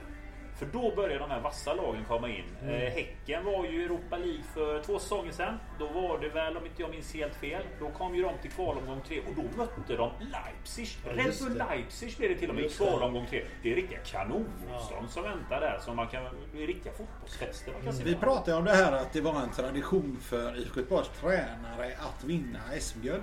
För 0.58 0.66
då 0.66 0.92
börjar 0.96 1.18
de 1.18 1.30
här 1.30 1.40
vassa 1.40 1.74
lagen 1.74 2.04
komma 2.08 2.28
in. 2.28 2.44
Eh, 2.62 2.68
häcken 2.68 3.44
var 3.44 3.64
ju 3.64 3.82
i 3.82 3.84
Europa 3.84 4.16
League 4.16 4.42
för 4.54 4.82
två 4.82 4.98
säsonger 4.98 5.32
sedan. 5.32 5.58
Då 5.78 5.86
var 5.86 6.18
det 6.18 6.28
väl, 6.28 6.56
om 6.56 6.66
inte 6.66 6.82
jag 6.82 6.90
minns 6.90 7.14
helt 7.14 7.34
fel, 7.34 7.62
då 7.80 7.90
kom 7.90 8.14
ju 8.14 8.22
de 8.22 8.38
till 8.42 8.50
kvalomgång 8.50 9.00
tre 9.08 9.20
och 9.20 9.34
då 9.36 9.42
mötte 9.56 9.96
de 9.96 10.10
Leipzig. 10.20 10.88
Ja, 11.04 11.12
Red 11.12 11.34
Bull. 11.40 11.58
Leipzig 11.58 12.16
blev 12.18 12.30
det 12.30 12.36
till 12.36 12.48
och 12.48 12.54
med 12.54 12.64
i 12.64 12.68
kvalomgång 12.68 13.26
tre. 13.26 13.44
Det 13.62 13.72
är 13.72 13.76
riktiga 13.76 13.98
kanonmotstånd 13.98 15.10
som 15.10 15.22
väntar 15.22 15.60
där. 15.60 15.78
Som 15.84 15.96
man 15.96 16.08
kan, 16.08 16.24
det 16.52 16.62
är 16.62 16.66
riktiga 16.66 16.92
fotbollsfester 16.92 17.72
man 17.72 17.82
kan 17.82 17.92
se 17.92 18.04
Vi 18.04 18.14
pratade 18.14 18.56
om 18.56 18.64
det 18.64 18.74
här 18.74 18.92
att 18.92 19.12
det 19.12 19.20
var 19.20 19.42
en 19.42 19.50
tradition 19.50 20.18
för 20.20 20.58
IFK 20.58 20.80
Göteborgs 20.80 21.08
tränare 21.20 21.92
att 21.98 22.24
vinna 22.24 22.60
SM-guld. 22.80 23.22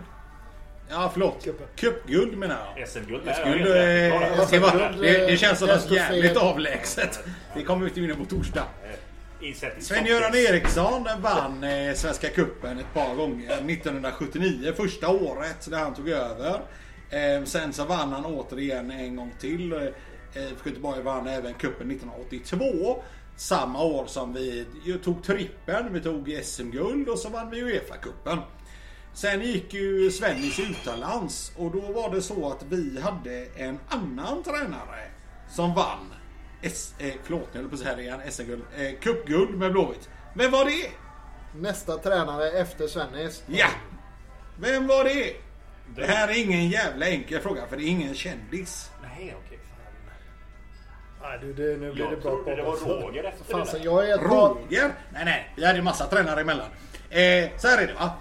Ja, 0.89 1.09
förlåt. 1.13 1.47
Cupguld 1.75 2.38
menar 2.38 2.57
jag. 2.75 2.88
SM-guld 2.89 3.25
med. 3.25 4.07
Eh, 4.11 4.13
Ja, 4.13 4.45
det, 5.01 5.01
det, 5.01 5.25
det 5.27 5.38
känns 5.38 5.59
som 5.59 5.67
något 5.67 5.75
desto 5.77 5.93
jävligt 5.95 6.38
avlägset. 6.38 7.19
Det 7.55 7.63
kommer 7.63 7.81
vi 7.81 7.88
inte 7.88 8.01
vinna 8.01 8.15
på 8.15 8.25
torsdag. 8.25 8.63
eh, 8.84 8.89
Sven-Göran 9.81 10.36
Eriksson 10.36 11.07
vann 11.19 11.63
eh, 11.63 11.93
Svenska 11.93 12.29
Cupen 12.29 12.79
ett 12.79 12.93
par 12.93 13.15
gånger. 13.15 13.51
1979, 13.51 14.73
första 14.77 15.09
året 15.09 15.67
när 15.69 15.77
han 15.79 15.93
tog 15.93 16.09
över. 16.09 16.61
Eh, 17.09 17.43
sen 17.45 17.73
så 17.73 17.86
vann 17.86 18.11
han 18.13 18.25
återigen 18.25 18.91
en 18.91 19.15
gång 19.15 19.34
till. 19.39 19.73
Eh, 19.73 19.79
IFK 20.43 20.69
Göteborg 20.69 21.01
vann 21.01 21.27
även 21.27 21.53
cupen 21.53 21.91
1982. 21.91 23.03
Samma 23.36 23.84
år 23.84 24.05
som 24.05 24.34
vi 24.34 24.65
tog 25.03 25.23
trippen, 25.23 25.93
vi 25.93 25.99
tog 26.01 26.39
SM-guld 26.43 27.09
och 27.09 27.19
så 27.19 27.29
vann 27.29 27.49
vi 27.51 27.61
Uefa-cupen. 27.63 28.38
Sen 29.14 29.41
gick 29.41 29.74
ju 29.74 30.11
Svennis 30.11 30.59
utomlands 30.59 31.51
och 31.57 31.72
då 31.72 31.80
var 31.82 32.16
det 32.16 32.22
så 32.22 32.51
att 32.51 32.64
vi 32.70 33.01
hade 33.01 33.45
en 33.55 33.80
annan 33.89 34.43
tränare 34.43 34.99
som 35.49 35.74
vann 35.74 36.14
S, 36.61 36.93
eh, 36.99 37.14
förlåt, 37.24 37.49
jag 37.51 37.59
höll 37.59 37.70
på 37.70 37.76
att 37.76 37.82
säga 37.82 37.95
det 37.95 38.01
igen. 38.01 38.22
SM-guld. 38.32 38.64
Eh, 38.78 38.99
cupguld 39.01 39.57
med 39.57 39.72
Blåvitt. 39.72 40.09
Vem 40.36 40.51
var 40.51 40.66
det? 40.66 40.89
Nästa 41.59 41.97
tränare 41.97 42.51
efter 42.51 42.88
Svennis. 42.88 43.43
Ja! 43.47 43.68
Vem 44.59 44.88
var 44.88 45.03
det? 45.03 45.34
Det 45.95 46.05
här 46.05 46.28
är 46.28 46.43
ingen 46.43 46.70
jävla 46.70 47.07
enkel 47.07 47.41
fråga 47.41 47.68
för 47.68 47.78
det 47.78 47.84
är 47.84 47.88
ingen 47.88 48.14
kändis. 48.16 48.91
Nej, 49.01 49.36
okej. 49.45 49.59
fan. 49.70 51.30
Nej, 51.30 51.39
du, 51.41 51.53
det, 51.53 51.78
nu 51.80 51.93
blir 51.93 52.05
det 52.05 52.11
Jag 52.11 52.22
bra 52.22 52.32
trodde 52.32 52.55
det 52.55 52.64
var. 52.64 52.76
Roger 52.76 53.24
efter 53.24 53.43
det 53.47 53.59
Fasen, 53.59 53.80
där. 53.80 53.86
jag 53.86 54.09
är 54.09 54.16
ett. 54.16 54.22
Roger? 54.22 54.91
Nej, 55.14 55.26
nej. 55.26 55.53
Vi 55.57 55.66
hade 55.66 55.78
ju 55.78 55.84
massa 55.84 56.05
tränare 56.07 56.41
emellan. 56.41 56.68
Eh, 57.09 57.49
så 57.57 57.68
här 57.68 57.82
är 57.84 57.88
det 57.88 57.93
va. 57.93 58.11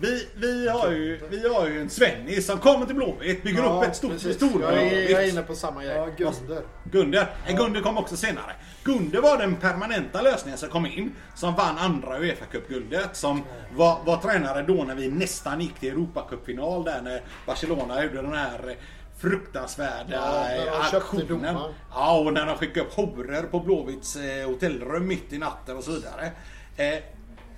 Vi, 0.00 0.28
vi, 0.34 0.68
har 0.68 0.90
ju, 0.90 1.20
vi 1.30 1.48
har 1.48 1.68
ju 1.68 1.80
en 1.80 1.90
Svennis 1.90 2.46
som 2.46 2.58
kommer 2.58 2.86
till 2.86 2.94
Blåvitt, 2.94 3.42
bygger 3.42 3.62
Ja, 3.62 3.78
upp 3.82 3.88
ett 3.88 3.96
stort 3.96 4.20
storlag. 4.20 4.72
Jag 4.72 4.82
är, 4.82 5.10
jag 5.10 5.24
är 5.24 5.28
inne 5.28 5.42
på 5.42 5.54
samma 5.54 5.84
grej. 5.84 5.96
Ja, 5.96 6.08
Gunder. 6.16 6.62
Gunder. 6.84 7.30
Eh, 7.46 7.56
Gunder 7.56 7.80
kom 7.80 7.98
också 7.98 8.16
senare. 8.16 8.52
Gunder 8.84 9.20
var 9.20 9.38
den 9.38 9.56
permanenta 9.56 10.22
lösningen 10.22 10.58
som 10.58 10.68
kom 10.68 10.86
in. 10.86 11.14
Som 11.34 11.54
vann 11.54 11.78
andra 11.78 12.18
Uefa-cupguldet. 12.18 13.08
Som 13.12 13.42
var, 13.76 13.98
var 14.04 14.16
tränare 14.16 14.62
då 14.62 14.74
när 14.74 14.94
vi 14.94 15.08
nästan 15.08 15.60
gick 15.60 15.74
till 15.74 15.92
Europacup-final 15.92 16.84
där 16.84 17.02
när 17.02 17.22
Barcelona 17.46 18.04
gjorde 18.04 18.22
den 18.22 18.34
här 18.34 18.68
eh, 18.68 18.74
fruktansvärda 19.20 20.04
Ja, 20.10 20.50
eh, 20.50 20.94
aktionen. 20.94 21.56
Ja, 21.90 22.18
och 22.18 22.32
när 22.32 22.46
de 22.46 22.56
skickade 22.56 22.86
upp 22.86 22.94
horor 22.94 23.42
på 23.50 23.60
Blåvitts 23.60 24.16
eh, 24.16 24.46
hotellrum 24.46 25.06
mitt 25.06 25.32
i 25.32 25.38
natten 25.38 25.76
och 25.76 25.84
så 25.84 25.92
vidare. 25.92 26.30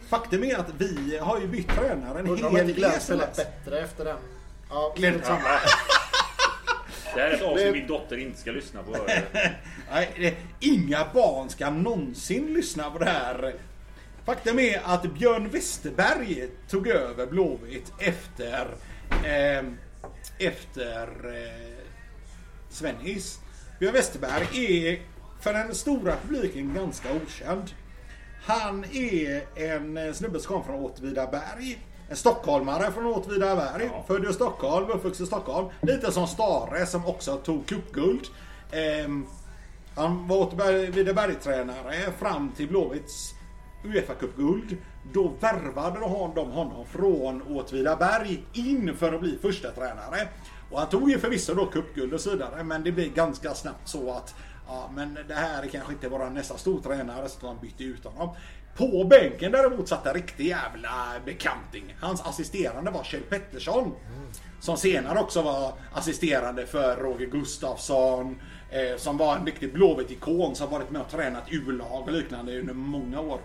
Faktum 0.09 0.44
är 0.44 0.57
att 0.57 0.70
vi 0.78 1.18
har 1.18 1.40
ju 1.40 1.46
bytt 1.46 1.68
tränare 1.68 2.18
en 2.18 2.26
Undrar 2.28 2.50
hel 2.50 2.74
del 2.74 2.92
sedan 3.00 3.18
dess. 3.18 3.36
bättre 3.36 3.80
efter 3.80 4.04
den. 4.04 4.16
Ja, 4.70 4.94
Glenn- 4.96 5.22
samma. 5.22 5.38
Det 7.14 7.20
här 7.22 7.28
är 7.30 7.34
ett 7.34 7.42
avsnitt 7.42 7.72
min 7.72 7.86
dotter 7.86 8.16
inte 8.16 8.40
ska 8.40 8.50
lyssna 8.50 8.82
på. 8.82 8.90
Nej, 9.90 10.11
det, 10.16 10.34
inga 10.61 11.07
barn 11.14 11.48
ska 11.50 11.70
någonsin 11.70 12.46
lyssna 12.54 12.90
på 12.90 12.98
det 12.98 13.04
här. 13.11 13.54
Faktum 14.24 14.59
är 14.59 14.80
att 14.84 15.02
Björn 15.14 15.48
Westerberg 15.48 16.48
tog 16.68 16.88
över 16.88 17.26
Blåvitt 17.26 17.92
efter 17.98 18.66
eh, 19.24 19.64
efter 20.38 21.09
eh, 21.34 21.84
Svennis. 22.70 23.38
Björn 23.78 23.92
Westerberg 23.92 24.46
är 24.92 25.00
för 25.40 25.52
den 25.52 25.74
stora 25.74 26.14
publiken 26.28 26.74
ganska 26.74 27.09
okänd. 27.12 27.70
Han 28.47 28.84
är 28.84 29.42
en 29.55 29.97
eh, 29.97 30.12
snubbe 30.12 30.40
som 30.40 30.55
kom 30.55 30.64
från 30.64 30.84
Åtvidaberg. 30.84 31.78
En 32.09 32.16
stockholmare 32.16 32.92
från 32.92 33.07
Åtvidaberg. 33.07 33.90
Ja. 33.92 34.05
Född 34.07 34.30
i 34.30 34.32
Stockholm, 34.32 34.90
uppvuxen 34.90 35.24
i 35.24 35.26
Stockholm. 35.26 35.68
Lite 35.82 36.12
som 36.12 36.26
Stare 36.26 36.86
som 36.86 37.07
också 37.07 37.36
tog 37.36 37.66
cupguld. 37.66 38.20
Ehm, 38.72 39.26
han 39.94 40.28
var 40.28 40.36
Åtvidaberg-tränare 40.36 42.12
fram 42.18 42.53
till 42.57 42.68
Blåvitts 42.68 43.34
Uefa-cupguld. 43.84 44.76
Då 45.12 45.32
värvade 45.40 46.01
de 46.01 46.32
de 46.34 46.51
honom 46.51 46.86
från 46.86 47.42
Åtvidaberg 47.42 48.44
in 48.53 48.97
för 48.97 49.12
att 49.12 49.20
bli 49.20 49.38
första 49.42 49.70
tränare. 49.70 50.28
Och 50.70 50.78
han 50.78 50.88
tog 50.88 51.11
ju 51.11 51.18
förvisso 51.18 51.55
då 51.55 51.66
cupguld 51.66 52.14
och 52.14 52.20
så 52.20 52.30
vidare, 52.30 52.64
men 52.64 52.84
det 52.84 52.92
blev 52.92 53.14
ganska 53.14 53.55
snabbt 53.55 53.88
så 53.88 54.11
att 54.11 54.34
ja, 54.67 54.91
men 54.95 55.19
det 55.29 55.35
här 55.35 55.62
är 55.62 55.67
kanske 55.67 55.93
inte 55.93 56.09
vår 56.09 56.31
nästa 56.31 56.57
stortränare, 56.57 57.29
så 57.29 57.47
de 57.47 57.59
bytte 57.59 57.85
ut 57.85 58.05
honom. 58.05 58.37
På 58.77 59.05
bänken 59.05 59.53
däremot 59.53 59.89
satt 59.89 60.07
en 60.07 60.14
riktig 60.14 60.47
jävla 60.47 60.91
bekanting. 61.25 61.97
Hans 62.01 62.21
assisterande 62.21 62.91
var 62.91 63.05
Kjell 63.05 63.23
Pettersson. 63.23 63.93
Som 64.61 64.77
senare 64.77 65.19
också 65.19 65.43
var 65.43 65.73
assisterande 65.93 66.67
för 66.67 66.97
Roger 66.97 67.27
Gustafsson. 67.27 68.41
Eh, 68.71 68.97
som 68.97 69.17
var 69.17 69.37
en 69.37 69.47
riktig 69.47 69.73
Blåvitt-ikon 69.73 70.55
som 70.55 70.71
varit 70.71 70.91
med 70.91 71.03
och 71.03 71.11
tränat 71.11 71.43
U-lag 71.51 72.03
och 72.03 72.12
liknande 72.12 72.61
under 72.61 72.75
många 72.75 73.21
år. 73.21 73.41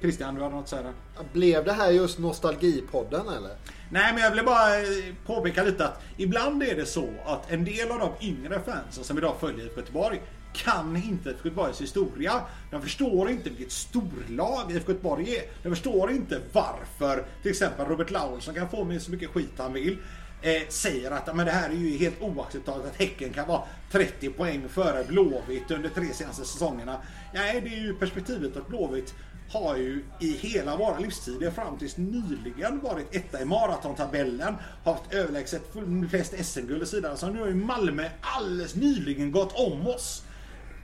Christian, 0.00 0.34
du 0.34 0.42
hade 0.42 0.54
något 0.54 0.62
att 0.62 0.68
säga? 0.68 0.92
Blev 1.32 1.64
det 1.64 1.72
här 1.72 1.90
just 1.90 2.18
Nostalgipodden 2.18 3.28
eller? 3.28 3.56
Nej, 3.90 4.12
men 4.12 4.22
jag 4.22 4.30
vill 4.30 4.44
bara 4.44 4.76
eh, 4.78 5.14
påpeka 5.26 5.62
lite 5.62 5.86
att 5.86 6.02
ibland 6.16 6.62
är 6.62 6.76
det 6.76 6.86
så 6.86 7.08
att 7.26 7.50
en 7.50 7.64
del 7.64 7.90
av 7.90 7.98
de 7.98 8.26
yngre 8.26 8.60
fansen 8.60 9.04
som 9.04 9.18
idag 9.18 9.34
följer 9.40 9.66
IFK 9.66 9.80
Göteborg 9.80 10.20
kan 10.56 10.96
inte 10.96 11.30
IFK 11.30 11.44
Göteborgs 11.44 11.80
historia. 11.80 12.40
De 12.70 12.82
förstår 12.82 13.30
inte 13.30 13.50
vilket 13.50 13.72
storlag 13.72 14.72
IFK 14.72 14.92
Göteborg 14.92 15.36
är. 15.36 15.42
De 15.62 15.68
förstår 15.68 16.10
inte 16.10 16.40
varför 16.52 17.24
till 17.42 17.50
exempel 17.50 17.86
Robert 17.86 18.10
Laulsson 18.10 18.54
kan 18.54 18.68
få 18.68 18.84
med 18.84 19.02
så 19.02 19.10
mycket 19.10 19.30
skit 19.30 19.52
han 19.58 19.72
vill 19.72 19.98
eh, 20.42 20.68
säger 20.68 21.10
att 21.10 21.36
men 21.36 21.46
det 21.46 21.52
här 21.52 21.70
är 21.70 21.74
ju 21.74 21.96
helt 21.98 22.22
oacceptabelt 22.22 22.86
att 22.86 22.96
Häcken 22.96 23.32
kan 23.32 23.48
vara 23.48 23.62
30 23.92 24.30
poäng 24.30 24.68
före 24.68 25.04
Blåvitt 25.04 25.70
under 25.70 25.88
tre 25.88 26.06
senaste 26.12 26.44
säsongerna. 26.44 27.02
Nej, 27.34 27.60
det 27.60 27.68
är 27.68 27.80
ju 27.80 27.94
perspektivet 27.94 28.56
att 28.56 28.68
Blåvitt 28.68 29.14
har 29.50 29.76
ju 29.76 30.04
i 30.20 30.32
hela 30.32 30.76
våra 30.76 30.98
livstider 30.98 31.50
fram 31.50 31.78
tills 31.78 31.96
nyligen 31.96 32.80
varit 32.80 33.14
etta 33.16 33.42
i 33.42 33.44
maratontabellen. 33.44 34.54
Haft 34.84 35.14
överlägset 35.14 35.62
flest 36.10 36.44
SM-guld 36.44 36.82
och 36.82 36.88
så 36.88 36.96
vidare. 36.96 37.16
Så 37.16 37.28
nu 37.28 37.40
har 37.40 37.46
ju 37.46 37.54
Malmö 37.54 38.08
alldeles 38.20 38.74
nyligen 38.74 39.30
gått 39.30 39.52
om 39.54 39.86
oss. 39.86 40.22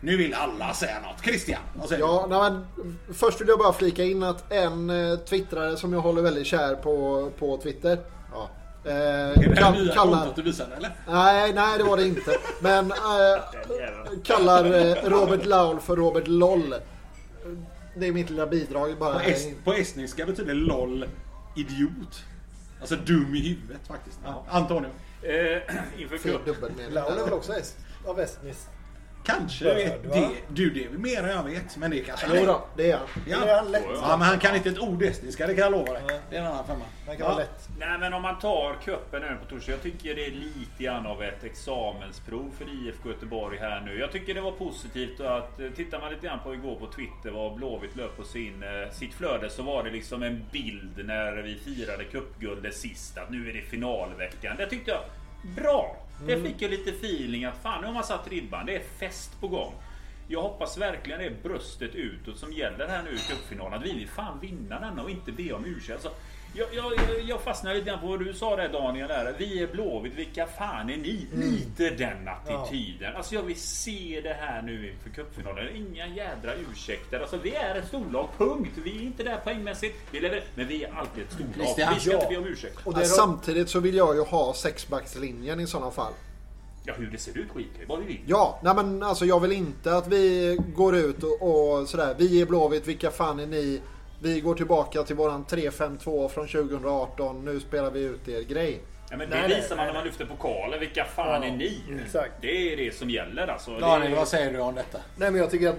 Nu 0.05 0.17
vill 0.17 0.35
alla 0.35 0.75
säga 0.75 1.01
något. 1.01 1.25
Christian, 1.25 1.61
vad 1.75 1.89
säger 1.89 2.01
Ja, 2.03 2.27
nej, 2.31 2.39
men 2.51 2.67
först 3.15 3.41
vill 3.41 3.49
jag 3.49 3.59
bara 3.59 3.73
flika 3.73 4.05
in 4.05 4.23
att 4.23 4.53
en 4.53 4.91
eh, 4.91 5.19
twittrare 5.19 5.77
som 5.77 5.93
jag 5.93 6.01
håller 6.01 6.23
väldigt 6.23 6.47
kär 6.47 6.75
på, 6.75 7.31
på 7.39 7.57
Twitter. 7.57 7.99
Ja, 8.33 8.51
eh, 8.85 8.93
du? 8.95 9.01
Är 9.01 9.35
det 9.37 9.55
kall- 9.57 9.73
nya 9.85 9.95
kallar, 9.95 10.29
du 10.37 10.43
visade 10.43 10.77
eller? 10.77 10.91
nej, 11.07 11.53
nej, 11.53 11.79
det 11.79 11.85
var 11.85 11.97
det 11.97 12.07
inte. 12.07 12.39
Men 12.61 12.91
eh, 12.91 13.43
kallar 14.25 14.65
eh, 14.65 14.95
Robert 15.11 15.47
Laul 15.47 15.81
för 15.81 15.97
Robert 15.97 16.27
LOL. 16.29 16.75
Det 17.97 18.07
är 18.07 18.13
mitt 18.13 18.31
lilla 18.31 18.47
bidrag 18.47 18.99
bara. 18.99 19.15
På, 19.15 19.21
es- 19.21 19.55
på 19.65 19.73
estniska 19.73 20.27
betyder 20.27 20.55
LOL 20.55 21.07
idiot. 21.57 22.23
Alltså 22.81 22.97
dum 22.97 23.35
i 23.35 23.49
huvudet 23.49 23.87
faktiskt. 23.89 24.19
Ja. 24.25 24.45
Antonio? 24.51 24.91
Eh, 25.23 25.63
inför 25.99 26.19
cup. 26.19 26.47
Laul 26.91 27.19
är 27.19 27.25
väl 27.25 27.33
också 27.33 27.53
est, 27.53 27.77
av 28.07 28.21
estniskt? 28.21 28.69
Kanske 29.25 29.65
Börd, 29.65 29.77
vet 29.77 30.13
det. 30.13 30.29
Du, 30.49 30.71
det 30.71 30.85
är 30.85 30.89
väl 30.89 30.99
mer 30.99 31.23
än 31.23 31.29
jag 31.31 31.43
vet. 31.45 31.77
Men 31.77 31.91
det 31.91 31.99
kanske 32.01 32.27
Jo 32.35 32.47
då, 32.47 32.67
det 32.77 32.91
är 32.91 32.97
han. 32.97 33.07
Det 33.27 33.33
är 33.33 33.47
Ja. 33.49 33.57
han 33.57 33.71
lätt. 33.73 33.85
ja, 33.95 34.17
men 34.17 34.29
han 34.29 34.39
kan 34.39 34.57
inte 34.57 34.69
ett 34.69 34.79
ord 34.79 35.03
estniska, 35.03 35.47
det 35.47 35.55
kan 35.55 35.63
jag 35.63 35.73
lova 35.73 35.93
dig. 35.93 36.03
Det 36.31 36.37
är 36.37 36.41
en 36.41 36.47
annan 36.47 36.67
femma. 36.67 36.85
Han 37.07 37.17
kan 37.17 37.27
vara 37.27 37.35
Ja. 37.35 37.39
lätt. 37.39 37.69
Nej 37.79 37.99
men 37.99 38.13
om 38.15 38.23
man 38.23 38.39
tar 38.39 38.75
cupen 38.85 39.23
nu 39.23 39.37
på 39.43 39.45
torsdag. 39.55 39.73
Jag 39.73 39.83
tycker 39.83 40.15
det 40.15 40.27
är 40.27 40.31
lite 40.31 40.83
grann 40.85 41.07
av 41.07 41.23
ett 41.23 41.45
examensprov 41.45 42.51
för 42.59 42.65
IFK 42.65 43.09
Göteborg 43.09 43.59
här 43.59 43.81
nu. 43.81 43.99
Jag 43.99 44.13
tycker 44.13 44.35
det 44.35 44.41
var 44.41 44.53
positivt 44.53 45.21
att 45.21 45.61
eh, 45.61 45.67
tittar 45.77 46.01
man 46.01 46.11
lite 46.13 46.27
grann 46.27 46.39
på 46.45 46.55
igår 46.55 46.75
på 46.77 46.87
Twitter 46.87 47.31
vad 47.31 47.55
Blåvitt 47.55 47.97
löp 47.97 48.17
på 48.17 48.25
sin, 48.25 48.63
eh, 48.63 48.93
sitt 48.95 49.15
flöde 49.15 49.51
så 49.51 49.63
var 49.63 49.85
det 49.85 49.91
liksom 49.91 50.23
en 50.23 50.45
bild 50.53 51.07
när 51.07 51.33
vi 51.33 51.55
firade 51.55 52.05
cupguldet 52.05 52.75
sist 52.77 53.19
att 53.19 53.31
nu 53.31 53.49
är 53.51 53.53
det 53.53 53.63
finalveckan. 53.63 54.57
Det 54.57 54.67
tyckte 54.67 54.91
jag 54.91 55.01
bra. 55.57 55.97
Det 56.27 56.43
fick 56.43 56.63
jag 56.63 56.71
lite 56.71 56.91
feeling 56.91 57.45
att 57.45 57.63
fan 57.63 57.81
nu 57.81 57.87
har 57.87 57.95
man 57.95 58.05
satt 58.05 58.29
ribban. 58.29 58.67
Det 58.67 58.77
är 58.77 58.83
fest 58.99 59.41
på 59.41 59.49
gång. 59.49 59.75
Jag 60.29 60.43
hoppas 60.43 60.79
verkligen 60.79 61.21
det 61.21 61.27
är 61.27 61.37
bröstet 61.43 61.95
utåt 61.95 62.39
som 62.39 62.53
gäller 62.53 62.89
här 62.89 63.03
nu 63.03 63.11
i 63.11 63.19
cupfinalen. 63.19 63.79
Att 63.79 63.87
vi 63.87 63.93
vill 63.93 64.09
fan 64.09 64.41
vinna 64.41 64.81
denna 64.81 65.03
och 65.03 65.11
inte 65.11 65.33
be 65.33 65.53
om 65.53 65.65
ursäkt. 65.65 65.93
Alltså, 65.93 66.13
jag, 66.55 66.69
jag, 66.75 66.93
jag- 67.29 67.41
fastnade 67.41 67.77
lite 67.77 67.91
grann 67.91 68.01
på 68.01 68.07
vad 68.07 68.19
du 68.25 68.35
sa 68.35 68.57
där 68.57 68.69
Daniel. 68.69 69.09
Där. 69.09 69.35
Vi 69.39 69.63
är 69.63 69.67
Blåvitt, 69.67 70.15
vilka 70.15 70.47
fan 70.47 70.91
är 70.91 70.97
ni? 70.97 71.27
Lite 71.35 71.91
den 71.91 72.29
attityden. 72.29 73.17
Alltså 73.17 73.35
jag 73.35 73.43
vill 73.43 73.61
se 73.61 74.21
det 74.23 74.37
här 74.41 74.63
nu 74.63 74.91
inför 74.93 75.11
cupfinalen. 75.11 75.77
Inga 75.77 76.07
jädra 76.07 76.55
ursäkter. 76.73 77.21
Alltså 77.21 77.37
vi 77.43 77.55
är 77.55 77.75
ett 77.75 77.89
storlag, 77.89 78.29
punkt. 78.39 78.71
Vi 78.85 78.97
är 78.99 79.03
inte 79.03 79.23
där 79.23 79.37
poängmässigt. 79.37 79.97
Vi 80.11 80.21
lever, 80.21 80.45
men 80.55 80.69
vi 80.69 80.85
är 80.85 80.95
alltid 80.95 81.25
ett 81.25 81.33
storlag. 81.33 81.55
Christian, 81.55 81.95
Vi 81.95 82.01
ska 82.01 82.11
ja. 82.11 82.17
inte 82.17 82.29
be 82.29 82.37
om 82.37 82.47
ursäkt. 82.47 82.77
Och 82.85 82.93
Ja, 82.93 82.99
det 82.99 83.05
är 83.05 83.09
Samtidigt 83.09 83.69
så 83.69 83.81
vill 83.81 83.95
jag 83.95 84.15
ju 84.15 84.23
ha 84.23 84.55
sexbackslinjen 84.55 85.61
i 85.61 85.67
sådana 85.67 85.91
fall. 85.91 86.13
Ja, 86.85 86.95
hur 86.97 87.07
det 87.11 87.19
ser 87.19 87.39
ut 87.39 87.51
skiter. 87.55 87.87
Vad 87.87 87.99
vi 88.01 88.07
vill. 88.07 88.21
Ja, 88.27 88.61
nej 88.63 88.75
men 88.75 89.03
alltså 89.03 89.25
jag 89.25 89.41
vill 89.41 89.53
inte 89.53 89.97
att 89.97 90.09
vi 90.09 90.57
går 90.77 90.97
ut 90.97 91.23
och, 91.23 91.43
och 91.43 91.89
sådär. 91.89 92.15
Vi 92.19 92.41
är 92.43 92.47
Blåvitt, 92.47 92.87
vilka 92.89 93.11
fan 93.11 93.41
är 93.41 93.47
ni? 93.47 93.81
Vi 94.23 94.41
går 94.41 94.55
tillbaka 94.55 95.03
till 95.03 95.17
våran 95.17 95.45
3-5-2 95.45 96.29
från 96.29 96.49
2018. 96.49 97.45
Nu 97.45 97.61
spelar 97.61 97.91
vi 97.91 98.01
ut 98.01 98.29
er 98.29 98.43
grej. 98.43 98.81
Ja, 99.11 99.17
men 99.17 99.31
det 99.31 99.37
nej, 99.37 99.49
visar 99.49 99.77
man 99.77 99.77
nej, 99.77 99.87
när 99.87 99.95
man 99.95 100.05
lyfter 100.05 100.25
pokalen. 100.25 100.81
Vilka 100.81 101.05
fan 101.05 101.43
Ja, 101.43 101.49
är 101.49 101.57
ni? 101.57 101.83
exakt. 102.05 102.33
Det 102.41 102.73
är 102.73 102.77
det 102.77 102.95
som 102.95 103.11
gäller 103.11 103.47
alltså. 103.47 103.79
Daniel, 103.79 104.11
det 104.11 104.17
är 104.17 104.19
vad 104.19 104.29
säger 104.29 104.53
du 104.53 104.59
om 104.59 104.75
detta? 104.75 104.99
Nej 105.17 105.31
men 105.31 105.41
jag 105.41 105.51
tycker 105.51 105.69
att 105.69 105.77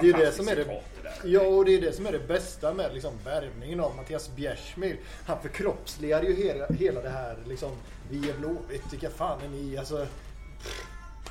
det 0.00 0.08
är 0.08 0.18
det 0.18 0.32
som 0.32 0.48
är 0.48 0.56
det... 0.56 0.64
det. 0.64 0.82
Ja, 1.28 1.40
och 1.40 1.64
det 1.64 1.74
är 1.74 1.80
det 1.80 1.92
som 1.92 2.06
är 2.06 2.12
det 2.12 2.28
bästa 2.28 2.74
med 2.74 2.94
liksom 2.94 3.12
värvningen 3.24 3.80
av 3.80 3.96
Mattias 3.96 4.36
Bjärsmyr. 4.36 4.96
Han 5.26 5.42
förkroppsligar 5.42 6.22
ju 6.22 6.34
hela, 6.34 6.66
hela 6.66 7.00
det 7.00 7.10
här 7.10 7.36
liksom, 7.46 7.70
vi 8.10 8.30
är 8.30 8.34
Blåvitt, 8.34 8.92
vilka 8.92 9.10
fan 9.10 9.40
är 9.44 9.48
ni? 9.48 9.78
Alltså, 9.78 10.06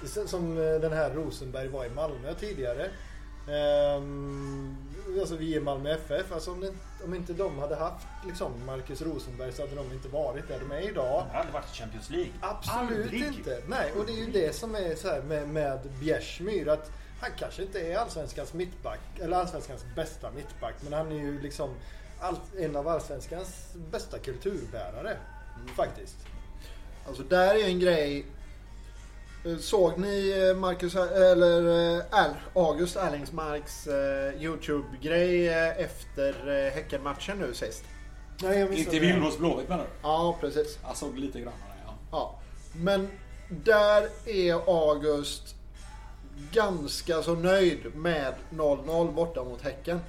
det 0.02 0.22
är 0.22 0.28
som 0.28 0.58
eh, 0.58 0.82
den 0.82 0.94
här 0.94 1.10
Rosenberg 1.10 1.68
var 1.68 1.86
i 1.86 1.90
Malmö 1.90 2.34
tidigare. 2.40 2.90
Ehm, 3.50 4.78
alltså 5.20 5.36
vi 5.36 5.56
är 5.56 5.62
Malmö 5.62 5.92
FF. 5.94 6.32
Alltså 6.32 6.52
om, 6.52 6.62
det, 6.62 6.74
om 7.06 7.14
inte 7.14 7.34
de 7.34 7.60
hade 7.60 7.76
haft 7.76 8.08
liksom, 8.28 8.66
Marcus 8.66 9.02
Rosenberg 9.02 9.54
så 9.54 9.62
hade 9.62 9.76
de 9.76 9.94
inte 9.94 10.08
varit 10.08 10.48
där 10.48 10.60
de 10.60 10.72
är 10.76 10.90
idag. 10.90 11.26
Det 11.32 11.38
hade 11.38 11.52
varit 11.52 11.76
Champions 11.76 12.10
League. 12.10 12.32
Absolut 12.42 13.04
Aldrig. 13.04 13.24
inte. 13.24 13.62
Nej, 13.68 13.92
och 13.92 14.06
det 14.06 14.12
är 14.12 14.26
ju 14.26 14.32
det 14.32 14.56
som 14.56 14.76
är 14.76 14.96
så 14.96 15.08
här 15.08 15.22
med, 15.22 15.48
med 15.48 15.80
Bjärsmyr. 16.00 16.68
Att 16.68 16.92
han 17.22 17.30
kanske 17.38 17.62
inte 17.62 17.80
är 17.80 17.98
allsvenskans 17.98 18.54
mittback, 18.54 19.00
eller 19.20 19.38
allsvenskans 19.38 19.86
bästa 19.96 20.32
mittback. 20.32 20.76
Men 20.82 20.94
han 20.94 21.12
är 21.12 21.16
ju 21.16 21.42
liksom 21.42 21.70
all, 22.20 22.36
en 22.58 22.76
av 22.76 22.88
allsvenskans 22.88 23.74
bästa 23.92 24.20
kulturbärare. 24.20 25.18
Faktiskt. 25.76 26.18
Alltså 27.08 27.24
där 27.24 27.56
är 27.56 27.68
en 27.68 27.80
grej. 27.80 28.26
Eh, 29.48 29.58
Såg 29.58 30.00
ni 30.00 30.48
eh, 30.50 30.58
Marcus, 30.58 30.96
eller 30.96 31.96
eh, 31.98 32.32
August 32.54 32.96
Erlingsmarks 32.96 33.88
Youtube-grej 34.40 35.48
efter 35.78 36.70
Häckenmatchen 36.70 37.38
nu 37.38 37.54
sist? 37.54 37.84
Nej, 38.42 38.80
Intervjun 38.80 39.22
hos 39.22 39.38
Blåvitt 39.38 39.70
menar 39.70 39.84
du? 39.84 39.90
Ja, 40.02 40.38
precis. 40.42 40.80
Jag 40.84 40.98
såg 40.98 41.18
lite 41.18 41.40
grann 41.40 41.54
ja. 41.86 41.94
Ja. 42.12 42.40
Men 42.76 43.10
där 43.50 44.10
är 44.26 44.54
August 44.54 45.56
ganska 46.52 47.22
så 47.22 47.36
nöjd 47.36 47.96
med 47.96 48.34
0-0 48.52 49.14
borta 49.14 49.44
mot 49.44 49.62
Häcken. 49.62 50.00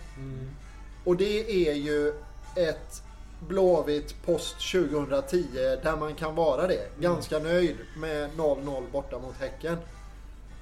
Och 1.05 1.17
det 1.17 1.69
är 1.69 1.75
ju 1.75 2.13
ett 2.57 3.03
Blåvitt 3.41 4.23
post 4.25 4.57
2010 4.73 5.47
där 5.83 5.97
man 5.97 6.15
kan 6.15 6.35
vara 6.35 6.67
det. 6.67 6.89
Ganska 7.01 7.39
nöjd 7.39 7.77
med 7.97 8.31
0-0 8.37 8.91
borta 8.93 9.19
mot 9.19 9.35
Häcken. 9.41 9.77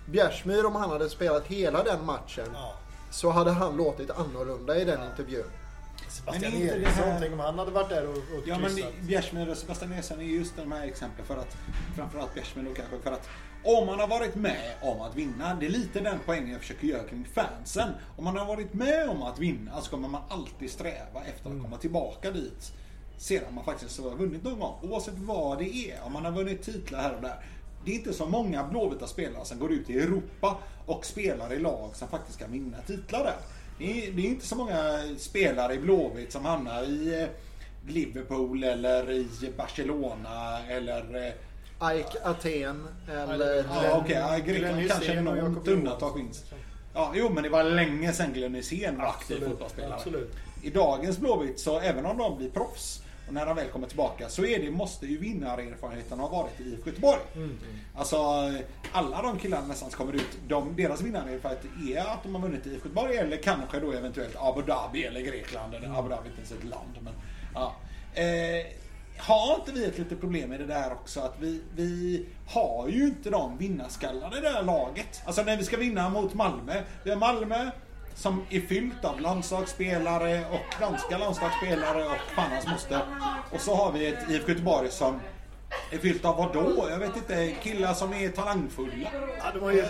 Bjärsmyr 0.06 0.64
om 0.64 0.74
han 0.76 0.90
hade 0.90 1.08
spelat 1.10 1.46
hela 1.46 1.82
den 1.82 2.04
matchen 2.04 2.46
Ja. 2.54 2.74
så 3.10 3.30
hade 3.30 3.50
han 3.50 3.76
låtit 3.76 4.10
annorlunda 4.10 4.76
i 4.80 4.84
den 4.84 5.00
intervjun. 5.10 5.44
Sebastian 6.08 6.52
Men 6.52 6.60
är 6.60 6.64
inte 6.64 6.74
det 6.78 6.82
Eriksson, 6.82 7.04
här- 7.04 7.20
tänk 7.20 7.32
om 7.32 7.40
han 7.40 7.58
hade 7.58 7.70
varit 7.70 7.88
där 7.88 8.06
och, 8.08 8.16
och 8.16 8.42
Ja 8.46 8.58
men. 8.58 8.76
Bjärsmyr 9.06 9.48
och 9.50 9.56
Sebastian 9.56 9.92
Eriksson 9.92 10.20
är 10.20 10.24
just 10.24 10.56
de 10.56 10.72
här 10.72 10.86
exemplen 10.86 11.26
för 11.26 11.36
att 11.36 11.56
framförallt 11.96 12.34
Bjärsmyr 12.34 12.64
då 12.64 12.74
kanske 12.74 12.98
för 12.98 13.12
att 13.12 13.28
om 13.66 13.86
man 13.86 14.00
har 14.00 14.08
varit 14.08 14.34
med 14.34 14.74
om 14.82 15.00
att 15.00 15.16
vinna, 15.16 15.54
det 15.54 15.66
är 15.66 15.70
lite 15.70 16.00
den 16.00 16.18
poängen 16.26 16.50
jag 16.50 16.60
försöker 16.60 16.86
göra 16.86 17.04
kring 17.04 17.28
fansen. 17.34 17.88
Om 18.16 18.24
man 18.24 18.36
har 18.36 18.46
varit 18.46 18.74
med 18.74 19.08
om 19.08 19.22
att 19.22 19.38
vinna 19.38 19.80
så 19.80 19.90
kommer 19.90 20.08
man 20.08 20.22
alltid 20.28 20.70
sträva 20.70 21.24
efter 21.24 21.50
att 21.50 21.62
komma 21.62 21.76
tillbaka 21.76 22.30
dit 22.30 22.72
sedan 23.18 23.54
man 23.54 23.64
faktiskt 23.64 24.00
har 24.00 24.16
vunnit 24.16 24.44
någon 24.44 24.58
gång. 24.58 24.74
Oavsett 24.82 25.18
vad 25.18 25.58
det 25.58 25.90
är, 25.90 26.02
om 26.06 26.12
man 26.12 26.24
har 26.24 26.32
vunnit 26.32 26.62
titlar 26.62 27.00
här 27.00 27.14
och 27.14 27.22
där. 27.22 27.44
Det 27.84 27.90
är 27.90 27.94
inte 27.94 28.12
så 28.12 28.26
många 28.26 28.64
blåvita 28.64 29.06
spelare 29.06 29.44
som 29.44 29.58
går 29.58 29.72
ut 29.72 29.90
i 29.90 29.98
Europa 29.98 30.58
och 30.86 31.06
spelar 31.06 31.52
i 31.52 31.58
lag 31.58 31.96
som 31.96 32.08
faktiskt 32.08 32.38
kan 32.38 32.52
vinna 32.52 32.76
titlar 32.86 33.24
där. 33.24 33.36
Det 33.78 34.06
är, 34.06 34.12
det 34.12 34.22
är 34.22 34.26
inte 34.26 34.46
så 34.46 34.56
många 34.56 35.00
spelare 35.18 35.74
i 35.74 35.78
Blåvitt 35.78 36.32
som 36.32 36.44
hamnar 36.44 36.82
i 36.82 37.22
eh, 37.22 37.28
Liverpool 37.92 38.64
eller 38.64 39.10
i 39.10 39.52
Barcelona 39.56 40.58
eller... 40.68 41.34
Ike 41.82 42.18
Aten 42.24 42.88
eller... 43.10 43.56
Ja, 43.56 44.00
okej. 44.04 44.16
Ja, 44.16 44.38
Grekland 44.38 44.74
Glenn 44.76 44.88
kanske 44.88 45.20
något 45.20 45.68
undantag 45.68 46.14
finns. 46.16 46.44
Ja, 46.94 47.12
jo, 47.14 47.30
men 47.30 47.42
det 47.42 47.48
var 47.48 47.64
länge 47.64 48.12
sedan 48.12 48.32
Glenn 48.32 48.54
Hysén 48.54 48.98
var 48.98 49.06
aktiv 49.06 49.44
fotbollsspelare. 49.48 49.94
absolut. 49.94 50.36
I 50.62 50.70
dagens 50.70 51.18
Blåvitt, 51.18 51.60
så 51.60 51.80
även 51.80 52.06
om 52.06 52.18
de 52.18 52.36
blir 52.38 52.50
proffs 52.50 53.02
och 53.28 53.34
när 53.34 53.46
de 53.46 53.56
väl 53.56 53.68
kommer 53.68 53.86
tillbaka 53.86 54.28
så 54.28 54.44
är 54.44 54.58
det, 54.58 54.70
måste 54.70 55.06
ju 55.06 55.18
vinnarerfarenheten 55.18 56.18
ha 56.20 56.28
varit 56.28 56.60
i 56.60 56.62
IFK 56.62 56.90
Göteborg. 56.90 57.20
Mm. 57.34 57.58
Alltså 57.96 58.16
alla 58.92 59.22
de 59.22 59.38
killarna 59.38 59.66
nästan 59.66 59.90
som 59.90 59.98
kommer 59.98 60.12
ut, 60.12 60.38
de, 60.48 60.76
deras 60.76 61.00
vinnarerfarenhet 61.02 61.64
är 61.88 61.98
att 62.12 62.22
de 62.22 62.34
har 62.34 62.42
vunnit 62.42 62.66
i 62.66 62.70
IFK 62.70 62.88
Göteborg 62.88 63.16
eller 63.16 63.36
kanske 63.36 63.80
då 63.80 63.92
eventuellt 63.92 64.36
Abu 64.38 64.62
Dhabi 64.62 65.04
eller 65.04 65.20
Grekland. 65.20 65.74
Eller 65.74 65.86
Mm. 65.86 65.98
Abu 65.98 66.08
Dhabi 66.08 66.22
är 66.28 66.30
inte 66.30 66.38
ens 66.38 66.52
ett 66.52 66.64
land. 66.64 66.98
Men, 67.00 67.12
ja. 67.54 67.74
eh, 68.14 68.66
har 69.18 69.54
inte 69.54 69.72
vi 69.72 69.84
ett 69.84 69.98
litet 69.98 70.20
problem 70.20 70.50
med 70.50 70.60
det 70.60 70.66
där 70.66 70.92
också? 70.92 71.20
Att 71.20 71.34
vi, 71.40 71.62
vi 71.74 72.26
har 72.46 72.88
ju 72.88 73.06
inte 73.06 73.30
de 73.30 73.58
vinnarskallarna 73.58 74.38
i 74.38 74.40
det 74.40 74.48
här 74.48 74.62
laget. 74.62 75.22
Alltså 75.24 75.42
när 75.42 75.56
vi 75.56 75.64
ska 75.64 75.76
vinna 75.76 76.08
mot 76.08 76.34
Malmö. 76.34 76.82
Vi 77.02 77.10
har 77.10 77.16
Malmö 77.16 77.70
som 78.14 78.44
är 78.50 78.60
fyllt 78.60 79.04
av 79.04 79.20
landslagsspelare 79.20 80.44
och 80.50 80.80
danska 80.80 81.18
landslagsspelare 81.18 82.04
och 82.04 82.34
fan 82.34 82.50
hans 82.50 82.66
moster. 82.66 83.00
Och 83.52 83.60
så 83.60 83.74
har 83.74 83.92
vi 83.92 84.06
ett 84.06 84.30
IFK 84.30 84.48
Göteborg 84.48 84.90
som 84.90 85.20
är 85.90 85.98
fyllt 85.98 86.24
av 86.24 86.36
vad 86.36 86.52
då? 86.52 86.88
Jag 86.90 86.98
vet 86.98 87.16
inte. 87.16 87.54
Killar 87.62 87.94
som 87.94 88.12
är 88.12 88.28
talangfulla. 88.30 89.08
Ja, 89.38 89.50
det 89.52 89.58
var 89.58 89.72
ju... 89.72 89.84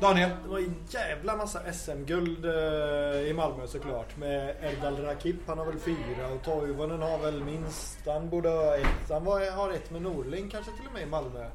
Daniel? 0.00 0.30
Det 0.42 0.48
var 0.48 0.58
en 0.58 0.74
jävla 0.88 1.36
massa 1.36 1.72
SM-guld 1.72 2.44
eh, 2.44 3.30
i 3.30 3.32
Malmö 3.36 3.66
såklart. 3.66 4.16
Med 4.16 4.56
Erdal 4.62 4.96
Rakip, 4.96 5.36
han 5.46 5.58
har 5.58 5.66
väl 5.66 5.78
fyra 5.78 6.28
och 6.34 6.42
Toivonen 6.42 7.02
har 7.02 7.18
väl 7.18 7.44
minst. 7.44 7.98
Han 8.06 8.30
borde 8.30 8.48
ha 8.48 8.76
ett. 8.76 9.10
Han 9.10 9.24
var, 9.24 9.50
har 9.50 9.70
ett 9.70 9.90
med 9.90 10.02
Norling 10.02 10.50
kanske 10.50 10.72
till 10.72 10.86
och 10.86 10.94
med 10.94 11.02
i 11.02 11.06
Malmö. 11.06 11.46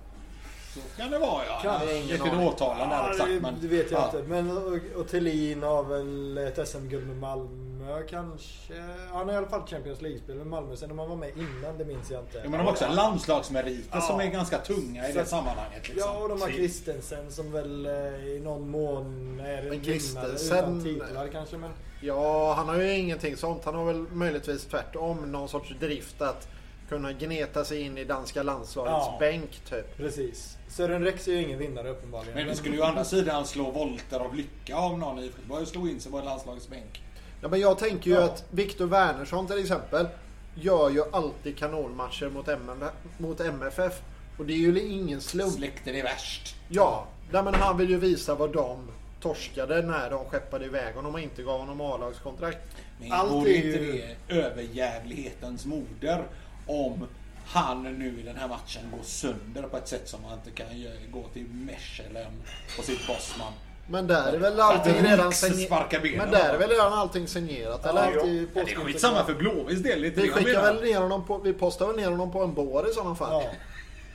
Så 0.76 1.02
kan 1.02 1.12
det 1.12 1.20
vara 1.20 1.44
ja. 1.46 1.60
Kan- 1.62 1.88
Jag 2.08 2.28
inte 2.28 2.38
årtalen 2.38 2.90
där 2.90 2.96
Ja, 2.98 3.12
exakt. 3.12 3.30
det, 3.30 3.40
Men, 3.42 3.56
det 3.62 3.68
vet 3.68 3.92
jag 3.92 4.02
ja. 4.02 4.06
inte. 4.06 4.30
Men 4.30 4.58
och, 4.58 5.00
och 5.02 5.08
Thelin 5.08 5.64
har 5.64 5.84
väl 5.84 6.38
ett 6.38 6.68
SM-guld 6.68 7.08
med 7.08 7.18
Malmö 7.18 8.04
kanske. 8.10 8.74
Han 9.12 9.28
har 9.28 9.34
i 9.34 9.38
alla 9.38 9.48
fall 9.48 9.68
Champions 9.68 10.02
League-spel 10.02 10.36
med 10.36 10.48
Malmö. 10.48 10.76
Sen 10.76 10.92
om 10.92 11.00
han 11.00 11.10
var 11.10 11.16
med 11.16 11.32
innan, 11.38 11.78
det 11.78 11.86
minns 11.86 12.12
jag 12.12 12.22
inte. 12.22 12.38
Ja, 12.38 12.44
men 12.44 12.52
de 12.52 12.66
har 12.66 12.72
också 12.72 12.88
landslagsmeriter 12.90 13.90
Ja. 13.92 14.02
som 14.02 14.20
är 14.20 14.26
ganska 14.26 14.58
tunga 14.58 15.10
i 15.10 15.14
Så- 15.14 15.20
det 15.20 15.26
sammanhanget. 15.26 15.90
Liksom. 15.90 16.12
Ja, 16.14 16.18
och 16.24 16.30
de 16.30 16.42
har 16.42 16.50
Christensen 16.50 17.32
som 17.32 17.52
väl 17.52 17.86
eh, 17.86 17.94
i 18.26 18.42
någon 18.44 18.70
mån 18.70 19.40
är 19.40 19.58
en 19.58 19.82
vinnare 19.82 20.32
utan 20.42 20.84
titlar 20.84 21.28
kanske. 21.28 21.58
Men 21.58 21.72
Ja, 22.02 22.54
han 22.54 22.68
har 22.70 22.76
ju 22.76 22.94
ingenting 22.98 23.38
sånt. 23.38 23.66
Han 23.66 23.76
har 23.76 23.86
väl 23.86 24.06
möjligtvis 24.12 24.66
tvärtom 24.66 25.32
någon 25.32 25.50
sorts 25.50 25.74
drift 25.80 26.22
att 26.22 26.48
kunna 26.90 27.12
gneta 27.14 27.66
sig 27.66 27.82
in 27.82 27.98
i 27.98 28.04
danska 28.04 28.44
landslagets 28.44 28.92
Ja. 29.08 29.18
bänk 29.20 29.50
typ. 29.70 29.98
precis. 29.98 30.58
Sören 30.76 31.04
Rex 31.04 31.28
är 31.28 31.32
ju 31.32 31.42
ingen 31.42 31.60
vinnare 31.60 31.90
uppenbarligen. 31.90 32.36
Men 32.36 32.48
vi 32.48 32.56
skulle 32.56 32.76
ju 32.76 32.82
å 32.82 32.86
andra 32.86 33.04
sidan 33.04 33.46
slå 33.46 33.72
volter 33.72 34.20
av 34.20 34.36
lycka 34.36 34.78
om 34.78 35.00
någon 35.00 35.20
i 35.20 35.26
Göteborg 35.26 35.66
slog 35.66 35.90
in 35.90 36.00
sig 36.00 36.12
på 36.12 36.18
en 36.20 36.26
landslagsbänk. 36.26 37.02
Ja, 37.42 37.48
men 37.48 37.60
jag 37.60 37.78
tänker 37.80 38.10
ju 38.10 38.16
Ja. 38.16 38.24
att 38.24 38.46
Viktor 38.52 38.86
Wernersson 38.86 39.48
till 39.48 39.60
exempel 39.60 40.08
gör 40.56 40.90
ju 40.90 41.04
alltid 41.12 41.58
kanonmatcher 41.58 42.30
mot, 42.30 42.48
MF, 42.48 42.92
mot 43.18 43.40
MFF. 43.40 44.02
Och 44.38 44.46
det 44.46 44.54
är 44.54 44.58
ju 44.58 44.82
ingen 44.82 45.22
slump. 45.22 45.54
Släkten 45.54 45.96
är 45.96 46.04
värst. 46.04 46.56
Ja, 46.70 47.08
nej, 47.32 47.44
men 47.44 47.54
han 47.54 47.78
vill 47.78 47.90
ju 47.90 47.98
visa 47.98 48.36
vad 48.36 48.54
de 48.54 48.78
torskade 49.22 49.82
när 49.82 50.10
de 50.10 50.26
skeppade 50.26 50.66
iväg 50.66 50.96
honom 50.96 51.14
och 51.14 51.20
inte 51.20 51.44
gav 51.44 51.60
honom 51.60 51.82
A-lagskontrakt. 51.82 52.58
Men 53.00 53.12
Allt 53.12 53.32
vore 53.32 53.50
är 53.50 53.56
inte 53.56 53.68
ju- 53.68 54.02
det 54.28 54.36
överjävlighetens 54.36 55.66
moder 55.66 56.24
om 56.68 57.08
han 57.46 57.84
nu 57.84 58.20
i 58.20 58.24
den 58.24 58.36
här 58.38 58.48
matchen 58.48 58.82
går 58.92 59.04
sönder 59.04 59.64
på 59.64 59.78
ett 59.78 59.88
sätt 59.88 60.10
som 60.10 60.22
man 60.22 60.34
inte 60.34 60.64
kan 60.64 60.80
göra, 60.80 60.94
gå 61.12 61.24
till 61.34 61.46
Mechelen 61.48 62.32
på 62.78 62.84
sitt 62.84 63.08
bossman. 63.08 63.54
Men 63.88 64.08
där 64.08 64.34
är 64.34 64.38
väl 64.38 64.60
allting 64.60 64.94
redan 64.94 65.34
signerat. 65.34 65.92
Men 66.18 66.32
där 66.32 66.54
är 66.54 66.58
väl 66.58 66.70
redan 66.70 66.94
allting 66.94 67.28
signerat? 67.28 67.86
Eller? 67.86 68.02
Ja, 68.02 68.12
ja. 68.16 68.26
Ja, 68.54 68.64
det 68.66 68.72
är 68.72 68.76
skitsamma 68.76 69.26
för 69.26 69.34
Blåvitts 69.34 69.84
del. 69.84 70.06
inte 70.06 70.22
Vi 70.22 70.30
skickar 70.30 70.62
väl 70.62 70.82
ner 70.84 71.00
honom 71.00 71.26
på, 71.26 71.38
vi 71.38 71.54
postar 71.54 71.88
väl 71.88 71.96
ner 71.96 72.10
honom 72.10 72.32
på 72.32 72.44
en 72.44 72.54
bår 72.54 72.90
i 72.90 72.94
sådana 72.94 73.16
fall. 73.16 73.44
Ja. 73.44 73.52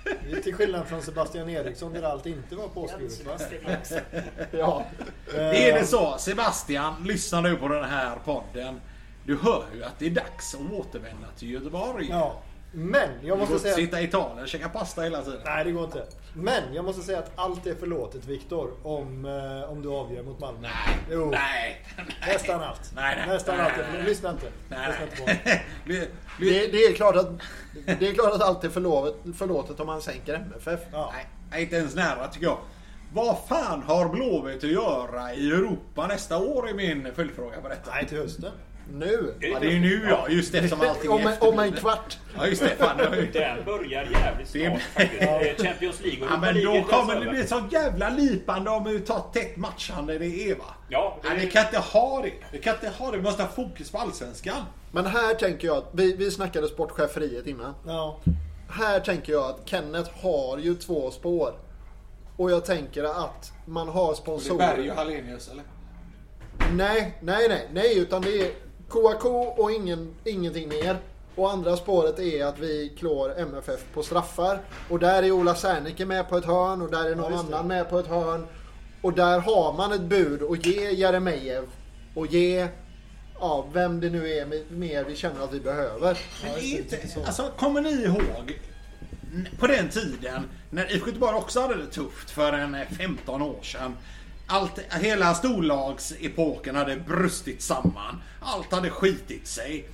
Det 0.05 0.37
är 0.37 0.43
Till 0.43 0.55
skillnad 0.55 0.87
från 0.87 1.03
Sebastian 1.03 1.51
Eriksson 1.51 1.93
där 1.93 2.03
allt 2.03 2.27
inte 2.27 2.57
var 2.57 2.69
påskrivet 2.69 3.27
va? 3.27 3.39
Ja. 4.53 4.85
Det 5.33 5.71
är 5.71 5.81
det 5.81 5.87
så. 5.87 6.17
Sebastian, 6.19 7.05
lyssnar 7.05 7.43
du 7.43 7.57
på 7.57 7.69
den 7.69 7.85
här 7.85 8.17
podden. 8.25 8.81
Du 9.25 9.37
hör 9.37 9.65
ju 9.75 9.85
att 9.85 9.99
det 9.99 10.07
är 10.07 10.11
dags 10.11 10.55
att 10.55 10.73
återvända 10.73 11.27
till 11.39 11.51
Göteborg. 11.51 12.09
Ja. 12.11 12.43
Men 12.73 13.09
jag 13.23 13.39
måste 13.39 13.59
säga... 13.59 13.75
sitta 13.75 14.01
i 14.01 14.05
Italien 14.05 14.39
och 14.43 14.49
käka 14.49 14.69
pasta 14.69 15.03
hela 15.03 15.23
tiden. 15.23 15.41
Nej 15.45 15.65
det 15.65 15.73
går 15.73 15.85
inte. 15.85 16.05
Men 16.35 16.75
jag 16.75 16.85
måste 16.85 17.03
säga 17.03 17.19
att 17.19 17.33
allt 17.35 17.67
är 17.67 17.75
förlåtet 17.75 18.25
Viktor 18.25 18.71
om, 18.83 19.25
eh, 19.25 19.71
om 19.71 19.83
du 19.83 19.89
avgör 19.89 20.23
mot 20.23 20.41
Malmö. 20.41 20.61
Nej, 20.63 20.99
Jo. 21.11 21.31
nej, 21.31 21.85
nej. 21.97 22.33
Nästan 22.33 22.63
allt. 22.63 22.93
Nej, 22.95 23.17
nej. 23.17 23.29
Nästan 23.29 23.57
Nej, 23.57 23.67
allt. 23.67 23.75
nej, 23.77 23.87
nej. 23.93 24.03
Lyssna 24.03 24.31
inte. 24.31 24.47
Nej, 24.69 24.89
Lyssna 24.89 25.05
inte 25.05 25.17
på 25.17 25.51
Det, 26.39 26.67
det, 26.73 26.85
är 26.85 26.95
klart 26.95 27.17
att, 27.17 27.29
det 28.01 28.09
är 28.09 28.15
klart 28.15 28.33
att 28.35 28.43
allt 28.43 28.65
är 28.65 28.69
förlåtet, 28.69 29.37
förlåtet 29.39 29.81
om 29.81 29.87
man 29.87 30.03
sänker 30.03 30.35
MFF. 30.35 30.81
Ja. 30.93 31.11
Nej, 31.15 31.27
nej, 31.51 31.63
inte 31.63 31.77
ens 31.77 31.95
nära 31.95 32.29
tycker 32.29 32.47
jag. 32.47 32.59
Vad 33.13 33.37
fan 33.49 33.83
har 33.83 34.09
Blåvitt 34.09 34.65
att 34.65 34.71
göra 34.71 35.35
i 35.35 35.51
Europa 35.51 36.07
nästa 36.07 36.39
år 36.39 36.69
är 36.69 36.75
min 36.75 37.09
följdfråga 37.15 37.61
på 37.61 37.69
detta. 37.69 37.91
Nej 37.91 38.07
till 38.07 38.19
hösten. 38.19 38.53
Nu. 38.93 39.35
Ja, 39.41 39.59
det 39.61 39.67
är 39.67 39.71
ju 39.71 39.81
nu 39.81 40.07
ja, 40.11 40.27
just 40.29 40.53
det 40.53 40.69
som 40.69 40.81
allting 40.81 41.11
Om 41.11 41.33
om 41.41 41.59
en 41.59 41.73
kvart. 41.73 42.19
Ja, 42.37 42.47
just 42.47 42.63
det. 42.63 42.69
Fan, 42.69 42.97
det 42.97 43.05
har 43.07 43.17
ju- 43.17 43.31
Den 43.31 43.65
börjar 43.65 44.05
jävligt 44.11 44.49
snart 44.49 44.83
faktiskt. 44.83 45.63
Champions 45.67 46.01
League 46.01 46.25
och 46.27 46.33
Ja, 46.33 46.37
men 46.41 46.55
då 46.65 46.83
kommer 46.83 47.13
ens 47.15 47.25
det 47.25 47.31
bli 47.31 47.47
så 47.47 47.63
jävla 47.71 48.09
lipande 48.09 48.71
om 48.71 48.85
vi 48.85 49.01
tar 49.01 49.23
tätt 49.33 49.57
matchande 49.57 50.19
det 50.19 50.51
är 50.51 50.55
va? 50.55 50.65
Ja, 50.89 51.19
det- 51.23 51.29
Nej, 51.29 51.39
vi 51.39 51.51
kan 51.51 51.65
inte 51.65 51.79
ha 51.79 52.23
det. 52.23 52.33
Vi 52.53 52.59
kan 52.59 52.75
inte 52.75 52.89
ha 52.89 53.11
det. 53.11 53.17
Vi 53.17 53.23
måste 53.23 53.43
ha 53.43 53.51
fokus 53.51 53.91
på 53.91 53.99
Allsvenskan. 53.99 54.63
Men 54.93 55.07
här 55.07 55.35
tänker 55.35 55.69
jag 55.69 55.77
att, 55.77 55.89
vi, 55.93 56.17
vi 56.17 56.31
snackade 56.31 56.69
sportcheferiet 56.69 57.47
innan. 57.47 57.75
Ja. 57.87 58.19
Här 58.71 59.01
tänker 59.01 59.33
jag 59.33 59.45
att 59.45 59.61
Kenneth 59.65 60.11
har 60.23 60.59
ju 60.59 60.75
två 60.75 61.11
spår. 61.11 61.53
Och 62.37 62.51
jag 62.51 62.65
tänker 62.65 63.05
att 63.05 63.53
man 63.67 63.89
har 63.89 64.07
Det 64.07 64.11
är 64.13 64.15
sponsorer. 64.15 64.59
Berg 64.77 64.91
och 64.91 64.97
Hallenius 64.97 65.49
eller? 65.49 65.65
Nej, 66.73 67.19
nej, 67.23 67.49
nej, 67.49 67.69
nej, 67.73 67.99
utan 67.99 68.23
det 68.23 68.41
är 68.41 68.51
KAK 68.91 69.25
och 69.59 69.73
ingen, 69.73 70.15
ingenting 70.25 70.69
mer. 70.69 70.97
Och 71.35 71.51
andra 71.53 71.77
spåret 71.77 72.19
är 72.19 72.45
att 72.45 72.59
vi 72.59 72.93
klår 72.99 73.39
MFF 73.39 73.85
på 73.95 74.03
straffar. 74.03 74.61
Och 74.91 74.99
där 74.99 75.23
är 75.23 75.33
Ola 75.33 75.55
Serneke 75.55 76.07
med 76.07 76.29
på 76.29 76.37
ett 76.37 76.45
hörn 76.45 76.83
och 76.83 76.91
där 76.91 77.11
är 77.11 77.15
någon 77.15 77.33
det. 77.33 77.39
annan 77.39 77.69
med 77.69 77.91
på 77.91 77.99
ett 77.99 78.07
hörn. 78.07 78.47
Och 79.03 79.13
där 79.13 79.39
har 79.41 79.73
man 79.73 79.93
ett 79.93 80.01
bud 80.01 80.43
att 80.43 80.67
ge 80.67 80.91
Jeremejeff 80.91 81.65
och 82.15 82.27
ge 82.27 82.69
ja, 83.41 83.67
vem 83.73 84.01
det 84.01 84.11
nu 84.11 84.29
är 84.29 84.47
mer 84.71 85.05
vi 85.05 85.17
känner 85.17 85.45
att 85.45 85.53
vi 85.53 85.61
behöver. 85.61 86.19
Men 86.43 86.55
är 86.55 86.79
inte, 86.79 87.09
så. 87.09 87.25
alltså, 87.25 87.51
kommer 87.57 87.81
ni 87.81 87.91
ihåg 87.91 88.61
på 89.59 89.67
den 89.67 89.89
tiden 89.89 90.43
när 90.71 90.93
IFK 90.95 91.07
Göteborg 91.07 91.37
också 91.37 91.61
hade 91.61 91.77
det 91.77 91.87
tufft 91.87 92.31
för 92.31 92.53
en 92.53 92.75
eh, 92.75 92.89
15 92.99 93.43
år 93.43 93.63
sedan. 93.63 93.97
Allt, 94.53 94.79
hela 95.01 95.35
storlagsepoken 95.35 96.77
hade 96.77 96.97
brustit 96.97 97.63
samman. 97.63 98.23
Allt 98.41 98.73
hade 98.73 98.91
skitit 98.91 99.47
sig. 99.47 99.89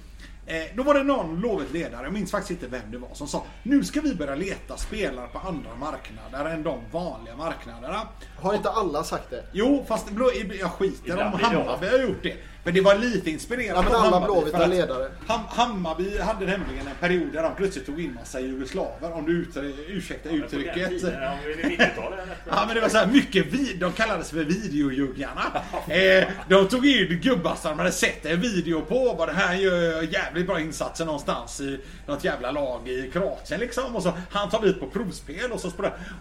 Eh, 0.47 0.63
då 0.75 0.83
var 0.83 0.95
det 0.95 1.03
någon 1.03 1.41
lovet 1.41 1.73
ledare, 1.73 2.03
jag 2.03 2.13
minns 2.13 2.31
faktiskt 2.31 2.51
inte 2.51 2.67
vem 2.67 2.91
det 2.91 2.99
var, 2.99 3.09
som 3.15 3.29
sa 3.29 3.45
nu 3.63 3.85
ska 3.85 4.01
vi 4.01 4.15
börja 4.15 4.35
leta 4.35 4.77
spelare 4.77 5.29
på 5.29 5.39
andra 5.39 5.75
marknader 5.81 6.51
än 6.51 6.63
de 6.63 6.81
vanliga 6.93 7.37
marknaderna. 7.37 8.09
Har 8.37 8.55
inte 8.55 8.71
alla 8.71 9.05
sagt 9.05 9.31
det? 9.31 9.45
Jo, 9.53 9.85
fast 9.89 10.07
jag 10.61 10.71
skiter 10.73 11.11
Ibland 11.11 11.35
om 11.35 11.41
Hammarby 11.41 11.87
har 11.87 11.99
gjort 11.99 12.23
det. 12.23 12.37
Men 12.67 12.75
det 12.75 12.81
var 12.81 12.95
lite 12.95 13.31
inspirerande 13.31 13.91
Ja, 13.93 14.01
men 14.03 14.15
av 14.15 14.25
alla 14.25 14.63
att 14.63 14.71
ledare. 14.71 15.11
Ham, 15.27 15.41
Hammarby 15.49 16.19
hade 16.19 16.47
nämligen 16.47 16.87
en 16.87 16.97
period 17.01 17.33
där 17.33 17.43
de 17.43 17.55
plötsligt 17.55 17.87
tog 17.87 18.01
in 18.01 18.15
massa 18.15 18.41
jugoslaver, 18.41 19.13
om 19.13 19.27
du 19.27 19.33
ut, 19.33 19.57
ursäktar 19.89 20.31
den 20.31 20.43
uttrycket. 20.43 20.89
tiden, 20.89 21.23
ja, 21.23 21.37
men 21.45 21.57
det 21.57 21.83
är 21.85 21.89
90-talet. 21.89 22.19
Ja 22.51 22.65
men 22.67 22.75
det 22.75 22.81
var 22.81 22.89
så 22.89 22.99
här 22.99 23.07
mycket 23.07 23.47
vid, 23.47 23.79
de 23.79 23.93
kallades 23.93 24.31
för 24.31 24.45
videojuggarna. 24.45 25.43
Eh, 25.89 26.29
de 26.49 26.69
tog 26.69 26.87
in 26.87 27.21
gubbar 27.23 27.55
som 27.55 27.71
de 27.71 27.79
hade 27.79 27.93
sett 27.93 28.27
en 28.27 28.41
video 28.41 28.81
på 28.81 29.15
vad 29.19 29.29
det 29.29 29.35
här 29.35 29.55
gör 29.55 30.03
jävligt 30.03 30.47
bra 30.47 30.61
insatser 30.61 31.05
någonstans 31.05 31.61
i 31.61 31.81
något 32.07 32.25
jävla 32.25 32.51
lag 32.51 32.89
i 32.89 33.11
Kroatien 33.13 33.61
liksom. 33.61 33.97
Och 33.97 34.03
så 34.03 34.13
han 34.31 34.51
tar 34.51 34.63
dit 34.63 34.81
på 34.81 34.87
provspel 34.87 35.53
och 35.53 35.61
så, 35.61 35.71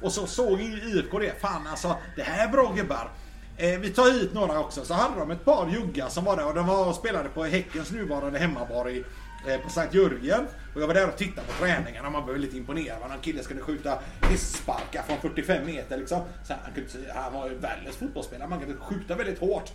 och 0.01 0.11
så 0.11 0.27
såg 0.27 0.61
IFK 0.61 1.19
det. 1.19 1.41
Fan 1.41 1.67
alltså, 1.67 1.95
det 2.15 2.23
här 2.23 2.47
är 2.47 2.51
bra 2.51 2.73
gubbar. 2.77 3.09
Eh, 3.57 3.79
vi 3.79 3.89
tar 3.89 4.11
hit 4.11 4.33
några 4.33 4.59
också. 4.59 4.85
Så 4.85 4.93
hade 4.93 5.19
de 5.19 5.31
ett 5.31 5.45
par 5.45 5.69
juggar 5.69 6.09
som 6.09 6.25
var 6.25 6.37
där 6.37 6.47
och 6.47 6.53
de 6.53 6.67
var 6.67 6.87
och 6.87 6.95
spelade 6.95 7.29
på 7.29 7.43
Häckens 7.43 7.91
nuvarande 7.91 8.39
hemmabar 8.39 8.89
i 8.89 9.03
eh, 9.47 9.61
på 9.61 9.69
Sankt 9.69 9.93
Jörgen. 9.93 10.47
Och 10.75 10.81
jag 10.81 10.87
var 10.87 10.93
där 10.93 11.07
och 11.07 11.17
tittade 11.17 11.47
på 11.47 11.65
träningarna. 11.65 12.09
Man 12.09 12.25
blev 12.25 12.37
lite 12.37 12.57
imponerad. 12.57 13.09
Någon 13.09 13.19
kille 13.21 13.43
skulle 13.43 13.61
skjuta 13.61 13.99
hissparkar 14.29 15.03
från 15.03 15.17
45 15.21 15.65
meter 15.65 15.97
liksom. 15.97 16.21
Så 16.43 16.53
han, 16.63 16.73
kunde, 16.73 17.13
han 17.13 17.33
var 17.33 17.49
ju 17.49 17.55
världens 17.55 17.95
fotbollsspelare. 17.95 18.49
Man 18.49 18.59
kunde 18.59 18.75
skjuta 18.77 19.15
väldigt 19.15 19.39
hårt. 19.39 19.71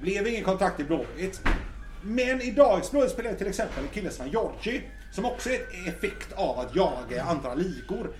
Blev 0.00 0.26
ingen 0.26 0.44
kontakt 0.44 0.80
i 0.80 0.84
Blåvitt. 0.84 1.40
Men 2.02 2.40
i 2.40 2.50
dagens 2.50 2.90
Blåvitt 2.90 3.10
spelar 3.10 3.34
till 3.34 3.46
exempel 3.46 3.84
en 3.84 3.90
kille 3.90 4.10
som 4.10 4.26
är 4.26 4.30
Georgi, 4.30 4.82
som 5.12 5.24
också 5.24 5.50
är 5.50 5.54
en 5.54 5.88
effekt 5.88 6.32
av 6.32 6.58
att 6.58 6.76
jaga 6.76 7.22
andra 7.22 7.54
ligor. 7.54 8.10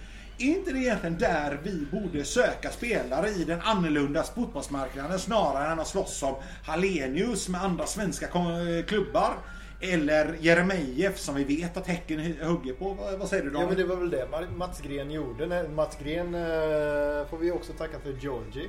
Är 0.42 0.46
inte 0.46 0.72
det 0.72 0.78
egentligen 0.78 1.18
där 1.18 1.58
vi 1.62 1.86
borde 1.92 2.24
söka 2.24 2.70
spelare 2.70 3.28
i 3.28 3.44
den 3.44 3.60
annorlunda 3.60 4.22
fotbollsmarknaden 4.22 5.18
snarare 5.18 5.72
än 5.72 5.80
att 5.80 5.86
slåss 5.86 6.22
om 6.22 6.34
Hallenius 6.66 7.48
med 7.48 7.64
andra 7.64 7.86
svenska 7.86 8.26
ko- 8.26 8.82
klubbar? 8.88 9.34
Eller 9.80 10.36
Jeremejeff 10.40 11.18
som 11.18 11.34
vi 11.34 11.44
vet 11.44 11.76
att 11.76 11.86
Häcken 11.86 12.20
hugger 12.42 12.72
på. 12.74 12.96
Vad, 13.18 13.28
säger 13.28 13.44
du 13.44 13.50
Ja 13.52 13.60
då? 13.60 13.66
men 13.66 13.76
det 13.76 13.84
var 13.84 13.96
väl 13.96 14.10
det 14.10 14.28
Mats 14.56 14.80
Gren 14.80 15.10
gjorde. 15.10 15.68
Mats 15.68 15.98
Gren 16.04 16.34
eh, 16.34 17.26
får 17.30 17.38
vi 17.40 17.50
också 17.52 17.72
tacka 17.72 17.98
för 18.00 18.12
Georgie. 18.12 18.68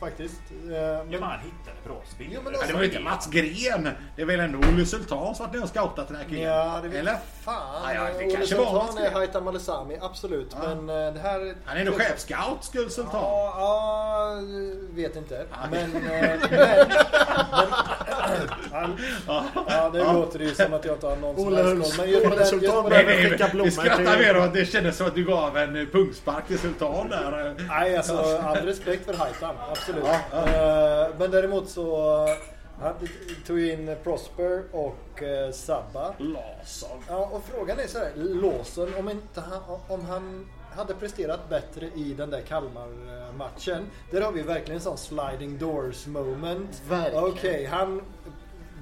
Faktiskt. 0.00 0.40
Eh, 0.70 0.74
Ja, 0.76 1.04
men, 1.10 1.22
han 1.22 1.38
hittade 1.40 1.76
bra 1.86 2.02
spelare. 2.14 2.32
Jo, 2.34 2.40
men 2.44 2.52
Ja, 2.52 2.58
alltså- 2.58 2.66
det 2.72 2.74
var 2.74 2.80
ju 2.82 2.88
inte 2.88 3.00
Mats 3.00 3.26
Gren. 3.30 3.88
Det 4.16 4.22
är 4.22 4.26
väl 4.26 4.40
ändå 4.40 4.58
Olle 4.58 4.86
Sultan 4.86 5.34
som 5.34 5.46
varit 5.46 5.54
ner 5.54 5.62
och 5.62 5.68
scoutat 5.68 6.08
den 6.08 6.16
här 6.16 6.24
killen? 6.24 6.42
Ja, 6.42 6.80
det 6.82 6.88
vet 6.88 6.98
Eller? 7.00 7.18
fan. 7.44 7.82
Ja, 7.84 7.94
ja, 7.94 8.02
det 8.18 8.24
Olle 8.24 8.34
kanske 8.36 8.56
var 8.56 8.64
Sultan 8.64 8.86
Mats 8.86 8.96
är. 8.96 9.10
Haitham 9.10 9.44
Malesami, 9.44 9.98
absolut. 10.00 10.56
Men 10.62 10.88
eh, 11.06 11.12
det 11.14 11.20
här... 11.20 11.54
Han 11.64 11.76
är 11.76 11.80
ändå 11.80 11.92
chefscout, 11.92 12.64
Skull 12.64 12.90
Sultan. 12.90 13.10
Ja, 13.14 13.54
ja, 13.58 14.38
vet 14.94 15.16
inte. 15.16 15.46
Ja. 15.50 15.56
Men, 15.70 15.96
eh, 15.96 16.00
men, 16.50 16.58
men 17.50 17.68
han, 18.72 18.96
ja, 19.68 19.90
det 19.92 20.12
låter 20.12 20.38
ju 20.38 20.54
som 20.54 20.72
att 20.74 20.84
jag 20.84 20.94
inte 20.96 21.06
har 21.06 21.16
någon 21.16 21.36
som 21.36 21.46
Olle 21.46 21.62
helst 21.62 21.96
koll. 21.96 22.06
Men 22.22 22.32
Olle 22.32 22.44
Sultan 22.44 22.88
behöver 22.88 23.30
skicka 23.30 23.48
blommor 23.48 23.64
vi 23.64 23.70
skrattar 23.70 24.18
mer 24.18 24.36
åt 24.36 24.42
att 24.44 24.54
det 24.54 24.64
kändes 24.66 24.96
som 24.96 25.06
att 25.06 25.14
du 25.14 25.24
gav 25.24 25.56
en 25.56 25.86
pungspark 25.92 26.46
till 26.46 26.58
Sultan 26.58 27.08
där. 27.08 27.54
Nej, 27.68 27.96
alltså 27.96 28.40
all 28.44 28.56
respekt 28.56 29.04
för 29.06 29.14
Haitham. 29.14 29.56
Absolut. 29.88 30.04
Ja. 30.32 30.38
Eh, 30.38 31.08
Men 31.18 31.30
däremot 31.30 31.68
så 31.68 32.26
han 32.80 32.94
tog 33.46 33.60
in 33.60 33.96
Prosper 34.04 34.62
och 34.72 35.22
eh, 35.22 35.50
Sabba. 35.50 36.14
Larsson. 36.18 36.98
Ja, 37.08 37.28
och 37.32 37.42
frågan 37.44 37.78
är 37.78 37.86
så 37.86 37.98
här, 37.98 38.12
Lawson, 38.16 38.94
om, 38.98 39.08
inte 39.08 39.40
han, 39.40 39.60
om 39.88 40.04
han 40.04 40.46
hade 40.76 40.94
presterat 40.94 41.48
bättre 41.48 41.86
i 41.94 42.14
den 42.14 42.30
där 42.30 42.40
Kalmar-matchen. 42.40 43.86
Där 44.10 44.20
har 44.20 44.32
vi 44.32 44.42
verkligen 44.42 44.74
en 44.76 44.80
sån 44.80 44.98
sliding 44.98 45.58
doors 45.58 46.06
moment. 46.06 46.82
Verkligen. 46.88 47.24
Okej, 47.24 47.64
han 47.64 48.02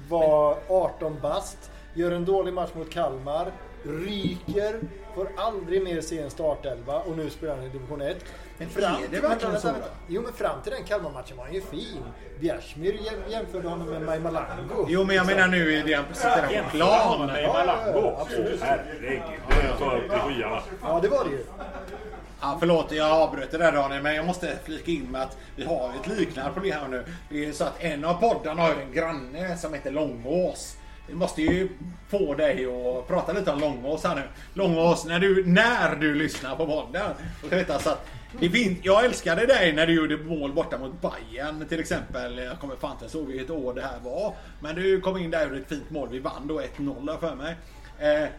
var 0.09 0.57
18 0.69 1.17
bast, 1.21 1.71
gör 1.93 2.11
en 2.11 2.25
dålig 2.25 2.53
match 2.53 2.71
mot 2.73 2.89
Kalmar, 2.89 3.51
ryker, 3.87 4.79
får 5.15 5.27
aldrig 5.37 5.83
mer 5.83 6.01
se 6.01 6.19
en 6.19 6.29
startelva 6.29 6.95
och 6.99 7.17
nu 7.17 7.29
spelar 7.29 7.55
han 7.55 7.65
i 7.65 7.69
division 7.69 8.01
1. 8.01 8.17
Men 8.57 8.67
är 8.83 9.07
det 9.11 9.19
verkligen 9.19 9.59
så? 9.61 9.69
Jo 10.07 10.21
men 10.21 10.33
fram 10.33 10.61
till 10.63 10.71
den 10.71 10.83
Kalmar-matchen 10.83 11.37
var 11.37 11.43
han 11.45 11.53
ju 11.53 11.61
fin. 11.61 12.03
Bjärsmyr 12.39 12.93
jäm- 12.93 13.29
jämförde 13.31 13.67
honom 13.69 13.87
med 13.89 14.01
Maj 14.01 14.19
Malango. 14.19 14.85
Jo, 14.89 15.03
men 15.03 15.15
jag 15.15 15.25
menar 15.25 15.47
nu 15.47 15.73
i 15.73 15.81
det 15.81 15.93
han 15.93 16.05
presenterar 16.05 16.47
på 16.47 16.53
Jämför 16.53 16.79
honom 16.79 17.15
plan. 17.17 17.27
med 17.27 17.43
Ja, 17.43 17.53
Malango. 17.53 17.99
ja, 18.01 18.17
absolut. 18.21 18.61
Herregud, 18.61 19.21
det 19.49 19.77
tar 19.85 19.97
upp 19.97 20.03
i 20.05 20.09
skyarna. 20.33 20.61
Ja, 20.81 20.99
det 21.01 21.07
var 21.07 21.23
det 21.23 21.29
ju. 21.29 21.43
Ja, 22.41 22.57
förlåt, 22.59 22.91
jag 22.91 23.11
avbröt 23.11 23.51
det 23.51 23.57
där 23.57 23.71
Daniel, 23.71 24.01
men 24.03 24.15
jag 24.15 24.25
måste 24.25 24.57
flika 24.65 24.91
in 24.91 25.11
med 25.11 25.21
att 25.21 25.37
vi 25.55 25.63
har 25.65 25.91
ett 26.01 26.07
liknande 26.17 26.51
problem 26.53 26.79
här 26.81 26.87
nu. 26.87 27.03
Det 27.29 27.45
är 27.45 27.51
så 27.51 27.63
att 27.63 27.83
en 27.83 28.05
av 28.05 28.13
poddarna 28.13 28.61
har 28.61 28.69
ju 28.69 28.81
en 28.81 28.93
granne 28.93 29.57
som 29.57 29.73
heter 29.73 29.91
Långås. 29.91 30.75
Vi 31.07 31.13
måste 31.13 31.41
ju 31.41 31.69
få 32.09 32.33
dig 32.33 32.65
att 32.65 33.07
prata 33.07 33.33
lite 33.33 33.51
om 33.51 33.59
Långås 33.59 34.03
här 34.03 34.15
nu. 34.15 34.23
Långås, 34.53 35.05
när 35.05 35.19
du, 35.19 35.45
när 35.45 35.95
du 35.95 36.15
lyssnar 36.15 36.55
på 36.55 36.65
podden. 36.65 37.11
Och 37.43 37.51
veta 37.51 37.79
så 37.79 37.89
att 37.89 38.07
det 38.39 38.49
finns, 38.49 38.77
jag 38.81 39.05
älskade 39.05 39.45
dig 39.45 39.73
när 39.73 39.87
du 39.87 39.93
gjorde 39.93 40.17
mål 40.17 40.53
borta 40.53 40.77
mot 40.77 41.01
Bayern 41.01 41.65
till 41.69 41.79
exempel. 41.79 42.37
Jag 42.37 42.59
kommer 42.59 42.75
fan 42.75 42.97
inte 43.03 43.17
ihåg 43.17 43.27
vilket 43.27 43.49
år 43.49 43.73
det 43.73 43.81
här 43.81 43.99
var. 44.03 44.33
Men 44.59 44.75
du 44.75 45.01
kom 45.01 45.17
in 45.17 45.31
där 45.31 45.41
och 45.41 45.47
gjorde 45.47 45.61
ett 45.61 45.69
fint 45.69 45.89
mål. 45.89 46.09
Vi 46.11 46.19
vann 46.19 46.47
då 46.47 46.61
1-0 46.61 47.19
för 47.19 47.35
mig. 47.35 47.55
Eh, 47.99 48.29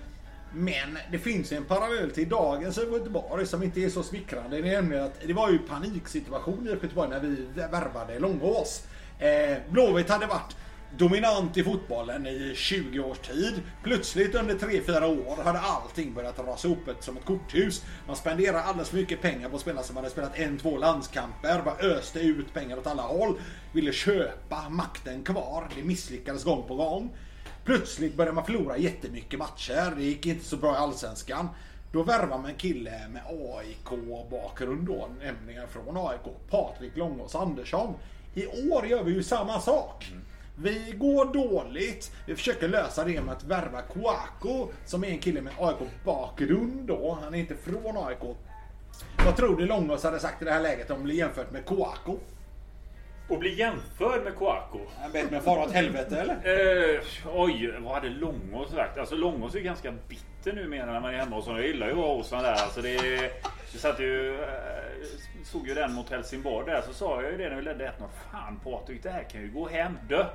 men 0.52 0.98
det 1.10 1.18
finns 1.18 1.52
en 1.52 1.64
parallell 1.64 2.10
till 2.10 2.28
dagens 2.28 2.78
Göteborg 2.78 3.46
som 3.46 3.62
inte 3.62 3.80
är 3.80 3.88
så 3.88 4.02
smickrande. 4.02 4.62
Det 4.62 4.68
är 4.68 4.82
nämligen 4.82 5.04
att 5.04 5.20
det 5.26 5.32
var 5.32 5.50
ju 5.50 5.58
paniksituation 5.58 6.66
i 6.66 6.70
Göteborg 6.70 7.08
när 7.08 7.20
vi 7.20 7.46
värvade 7.54 8.18
Långås. 8.18 8.86
Eh, 9.18 9.56
Blåvitt 9.68 10.10
hade 10.10 10.26
varit 10.26 10.56
dominant 10.96 11.56
i 11.56 11.64
fotbollen 11.64 12.26
i 12.26 12.52
20 12.54 13.00
års 13.00 13.18
tid. 13.18 13.62
Plötsligt 13.82 14.34
under 14.34 14.54
3-4 14.54 15.28
år 15.28 15.42
hade 15.44 15.58
allting 15.58 16.14
börjat 16.14 16.38
rasa 16.38 16.68
ihop 16.68 16.78
som 17.00 17.16
ett 17.16 17.24
korthus. 17.24 17.84
Man 18.06 18.16
spenderade 18.16 18.62
alldeles 18.62 18.88
för 18.88 18.96
mycket 18.96 19.22
pengar 19.22 19.48
på 19.48 19.58
spelare 19.58 19.84
som 19.84 19.96
hade 19.96 20.10
spelat 20.10 20.38
en, 20.38 20.58
två 20.58 20.76
landskamper. 20.76 21.62
Bara 21.62 21.76
öste 21.76 22.20
ut 22.20 22.54
pengar 22.54 22.78
åt 22.78 22.86
alla 22.86 23.02
håll. 23.02 23.34
Ville 23.72 23.92
köpa 23.92 24.68
makten 24.68 25.22
kvar. 25.22 25.68
Det 25.76 25.82
misslyckades 25.82 26.44
gång 26.44 26.64
på 26.68 26.74
gång. 26.74 27.10
Plötsligt 27.64 28.14
började 28.14 28.34
man 28.34 28.44
förlora 28.44 28.76
jättemycket 28.76 29.38
matcher. 29.38 29.94
Det 29.96 30.02
gick 30.02 30.26
inte 30.26 30.44
så 30.44 30.56
bra 30.56 30.74
i 30.74 30.76
Allsvenskan. 30.76 31.48
Då 31.92 32.02
värvar 32.02 32.38
man 32.38 32.46
en 32.46 32.54
kille 32.54 33.08
med 33.08 33.22
AIK-bakgrund 33.26 34.86
då, 34.86 35.08
nämligen 35.22 35.68
från 35.68 35.96
AIK. 35.96 36.50
Patrik 36.50 36.96
Långås 36.96 37.34
Andersson. 37.34 37.94
I 38.34 38.46
år 38.46 38.86
gör 38.86 39.02
vi 39.02 39.12
ju 39.12 39.22
samma 39.22 39.60
sak. 39.60 40.08
Mm. 40.10 40.24
Vi 40.62 40.94
går 40.96 41.24
dåligt. 41.24 42.12
Vi 42.26 42.36
försöker 42.36 42.68
lösa 42.68 43.04
det 43.04 43.20
med 43.20 43.34
att 43.34 43.44
värva 43.44 43.82
Kouakou 43.82 44.68
som 44.84 45.04
är 45.04 45.08
en 45.08 45.18
kille 45.18 45.40
med 45.40 45.52
AIK-bakgrund 45.58 46.86
då. 46.86 47.18
Han 47.22 47.34
är 47.34 47.38
inte 47.38 47.54
från 47.54 47.96
AIK. 48.06 48.36
Vad 49.24 49.36
tror 49.36 49.56
du 49.56 49.66
Långås 49.66 50.04
hade 50.04 50.20
sagt 50.20 50.42
i 50.42 50.44
det 50.44 50.52
här 50.52 50.60
läget 50.60 50.90
om 50.90 50.96
att 50.96 51.02
bli 51.02 51.16
jämfört 51.16 51.50
med 51.50 51.64
Kouakou? 51.64 52.18
Och 53.28 53.38
bli 53.38 53.54
jämförd 53.54 54.24
med 54.24 54.34
Kouakou. 54.34 54.80
Han 55.00 55.12
vet 55.12 55.30
med 55.30 55.42
fara 55.42 55.64
åt 55.64 55.72
helvete 55.72 56.20
eller? 56.20 56.34
Eh, 56.94 57.00
oj, 57.34 57.74
vad 57.80 57.94
hade 57.94 58.08
Långås 58.08 58.70
sagt? 58.70 58.98
Alltså 58.98 59.14
Långås 59.16 59.54
är 59.54 59.60
ganska 59.60 59.94
bitter 60.08 60.52
numera 60.52 60.92
när 60.92 61.00
man 61.00 61.14
är 61.14 61.18
hemma 61.18 61.36
hos 61.36 61.46
honom. 61.46 61.60
Jag 61.60 61.68
gillar 61.68 61.86
ju 61.86 61.92
att 61.92 61.98
vara 61.98 62.16
hos 62.16 62.30
honom 62.30 62.44
där. 62.44 62.52
Alltså, 62.52 62.82
det, 62.82 62.96
det 63.72 63.78
satt 63.78 64.00
ju, 64.00 64.42
eh, 64.42 64.48
såg 65.44 65.68
ju 65.68 65.74
den 65.74 65.92
mot 65.92 66.10
Helsingborg 66.10 66.66
där 66.66 66.82
så 66.86 66.92
sa 66.92 67.22
jag 67.22 67.32
ju 67.32 67.38
det 67.38 67.48
när 67.48 67.56
vi 67.56 67.62
ledde 67.62 67.86
1 67.86 67.94
Fan 68.32 68.60
Patrik, 68.64 69.02
det 69.02 69.10
här 69.10 69.22
kan 69.22 69.40
ju 69.40 69.50
gå 69.50 69.68
hem. 69.68 69.98
Dö! 70.08 70.26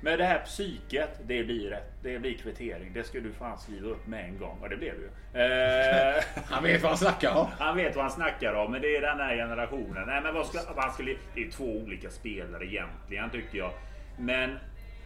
Med 0.00 0.18
det 0.18 0.24
här 0.24 0.38
psyket, 0.38 1.20
det 1.26 1.44
blir 1.44 1.70
rätt. 1.70 1.92
Det 2.02 2.18
blir 2.18 2.38
kvittering. 2.38 2.92
Det 2.94 3.04
ska 3.04 3.20
du 3.20 3.32
fan 3.32 3.58
skriva 3.58 3.88
upp 3.88 4.06
med 4.06 4.24
en 4.24 4.38
gång. 4.38 4.58
Och 4.60 4.68
det 4.68 4.76
blev 4.76 4.94
det 4.94 5.00
ju. 5.00 5.42
Eh, 5.44 6.24
Han 6.50 6.62
vet 6.62 6.82
vad 6.82 6.90
han 6.90 6.98
snackar 6.98 7.36
om. 7.36 7.46
han 7.58 7.76
vet 7.76 7.96
vad 7.96 8.04
han 8.04 8.12
snackar 8.12 8.52
om, 8.54 8.72
men 8.72 8.82
det 8.82 8.96
är 8.96 9.00
den 9.00 9.18
här 9.18 9.36
generationen. 9.36 10.06
Nej, 10.06 10.20
men 10.22 10.34
vad 10.34 10.46
ska, 10.46 10.58
vad 10.74 10.84
han 10.84 10.92
skulle, 10.94 11.14
det 11.34 11.42
är 11.44 11.50
två 11.50 11.64
olika 11.64 12.10
spelare 12.10 12.66
egentligen 12.66 13.30
tycker 13.30 13.58
jag. 13.58 13.70
Men 14.18 14.58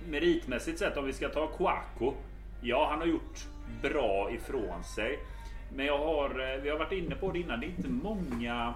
meritmässigt 0.09 0.79
sett, 0.79 0.97
om 0.97 1.07
vi 1.07 1.13
ska 1.13 1.29
ta 1.29 1.47
Kouakou. 1.47 2.13
Ja, 2.61 2.87
han 2.91 2.99
har 2.99 3.07
gjort 3.07 3.39
bra 3.83 4.31
ifrån 4.33 4.85
sig. 4.85 5.19
Men 5.75 5.87
jag 5.87 5.99
har, 5.99 6.55
eh, 6.55 6.63
vi 6.63 6.71
har 6.71 6.79
varit 6.79 6.93
inne 6.93 7.15
på 7.15 7.33
det 7.33 7.39
innan, 7.39 7.61
det 7.61 7.67
är 7.67 7.69
inte 7.69 7.89
många 7.89 8.75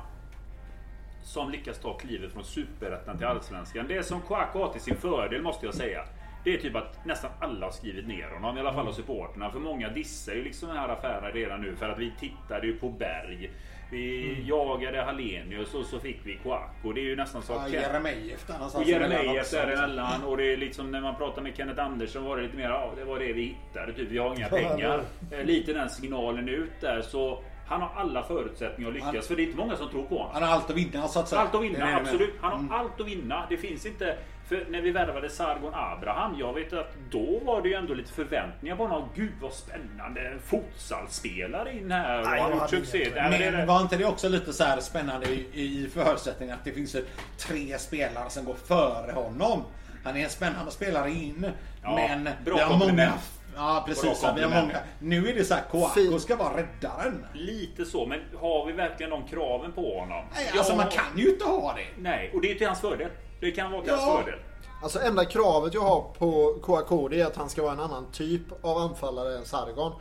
som 1.27 1.51
lyckas 1.51 1.79
ta 1.79 1.95
klivet 1.95 2.33
från 2.33 2.45
superettan 2.45 3.19
till 3.19 3.27
allsvenskan. 3.27 3.87
Det 3.89 4.03
som 4.03 4.21
Kouakou 4.21 4.59
har 4.59 4.73
till 4.73 4.81
sin 4.81 4.97
fördel 4.97 5.43
måste 5.43 5.67
jag 5.67 5.75
säga. 5.75 6.05
Det 6.45 6.55
är 6.55 6.59
typ 6.59 6.77
att 6.77 7.05
nästan 7.05 7.31
alla 7.41 7.67
har 7.67 7.73
skrivit 7.73 8.07
ner 8.09 8.29
honom, 8.29 8.57
i 8.57 8.61
alla 8.61 8.73
fall 8.73 8.89
av 8.89 8.93
supporterna. 8.93 9.51
För 9.51 9.59
många 9.59 9.89
dissar 9.89 10.33
ju 10.35 10.45
liksom 10.45 10.69
den 10.69 10.79
här 10.79 10.89
affären 10.89 11.33
redan 11.33 11.61
nu 11.61 11.77
för 11.77 11.89
att 11.89 11.99
vi 11.99 12.13
tittade 12.21 12.67
ju 12.67 12.77
på 12.79 12.89
Berg. 12.89 13.51
Vi 13.91 14.37
jagade 14.49 15.03
Hallenius 15.03 15.75
och 15.75 15.85
så 15.87 15.99
fick 15.99 16.21
vi 16.25 16.37
Kouakou. 16.43 16.93
Det 16.93 17.01
är 17.01 17.05
ju 17.05 17.17
nästan 17.17 17.43
så 17.43 17.53
Ja, 17.53 17.65
att... 17.65 17.73
Jeremejeff 17.73 18.47
där. 18.47 18.81
Och 18.81 18.85
Jeremejeff 18.85 19.51
däremellan. 19.51 20.25
Och 20.25 20.37
det 20.37 20.53
är 20.53 20.57
liksom 20.57 20.91
när 20.91 21.01
man 21.01 21.17
pratar 21.17 21.43
med 21.43 21.57
Kenneth 21.57 21.85
Andersson 21.85 22.25
var 22.25 22.37
det 22.37 22.43
lite 22.43 22.57
mer 22.57 22.65
ja 22.69 22.93
det 22.97 23.05
var 23.05 23.19
det 23.19 23.33
vi 23.33 23.43
hittade. 23.43 23.93
Typ 23.93 24.09
vi 24.11 24.19
har 24.19 24.35
inga 24.35 24.49
pengar. 24.49 25.03
Eh, 25.31 25.45
Lite 25.45 25.73
den 25.73 25.91
signalen 25.91 26.49
ut 26.49 26.81
där. 26.81 27.03
Så 27.03 27.43
han 27.67 27.83
har 27.83 27.91
alla 27.97 28.23
förutsättningar 28.23 28.89
att 28.89 28.95
lyckas. 28.95 29.15
Han- 29.15 29.23
För 29.23 29.37
det 29.37 29.43
är 29.43 29.45
inte 29.45 29.57
många 29.57 29.77
som 29.77 29.89
tror 29.91 30.03
på 30.03 30.19
honom. 30.19 30.31
Han 30.33 30.43
har 30.43 30.51
allt 30.51 30.71
att 30.71 30.77
vinna 30.77 31.09
så 31.09 31.21
att 31.21 31.29
säga. 31.29 31.41
Allt 31.41 31.55
att 31.55 31.63
vinna, 31.63 31.87
det 31.87 31.97
absolut. 31.97 32.35
Han 32.41 32.69
har 32.71 32.79
allt 32.79 33.01
att 33.01 33.07
vinna. 33.07 33.47
Det 33.49 33.57
finns 33.57 33.87
inte... 33.87 34.17
För 34.49 34.67
när 34.71 34.81
vi 34.81 34.91
värvade 34.91 35.31
Sargon 35.31 35.73
Abraham, 35.75 36.39
jag 36.39 36.53
vet 36.55 36.73
att 36.73 36.95
då 37.11 37.41
var 37.45 37.63
det 37.63 37.69
ju 37.69 37.75
ändå 37.75 37.95
lite 37.95 38.13
förväntningar 38.13 38.77
på 38.77 38.87
honom. 38.87 39.09
Gud 39.15 39.33
vad 39.41 39.53
spännande! 39.53 40.21
En 40.21 40.41
futsalspelare 40.41 41.73
in 41.79 41.91
här 41.91 42.21
och 42.21 42.27
har 42.27 42.51
gjort 42.51 42.71
succé. 42.71 43.13
men 43.15 43.67
var 43.67 43.81
inte 43.81 43.97
det 43.97 44.05
också 44.05 44.29
lite 44.29 44.53
så 44.53 44.65
här 44.65 44.81
spännande 44.81 45.27
i, 45.27 45.47
i 45.53 45.89
förutsättningen 45.95 46.55
att 46.55 46.65
det 46.65 46.73
finns 46.73 46.97
tre 47.39 47.79
spelare 47.79 48.31
som 48.31 48.45
går 48.45 48.55
före 48.55 49.13
honom? 49.13 49.63
Han 50.05 50.17
är 50.17 50.25
en 50.25 50.31
spännande 50.31 50.71
spelare 50.71 51.11
in. 51.11 51.51
Ja, 51.83 51.95
men 51.97 52.29
vi 52.45 52.51
har 52.61 52.79
många... 52.79 53.13
Ja 53.57 53.83
precis, 53.87 54.25
vi 54.37 54.43
har 54.43 54.63
många. 54.63 54.79
Nu 54.99 55.29
är 55.29 55.35
det 55.35 55.45
så 55.45 55.55
här, 55.55 55.63
Kouakou 55.71 56.19
ska 56.19 56.37
vara 56.37 56.57
räddaren. 56.57 57.27
Lite 57.35 57.85
så, 57.85 58.07
men 58.07 58.21
har 58.41 58.67
vi 58.67 58.73
verkligen 58.73 59.11
de 59.11 59.27
kraven 59.27 59.73
på 59.73 59.99
honom? 60.01 60.25
Nej, 60.35 60.51
alltså 60.59 60.73
Ja, 60.73 60.77
man 60.77 60.89
kan 60.89 61.19
ju 61.19 61.31
inte 61.33 61.45
ha 61.45 61.73
det. 61.75 62.03
Nej, 62.03 62.31
och 62.35 62.41
det 62.41 62.51
är 62.51 62.55
till 62.55 62.67
hans 62.67 62.81
fördel. 62.81 63.11
Det 63.41 63.51
kan 63.51 63.73
vara 63.73 63.83
till 63.83 63.91
Ja. 63.93 63.97
hans 64.01 64.25
fördel. 64.25 64.41
Alltså 64.83 65.01
enda 65.01 65.25
kravet 65.25 65.75
jag 65.75 65.81
har 65.81 66.01
på 66.19 66.59
Kouakou 66.63 67.13
är 67.15 67.27
att 67.27 67.37
han 67.37 67.49
ska 67.49 67.63
vara 67.63 67.73
en 67.73 67.81
annan 67.81 68.07
typ 68.13 68.65
av 68.65 68.77
anfallare 68.79 69.39
än 69.39 69.45
Sargon. 69.45 69.93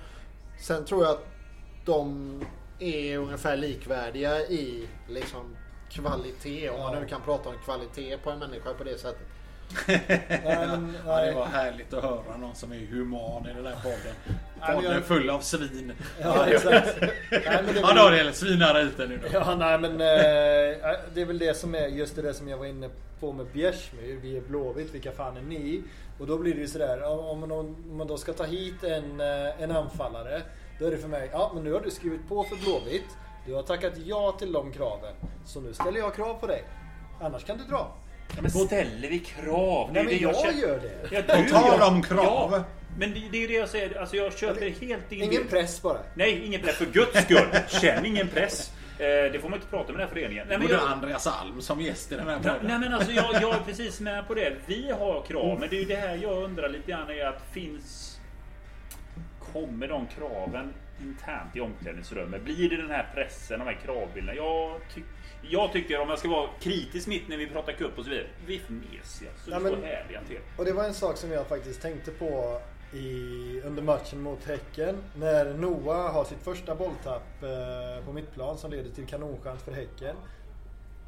Sen 0.61 0.85
tror 0.85 1.03
jag 1.03 1.11
att 1.11 1.25
de 1.85 2.41
är 2.79 3.17
ungefär 3.17 3.57
likvärdiga 3.57 4.39
i 4.39 4.87
liksom 5.09 5.55
kvalitet. 5.89 6.69
Om 6.69 6.79
man 6.81 6.95
nu 7.01 7.07
kan 7.07 7.21
prata 7.21 7.49
om 7.49 7.55
kvalitet 7.65 8.17
på 8.17 8.29
en 8.31 8.39
människa 8.39 8.73
på 8.73 8.83
det 8.83 8.97
sättet. 8.97 9.27
Nej, 9.87 10.01
men, 10.45 10.93
Ja, 11.07 11.15
det 11.19 11.25
nej. 11.25 11.35
var 11.35 11.45
härligt 11.45 11.93
att 11.93 12.03
höra 12.03 12.37
någon 12.37 12.55
som 12.55 12.71
är 12.71 12.75
human 12.85 13.47
i 13.49 13.53
den 13.53 13.65
här 13.65 13.75
podden. 13.83 14.15
Nej, 14.61 14.75
Podden 14.75 14.91
jag- 14.91 15.03
full 15.03 15.29
av 15.29 15.39
svin. 15.39 15.93
Ja, 16.21 16.45
exakt. 16.47 16.97
Nej, 17.01 17.11
men 17.31 17.65
det 17.65 17.71
är 17.71 17.81
Ja, 17.81 17.87
väl- 17.87 17.95
Daniel, 17.95 18.33
svinare 18.33 18.81
ut 18.81 18.97
den 18.97 19.09
nu 19.09 19.17
då. 19.23 19.27
Ja, 19.33 19.55
nej 19.55 19.77
men 19.79 19.91
eh, 19.91 19.97
det 21.13 21.21
är 21.21 21.25
väl 21.25 21.37
det 21.39 21.57
som 21.57 21.75
är 21.75 21.87
just 21.87 22.15
det 22.15 22.21
där 22.21 22.33
som 22.33 22.47
jag 22.47 22.57
var 22.57 22.65
inne 22.65 22.89
på 23.19 23.31
med 23.33 23.45
Bjärsmyr. 23.53 24.19
Vi 24.21 24.37
är 24.37 24.41
Blåvitt, 24.41 24.93
vilka 24.93 25.11
fan 25.11 25.37
är 25.37 25.41
ni? 25.41 25.83
Och 26.19 26.27
då 26.27 26.37
blir 26.37 26.53
det 26.53 26.59
ju 26.61 26.67
sådär, 26.67 27.03
om 27.03 27.39
man, 27.39 27.51
om 27.51 27.75
man 27.97 28.07
då 28.07 28.17
ska 28.17 28.33
ta 28.33 28.43
hit 28.43 28.83
en, 28.83 29.21
eh, 29.21 29.61
en 29.63 29.71
anfallare. 29.71 30.41
Då 30.79 30.85
är 30.87 30.91
det 30.91 30.97
för 30.97 31.07
mig, 31.07 31.29
ja 31.33 31.51
men 31.55 31.63
nu 31.63 31.73
har 31.73 31.79
du 31.81 31.91
skrivit 31.91 32.27
på 32.29 32.43
för 32.43 32.55
Blåvitt. 32.55 33.17
Du 33.45 33.53
har 33.53 33.63
tackat 33.63 33.93
ja 34.05 34.35
till 34.39 34.51
de 34.51 34.71
kraven. 34.71 35.13
Så 35.45 35.61
nu 35.61 35.73
ställer 35.73 35.99
jag 35.99 36.15
krav 36.15 36.33
på 36.33 36.47
dig. 36.47 36.63
Annars 37.21 37.43
kan 37.43 37.57
du 37.57 37.63
dra. 37.63 37.93
Ja, 38.35 38.41
men 38.41 38.51
ställer 38.51 39.09
vi 39.09 39.19
krav? 39.19 39.93
Det 39.93 39.99
är 39.99 40.03
Nej 40.03 40.13
men 40.13 40.13
det 40.13 40.19
jag 40.21 40.35
känner. 40.35 40.61
gör 40.61 40.79
det. 40.79 41.15
Ja, 41.15 41.21
På 41.35 41.41
du 41.41 41.49
tal 41.49 41.79
gör- 41.79 41.87
om 41.87 42.01
krav. 42.03 42.49
Ja, 42.53 42.63
men 42.99 43.13
det, 43.13 43.19
det 43.31 43.37
är 43.37 43.41
ju 43.41 43.47
det 43.47 43.53
jag 43.53 43.69
säger. 43.69 43.99
Alltså 43.99 44.15
jag 44.15 44.37
köper 44.37 44.69
helt 44.69 45.09
din 45.09 45.23
Ingen 45.23 45.47
press 45.47 45.81
bara. 45.81 45.97
Nej, 46.15 46.45
ingen 46.45 46.61
press. 46.61 46.75
För 46.75 46.85
guds 46.85 47.21
skull. 47.23 47.47
Känn 47.81 48.05
ingen 48.05 48.27
press. 48.27 48.71
Eh, 48.99 49.05
det 49.05 49.39
får 49.41 49.49
man 49.49 49.57
inte 49.59 49.69
prata 49.69 49.85
med 49.91 49.93
den 49.99 50.07
här 50.07 50.13
föreningen. 50.13 50.47
Nej, 50.47 50.57
men 50.57 50.67
Både 50.67 50.79
jag, 50.79 50.91
Andreas 50.91 51.27
Alm 51.27 51.61
som 51.61 51.81
gäst 51.81 52.11
i 52.11 52.15
den 52.15 52.27
här 52.27 52.35
Nej, 52.35 52.43
podden. 52.43 52.59
nej 52.67 52.79
men 52.79 52.93
alltså 52.93 53.11
jag, 53.11 53.41
jag 53.41 53.55
är 53.55 53.59
precis 53.65 53.99
med 53.99 54.27
på 54.27 54.33
det. 54.33 54.53
Vi 54.65 54.91
har 54.91 55.21
krav, 55.27 55.59
men 55.59 55.69
det 55.69 55.75
är 55.75 55.79
ju 55.79 55.85
det 55.85 55.95
här 55.95 56.15
jag 56.15 56.43
undrar 56.43 56.69
lite 56.69 56.91
grann 56.91 57.09
är 57.09 57.25
att 57.25 57.41
finns... 57.53 58.11
Kommer 59.53 59.87
de 59.87 60.07
kraven 60.07 60.73
internt 61.01 61.55
i 61.55 61.59
omklädningsrummet? 61.59 62.41
Blir 62.43 62.69
det 62.69 62.77
den 62.77 62.89
här 62.89 63.07
pressen, 63.15 63.59
de 63.59 63.65
här 63.65 63.77
kravbilderna? 63.85 64.35
Jag, 64.37 64.79
ty 64.95 65.01
jag 65.49 65.71
tycker, 65.73 65.99
om 65.99 66.09
jag 66.09 66.19
ska 66.19 66.29
vara 66.29 66.49
kritisk 66.59 67.07
mitt 67.07 67.27
när 67.27 67.37
vi 67.37 67.47
pratar 67.47 67.73
cup 67.73 67.97
och 67.97 68.03
så 68.03 68.09
vidare. 68.09 68.27
Vi 68.45 68.55
är 68.55 68.59
för 68.59 68.73
mesiga. 68.73 69.29
Så 69.45 69.49
Nej, 69.49 69.59
men- 69.59 69.83
härliga 69.83 70.21
till. 70.27 70.39
Och 70.57 70.65
det 70.65 70.73
var 70.73 70.83
en 70.83 70.93
sak 70.93 71.17
som 71.17 71.31
jag 71.31 71.47
faktiskt 71.47 71.81
tänkte 71.81 72.11
på 72.11 72.61
i, 72.93 73.61
under 73.63 73.83
matchen 73.83 74.21
mot 74.21 74.43
Häcken. 74.45 74.97
När 75.15 75.53
Noah 75.53 76.13
har 76.13 76.23
sitt 76.23 76.43
första 76.43 76.75
bolltapp 76.75 77.43
eh, 77.43 78.05
på 78.05 78.13
mittplan 78.13 78.57
som 78.57 78.71
leder 78.71 78.89
till 78.89 79.05
kanonchans 79.05 79.63
för 79.63 79.71
Häcken. 79.71 80.15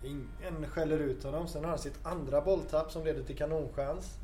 Ingen 0.04 0.70
skäller 0.70 1.00
ut 1.00 1.24
honom. 1.24 1.48
Sen 1.48 1.64
har 1.64 1.70
han 1.70 1.80
sitt 1.80 2.00
andra 2.06 2.42
bolltapp 2.42 2.92
som 2.92 3.06
leder 3.06 3.24
till 3.24 3.38
kanonchans. 3.38 4.18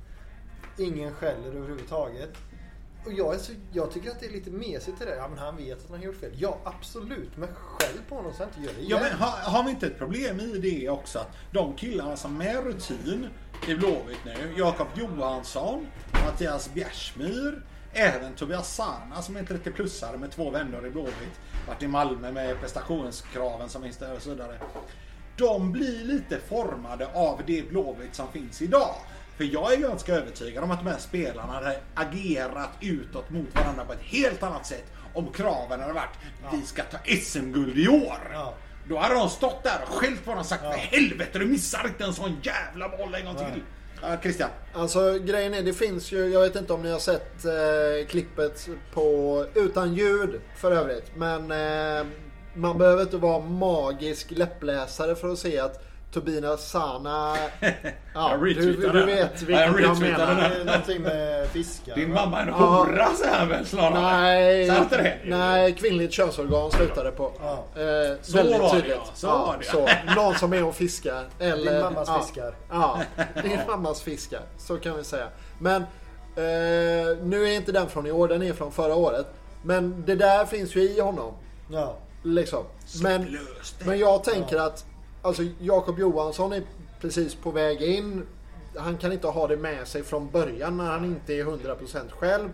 Ingen 0.78 1.14
skäller 1.14 1.48
överhuvudtaget. 1.48 2.30
Och 3.06 3.14
jag, 3.14 3.34
är 3.34 3.38
så, 3.38 3.52
jag 3.72 3.92
tycker 3.92 4.12
att 4.12 4.20
det 4.20 4.26
är 4.26 4.32
lite 4.32 4.52
mesigt 4.52 5.00
det 5.00 5.06
där. 5.06 5.16
Ja 5.16 5.28
men 5.28 5.38
han 5.38 5.58
vet 5.58 5.78
att 5.78 5.90
han 5.90 5.98
har 5.98 6.06
gjort 6.06 6.20
fel. 6.20 6.32
Ja 6.36 6.58
absolut. 6.64 7.38
Men 7.38 7.50
skäll 7.56 7.98
på 8.10 8.16
honom 8.16 8.34
så 8.34 8.44
han 8.44 8.48
inte 8.48 8.62
gör 8.62 8.74
det 8.74 8.82
igen. 8.82 8.92
Ja, 8.92 9.00
men 9.02 9.20
har, 9.20 9.52
har 9.52 9.64
vi 9.64 9.70
inte 9.70 9.88
ett 9.88 9.98
problem 9.98 10.40
i 10.40 10.58
det 10.58 10.90
också? 10.90 11.20
Att 11.20 11.32
de 11.52 11.76
killarna 11.76 12.18
som 12.18 12.38
med 12.38 12.64
rutin 12.64 13.28
i 13.68 13.76
Blåvitt 13.76 14.26
nu, 14.26 14.54
Jakob 14.58 14.88
Johansson, 14.96 15.88
Mattias 16.26 16.74
Bjärsmyr, 16.74 17.62
även 17.94 18.34
Tobias 18.34 18.76
Sana 18.76 19.22
som 19.22 19.36
är 19.36 19.44
30-plussare 19.44 20.18
med 20.18 20.32
två 20.32 20.50
vänner 20.50 20.86
i 20.86 20.90
Blåvitt, 20.90 21.40
varit 21.68 21.84
i 21.84 21.88
Malmö 21.88 22.32
med 22.32 22.60
prestationskraven 22.60 23.70
som 23.70 23.82
finns 23.82 23.98
där 23.98 24.16
och 24.16 24.22
så 24.22 24.30
vidare. 24.30 24.60
De 25.38 25.72
blir 25.72 26.06
lite 26.06 26.40
formade 26.40 27.08
av 27.14 27.42
det 27.48 27.70
Blåvitt 27.70 28.16
som 28.16 28.28
finns 28.28 28.62
idag. 28.62 28.96
För 29.38 29.44
jag 29.44 29.74
är 29.74 29.78
ganska 29.78 30.16
övertygad 30.16 30.64
om 30.64 30.72
att 30.72 30.80
de 30.80 30.90
här 30.90 30.98
spelarna 30.98 31.54
hade 31.54 31.78
agerat 31.94 32.70
utåt 32.82 33.30
mot 33.30 33.56
varandra 33.56 33.86
på 33.86 33.94
ett 33.94 34.02
helt 34.02 34.44
annat 34.44 34.66
sätt 34.66 34.86
om 35.14 35.32
kraven 35.32 35.80
hade 35.80 35.94
varit 35.94 36.18
vi 36.52 36.62
ska 36.62 36.84
ta 36.84 36.98
SM-guld 37.22 37.78
i 37.78 37.88
år. 37.88 38.18
Ja. 38.34 38.54
Då 38.90 38.98
hade 38.98 39.16
de 39.16 39.30
stått 39.30 39.64
där 39.64 39.82
och 39.88 39.94
skällt 39.94 40.26
på 40.26 40.32
honom 40.32 40.42
och 40.42 40.46
sagt 40.46 40.62
för 40.62 40.98
helvete 40.98 41.40
du 41.40 41.46
missar 41.46 41.88
inte 41.88 42.04
en 42.04 42.14
sån 42.14 42.38
jävla 42.44 42.90
boll 42.90 43.16
en 43.16 43.26
gång 43.26 43.36
till. 43.36 43.64
Ja, 44.02 44.18
Christian. 44.22 44.50
Alltså 44.74 45.20
grejen 45.20 45.54
är, 45.54 45.62
det 45.62 45.74
finns 45.74 46.12
ju, 46.12 46.28
jag 46.28 46.42
vet 46.42 46.56
inte 46.56 46.74
om 46.74 46.82
ni 46.82 46.92
har 46.92 47.00
sett 47.00 47.46
eh, 47.46 48.08
klippet 48.10 48.70
på, 48.94 49.46
utan 49.56 49.94
ljud 49.94 50.42
för 50.56 50.72
övrigt. 50.72 51.12
Men 51.16 51.52
eh, 51.52 52.06
man 52.54 52.78
behöver 52.78 53.02
inte 53.02 53.18
vara 53.18 53.40
magisk 53.40 54.32
läppläsare 54.32 55.16
för 55.16 55.30
att 55.30 55.40
se 55.40 55.60
att 55.60 55.82
Tobias 56.14 56.70
Sana, 56.70 57.36
ja, 58.14 58.38
du, 58.38 58.54
du 58.54 59.06
vet 59.06 59.42
Ja, 59.42 59.46
vilket 59.46 59.82
jag 59.82 60.00
menar. 60.00 60.50
Det 60.58 60.64
någonting 60.64 61.02
med 61.02 61.48
fiskar. 61.48 61.96
Din 61.96 62.14
va? 62.14 62.22
mamma 62.26 62.38
är 62.40 62.42
en 62.42 62.48
Ja. 62.48 62.54
hora 62.56 63.10
säger 63.14 63.34
han 63.36 63.48
väl 63.50 63.66
snarare? 63.66 64.02
Nej, 64.02 64.68
det? 64.90 65.18
nej, 65.26 65.74
kvinnligt 65.74 66.14
könsorgan 66.14 66.72
slutade 66.72 67.12
på. 67.12 67.32
Ja. 67.42 67.82
Eh, 67.82 68.18
Så 68.22 68.38
väldigt 68.38 68.62
var 68.62 68.76
det, 68.76 68.82
tydligt. 68.82 68.98
ja. 68.98 69.12
Så 69.14 69.28
var 69.28 69.58
det. 69.60 69.66
så. 69.66 69.90
Någon 70.16 70.36
som 70.36 70.54
är 70.54 70.64
och 70.64 70.76
fiskar. 70.76 71.24
Eller, 71.40 71.72
Din 71.72 71.82
mammas 71.82 72.08
ja, 72.08 72.20
fiskar. 72.22 72.56
Ja, 72.70 73.00
din 73.44 73.60
mammas 73.68 74.02
fiskar. 74.02 74.42
Så 74.58 74.78
kan 74.78 74.98
vi 74.98 75.04
säga. 75.04 75.28
Men 75.60 75.82
eh, 75.82 77.18
nu 77.24 77.44
är 77.48 77.56
inte 77.56 77.72
den 77.72 77.90
från 77.90 78.08
i 78.08 78.12
år, 78.12 78.28
den 78.28 78.44
är 78.44 78.54
från 78.54 78.72
förra 78.72 78.96
året. 78.96 79.28
Men 79.64 80.04
det 80.06 80.16
där 80.16 80.46
finns 80.46 80.76
ju 80.76 80.82
i 80.82 81.00
honom. 81.02 81.34
Ja. 81.72 81.96
Liksom. 82.24 82.64
Men, 83.04 83.22
det. 83.32 83.86
men 83.86 84.00
jag 84.00 84.24
tänker 84.24 84.58
att 84.58 84.86
alltså, 85.24 85.44
Jakob 85.60 86.00
Johansson 86.00 86.54
är 86.54 86.64
precis 87.02 87.36
på 87.36 87.52
väg 87.52 87.82
in. 87.82 88.26
Han 88.78 88.98
kan 88.98 89.12
inte 89.12 89.28
ha 89.28 89.48
det 89.48 89.58
med 89.58 89.88
sig 89.88 90.04
från 90.04 90.30
början 90.30 90.78
när 90.78 90.84
han 90.92 91.06
inte 91.06 91.34
är 91.34 91.46
100% 91.46 92.10
själv. 92.12 92.50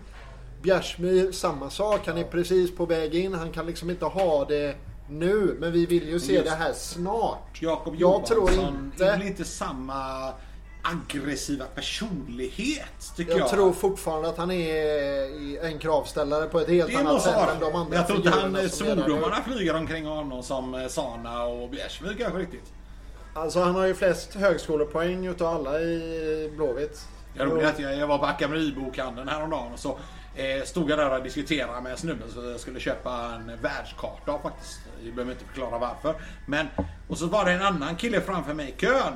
Bjärsmyr, 0.62 1.32
samma 1.32 1.70
sak. 1.70 2.08
Han 2.08 2.18
är 2.18 2.24
precis 2.24 2.76
på 2.76 2.86
väg 2.86 3.16
in. 3.16 3.34
Han 3.34 3.52
kan 3.52 3.66
liksom 3.66 3.90
inte 3.90 4.06
ha 4.06 4.46
det 4.46 4.76
nu. 5.10 5.58
Men 5.60 5.72
vi 5.72 5.86
vill 5.86 6.10
ju 6.10 6.20
se 6.20 6.34
Just- 6.34 6.46
det 6.46 6.52
här 6.56 6.74
snart. 6.74 7.62
Jakob 7.62 7.94
Jag 7.94 8.02
Johansson 8.02 8.36
tror 8.38 8.50
är 8.50 8.68
inte... 8.70 9.04
väl 9.06 9.22
inte 9.22 9.46
samma 9.46 10.32
aggressiva 10.81 11.65
personlighet 11.65 13.14
tycker 13.15 13.31
jag. 13.31 13.39
Jag 13.39 13.49
tror 13.49 13.73
fortfarande 13.73 14.30
att 14.30 14.38
han 14.38 14.51
är 14.51 15.65
en 15.65 15.80
kravställare 15.80 16.47
på 16.47 16.60
ett 16.60 16.69
helt 16.69 16.91
det 16.91 16.97
annat 16.97 17.22
sätt 17.22 17.35
än 17.35 17.60
de 17.60 17.76
andra 17.76 17.97
jag 17.97 18.07
tror 18.07 18.18
inte 18.18 18.30
han 18.30 18.56
som 18.56 18.69
svordomarna 18.69 19.35
flyger 19.43 19.76
omkring 19.76 20.06
honom 20.06 20.43
som 20.43 20.73
eh, 20.76 20.88
Sana 20.88 21.43
och 21.43 21.69
Bjärsmyr 21.69 22.15
kanske 22.19 22.39
riktigt. 22.39 22.73
Alltså 23.34 23.60
han 23.60 23.76
har 23.76 23.85
ju 23.85 23.93
flest 23.93 24.34
högskolepoäng 24.34 25.27
utav 25.27 25.56
alla 25.56 25.81
i 25.81 26.51
Blåvitt. 26.56 27.07
Jag 27.34 27.51
roligt 27.51 27.65
att 27.65 27.80
jag, 27.80 27.97
jag 27.97 28.07
var 28.07 28.18
på 28.18 28.26
Akameribokhandeln 28.26 29.27
häromdagen 29.27 29.73
och 29.73 29.80
så 29.80 29.97
eh, 30.35 30.64
stod 30.65 30.89
jag 30.89 30.99
där 30.99 31.18
och 31.18 31.23
diskuterade 31.23 31.81
med 31.81 31.99
snubben 31.99 32.31
som 32.31 32.49
jag 32.49 32.60
skulle 32.60 32.80
köpa 32.80 33.31
en 33.35 33.61
världskarta 33.61 34.39
faktiskt. 34.43 34.80
Jag 35.03 35.14
behöver 35.15 35.31
inte 35.31 35.45
förklara 35.45 35.80
varför. 35.80 36.15
Men, 36.45 36.68
och 37.07 37.18
så 37.18 37.26
var 37.26 37.45
det 37.45 37.51
en 37.51 37.61
annan 37.61 37.95
kille 37.95 38.22
framför 38.22 38.53
mig 38.53 38.69
i 38.77 38.81
kön. 38.81 39.14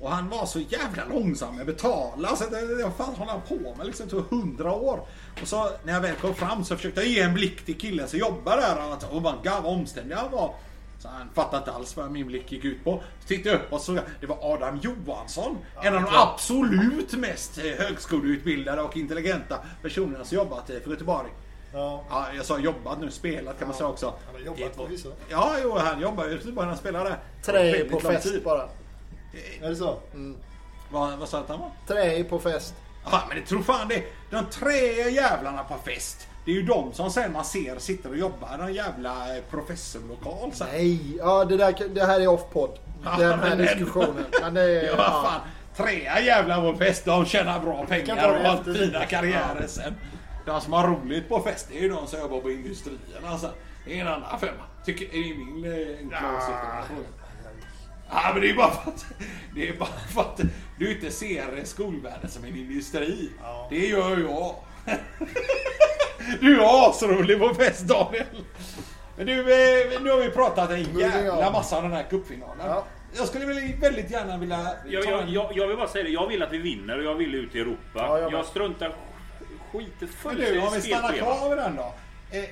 Och 0.00 0.10
han 0.10 0.28
var 0.28 0.46
så 0.46 0.60
jävla 0.60 1.04
långsam 1.04 1.52
med 1.54 1.60
att 1.60 1.66
betala. 1.66 2.36
Så 2.36 2.44
det, 2.50 2.82
vad 2.84 2.94
fan 2.94 3.14
håller 3.14 3.32
han 3.32 3.40
på 3.40 3.74
med? 3.76 3.86
Liksom, 3.86 4.06
det 4.06 4.10
tog 4.10 4.24
hundra 4.30 4.72
år. 4.72 5.06
Och 5.42 5.48
så 5.48 5.70
när 5.84 5.92
jag 5.92 6.00
väl 6.00 6.14
kom 6.14 6.34
fram 6.34 6.64
så 6.64 6.76
försökte 6.76 7.00
jag 7.00 7.10
ge 7.10 7.20
en 7.20 7.34
blick 7.34 7.64
till 7.64 7.78
killen 7.78 8.08
som 8.08 8.18
jobbar 8.18 8.56
där. 8.56 8.86
Och, 8.86 8.92
att, 8.92 9.12
och 9.12 9.22
bara, 9.22 9.34
"God, 9.44 9.62
vad 9.62 9.72
omständig 9.72 10.14
han 10.16 10.30
var. 10.30 10.54
Så 10.98 11.08
han 11.08 11.28
fattade 11.34 11.58
inte 11.58 11.72
alls 11.72 11.96
vad 11.96 12.10
min 12.10 12.26
blick 12.26 12.52
gick 12.52 12.64
ut 12.64 12.84
på. 12.84 13.02
Så 13.20 13.28
tittade 13.28 13.50
jag 13.50 13.56
upp 13.64 13.72
och 13.72 13.80
såg 13.80 13.98
det 14.20 14.26
var 14.26 14.38
Adam 14.54 14.78
Johansson. 14.82 15.58
en 15.82 15.94
av 15.94 16.02
de 16.02 16.08
absolut 16.14 17.12
mest 17.12 17.58
eh, 17.58 17.64
högskoleutbildade 17.64 18.82
och 18.82 18.96
intelligenta 18.96 19.58
personerna 19.82 20.24
som 20.24 20.36
jobbat 20.36 20.70
eh, 20.70 20.76
för 20.80 20.90
Göteborg. 20.90 21.28
Ja. 21.72 22.04
Ja, 22.10 22.26
jag 22.36 22.44
sa 22.44 22.58
jobbat 22.58 23.00
nu, 23.00 23.10
spelat 23.10 23.58
kan 23.58 23.68
man 23.68 23.76
säga 23.76 23.88
också. 23.88 24.06
Han 24.26 24.34
har 24.34 24.40
jobbat 24.40 24.76
förvisso. 24.76 25.08
Ja, 25.28 25.54
jo, 25.62 25.78
han 25.78 26.00
jobbar 26.00 26.24
ju 26.26 26.52
bara 26.52 26.60
när 26.62 26.68
han 26.72 26.78
spelar 26.78 27.04
där. 27.04 27.18
Väldigt 27.72 27.90
på 27.92 28.00
fest 28.12 28.32
tid. 28.32 28.42
bara. 28.44 28.68
Är 29.62 29.70
det 29.70 29.76
så? 29.76 29.98
Vad, 30.90 31.18
vad 31.18 31.28
sa 31.28 31.38
att 31.38 31.48
han 31.48 31.60
var? 31.60 31.70
Trä 31.86 32.18
är 32.18 32.24
på 32.24 32.38
fest. 32.38 32.74
Ja, 33.10 33.22
men 33.28 33.38
det 33.38 33.46
tror 33.46 33.62
fan 33.62 33.88
det. 33.88 34.02
De 34.30 34.44
tre 34.50 35.10
jävlarna 35.10 35.64
på 35.64 35.74
fest. 35.84 36.28
Det 36.44 36.50
är 36.50 36.54
ju 36.54 36.62
de 36.62 36.92
som 36.92 37.10
sen 37.10 37.32
man 37.32 37.44
ser 37.44 37.78
sitter 37.78 38.10
och 38.10 38.16
jobbar 38.16 38.54
i 38.54 38.58
någon 38.58 38.74
jävla 38.74 39.36
eh, 39.36 39.42
professorlokal 39.50 40.52
sen. 40.52 40.66
Nej, 40.72 41.16
ja 41.18 41.44
det, 41.44 41.56
där, 41.56 41.88
det 41.94 42.04
här 42.04 42.20
är 42.20 42.26
off-podd. 42.26 42.78
Ja, 43.04 43.16
Den 43.18 43.38
här 43.40 43.56
diskussionen. 43.56 44.24
Men 44.40 44.54
det, 44.54 44.82
Ja, 44.86 44.94
vad 44.96 45.06
fan. 45.06 45.40
Tre 45.76 46.02
jävlar 46.24 46.72
på 46.72 46.78
fest. 46.78 47.04
De 47.04 47.24
tjänar 47.26 47.60
bra 47.60 47.86
pengar 47.86 48.16
det 48.16 48.26
och 48.28 48.34
har 48.56 48.74
fina 48.74 48.98
det. 48.98 49.06
karriärer 49.06 49.66
sen. 49.66 49.94
De 50.46 50.60
som 50.60 50.72
har 50.72 50.88
roligt 50.88 51.28
på 51.28 51.40
fest 51.40 51.68
det 51.70 51.78
är 51.78 51.82
ju 51.82 51.88
de 51.88 52.06
som 52.06 52.20
jobbar 52.20 52.40
på 52.40 52.50
industrierna. 52.50 53.28
Alltså. 53.28 53.50
Det 53.86 53.98
är 53.98 54.00
en 54.00 54.08
annan 54.08 54.40
femma. 54.40 54.62
Tycker, 54.84 55.04
är 55.04 55.34
min 55.38 55.64
eh, 55.64 55.98
enkla 55.98 56.36
åsikt 56.36 56.58
Ja, 58.14 58.30
men 58.32 58.42
det 58.42 58.50
är 58.50 58.54
bara 58.54 58.70
för 58.70 58.90
att, 58.90 59.04
det 59.54 59.68
är 59.68 59.72
bara 59.72 59.88
för 60.14 60.20
att 60.20 60.40
du 60.78 60.92
inte 60.92 61.10
ser 61.10 61.64
skolvärlden 61.64 62.30
som 62.30 62.44
en 62.44 62.56
industri. 62.56 63.30
Ja. 63.42 63.66
Det 63.70 63.86
gör 63.86 64.18
jag. 64.18 64.54
Du 66.40 66.60
är 66.60 66.88
asrolig 66.90 67.38
på 67.38 67.54
fest 67.54 67.80
Daniel. 67.80 68.26
Men 69.16 69.26
du, 69.26 69.40
eh, 69.40 70.00
nu 70.02 70.10
har 70.10 70.18
vi 70.18 70.30
pratat 70.30 70.70
en 70.70 70.98
jävla 70.98 71.50
massa 71.50 71.76
om 71.78 71.82
den 71.82 71.92
här 71.92 72.06
cupfinalen. 72.10 72.66
Ja. 72.66 72.84
Jag 73.16 73.28
skulle 73.28 73.46
väl 73.46 73.72
väldigt 73.80 74.10
gärna 74.10 74.38
vilja 74.38 74.68
Jag, 74.86 75.04
jag, 75.04 75.28
jag, 75.28 75.52
jag 75.54 75.68
vill 75.68 75.76
bara 75.76 75.88
säga 75.88 76.04
det. 76.04 76.10
Jag 76.10 76.26
vill 76.26 76.42
att 76.42 76.52
vi 76.52 76.58
vinner 76.58 76.98
och 76.98 77.04
jag 77.04 77.14
vill 77.14 77.34
ut 77.34 77.54
i 77.54 77.60
Europa. 77.60 77.78
Ja, 77.94 78.18
jag 78.18 78.32
jag 78.32 78.46
struntar 78.46 78.94
skiter 79.72 79.92
Men 80.00 80.08
fullständigt 80.08 80.54
du, 80.54 80.58
i 80.58 80.66
om 80.66 80.72
vi 80.74 80.80
stannar 80.80 81.12
kvar 81.12 81.48
vid 81.48 81.58
den 81.58 81.76
då. 81.76 81.94
Eh, 82.30 82.44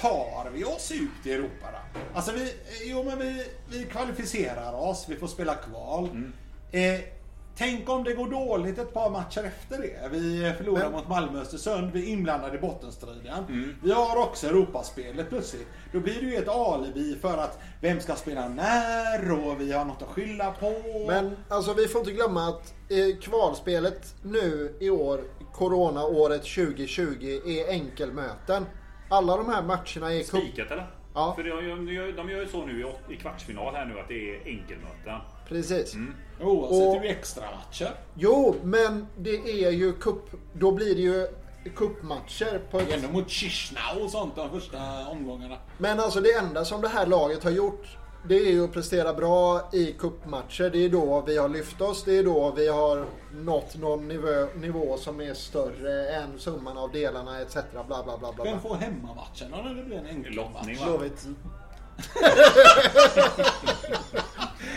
tar 0.00 0.50
vi 0.54 0.64
oss 0.64 0.92
ut 0.92 1.26
i 1.26 1.32
Europa 1.32 1.66
då? 1.72 2.00
Alltså 2.14 2.32
vi, 2.32 2.42
eh, 2.42 2.50
jo 2.84 3.02
men 3.04 3.18
vi, 3.18 3.44
vi 3.70 3.84
kvalificerar 3.84 4.72
oss, 4.72 5.06
vi 5.08 5.16
får 5.16 5.26
spela 5.26 5.54
kval. 5.54 6.04
Mm. 6.08 6.32
Eh, 6.94 7.00
Tänk 7.56 7.88
om 7.88 8.04
det 8.04 8.12
går 8.14 8.30
dåligt 8.30 8.78
ett 8.78 8.94
par 8.94 9.10
matcher 9.10 9.44
efter 9.44 9.78
det. 9.82 10.08
Vi 10.12 10.52
förlorar 10.58 10.82
Men- 10.82 10.92
mot 10.92 11.08
Malmö 11.08 11.40
Östersund. 11.40 11.92
Vi 11.92 12.02
är 12.02 12.12
inblandade 12.12 12.56
i 12.56 12.60
bottenstriden. 12.60 13.44
Mm. 13.48 13.76
Vi 13.82 13.92
har 13.92 14.16
också 14.22 14.46
Europaspelet 14.46 15.28
plötsligt. 15.28 15.66
Då 15.92 16.00
blir 16.00 16.14
det 16.14 16.26
ju 16.26 16.36
ett 16.36 16.48
alibi 16.48 17.16
för 17.20 17.38
att 17.38 17.58
vem 17.80 18.00
ska 18.00 18.14
spela 18.14 18.48
när 18.48 19.32
och 19.32 19.60
vi 19.60 19.72
har 19.72 19.84
något 19.84 20.02
att 20.02 20.08
skylla 20.08 20.50
på. 20.52 20.72
Men 21.06 21.36
alltså 21.48 21.72
vi 21.74 21.88
får 21.88 21.98
inte 22.00 22.12
glömma 22.12 22.48
att 22.48 22.74
eh, 22.88 23.16
kvalspelet 23.22 24.14
nu 24.22 24.76
i 24.80 24.90
år, 24.90 25.20
Corona-året 25.52 26.42
2020, 26.42 27.40
är 27.46 27.68
enkelmöten. 27.70 28.66
Alla 29.08 29.36
de 29.36 29.48
här 29.48 29.62
matcherna 29.62 30.14
är. 30.14 30.22
Spikat 30.22 30.70
eller? 30.70 30.86
Ja. 31.14 31.34
För 31.36 31.42
de, 31.42 31.48
gör, 31.94 32.12
de 32.12 32.30
gör 32.30 32.40
ju 32.40 32.48
så 32.48 32.66
nu 32.66 32.86
i, 33.10 33.16
kvartsfinal 33.16 33.74
här 33.74 33.84
nu 33.84 34.00
att 34.00 34.08
det 34.08 34.30
är 34.30 34.34
enkelmöten. 34.46 35.20
Precis. 35.48 35.94
Oavsett 36.40 36.88
Och- 36.88 36.96
är 36.96 37.00
det 37.00 37.06
ju 37.06 37.12
extra 37.12 37.44
matcher. 37.50 37.90
Jo, 38.14 38.56
men 38.62 39.06
det 39.16 39.64
är 39.64 39.70
ju 39.70 39.92
cup... 39.92 40.30
Då 40.52 40.72
blir 40.72 40.94
det 40.94 41.00
ju 41.00 41.28
cupmatcher 41.76 42.60
på 42.70 42.78
ett... 42.80 42.92
Ändå 42.92 43.08
mot 43.08 43.30
Chisinau 43.30 44.04
och 44.04 44.10
sånt 44.10 44.36
de 44.36 44.50
första 44.50 45.06
omgångarna. 45.08 45.56
Men 45.78 46.00
alltså 46.00 46.20
det 46.20 46.32
enda 46.32 46.64
som 46.64 46.80
det 46.80 46.88
här 46.88 47.06
laget 47.06 47.44
har 47.44 47.50
gjort 47.50 47.86
det 48.28 48.34
är 48.36 48.52
ju 48.52 48.64
att 48.64 48.72
prestera 48.72 49.14
bra 49.14 49.68
i 49.72 49.92
cupmatcher. 49.98 50.70
Det 50.70 50.84
är 50.84 50.88
då 50.88 51.24
vi 51.26 51.36
har 51.38 51.48
lyft 51.48 51.80
oss. 51.80 52.04
Det 52.04 52.18
är 52.18 52.24
då 52.24 52.50
vi 52.56 52.68
har 52.68 53.04
nått 53.32 53.76
någon 53.76 54.08
nivå, 54.08 54.46
nivå 54.56 54.96
som 54.96 55.20
är 55.20 55.34
större 55.34 56.08
än 56.08 56.38
summan 56.38 56.78
av 56.78 56.92
delarna 56.92 57.40
etc. 57.40 57.54
Bla 57.72 57.84
bla 57.84 58.18
bla 58.18 58.32
bla. 58.32 58.44
Vem 58.44 58.60
får 58.60 58.74
hemmamatcherna 58.74 59.62
när 59.62 59.74
det 59.74 59.82
blir 59.82 59.96
en 59.96 60.06
enkel 60.06 60.32
Lottning 60.32 60.76
match? 60.76 60.86
va? 60.86 60.90
Blåvitt. 60.98 61.26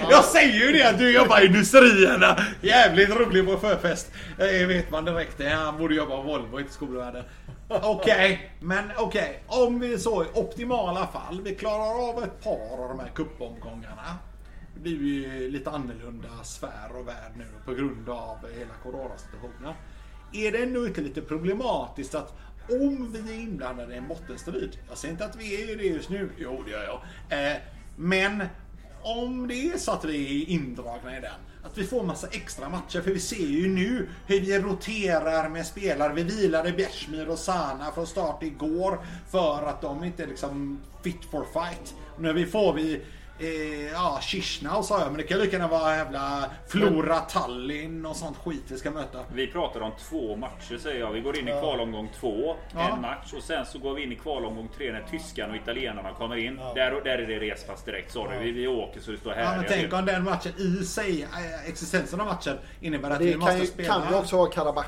Jag 0.10 0.26
säger 0.26 0.65
ju 0.68 0.72
det 0.72 0.90
att 0.90 0.98
du 0.98 1.14
jobbar 1.14 1.41
i 1.41 1.45
industrierna. 1.45 2.38
Jävligt 2.61 3.10
rolig 3.10 3.45
på 3.45 3.57
förfest. 3.57 4.11
Det 4.38 4.65
vet 4.65 4.91
man 4.91 5.06
direkt. 5.06 5.44
Han 5.44 5.78
borde 5.78 5.95
jobba 5.95 6.15
på 6.18 6.22
Volvo, 6.22 6.60
inte 6.60 6.74
skolvärlden. 6.74 7.24
Okej, 7.69 8.52
men 8.60 8.91
okej. 8.98 9.44
Om 9.48 9.80
vi 9.80 9.99
så 9.99 10.23
i 10.23 10.27
optimala 10.34 11.07
fall, 11.07 11.41
vi 11.41 11.56
klarar 11.56 12.10
av 12.10 12.23
ett 12.23 12.44
par 12.44 12.84
av 12.84 12.89
de 12.89 12.99
här 12.99 13.11
cupomgångarna. 13.15 14.18
Det 14.73 14.80
blir 14.80 15.02
ju 15.02 15.52
lite 15.52 15.69
annorlunda 15.69 16.44
sfär 16.44 16.95
och 16.99 17.07
värld 17.07 17.31
nu 17.38 17.45
på 17.65 17.73
grund 17.73 18.10
av 18.10 18.38
hela 18.57 18.73
coronasituationen. 18.84 19.73
Är 20.34 20.52
det 20.52 20.64
ändå 20.64 20.88
inte 20.88 21.02
lite 21.02 21.22
problematiskt 21.22 22.15
att 22.15 22.34
om 22.69 23.11
vi 23.11 23.34
är 23.34 23.39
inblandade 23.39 23.94
i 23.94 23.98
en 23.98 24.07
bottenstrid, 24.07 24.77
jag 24.89 24.98
säger 24.98 25.11
inte 25.11 25.26
att 25.26 25.35
vi 25.35 25.72
är 25.72 25.77
det 25.77 25.84
just 25.84 26.10
nu, 26.10 26.30
jo 26.38 26.64
det 26.65 26.72
gör 26.72 26.84
jag. 26.84 27.02
Eh, 27.30 27.57
men 27.95 28.44
om 29.02 29.48
det 29.48 29.69
är 29.69 29.77
så 29.77 29.91
att 29.91 30.06
vi 30.06 30.44
är 30.44 30.49
indragna 30.49 31.18
i 31.18 31.22
den, 31.22 31.39
att 31.68 31.77
vi 31.77 31.84
får 31.84 32.03
massa 32.03 32.27
extra 32.27 32.69
matcher. 32.69 33.02
För 33.02 33.11
vi 33.11 33.19
ser 33.19 33.45
ju 33.45 33.68
nu 33.68 34.10
hur 34.27 34.39
vi 34.39 34.60
roterar 34.60 35.49
med 35.49 35.65
spelare. 35.65 36.14
Vi 36.14 36.23
vilade 36.23 36.72
Bjärsmyr 36.72 37.27
och 37.27 37.39
Sana 37.39 37.91
från 37.91 38.07
start 38.07 38.44
igår 38.44 38.99
för 39.31 39.64
att 39.65 39.81
de 39.81 40.03
inte 40.03 40.23
är 40.23 40.27
liksom 40.27 40.80
fit 41.03 41.26
for 41.31 41.45
fight. 41.53 41.95
Nu 42.19 42.45
får 42.45 42.73
vi 42.73 43.02
Eh, 43.40 43.92
ja, 43.92 44.20
Chisinau 44.22 44.84
sa 44.84 45.00
jag, 45.00 45.08
men 45.08 45.18
det 45.18 45.24
kan 45.24 45.40
lika 45.40 45.52
gärna 45.58 45.68
vara 45.68 45.96
jävla 45.96 46.46
Flora 46.68 47.20
Tallinn 47.20 48.06
och 48.06 48.16
sånt 48.16 48.38
skit 48.38 48.64
vi 48.68 48.78
ska 48.78 48.92
möta. 48.92 49.20
Vi 49.34 49.48
pratar 49.48 49.82
om 49.82 49.92
två 50.10 50.36
matcher 50.36 50.78
säger 50.78 51.00
jag. 51.00 51.12
Vi 51.12 51.22
går 51.22 51.38
in 51.40 51.48
i 51.48 51.52
kvalomgång 51.52 52.10
två, 52.20 52.56
Ja. 52.74 52.94
en 52.96 53.02
match. 53.02 53.34
Och 53.38 53.44
sen 53.44 53.66
så 53.66 53.80
går 53.80 53.94
vi 53.94 54.04
in 54.04 54.12
i 54.12 54.16
kvalomgång 54.16 54.70
tre 54.78 54.92
när 54.92 55.02
tyskarna 55.12 55.50
och 55.54 55.56
italienarna 55.60 56.14
kommer 56.14 56.36
in. 56.36 56.56
Där, 56.56 56.92
där 57.04 57.18
är 57.18 57.28
det 57.28 57.40
respass 57.40 57.84
direkt. 57.84 58.12
Sorry, 58.12 58.38
vi, 58.40 58.52
vi 58.52 58.68
åker 58.68 59.00
så 59.02 59.12
det 59.12 59.18
står 59.18 59.32
här. 59.32 59.42
Ja, 59.44 59.56
men 59.56 59.66
tänk 59.68 59.86
vet- 59.86 59.94
om 59.94 60.06
den 60.06 60.24
matchen 60.24 60.52
i 60.58 60.86
sig, 60.86 61.24
eh, 61.24 61.70
existensen 61.70 62.22
av 62.22 62.28
matchen, 62.28 62.58
innebär 62.82 63.10
att 63.10 63.22
vi 63.22 63.32
Det 63.32 63.38
måste 63.38 63.52
kan 63.52 63.62
ju, 63.62 63.68
spela. 63.68 63.94
kan 63.94 64.10
ju 64.14 64.20
också 64.20 64.38
vara 64.38 64.50
Karabach. 64.52 64.86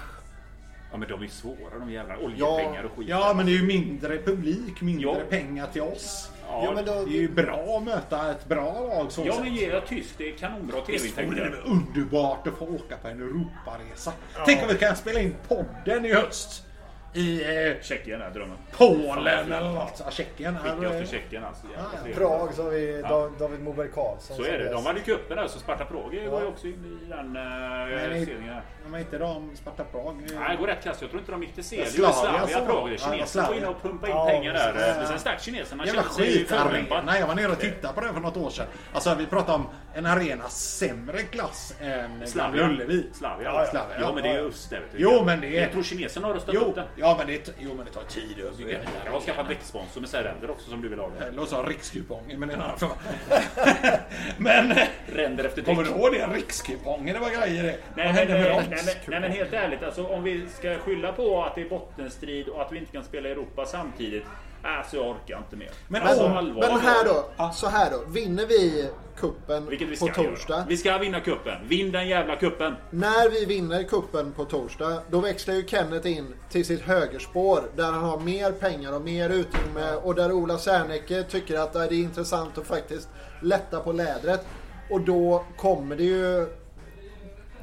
Ja 0.91 0.97
men 0.97 1.09
de 1.09 1.23
är 1.23 1.27
svåra 1.27 1.79
de 1.79 1.91
jävla 1.91 2.17
oljepengar 2.17 2.83
och 2.83 2.97
skit. 2.97 3.07
Ja, 3.09 3.33
men 3.35 3.45
det 3.45 3.51
är 3.51 3.57
ju 3.57 3.65
mindre 3.67 4.17
publik, 4.17 4.81
mindre 4.81 5.09
Ja. 5.09 5.15
pengar 5.29 5.67
till 5.67 5.81
oss. 5.81 6.29
Ja, 6.49 6.61
Ja, 6.65 6.71
men 6.75 6.85
då, 6.85 6.93
Det 6.93 7.17
är 7.17 7.21
ju 7.21 7.29
bra 7.29 7.77
att 7.77 7.83
möta 7.83 8.31
ett 8.31 8.45
bra 8.47 8.79
lag 8.95 9.11
så 9.11 9.23
ja 9.25 9.33
sätt. 9.33 9.43
men 9.43 9.53
ge 9.55 9.67
jag 9.69 9.87
tyst. 9.87 10.13
Det 10.17 10.29
är 10.29 10.37
kanonbra 10.37 10.75
vore 10.79 10.91
det 10.93 10.99
tv-intäkter. 10.99 11.49
väl 11.49 11.59
underbart 11.65 12.47
att 12.47 12.57
få 12.57 12.65
åka 12.65 12.97
på 12.97 13.07
en 13.07 13.21
Europaresa. 13.21 14.13
Tänk 14.45 14.61
om 14.61 14.67
vi 14.67 14.75
kan 14.77 14.95
spela 14.95 15.19
in 15.19 15.35
podden 15.47 16.05
i 16.05 16.13
höst. 16.13 16.65
I 17.13 17.41
eh, 17.43 17.81
Tjeckien 17.81 18.21
är 18.21 18.29
drömmen. 18.29 18.57
Polen 18.77 19.27
eller 19.51 19.69
något. 19.73 20.01
Ja, 20.05 20.11
Tjeckien. 20.11 20.57
Skicka 20.57 20.89
oss 20.89 20.95
till 20.97 21.07
Tjeckien 21.07 21.43
alltså. 21.43 21.65
Ja, 21.75 21.79
ja. 21.93 21.97
trevligt. 21.97 22.17
Prag 22.17 22.53
så 22.53 22.63
har 22.63 22.69
vi 22.69 22.99
Ja. 23.03 23.07
Dav- 23.09 23.31
David 23.39 23.59
Moberg 23.61 23.89
Karlsson. 23.89 24.37
Så 24.37 24.43
är 24.43 24.57
det. 24.59 24.71
De 24.71 24.85
hade 24.85 24.99
ju 24.99 25.05
cupen 25.05 25.37
där 25.37 25.47
så 25.47 25.59
Sparta 25.59 25.85
Prag 25.85 26.03
går 26.03 26.13
ju 26.13 26.23
Ja. 26.23 26.45
också 26.45 26.67
in 26.67 26.99
i 27.03 27.09
den 27.09 27.31
Men 27.31 28.25
serien 28.25 28.61
är 28.93 28.99
inte 28.99 29.17
de 29.17 29.51
Sparta 29.55 29.83
Prag. 29.83 30.15
Nej, 30.39 30.49
det 30.49 30.55
går 30.55 30.67
rätt 30.67 30.83
kast. 30.83 31.01
Jag 31.01 31.09
tror 31.09 31.19
inte 31.19 31.31
de 31.31 31.43
gick 31.43 31.53
till 31.55 31.63
serie. 31.63 31.85
Slavia, 31.85 32.13
Slavia, 32.13 32.47
så. 32.59 32.65
Prag. 32.65 32.89
Ja, 32.91 32.97
Kineserna 32.97 33.25
Slavia. 33.25 33.49
går 33.49 33.57
in 33.57 33.65
och 33.75 33.81
pumpar 33.81 34.07
in 34.07 34.13
Ja, 34.15 34.25
pengar 34.25 34.53
där. 34.53 34.93
Men 34.97 35.07
sen 35.07 35.19
stack 35.19 35.41
kineserna. 35.41 35.85
Jävla 35.85 36.03
skitarena. 36.03 37.19
Jag 37.19 37.27
var 37.27 37.35
nere 37.35 37.51
och 37.51 37.59
tittade 37.59 37.93
på 37.93 38.01
den 38.01 38.13
för 38.13 38.21
något 38.21 38.37
år 38.37 38.49
sedan. 38.49 38.65
Alltså 38.93 39.15
vi 39.15 39.25
pratar 39.25 39.53
om 39.53 39.67
en 39.93 40.05
arena 40.05 40.49
sämre 40.49 41.17
klass 41.21 41.73
än 41.81 42.27
Slavia. 42.27 42.61
Gamla 42.61 42.73
Ullevi. 42.73 43.09
Slavia. 43.13 43.45
Ja, 43.53 43.65
Slavia. 43.71 43.99
Ja, 43.99 44.11
men 44.13 44.23
det 44.23 44.29
är 44.29 44.33
ju 44.41 44.47
öst 44.47 44.69
där. 44.69 44.81
Jo, 44.95 45.23
men 45.25 45.41
det 45.41 45.47
är- 45.57 45.61
Jag 45.61 45.71
tror 45.71 45.83
kineserna 45.83 46.27
har 46.27 46.33
röstat 46.33 46.55
upp 46.55 46.75
den. 46.75 46.85
Ja, 46.99 47.15
men 47.17 47.27
det, 47.27 47.53
jo, 47.59 47.73
men 47.73 47.85
det 47.85 47.91
tar 47.91 48.03
tid 48.03 48.45
att 48.51 48.57
bygga 48.57 48.79
Jag 49.05 49.11
har 49.11 49.19
skaffat 49.21 49.47
däcksponsor 49.47 50.01
med 50.01 50.09
Säränder 50.09 50.49
också 50.49 50.69
som 50.69 50.81
du 50.81 50.89
vill 50.89 50.99
ha. 50.99 51.09
Det 51.19 51.31
låter 51.31 51.55
som 51.55 51.65
rikskupongen, 51.65 52.39
men 52.39 52.49
det 52.49 52.55
är 52.55 52.57
en 52.57 52.63
annan 52.63 52.79
fråga. 52.79 52.93
Men 54.37 54.73
Ränder 55.07 55.43
efter 55.43 55.61
kommer 55.61 55.83
du 55.83 55.89
ihåg 55.89 56.11
det? 56.11 56.27
Rikskupongen, 56.27 57.13
det 57.13 57.19
var 57.19 57.29
grejer 57.29 57.63
det. 57.63 57.77
Nej 57.95 58.13
men, 58.13 58.27
nej, 58.27 58.69
men, 58.69 58.79
nej 59.07 59.19
men 59.21 59.31
helt 59.31 59.53
ärligt, 59.53 59.83
alltså, 59.83 60.07
om 60.07 60.23
vi 60.23 60.47
ska 60.49 60.77
skylla 60.77 61.11
på 61.11 61.43
att 61.43 61.55
det 61.55 61.61
är 61.61 61.69
bottenstrid 61.69 62.47
och 62.47 62.61
att 62.61 62.71
vi 62.71 62.77
inte 62.77 62.91
kan 62.91 63.03
spela 63.03 63.29
i 63.29 63.31
Europa 63.31 63.65
samtidigt. 63.65 64.25
Alltså 64.63 64.95
jag 64.95 65.09
orkar 65.09 65.37
inte 65.37 65.55
mer. 65.55 65.69
Men 65.87 66.01
alltså, 66.01 66.25
om-. 66.25 66.55
Men 66.59 66.79
här 66.79 67.05
då, 67.05 67.51
så 67.53 67.67
här 67.67 67.91
då. 67.91 68.11
Vinner 68.11 68.45
vi 68.45 68.89
kuppen 69.19 69.69
vi 69.69 69.97
på 69.97 70.07
torsdag. 70.07 70.53
göra. 70.53 70.65
Vi 70.67 70.77
ska 70.77 70.97
vinna 70.97 71.19
kuppen. 71.19 71.67
Vinn 71.67 71.91
den 71.91 72.07
jävla 72.07 72.35
kuppen. 72.35 72.75
När 72.89 73.29
vi 73.29 73.45
vinner 73.45 73.83
kuppen 73.83 74.31
på 74.31 74.45
torsdag, 74.45 75.01
då 75.09 75.19
växlar 75.19 75.55
ju 75.55 75.67
Kenneth 75.67 76.07
in 76.07 76.35
till 76.49 76.65
sitt 76.65 76.81
högerspår 76.81 77.63
där 77.75 77.83
han 77.83 78.03
har 78.03 78.19
mer 78.19 78.51
pengar 78.51 78.95
och 78.95 79.01
mer 79.01 79.29
utrymme 79.29 79.93
och 80.03 80.15
där 80.15 80.31
Ola 80.31 80.57
Serneke 80.57 81.23
tycker 81.23 81.59
att 81.59 81.73
det 81.73 81.79
är 81.79 81.93
intressant 81.93 82.57
att 82.57 82.67
faktiskt 82.67 83.09
lätta 83.41 83.79
på 83.79 83.91
lädret. 83.91 84.45
Och 84.89 85.01
då 85.01 85.45
kommer 85.57 85.95
det 85.95 86.03
ju... 86.03 86.47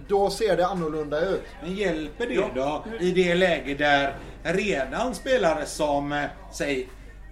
Då 0.09 0.31
ser 0.31 0.57
det 0.57 0.67
annorlunda 0.67 1.21
ut. 1.21 1.43
Men 1.63 1.75
hjälper 1.75 2.27
det 2.27 2.51
då 2.55 2.85
i 3.01 3.11
det 3.11 3.35
läge 3.35 3.75
där 3.75 4.17
redan 4.55 5.15
spelare 5.15 5.67
som, 5.67 6.13
eh, 6.13 6.25
säg, 6.53 6.89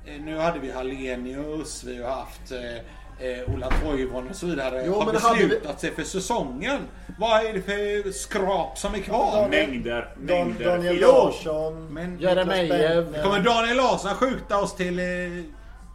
eh, 0.07 0.21
nu 0.21 0.37
hade 0.37 0.59
vi 0.59 0.71
Hallenius, 0.73 1.85
vi 1.85 2.03
har 2.03 2.11
haft 2.11 2.53
eh, 2.53 3.29
eh, 3.29 3.55
Ola 3.55 3.71
Toivonen 3.71 4.31
och 4.31 4.37
så 4.37 4.47
vidare, 4.47 4.83
Jo, 4.87 4.95
har 4.95 5.07
men 5.13 5.17
hade 5.23 5.35
beslutat 5.47 5.81
sig 5.81 5.91
för 5.91 6.03
säsongen. 6.03 6.79
Vad 7.19 7.47
är 7.47 7.53
det 7.53 7.63
för 7.63 8.11
skrap 8.13 8.79
som 8.79 8.95
är 8.95 8.99
kvar? 8.99 9.49
Mängder, 9.49 10.09
Dan, 10.17 10.49
mängder. 10.49 10.65
Daniel 10.65 11.01
Larsson, 11.01 11.95
men- 11.95 12.19
Jeremejeff. 12.21 13.23
Kommer 13.23 13.41
Daniel 13.41 13.77
Larsson 13.77 14.15
skjuta 14.15 14.61
oss 14.61 14.77
till 14.77 14.99
eh, 14.99 15.05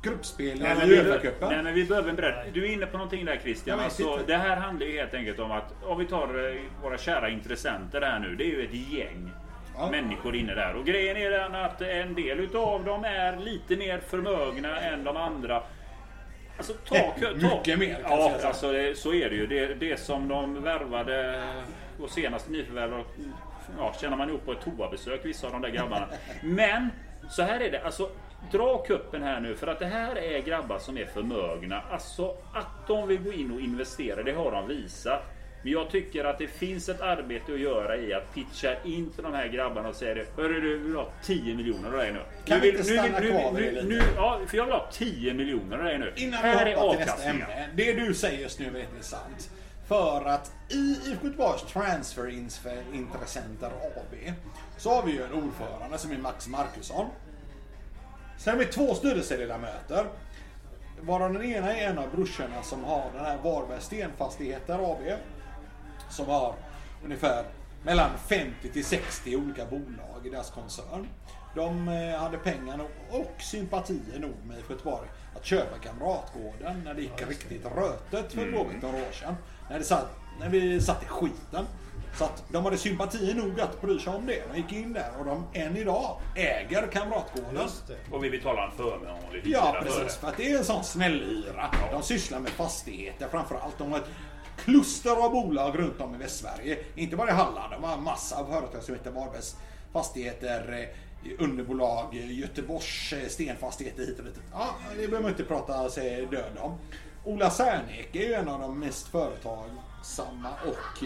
gruppspel 0.04 0.60
Nej, 0.62 0.78
i 0.84 0.88
vi, 0.90 0.96
Uefa-cupen? 0.96 1.50
nej 1.50 1.64
men 1.64 1.74
vi 1.74 1.84
behöver 1.86 2.10
en 2.10 2.16
bredd. 2.16 2.36
Du 2.54 2.66
är 2.66 2.74
inne 2.74 2.86
på 2.86 2.98
någonting 2.98 3.26
där 3.26 3.40
Christian. 3.44 3.80
Alltså, 3.80 4.20
det 4.28 4.38
här 4.38 4.56
handlar 4.56 4.88
ju 4.88 4.98
helt 5.00 5.14
enkelt 5.14 5.40
om 5.40 5.52
att 5.52 5.74
om 5.84 5.98
vi 6.00 6.06
tar 6.06 6.58
våra 6.84 6.98
kära 6.98 7.30
intressenter 7.30 8.02
här 8.02 8.20
nu. 8.20 8.36
Det 8.36 8.44
är 8.44 8.48
ju 8.48 8.66
ett 8.66 8.74
gäng 8.94 9.32
Ja. 9.80 9.92
människor 9.92 10.36
inne 10.36 10.56
där. 10.56 10.76
Och 10.76 10.86
grejen 10.86 11.18
är 11.18 11.30
den 11.30 11.56
att 11.56 11.82
en 11.82 12.16
del 12.16 12.40
utav 12.40 12.86
dem 12.86 13.04
är 13.04 13.38
lite 13.38 13.76
mer 13.78 14.00
förmögna 14.00 14.80
än 14.80 15.04
de 15.04 15.18
andra. 15.18 15.64
Alltså 16.58 16.74
ta, 16.74 16.96
Eh, 16.96 17.14
ta 17.18 17.32
mycket 17.32 17.80
mer, 17.80 17.94
kan 17.94 18.12
Ja, 18.12 18.36
alltså 18.44 18.72
det, 18.72 18.98
så 18.98 19.14
är 19.14 19.30
det 19.30 19.36
ju. 19.36 19.48
Det, 19.48 19.74
det 19.74 20.00
som 20.00 20.28
de 20.28 20.64
värvade 20.64 21.44
och 22.00 22.10
senaste 22.10 22.52
nyförvärv 22.52 23.04
ja, 23.78 23.94
tjänar 24.02 24.18
man 24.18 24.30
ihop 24.30 24.46
på 24.46 24.52
ett 24.52 24.62
toabesök 24.62 25.26
vissa 25.26 25.48
av 25.48 25.54
de 25.54 25.62
där 25.62 25.70
grabbarna. 25.70 26.08
Men 26.42 26.90
så 27.30 27.42
här 27.44 27.60
är 27.60 27.72
det. 27.72 27.82
Alltså 27.82 28.10
dra 28.52 28.78
kuppen 28.78 29.24
här 29.24 29.40
nu 29.40 29.56
för 29.56 29.68
att 29.68 29.80
det 29.80 29.86
här 29.86 30.18
är 30.18 30.40
grabbar 30.40 30.80
som 30.80 30.98
är 30.98 31.06
förmögna. 31.06 31.82
Alltså 31.92 32.36
att 32.54 32.88
de 32.88 33.08
vill 33.08 33.24
gå 33.24 33.34
in 33.34 33.52
och 33.52 33.62
investera, 33.62 34.24
det 34.24 34.32
har 34.34 34.52
de 34.52 34.68
visat. 34.68 35.39
Men 35.62 35.72
jag 35.72 35.90
tycker 35.90 36.26
att 36.26 36.38
det 36.38 36.48
finns 36.48 36.90
ett 36.90 37.02
arbete 37.02 37.54
att 37.54 37.60
göra 37.60 37.98
i 37.98 38.14
att 38.14 38.34
pitcha 38.34 38.84
in 38.84 39.10
till 39.10 39.24
de 39.24 39.34
här 39.34 39.48
grabbarna 39.48 39.90
och 39.90 39.96
säga. 39.96 40.26
Hörru 40.36 40.62
du, 40.62 40.78
vill 40.78 40.96
ha 40.96 41.10
10 41.24 41.56
miljoner 41.56 41.88
av 41.88 41.94
dig 41.98 42.14
nu. 42.14 42.20
Kan 42.46 42.62
vi 42.62 42.70
inte 42.70 42.84
stanna 42.84 43.20
nu, 43.20 43.32
kvar 43.32 43.52
nu, 43.52 43.84
nu, 43.84 44.02
Ja, 44.16 44.40
för 44.48 44.58
jag 44.58 44.66
vill 44.66 44.74
ha 44.74 44.90
10 44.92 45.34
miljoner 45.34 45.78
av 45.78 45.84
dig 45.84 46.00
nu. 46.00 46.14
Innan 46.16 46.44
vi 46.44 46.50
här 46.50 46.66
är 46.66 46.76
hoppar 46.76 46.98
till 46.98 47.06
nästa 47.06 47.30
ämne. 47.30 47.70
Det 47.76 47.94
du 47.94 48.14
säger 48.14 48.40
just 48.40 48.60
nu 48.60 48.66
är 48.66 48.84
intressant. 48.84 49.50
För 49.88 50.26
att 50.26 50.52
i 50.70 50.76
IFK 50.76 51.28
Göteborgs 51.28 51.64
transferintressenter 51.64 53.68
AB 53.68 54.16
så 54.78 54.90
har 54.90 55.06
vi 55.06 55.12
ju 55.12 55.24
en 55.24 55.34
ordförande 55.34 55.98
som 55.98 56.12
är 56.12 56.18
Max 56.18 56.48
Markusson. 56.48 57.06
Sen 58.38 58.54
har 58.54 58.60
vi 58.60 58.66
två 58.66 58.96
styrelseledamöter. 58.96 60.06
Varav 61.02 61.34
den 61.34 61.44
ena 61.44 61.76
är 61.76 61.90
en 61.90 61.98
av 61.98 62.10
brorsorna 62.16 62.64
som 62.64 62.84
har 62.84 63.12
den 63.16 63.26
här 63.26 63.38
Varberg 63.38 63.82
Stenfastigheter 63.82 64.92
AB. 64.92 65.00
Som 66.10 66.26
har 66.26 66.56
ungefär 67.04 67.46
mellan 67.84 68.10
50 68.28 68.70
till 68.74 68.86
60 68.86 69.36
olika 69.36 69.66
bolag 69.66 70.26
i 70.26 70.30
deras 70.30 70.52
koncern. 70.52 71.08
De 71.56 71.88
eh, 71.88 72.20
hade 72.20 72.38
pengar 72.38 72.78
nog 72.78 72.88
och 73.10 73.42
sympatier 73.42 74.20
nog 74.20 74.36
med 74.48 74.58
IFK 74.60 74.74
Göteborg 74.74 75.08
att 75.36 75.46
köpa 75.46 75.78
Kamratgården 75.78 76.82
när 76.84 76.94
det 76.94 77.02
gick 77.02 77.28
riktigt 77.28 77.66
rötet 77.66 78.34
för 78.34 78.46
Blåvitt 78.46 78.82
några 78.82 78.98
år 78.98 79.12
sedan. 79.12 79.36
När, 79.70 79.80
det 79.80 79.86
satt, 79.86 80.08
när 80.40 80.50
vi 80.50 80.82
satt 80.82 81.04
i 81.04 81.06
skiten. 81.06 81.66
Så 82.18 82.24
att 82.24 82.44
de 82.52 82.64
hade 82.66 82.78
sympatier 82.78 83.36
nog 83.36 83.62
att 83.62 83.82
bry 83.82 84.00
sig 84.00 84.14
om 84.14 84.26
det. 84.26 84.44
De 84.54 84.58
gick 84.58 84.72
in 84.72 84.94
där 84.94 85.12
och 85.20 85.26
de 85.26 85.46
än 85.54 85.78
idag 85.78 86.22
äger 86.36 86.88
Kamratgården. 86.92 87.68
Och 88.12 88.24
vi 88.24 88.30
betalar 88.30 88.66
en 88.66 88.72
förmånlig 88.72 89.42
hyra 89.44 89.58
Ja, 89.58 89.74
för 89.74 89.82
precis. 89.82 90.04
det. 90.04 90.20
För 90.22 90.28
att 90.28 90.38
det 90.38 90.52
är 90.52 90.58
en 90.58 90.66
sån 90.66 90.84
snällhyra. 90.84 91.72
De 91.92 92.04
sysslar 92.04 92.40
med 92.40 92.52
fastigheter 92.52 93.28
framför 93.28 93.56
allt. 93.56 93.78
De 93.78 93.92
har 93.92 94.00
ett 94.00 94.10
kluster 94.64 95.26
av 95.26 95.32
bolag 95.32 95.80
runt 95.80 96.02
om 96.02 96.16
i 96.16 96.18
Västsverige. 96.18 96.78
Inte 96.96 97.16
bara 97.16 97.30
i 97.30 97.34
Halland. 97.34 97.72
De 97.72 97.84
har 97.84 97.94
en 97.94 98.04
massa 98.04 98.46
företag 98.46 98.84
som 98.84 98.96
heter 98.96 99.12
Varbergs 99.12 99.56
Fastigheter, 99.94 100.90
eh, 101.24 101.44
underbolag, 101.44 102.16
eh, 102.16 102.40
Göteborgs 102.40 103.14
eh, 103.14 103.28
stenfastigheter 103.28 104.06
hit 104.06 104.20
och 104.20 104.26
dit. 104.26 104.40
Ja, 104.52 104.76
det 104.90 104.96
behöver 104.96 105.22
man 105.22 105.32
inte 105.32 105.44
prata 105.44 105.90
sig 105.90 106.28
död 106.32 106.58
om. 106.60 106.78
Ola 107.24 107.50
Serneke 107.50 108.20
är 108.20 108.28
ju 108.28 108.34
en 108.34 108.50
av 108.50 108.60
de 108.60 108.80
mest 108.80 109.08
företagsamma 109.08 110.50
och 110.68 111.04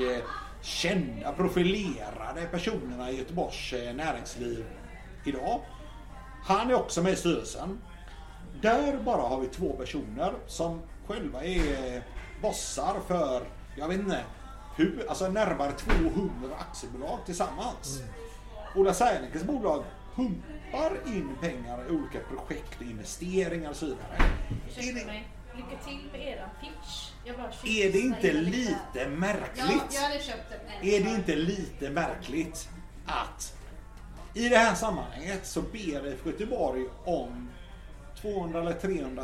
kända, 0.62 1.32
profilerade 1.32 2.42
personerna 2.52 3.12
i 3.12 3.18
Göteborgs 3.18 3.74
näringsliv 3.96 4.66
idag. 5.26 5.60
Han 6.44 6.70
är 6.70 6.76
också 6.76 7.02
med 7.02 7.14
i 7.14 7.16
styrelsen. 7.16 7.82
Där 8.62 8.98
bara 8.98 9.22
har 9.22 9.40
vi 9.40 9.48
två 9.48 9.74
personer 9.74 10.34
som 10.48 10.82
själva 11.08 11.44
är 11.44 12.04
bossar 12.44 13.00
för, 13.08 13.42
jag 13.76 13.88
vet 13.88 14.00
inte, 14.00 14.24
hur, 14.76 15.06
alltså 15.10 15.28
närmare 15.28 15.72
200 15.72 16.56
aktiebolag 16.60 17.20
tillsammans. 17.26 18.02
Ola 18.76 18.94
Sernekes 18.94 19.44
bolag 19.44 19.84
pumpar 20.16 20.92
in 21.06 21.30
pengar 21.42 21.86
i 21.88 21.92
olika 21.92 22.20
projekt 22.20 22.76
och 22.80 22.86
investeringar 22.86 23.70
och 23.70 23.76
så 23.76 23.86
vidare. 23.86 24.16
Är 24.18 24.70
Ursäkta 24.70 25.00
det, 25.00 25.06
mig. 25.06 25.28
Lycka 25.56 25.84
till 25.86 26.10
med 26.12 26.28
eran 26.28 26.50
pitch. 26.62 27.12
Jag 27.26 27.36
bara 27.38 27.48
är 27.48 27.92
det 27.92 28.00
inte 28.00 28.34
lite 28.34 28.78
Ja, 28.94 29.02
jag 29.02 29.12
märkligt? 29.12 30.00
hade 30.00 30.20
köpt 30.20 30.52
en. 30.82 30.88
Är 30.88 31.04
det 31.04 31.10
inte 31.10 31.36
lite 31.36 31.90
märkligt 31.90 32.70
att 33.06 33.58
i 34.34 34.50
det 34.50 34.58
här 34.58 34.76
sammanhanget 34.76 35.46
så 35.46 35.62
ber 35.62 36.08
IFK 36.08 36.30
Göteborg 36.30 36.86
om 37.06 37.50
200 38.22 38.60
eller 38.62 38.74
300 38.74 39.24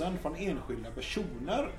000 0.00 0.18
från 0.22 0.36
enskilda 0.36 0.90
personer. 0.90 1.70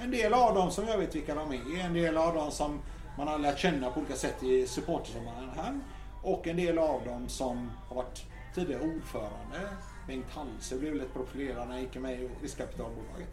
En 0.00 0.10
del 0.10 0.34
av 0.34 0.54
dem 0.54 0.70
som 0.70 0.88
jag 0.88 0.98
vet 0.98 1.14
vilka 1.14 1.34
de 1.34 1.52
är, 1.52 1.84
en 1.84 1.92
del 1.92 2.16
av 2.16 2.34
dem 2.34 2.50
som 2.50 2.80
man 3.16 3.28
har 3.28 3.38
lärt 3.38 3.58
känna 3.58 3.90
på 3.90 4.00
olika 4.00 4.14
sätt 4.14 4.42
i 4.42 4.66
supportersammanhang 4.66 5.80
och 6.22 6.46
en 6.46 6.56
del 6.56 6.78
av 6.78 7.04
dem 7.04 7.28
som 7.28 7.70
har 7.88 7.96
varit 7.96 8.24
tidigare 8.54 8.82
ordförande. 8.82 9.68
Bengt 10.06 10.30
Halse 10.30 10.76
blev 10.78 10.92
väldigt 10.92 11.12
profilerad 11.12 11.68
när 11.68 11.74
han 11.74 11.82
gick 11.82 11.94
med 11.94 12.20
i 12.22 12.30
riskkapitalbolaget. 12.42 13.28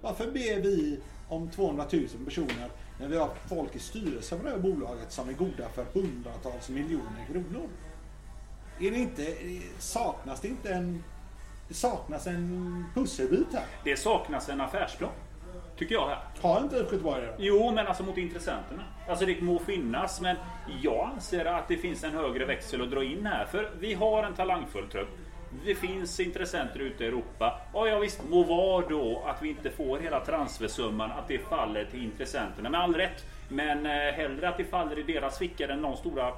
Varför 0.00 0.30
ber 0.30 0.60
vi 0.60 1.00
om 1.28 1.50
200 1.50 1.86
000 1.92 2.06
personer 2.24 2.70
när 3.00 3.08
vi 3.08 3.16
har 3.16 3.30
folk 3.48 3.76
i 3.76 3.78
styrelsen 3.78 4.38
för 4.38 4.44
det 4.44 4.50
här 4.50 4.58
bolaget 4.58 5.12
som 5.12 5.28
är 5.28 5.32
goda 5.32 5.68
för 5.68 5.84
hundratals 5.84 6.68
miljoner 6.68 7.26
kronor? 7.32 7.68
Är 8.80 8.90
det 8.90 8.98
inte, 8.98 9.36
saknas 9.78 10.40
det 10.40 10.48
inte 10.48 10.74
en, 10.74 11.04
det 11.68 11.74
saknas 11.74 12.26
en 12.26 12.84
pusselbit 12.94 13.52
här? 13.52 13.66
Det 13.84 13.96
saknas 13.96 14.48
en 14.48 14.60
affärsplan. 14.60 15.10
Tycker 15.80 15.94
jag 15.94 16.08
här. 16.08 16.18
Har 16.40 16.60
inte 16.60 16.76
IFK 16.76 16.92
Göteborg 16.92 17.22
det? 17.22 17.34
Jo, 17.38 17.72
men 17.72 17.86
alltså 17.86 18.02
mot 18.02 18.18
intressenterna. 18.18 18.82
Alltså 19.08 19.26
det 19.26 19.40
må 19.40 19.58
finnas, 19.58 20.20
men 20.20 20.36
jag 20.82 21.10
anser 21.14 21.44
att 21.44 21.68
det 21.68 21.76
finns 21.76 22.04
en 22.04 22.10
högre 22.10 22.44
växel 22.44 22.82
att 22.82 22.90
dra 22.90 23.04
in 23.04 23.26
här. 23.26 23.44
För 23.44 23.70
vi 23.78 23.94
har 23.94 24.22
en 24.22 24.34
talangfull 24.34 24.88
trupp. 24.88 25.08
Det 25.64 25.74
finns 25.74 26.20
intressenter 26.20 26.80
ute 26.80 27.04
i 27.04 27.06
Europa. 27.06 27.60
Ja, 27.74 27.88
ja 27.88 27.98
visst, 27.98 28.28
må 28.28 28.42
vara 28.42 28.88
då 28.88 29.22
att 29.26 29.42
vi 29.42 29.48
inte 29.48 29.70
får 29.70 29.98
hela 29.98 30.20
transfersumman, 30.24 31.10
att 31.10 31.28
det 31.28 31.38
faller 31.38 31.84
till 31.84 32.04
intressenterna 32.04 32.70
med 32.70 32.80
all 32.80 32.94
rätt. 32.94 33.24
Men 33.48 33.86
eh, 33.86 33.92
hellre 33.92 34.48
att 34.48 34.56
det 34.56 34.64
faller 34.64 34.98
i 34.98 35.02
deras 35.02 35.38
fickor 35.38 35.70
än 35.70 35.82
de 35.82 35.96
stora 35.96 36.32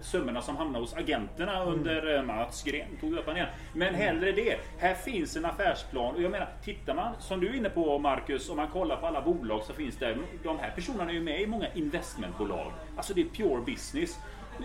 summorna 0.00 0.42
som 0.42 0.56
hamnar 0.56 0.80
hos 0.80 0.94
agenterna 0.94 1.64
under 1.64 2.16
eh, 2.16 2.22
Mats 2.22 2.62
Gren. 2.62 2.96
Tog 3.00 3.12
upp 3.12 3.28
igen. 3.28 3.48
Men 3.74 3.94
hellre 3.94 4.32
det. 4.32 4.56
Här 4.78 4.94
finns 4.94 5.36
en 5.36 5.44
affärsplan. 5.44 6.14
Och 6.14 6.22
jag 6.22 6.30
menar, 6.30 6.48
tittar 6.64 6.94
man 6.94 7.14
som 7.18 7.40
du 7.40 7.48
är 7.48 7.54
inne 7.54 7.70
på 7.70 7.98
Marcus, 7.98 8.50
om 8.50 8.56
man 8.56 8.68
kollar 8.68 8.96
på 8.96 9.06
alla 9.06 9.22
bolag 9.22 9.62
så 9.62 9.72
finns 9.72 9.96
det. 9.96 10.16
De 10.42 10.58
här 10.58 10.70
personerna 10.70 11.10
är 11.10 11.14
ju 11.14 11.22
med 11.22 11.40
i 11.40 11.46
många 11.46 11.66
investmentbolag. 11.74 12.72
Alltså 12.96 13.14
det 13.14 13.20
är 13.20 13.24
pure 13.24 13.62
business. 13.66 14.18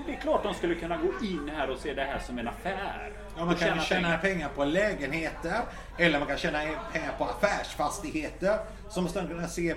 Det 0.06 0.14
är 0.14 0.20
klart 0.22 0.44
de 0.44 0.54
skulle 0.54 0.76
kunna 0.76 0.98
gå 0.98 1.26
in 1.26 1.52
här 1.56 1.70
och 1.70 1.78
se 1.78 1.94
det 1.94 2.04
här 2.04 2.20
som 2.20 2.40
en 2.40 2.48
affär. 2.48 3.12
Ja, 3.38 3.46
man 3.46 3.56
kan 3.56 3.80
tjäna 3.80 4.02
pengar. 4.02 4.18
pengar 4.18 4.50
på 4.50 4.66
lägenheter 4.66 5.62
eller 5.98 6.20
man 6.20 6.28
kan 6.28 6.38
tjäna 6.38 6.60
pengar 6.94 7.14
på 7.18 7.24
affärsfastigheter. 7.24 8.60
Som 8.90 9.04
man 9.04 9.12
skulle 9.12 9.28
kunna 9.28 9.48
se 9.48 9.76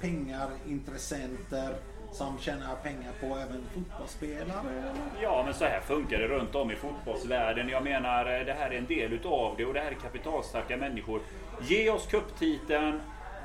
pengar, 0.00 0.48
intressenter 0.66 1.74
som 2.16 2.38
tjänar 2.38 2.76
pengar 2.82 3.12
på 3.20 3.26
även 3.26 3.64
fotbollsspelare. 3.74 4.94
Ja, 5.22 5.42
men 5.44 5.54
så 5.54 5.64
här 5.64 5.80
funkar 5.80 6.18
det 6.18 6.28
runt 6.28 6.54
om 6.54 6.70
i 6.70 6.76
fotbollsvärlden. 6.76 7.68
Jag 7.68 7.84
menar, 7.84 8.38
eh, 8.38 8.46
det 8.46 8.52
här 8.52 8.70
är 8.70 8.78
en 8.78 8.86
del 8.86 9.12
utav 9.12 9.54
det 9.56 9.64
och 9.64 9.74
det 9.74 9.80
här 9.80 9.90
är 9.90 9.94
kapitalstarka 9.94 10.76
människor. 10.76 11.20
Ge 11.62 11.90
oss 11.90 12.06
kupptiteln, 12.06 13.00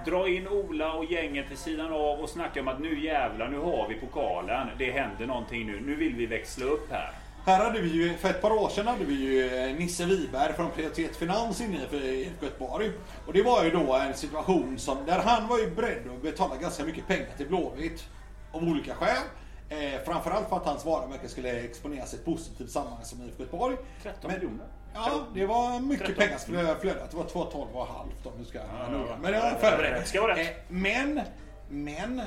dra 0.06 0.28
in 0.28 0.48
Ola 0.48 0.94
och 0.94 1.06
gänget 1.06 1.52
vid 1.52 1.58
sidan 1.58 1.94
av 1.94 2.20
och 2.20 2.30
snacka 2.30 2.62
om 2.62 2.68
att 2.68 2.80
nu 2.80 3.06
jävlar, 3.06 3.50
nu 3.50 3.58
har 3.58 3.88
vi 3.90 3.96
pokalen. 3.96 4.68
Det 4.78 4.92
händer 4.92 5.26
någonting 5.26 5.68
nu. 5.68 5.82
Nu 5.86 5.96
vill 5.96 6.16
vi 6.16 6.26
växla 6.26 6.66
upp 6.66 6.92
här. 6.92 7.12
Här 7.46 7.66
hade 7.66 7.82
vi 7.82 7.90
ju, 7.90 8.14
för 8.14 8.30
ett 8.30 8.42
par 8.42 8.52
år 8.52 8.70
sedan 8.70 8.88
hade 8.88 9.06
vi 9.06 9.14
ju 9.14 9.56
eh, 9.56 9.76
Nisse 9.76 10.06
Wiberg 10.06 10.54
från 10.54 10.72
Prioritet 10.72 11.16
Finans 11.16 11.62
inne 11.62 11.80
för 11.90 12.04
IFK 12.06 12.46
Göteborg. 12.46 12.92
Och 13.26 13.34
det 13.34 13.44
var 13.44 13.64
ju 13.64 13.72
då 13.72 13.94
en 13.94 14.14
situation 14.14 14.80
som, 14.80 14.98
där 15.06 15.20
han 15.20 15.48
var 15.48 15.60
ju 15.60 15.72
beredd 15.72 16.10
att 16.16 16.22
betala 16.22 16.56
ganska 16.56 16.84
mycket 16.84 17.08
pengar 17.08 17.30
till 17.38 17.48
Blåvitt. 17.48 18.04
Av 18.52 18.64
olika 18.64 18.96
skäl. 18.96 19.24
Eh, 19.70 20.02
framförallt 20.06 20.50
för 20.50 20.56
att 20.58 20.66
hans 20.66 20.86
varumärke 20.86 21.28
skulle 21.28 21.60
exponeras 21.60 22.14
i 22.14 22.18
ett 22.18 22.26
positivt 22.26 22.72
sammanhang 22.72 23.04
som 23.06 23.22
IFK 23.22 23.44
Göteborg. 23.44 23.78
13 24.04 24.32
miljoner. 24.32 24.66
Ja, 24.94 25.28
det 25.34 25.46
var 25.46 25.80
mycket 25.80 26.06
13. 26.08 26.26
pengar 26.26 26.38
som 26.38 26.80
flödat. 26.82 27.12
Det 27.12 27.18
var 27.18 27.24
2,12 27.24 27.72
och 27.74 27.88
halvt 27.88 28.26
om 28.26 28.32
du 28.40 28.46
ska 28.46 28.60
vara 28.60 28.90
noga. 28.90 29.18
Men 29.22 29.32
det 29.32 29.40
var 29.40 29.50
förberett. 29.50 30.12
det 30.14 30.20
vara 30.20 30.36
rätt. 30.36 30.48
Eh, 30.48 30.54
Men, 30.68 31.22
men. 31.70 32.22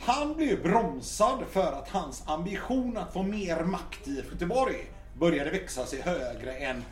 Han 0.00 0.34
blev 0.34 0.62
bromsad 0.62 1.44
för 1.50 1.72
att 1.72 1.88
hans 1.88 2.22
ambition 2.26 2.96
att 2.96 3.12
få 3.12 3.22
mer 3.22 3.64
makt 3.64 4.08
i 4.08 4.24
Göteborg 4.30 4.76
började 5.14 5.50
växa 5.50 5.86
sig 5.86 6.00
högre 6.00 6.52
än 6.52 6.84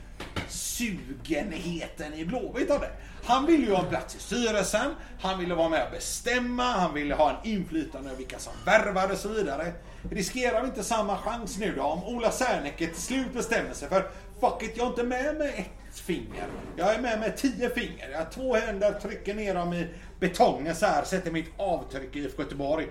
sugenheten 0.49 2.15
i 2.15 2.25
Blåvitt 2.25 2.71
hade. 2.71 2.91
Han 3.25 3.47
ville 3.47 3.67
ju 3.67 3.73
ha 3.73 3.83
en 3.83 3.89
plats 3.89 4.17
i 4.17 4.19
styrelsen, 4.19 4.95
han 5.21 5.39
ville 5.39 5.55
vara 5.55 5.69
med 5.69 5.85
och 5.85 5.91
bestämma, 5.91 6.63
han 6.63 6.95
ville 6.95 7.15
ha 7.15 7.31
en 7.31 7.51
inflytande 7.51 8.09
över 8.09 8.19
vilka 8.19 8.39
som 8.39 8.53
värvade 8.65 9.13
och 9.13 9.19
så 9.19 9.29
vidare. 9.29 9.73
Riskerar 10.11 10.61
vi 10.61 10.67
inte 10.67 10.83
samma 10.83 11.19
chans 11.19 11.59
nu 11.59 11.75
då 11.77 11.83
om 11.83 12.05
Ola 12.05 12.31
Serneke 12.31 12.87
till 12.87 13.03
slut 13.03 13.33
bestämmer 13.35 13.73
sig 13.73 13.89
för 13.89 14.11
Fuck 14.41 14.63
it, 14.63 14.73
jag 14.77 14.87
är 14.87 14.91
inte 14.91 15.03
med 15.03 15.37
med 15.37 15.49
ett 15.49 15.99
finger. 15.99 16.47
Jag 16.77 16.95
är 16.95 17.01
med 17.01 17.21
med 17.21 17.37
tio 17.37 17.71
finger. 17.71 18.09
Jag 18.11 18.19
har 18.19 18.31
två 18.31 18.55
händer, 18.55 18.93
trycker 18.93 19.35
ner 19.35 19.55
dem 19.55 19.73
i 19.73 19.87
betongen 20.21 20.75
så 20.75 20.87
här, 20.87 21.05
sätter 21.05 21.31
mitt 21.31 21.49
avtryck 21.57 22.17
i 22.17 22.19
IFK 22.19 22.43
Göteborg. 22.43 22.87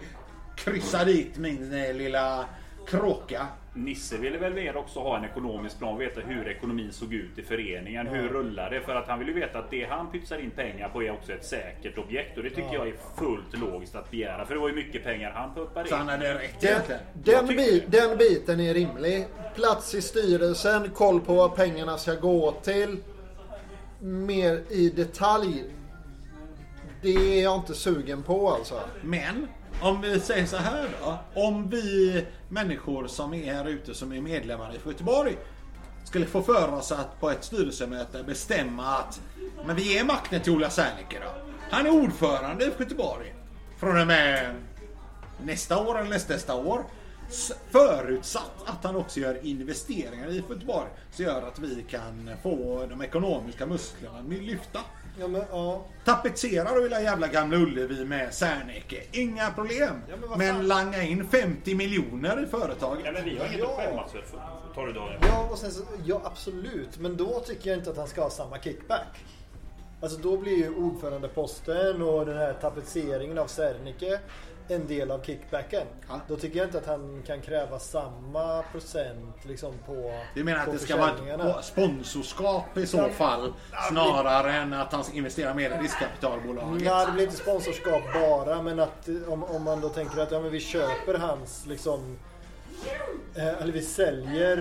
Kryssar 0.57 1.05
dit 1.05 1.37
min 1.37 1.73
eh, 1.73 1.93
lilla 1.93 2.45
kråka. 2.87 3.47
Nisse 3.77 4.17
ville 4.17 4.37
väl 4.37 4.53
mer 4.53 4.77
också 4.77 4.99
ha 4.99 5.17
en 5.17 5.23
ekonomisk 5.25 5.77
plan, 5.77 5.97
veta 5.97 6.21
hur 6.21 6.47
ekonomin 6.47 6.93
såg 6.93 7.13
ut 7.13 7.37
i 7.39 7.41
föreningen. 7.43 8.07
Hur 8.07 8.29
rullar 8.29 8.69
det? 8.69 8.81
För 8.81 8.95
att 8.95 9.07
han 9.07 9.19
vill 9.19 9.27
ju 9.27 9.33
veta 9.33 9.59
att 9.59 9.71
det 9.71 9.83
han 9.89 10.11
pytsar 10.11 10.37
in 10.39 10.51
pengar 10.51 10.89
på 10.89 11.03
är 11.03 11.11
också 11.11 11.31
ett 11.33 11.45
säkert 11.45 11.97
objekt. 11.97 12.37
Och 12.37 12.43
det 12.43 12.49
tycker 12.49 12.73
jag 12.73 12.87
är 12.87 12.93
fullt 13.17 13.57
logiskt 13.59 13.95
att 13.95 14.11
begära. 14.11 14.45
För 14.45 14.53
det 14.53 14.59
var 14.59 14.69
ju 14.69 14.75
mycket 14.75 15.03
pengar 15.03 15.31
han 15.31 15.53
pumpade 15.55 15.89
Så 15.89 15.95
in. 15.95 15.99
han 15.99 16.09
hade 16.09 16.33
rätt 16.33 16.61
Den, 16.61 16.69
egentligen. 16.71 17.01
den, 17.13 17.47
tycker 17.47 17.61
bi, 17.63 17.83
det. 17.87 17.99
den 18.01 18.17
biten 18.17 18.59
är 18.59 18.73
rimlig. 18.73 19.25
Plats 19.55 19.95
i 19.95 20.01
styrelsen, 20.01 20.89
koll 20.89 21.21
på 21.21 21.33
vad 21.33 21.55
pengarna 21.55 21.97
ska 21.97 22.13
gå 22.15 22.51
till. 22.51 22.97
Mer 23.99 24.61
i 24.69 24.89
detalj. 24.89 25.63
Det 27.01 27.39
är 27.39 27.43
jag 27.43 27.55
inte 27.55 27.73
sugen 27.73 28.23
på 28.23 28.49
alltså. 28.49 28.79
Men 29.03 29.47
om 29.81 30.01
vi 30.01 30.19
säger 30.19 30.45
så 30.45 30.57
här 30.57 30.89
då. 31.01 31.17
Om 31.33 31.69
vi 31.69 32.25
människor 32.49 33.07
som 33.07 33.33
är 33.33 33.53
här 33.53 33.65
ute 33.67 33.93
som 33.93 34.11
är 34.11 34.21
medlemmar 34.21 34.73
i 34.73 34.89
Göteborg 34.89 35.37
skulle 36.03 36.25
få 36.25 36.41
för 36.41 36.73
oss 36.73 36.91
att 36.91 37.19
på 37.19 37.29
ett 37.29 37.43
styrelsemöte 37.43 38.23
bestämma 38.23 38.85
att 38.85 39.21
men 39.65 39.75
vi 39.75 39.93
ger 39.93 40.03
makten 40.03 40.41
till 40.41 40.53
Ola 40.53 40.69
Serneke 40.69 41.19
då. 41.21 41.51
Han 41.69 41.85
är 41.85 41.89
ordförande 41.89 42.65
i 42.65 42.71
Göteborg. 42.79 43.33
Från 43.79 44.01
och 44.01 44.07
med 44.07 44.55
nästa 45.43 45.77
år 45.77 45.99
eller 45.99 46.09
nästnästa 46.09 46.55
år. 46.55 46.85
Förutsatt 47.71 48.51
att 48.65 48.83
han 48.83 48.95
också 48.95 49.19
gör 49.19 49.45
investeringar 49.45 50.27
i 50.29 50.35
Göteborg. 50.35 50.87
Så 51.11 51.23
gör 51.23 51.41
att 51.47 51.59
vi 51.59 51.85
kan 51.89 52.31
få 52.43 52.85
de 52.89 53.01
ekonomiska 53.01 53.65
musklerna 53.65 54.21
lyfta. 54.29 54.79
Ja, 55.19 55.27
men, 55.27 55.43
ja. 55.51 55.85
Tapetsera 56.05 56.75
då 56.75 56.81
hela 56.81 57.01
jävla 57.01 57.27
Gamla 57.27 57.57
Ullevi 57.57 58.05
med 58.05 58.33
Serneke. 58.33 59.03
Inga 59.11 59.51
problem. 59.51 60.01
Ja, 60.09 60.15
men 60.29 60.37
men 60.37 60.67
langa 60.67 61.03
in 61.03 61.27
50 61.27 61.75
miljoner 61.75 62.43
i 62.43 62.45
företaget. 62.45 63.05
Ja, 63.05 63.11
men 63.11 63.23
vi 63.23 63.37
har 63.37 63.45
inget 63.45 63.59
Ja. 63.59 63.69
att 63.71 63.77
skämmas 63.77 64.11
för. 64.11 64.39
Tar 64.75 64.87
du 64.87 64.93
Daniel? 64.93 65.19
Ja, 65.21 65.47
och 65.51 65.57
sen 65.57 65.71
så, 65.71 65.83
ja, 66.05 66.21
absolut. 66.23 66.99
Men 66.99 67.17
då 67.17 67.39
tycker 67.39 67.69
jag 67.69 67.79
inte 67.79 67.89
att 67.89 67.97
han 67.97 68.07
ska 68.07 68.21
ha 68.23 68.29
samma 68.29 68.59
kickback. 68.59 69.07
Alltså 70.01 70.17
då 70.19 70.37
blir 70.37 70.57
ju 70.57 70.75
ordförandeposten 70.75 72.01
och 72.01 72.25
den 72.25 72.37
här 72.37 72.53
tapetseringen 72.53 73.37
av 73.37 73.47
Sernike 73.47 74.19
en 74.67 74.87
del 74.87 75.11
av 75.11 75.21
kickbacken. 75.23 75.87
Ja. 76.09 76.19
Då 76.27 76.35
tycker 76.35 76.57
jag 76.57 76.67
inte 76.67 76.77
att 76.77 76.85
han 76.85 77.23
kan 77.27 77.41
kräva 77.41 77.79
samma 77.79 78.63
procent 78.71 79.35
liksom 79.43 79.73
på 79.85 80.13
Du 80.33 80.43
menar 80.43 80.59
att 80.59 80.65
på 80.65 80.71
det 80.71 80.79
ska 80.79 80.97
vara 80.97 81.59
ett 81.59 81.65
sponsorskap 81.65 82.77
i 82.77 82.85
så 82.87 82.97
Ja. 82.97 83.09
fall 83.09 83.53
snarare 83.89 84.53
än 84.53 84.73
att 84.73 84.91
han 84.93 85.03
investerar 85.13 85.53
mer 85.53 85.69
i 85.69 85.83
riskkapitalbolaget? 85.83 86.83
Nej, 86.83 87.05
det 87.05 87.11
blir 87.11 87.23
inte 87.23 87.37
sponsorskap 87.37 88.01
bara, 88.13 88.61
men 88.61 88.79
att 88.79 89.07
eh, 89.07 89.15
om, 89.27 89.43
om 89.43 89.63
man 89.63 89.81
då 89.81 89.89
tänker 89.89 90.21
att 90.21 90.31
ja, 90.31 90.39
men 90.39 90.51
vi 90.51 90.59
köper 90.59 91.13
hans 91.17 91.65
liksom 91.65 92.17
eh, 93.35 93.61
eller 93.61 93.73
vi 93.73 93.81
säljer 93.81 94.57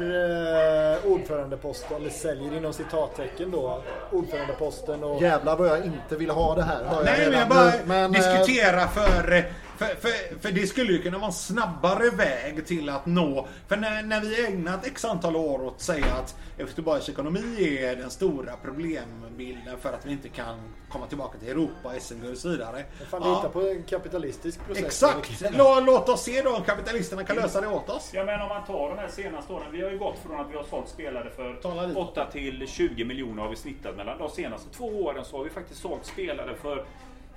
eh, 1.05 1.13
ordförandeposten, 1.13 1.97
eller 1.97 2.11
säljer 2.11 2.57
inom 2.57 2.73
citattecken 2.73 3.51
då, 3.51 3.83
ordförandeposten 4.13 5.05
och... 5.05 5.23
Jävlar 5.23 5.57
vad 5.57 5.69
jag 5.69 5.85
inte 5.85 6.17
vill 6.17 6.31
ha 6.31 6.55
det 6.55 6.63
här. 6.63 6.85
Nej, 6.85 7.05
men 7.05 7.17
redan 7.17 7.41
jag 7.41 7.49
bara 7.49 7.65
nu. 7.65 7.73
Men, 7.87 8.05
eh, 8.15 8.21
diskutera 8.21 8.89
för, 8.89 9.45
för, 9.77 9.87
för... 9.87 10.39
För 10.41 10.53
det 10.53 10.67
skulle 10.67 10.93
ju 10.93 11.03
kunna 11.03 11.19
vara 11.19 11.27
en 11.27 11.33
snabbare 11.33 12.11
väg 12.11 12.67
till 12.67 12.89
att 12.89 13.07
nå... 13.07 13.49
För 13.69 13.77
när, 13.77 14.03
när 14.03 14.21
vi 14.21 14.47
ägnat 14.47 14.87
x 14.87 15.05
antal 15.05 15.37
år 15.37 15.65
åt 15.65 15.75
att 15.75 15.81
säga 15.81 16.15
att 16.15 16.37
Göteborgs 16.59 17.09
ekonomi 17.09 17.79
är 17.81 17.97
den 17.97 18.11
stora 18.11 18.53
problembilden 18.63 19.79
för 19.81 19.93
att 19.93 20.07
vi 20.07 20.13
inte 20.13 20.29
kan 20.29 20.57
komma 20.89 21.07
tillbaka 21.07 21.39
till 21.39 21.49
Europa, 21.49 21.93
SM-guld 22.01 22.33
och 22.33 22.39
så 22.39 22.49
vidare. 22.49 22.85
Fan, 23.11 23.23
Ja, 23.25 23.37
lita 23.37 23.49
på 23.49 23.61
en 23.61 23.83
kapitalistisk 23.83 24.67
process. 24.67 24.85
Exakt! 24.85 25.57
Lå, 25.57 25.81
låt 25.81 26.09
oss 26.09 26.23
se 26.23 26.43
då 26.43 26.57
om 26.57 26.63
kapitalisterna 26.63 27.25
kan 27.25 27.37
lösa 27.37 27.61
det 27.61 27.69
åt 27.69 27.91
oss. 27.91 28.11
Ja 28.15 28.25
men 28.25 28.41
om 28.41 28.49
man 28.49 28.65
tar 28.65 28.89
de 28.89 28.99
här 28.99 29.09
senaste 29.09 29.53
åren. 29.53 29.67
Vi 29.73 29.83
har 29.83 29.91
ju 29.91 29.99
gått 29.99 30.19
från 30.27 30.41
att 30.41 30.51
vi 30.51 30.57
har 30.57 30.65
sålt 30.65 30.89
spelare 30.89 31.31
för 31.31 31.55
lite. 31.87 31.99
8 31.99 32.27
till 32.33 32.69
20 32.69 33.05
miljoner 33.05 33.43
har 33.43 33.51
vi 33.51 33.57
snittat 33.57 33.97
mellan. 33.97 34.19
De 34.19 34.31
senaste 34.31 34.71
två 34.71 34.87
åren 34.87 35.25
så 35.25 35.37
har 35.37 35.45
vi 35.45 35.51
faktiskt 35.51 35.81
sålt 35.81 36.07
spelare 36.07 36.55
för 36.63 36.87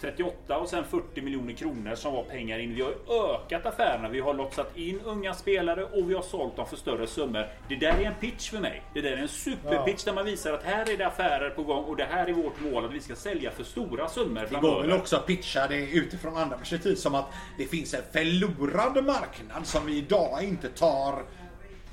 38 0.01 0.57
och 0.57 0.69
sen 0.69 0.83
40 0.83 1.21
miljoner 1.21 1.53
kronor 1.53 1.95
som 1.95 2.13
var 2.13 2.23
pengar 2.23 2.59
in. 2.59 2.75
Vi 2.75 2.81
har 2.81 2.93
ökat 3.35 3.65
affärerna. 3.65 4.09
Vi 4.09 4.19
har 4.19 4.33
lotsat 4.33 4.77
in 4.77 4.99
unga 5.05 5.33
spelare 5.33 5.83
och 5.83 6.09
vi 6.09 6.13
har 6.13 6.21
sålt 6.21 6.55
dem 6.55 6.67
för 6.67 6.77
större 6.77 7.07
summor. 7.07 7.47
Det 7.69 7.75
där 7.75 7.87
är 7.99 8.03
en 8.05 8.13
pitch 8.21 8.49
för 8.49 8.59
mig. 8.59 8.81
Det 8.93 9.01
där 9.01 9.11
är 9.11 9.17
en 9.17 9.27
superpitch 9.27 10.03
där 10.03 10.13
man 10.13 10.25
visar 10.25 10.53
att 10.53 10.63
här 10.63 10.89
är 10.93 10.97
det 10.97 11.07
affärer 11.07 11.49
på 11.49 11.63
gång 11.63 11.83
och 11.83 11.95
det 11.95 12.07
här 12.11 12.27
är 12.27 12.33
vårt 12.33 12.59
mål 12.59 12.85
att 12.85 12.91
vi 12.93 12.99
ska 13.01 13.15
sälja 13.15 13.51
för 13.51 13.63
stora 13.63 14.07
summor 14.07 14.47
Det 14.49 14.55
går 14.59 14.81
väl 14.81 14.91
också 14.91 15.15
att 15.15 15.25
pitcha 15.25 15.67
det 15.67 15.77
utifrån 15.91 16.37
andra 16.37 16.57
perspektiv 16.57 16.95
som 16.95 17.15
att 17.15 17.25
det 17.57 17.65
finns 17.65 17.93
en 17.93 18.01
förlorad 18.11 19.05
marknad 19.05 19.67
som 19.67 19.85
vi 19.85 19.97
idag 19.97 20.43
inte 20.43 20.69
tar 20.69 21.23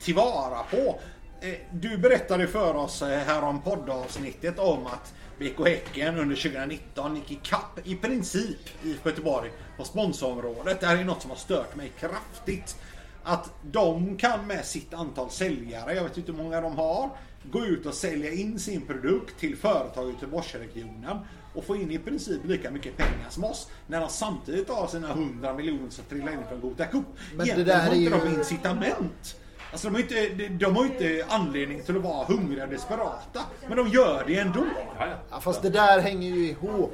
tillvara 0.00 0.58
på. 0.70 1.00
Eh, 1.40 1.54
Du 1.72 1.98
berättade 1.98 2.46
för 2.46 2.74
oss 2.74 3.02
eh, 3.02 3.08
här 3.18 3.44
om 3.44 3.60
poddavsnittet 3.62 4.58
om 4.58 4.86
att 4.86 5.14
BK 5.38 5.66
Häcken 5.66 6.18
under 6.18 6.36
2019 6.36 7.16
gick 7.16 7.30
i 7.30 7.38
kapp 7.42 7.80
i 7.84 7.96
princip 7.96 8.58
i 8.84 8.96
Göteborg 9.04 9.50
på 9.76 9.84
sponsorområdet. 9.84 10.80
Det 10.80 10.86
här 10.86 10.96
är 10.96 11.04
något 11.04 11.22
som 11.22 11.30
har 11.30 11.38
stört 11.38 11.76
mig 11.76 11.92
kraftigt. 12.00 12.76
Att 13.22 13.50
de 13.62 14.16
kan 14.16 14.46
med 14.46 14.64
sitt 14.64 14.94
antal 14.94 15.30
säljare, 15.30 15.94
jag 15.94 16.02
vet 16.04 16.16
inte 16.18 16.32
hur 16.32 16.42
många 16.42 16.60
de 16.60 16.76
har, 16.76 17.10
gå 17.50 17.64
ut 17.64 17.86
och 17.86 17.94
sälja 17.94 18.32
in 18.32 18.58
sin 18.58 18.80
produkt 18.86 19.38
till 19.40 19.56
företag 19.56 20.08
i 20.08 20.12
Göteborgsregionen 20.12 21.18
och 21.54 21.64
få 21.64 21.76
in 21.76 21.90
i 21.90 21.98
princip 21.98 22.40
lika 22.44 22.70
mycket 22.70 22.96
pengar 22.96 23.26
som 23.30 23.44
oss. 23.44 23.68
När 23.86 24.00
de 24.00 24.08
samtidigt 24.08 24.68
har 24.68 24.86
sina 24.86 25.08
100 25.10 25.54
miljoner 25.54 25.90
som 25.90 26.04
trillar 26.04 26.32
in 26.32 26.38
från 26.48 26.60
Gothia 26.60 26.86
Cup. 26.86 27.04
Egentligen 27.32 27.80
har 27.80 27.86
inte 27.94 27.96
ju- 27.98 28.10
de 28.10 28.34
incitament. 28.38 29.36
Alltså 29.74 29.88
de 29.88 29.94
har 29.94 30.00
ju 30.02 30.28
inte, 30.30 30.48
de- 30.48 30.76
har 30.76 30.84
inte 30.84 31.24
anledning 31.28 31.82
till 31.82 31.96
att 31.96 32.02
vara 32.02 32.24
hungriga 32.24 32.62
och 32.64 32.68
desperata. 32.70 33.40
Men 33.68 33.76
de 33.76 33.88
gör 33.88 34.24
det 34.26 34.38
ändå. 34.38 34.64
Ja. 34.98 35.06
Ja, 35.30 35.40
fast 35.40 35.62
det 35.62 35.70
där 35.70 36.00
hänger 36.00 36.28
ju 36.30 36.48
ihop. 36.48 36.92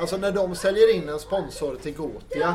Alltså 0.00 0.16
när 0.16 0.32
de 0.32 0.54
säljer 0.54 0.94
in 0.94 1.08
en 1.08 1.18
sponsor 1.18 1.76
till 1.82 1.94
Gotia 1.94 2.54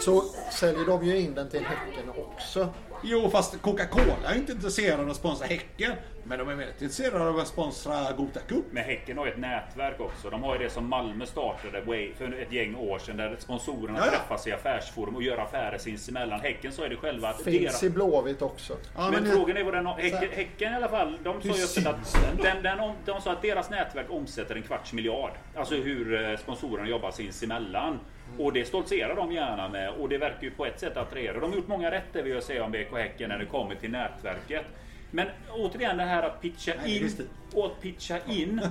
så 0.00 0.22
säljer 0.52 0.86
de 0.86 1.04
ju 1.06 1.18
in 1.20 1.34
den 1.34 1.48
till 1.50 1.64
Häcken 1.64 2.10
också. 2.34 2.68
Jo, 3.02 3.30
fast 3.30 3.62
Coca-Cola 3.62 4.14
är 4.30 4.34
inte 4.34 4.52
intresserade 4.52 5.02
av 5.02 5.10
att 5.10 5.16
sponsra 5.16 5.46
Häcken. 5.46 5.92
Men 6.24 6.38
de 6.38 6.48
är 6.48 6.54
väldigt 6.54 6.82
intresserade 6.82 7.28
av 7.28 7.38
att 7.38 7.48
sponsra 7.48 8.12
Gothia 8.16 8.42
Cup. 8.48 8.64
Men 8.70 8.84
Häcken 8.84 9.18
har 9.18 9.26
ju 9.26 9.32
ett 9.32 9.38
nätverk 9.38 10.00
också. 10.00 10.30
De 10.30 10.42
har 10.42 10.58
ju 10.58 10.64
det 10.64 10.70
som 10.70 10.88
Malmö 10.88 11.26
startade 11.26 11.82
för 12.18 12.42
ett 12.42 12.52
gäng 12.52 12.74
år 12.76 12.98
sedan. 12.98 13.16
Där 13.16 13.36
sponsorerna 13.38 13.98
Ja, 13.98 14.04
ja. 14.06 14.10
träffas 14.18 14.46
i 14.46 14.52
affärsforum 14.52 15.16
och 15.16 15.22
gör 15.22 15.38
affärer 15.38 15.78
sinsemellan. 15.78 16.40
Häcken 16.40 16.72
så 16.72 16.82
är 16.82 16.88
det 16.88 16.96
själva 16.96 17.28
att 17.28 17.42
Finns 17.42 17.58
deras... 17.62 17.82
i 17.82 17.90
Blåvitt 17.90 18.42
också. 18.42 18.76
Ja, 18.96 19.10
Men 19.10 19.22
men 19.22 19.32
frågan 19.32 19.56
är 19.56 19.64
vad 19.64 19.74
den 19.74 19.86
har... 19.86 19.94
Häcken, 19.94 20.28
häcken 20.32 20.72
i 20.72 20.76
alla 20.76 20.88
fall, 20.88 21.18
de 21.24 21.42
sa 21.42 21.48
Hur 21.48 21.54
ju 21.56 21.64
öppet 21.64 21.86
att, 21.86 22.42
den 22.42 22.62
den, 22.62 22.80
om- 22.80 22.94
de 23.04 23.20
sa 23.20 23.32
att 23.32 23.42
deras 23.42 23.70
nätverk 23.70 24.06
omsätter 24.10 24.56
en 24.56 24.62
kvarts 24.62 24.92
miljard. 24.92 25.32
Alltså 25.56 25.74
hur 25.74 26.30
eh, 26.30 26.36
sponsorerna 26.36 26.88
jobbar 26.88 27.10
sinsemellan. 27.10 27.98
Och 28.38 28.52
det 28.52 28.64
stoltserar 28.64 29.16
de 29.16 29.32
gärna 29.32 29.68
med 29.68 29.90
och 29.90 30.08
det 30.08 30.18
verkar 30.18 30.42
ju 30.42 30.50
på 30.50 30.66
ett 30.66 30.80
sätt 30.80 30.96
attrahera. 30.96 31.40
De 31.40 31.50
har 31.50 31.56
gjort 31.56 31.68
många 31.68 31.90
rätter 31.90 32.22
vill 32.22 32.32
jag 32.32 32.42
säga 32.42 32.64
om 32.64 32.70
BK 32.70 32.92
Häcken 32.92 33.28
när 33.28 33.38
det 33.38 33.46
kommer 33.46 33.74
till 33.74 33.90
nätverket. 33.90 34.64
Men 35.10 35.26
återigen 35.50 35.96
det 35.96 36.04
här 36.04 36.22
att 36.22 36.42
pitcha 36.42 36.72
in 36.86 37.10
och 37.54 37.66
att 37.66 37.80
pitcha 37.80 38.18
in. 38.28 38.60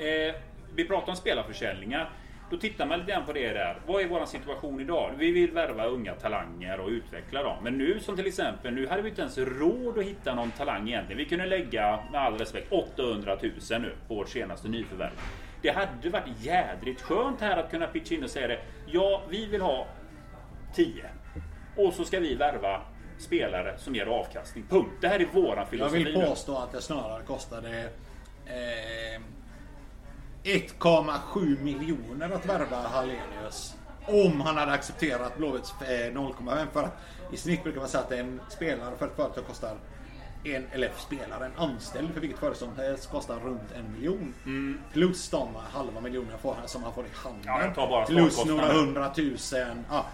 Eh, 0.00 0.34
vi 0.74 0.84
pratar 0.84 1.08
om 1.12 1.16
spelarförsäljningar. 1.16 2.10
Då 2.50 2.56
tittar 2.56 2.86
man 2.86 2.98
lite 2.98 3.12
grann 3.12 3.26
på 3.26 3.32
det 3.32 3.52
där. 3.52 3.76
Vad 3.86 4.02
är 4.02 4.08
vår 4.08 4.26
situation 4.26 4.80
idag? 4.80 5.10
Vi 5.18 5.32
vill 5.32 5.50
värva 5.50 5.86
unga 5.86 6.14
talanger 6.14 6.80
och 6.80 6.88
utveckla 6.88 7.42
dem. 7.42 7.56
Men 7.62 7.78
nu 7.78 8.00
som 8.00 8.16
till 8.16 8.26
exempel, 8.26 8.74
nu 8.74 8.86
hade 8.86 9.02
vi 9.02 9.08
inte 9.08 9.20
ens 9.20 9.38
råd 9.38 9.98
att 9.98 10.04
hitta 10.04 10.34
någon 10.34 10.50
talang 10.50 10.88
egentligen. 10.88 11.18
Vi 11.18 11.24
kunde 11.24 11.46
lägga, 11.46 11.98
med 12.12 12.20
all 12.20 12.38
respekt, 12.38 12.72
800 12.72 13.36
000 13.70 13.80
nu 13.80 13.92
på 14.08 14.14
vårt 14.14 14.28
senaste 14.28 14.68
nyförvärv. 14.68 15.12
Det 15.62 15.70
hade 15.70 16.10
varit 16.10 16.24
jädrigt 16.40 17.00
skönt 17.02 17.40
här 17.40 17.56
att 17.56 17.70
kunna 17.70 17.86
pitcha 17.86 18.14
in 18.14 18.24
och 18.24 18.30
säga 18.30 18.48
det. 18.48 18.60
Ja, 18.86 19.22
vi 19.28 19.46
vill 19.46 19.60
ha 19.60 19.86
10. 20.74 21.04
Och 21.76 21.92
så 21.94 22.04
ska 22.04 22.20
vi 22.20 22.34
värva 22.34 22.82
spelare 23.18 23.78
som 23.78 23.94
ger 23.94 24.06
avkastning. 24.06 24.64
Punkt. 24.68 24.90
Det 25.00 25.08
här 25.08 25.20
är 25.20 25.26
våran 25.32 25.56
Jag 25.58 25.68
filosofi. 25.68 26.04
vill 26.04 26.18
nu. 26.18 26.26
påstå 26.26 26.56
att 26.58 26.72
det 26.72 26.80
snarare 26.82 27.22
kostade 27.22 27.88
eh, 28.46 29.20
1,7 30.44 31.62
miljoner 31.62 32.30
att 32.30 32.46
värva 32.46 32.76
Hallenius. 32.76 33.74
Om 34.06 34.40
han 34.40 34.56
hade 34.56 34.72
accepterat 34.72 35.36
Blåvitts 35.36 35.74
eh, 35.82 35.86
0,5 36.12 36.66
för 36.72 36.82
att 36.82 36.96
i 37.32 37.36
snitt 37.36 37.62
brukar 37.62 37.80
man 37.80 37.88
säga 37.88 38.04
att 38.04 38.12
en 38.12 38.40
spelare 38.48 38.96
för 38.96 39.06
ett 39.06 39.16
företag 39.16 39.46
kostar 39.46 39.76
en, 40.56 40.66
eller 40.72 40.90
spelare, 40.96 41.46
en 41.46 41.52
anställd 41.56 42.14
för 42.14 42.20
vilket 42.20 42.38
företag 42.38 42.58
som 42.58 42.76
helst 42.76 43.10
kostar 43.10 43.36
runt 43.44 43.72
en 43.76 43.92
miljon. 43.92 44.34
Plus 44.92 45.30
de 45.30 45.48
halva 45.72 46.00
miljonerna 46.00 46.38
får 46.38 46.56
som 46.66 46.82
han 46.82 46.92
får 46.94 47.04
i 47.04 47.08
handen. 47.14 47.48
Mm. 47.48 47.72
Ja, 47.76 48.04
Plus 48.08 48.44
några 48.44 48.72
hundratusen. 48.72 49.84
Ja, 49.90 50.06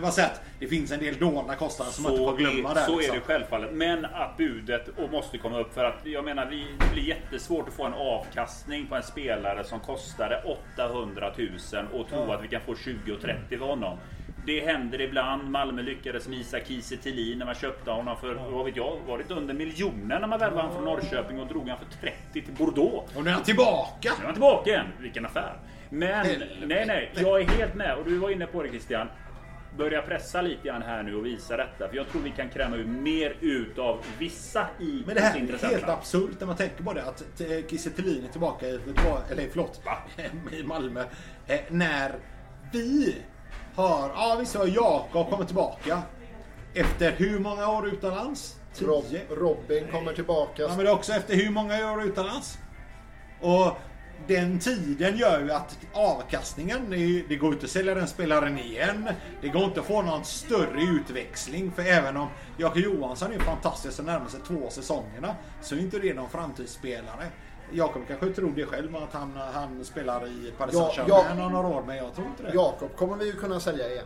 bara 0.00 0.10
sett 0.10 0.40
det 0.58 0.66
finns 0.66 0.90
en 0.90 1.00
del 1.00 1.18
dolda 1.18 1.54
kostnader 1.54 1.92
som 1.92 2.02
man 2.02 2.12
inte 2.12 2.24
får 2.24 2.36
glömma 2.36 2.70
är, 2.70 2.74
där. 2.74 2.82
så 2.82 2.96
liksom. 2.96 3.16
är 3.16 3.20
det 3.20 3.26
självklart. 3.26 3.72
Men 3.72 4.04
att 4.04 4.36
budet 4.36 4.88
och 4.88 5.10
måste 5.10 5.38
komma 5.38 5.60
upp 5.60 5.74
för 5.74 5.84
att 5.84 6.06
jag 6.06 6.24
menar 6.24 6.46
vi, 6.46 6.66
det 6.80 6.92
blir 6.92 7.02
jättesvårt 7.02 7.68
att 7.68 7.74
få 7.74 7.84
en 7.84 7.94
avkastning 7.94 8.86
på 8.86 8.94
en 8.94 9.02
spelare 9.02 9.64
som 9.64 9.80
kostade 9.80 10.42
800 10.76 11.32
000 11.38 11.50
och 11.92 12.08
tro 12.08 12.32
att 12.32 12.44
vi 12.44 12.48
kan 12.48 12.60
få 12.60 12.76
20 12.76 13.12
och 13.12 13.20
30 13.20 13.58
för 13.58 13.66
honom. 13.66 13.98
Det 14.46 14.60
händer 14.60 15.00
ibland. 15.00 15.50
Malmö 15.50 15.82
lyckades 15.82 16.28
med 16.28 16.38
Isak 16.38 16.66
Kiese 16.66 16.96
när 17.36 17.46
man 17.46 17.54
köpte 17.54 17.90
honom 17.90 18.16
för, 18.16 18.34
vad 18.34 18.64
vet 18.64 18.76
jag, 18.76 18.98
var 19.06 19.18
det 19.18 19.34
under 19.34 19.54
miljonen 19.54 20.20
när 20.20 20.26
man 20.26 20.38
värvade 20.38 20.60
honom 20.62 20.74
från 20.74 20.84
Norrköping 20.84 21.40
och 21.40 21.46
drog 21.46 21.62
honom 21.62 21.78
för 21.78 22.00
30 22.00 22.16
till 22.32 22.54
Bordeaux. 22.54 23.16
Och 23.16 23.24
nu 23.24 23.30
är 23.30 23.34
han 23.34 23.42
tillbaka! 23.42 24.12
Nu 24.18 24.22
är 24.22 24.24
han 24.24 24.34
tillbaka 24.34 24.70
igen. 24.70 24.86
Vilken 25.00 25.26
affär. 25.26 25.56
Men 25.90 26.26
Helvete. 26.26 26.52
nej, 26.66 26.86
nej. 26.86 27.10
Jag 27.14 27.40
är 27.40 27.48
helt 27.48 27.74
med. 27.74 27.94
Och 27.94 28.04
du 28.04 28.18
var 28.18 28.30
inne 28.30 28.46
på 28.46 28.62
det 28.62 28.68
Christian. 28.68 29.08
Börja 29.78 30.02
pressa 30.02 30.42
lite 30.42 30.68
grann 30.68 30.82
här 30.82 31.02
nu 31.02 31.14
och 31.14 31.26
visa 31.26 31.56
detta. 31.56 31.88
För 31.88 31.96
jag 31.96 32.08
tror 32.08 32.22
vi 32.22 32.30
kan 32.30 32.48
kräma 32.48 32.76
ut 32.76 32.86
mer 32.86 33.36
ut 33.40 33.78
av 33.78 33.98
vissa 34.18 34.66
i 34.80 35.02
Men 35.06 35.14
det 35.14 35.20
här 35.20 35.36
är 35.36 35.68
helt 35.68 35.88
absurt 35.88 36.40
när 36.40 36.46
man 36.46 36.56
tänker 36.56 36.84
på 36.84 36.92
det. 36.92 37.02
Att 37.02 37.42
Kiese 37.70 37.88
är 37.88 38.32
tillbaka 38.32 38.66
i, 38.66 38.80
eller 39.30 39.48
förlåt, 39.52 39.82
i 40.52 40.62
Malmö. 40.62 41.04
Eh, 41.46 41.60
när 41.68 42.12
vi 42.72 43.16
har, 43.74 44.10
ja 44.14 44.36
visst 44.40 44.56
har 44.56 44.66
Jakob 44.66 45.30
kommit 45.30 45.46
tillbaka. 45.46 46.02
Efter 46.74 47.12
hur 47.12 47.38
många 47.38 47.68
år 47.68 47.86
utomlands? 47.86 48.56
Rob? 48.78 49.04
Robin 49.30 49.88
kommer 49.90 50.12
tillbaka. 50.12 50.62
Ja, 50.62 50.76
men 50.76 50.88
också 50.88 51.12
efter 51.12 51.34
hur 51.34 51.50
många 51.50 51.92
år 51.92 52.02
utomlands? 52.02 52.58
Och 53.40 53.78
den 54.26 54.58
tiden 54.58 55.16
gör 55.16 55.40
ju 55.40 55.52
att 55.52 55.78
avkastningen, 55.92 56.90
det, 57.28 57.36
går 57.36 57.52
inte 57.52 57.64
att 57.64 57.70
sälja 57.70 57.94
den 57.94 58.08
spelaren 58.08 58.58
igen. 58.58 59.08
Det 59.40 59.48
går 59.48 59.64
inte 59.64 59.80
att 59.80 59.86
få 59.86 60.02
någon 60.02 60.24
större 60.24 60.82
utväxling. 60.82 61.72
För 61.72 61.82
även 61.82 62.16
om 62.16 62.28
Jakob 62.56 62.82
Johansson 62.82 63.32
är 63.32 63.38
fantastisk 63.38 63.96
de 63.96 64.02
närmaste 64.02 64.38
två 64.46 64.70
säsongerna 64.70 65.34
så 65.62 65.74
är 65.74 65.78
inte 65.78 65.98
det 65.98 66.14
någon 66.14 66.30
framtidsspelare. 66.30 67.30
Jakob 67.72 68.02
kanske 68.08 68.30
tror 68.30 68.52
det 68.56 68.66
själv 68.66 68.96
att 68.96 69.12
han, 69.12 69.32
han 69.54 69.84
spelar 69.84 70.26
i 70.26 70.52
Paris 70.58 70.74
Ja, 70.74 70.92
Saint-Germain 70.96 71.38
ja. 71.38 71.46
om 71.46 71.52
några 71.52 71.68
år, 71.68 71.82
men 71.86 71.96
jag 71.96 72.14
tror 72.14 72.26
inte 72.26 72.42
det. 72.42 72.54
Jakob 72.54 72.96
kommer 72.96 73.16
vi 73.16 73.24
ju 73.26 73.32
kunna 73.32 73.60
sälja 73.60 73.90
igen. 73.90 74.04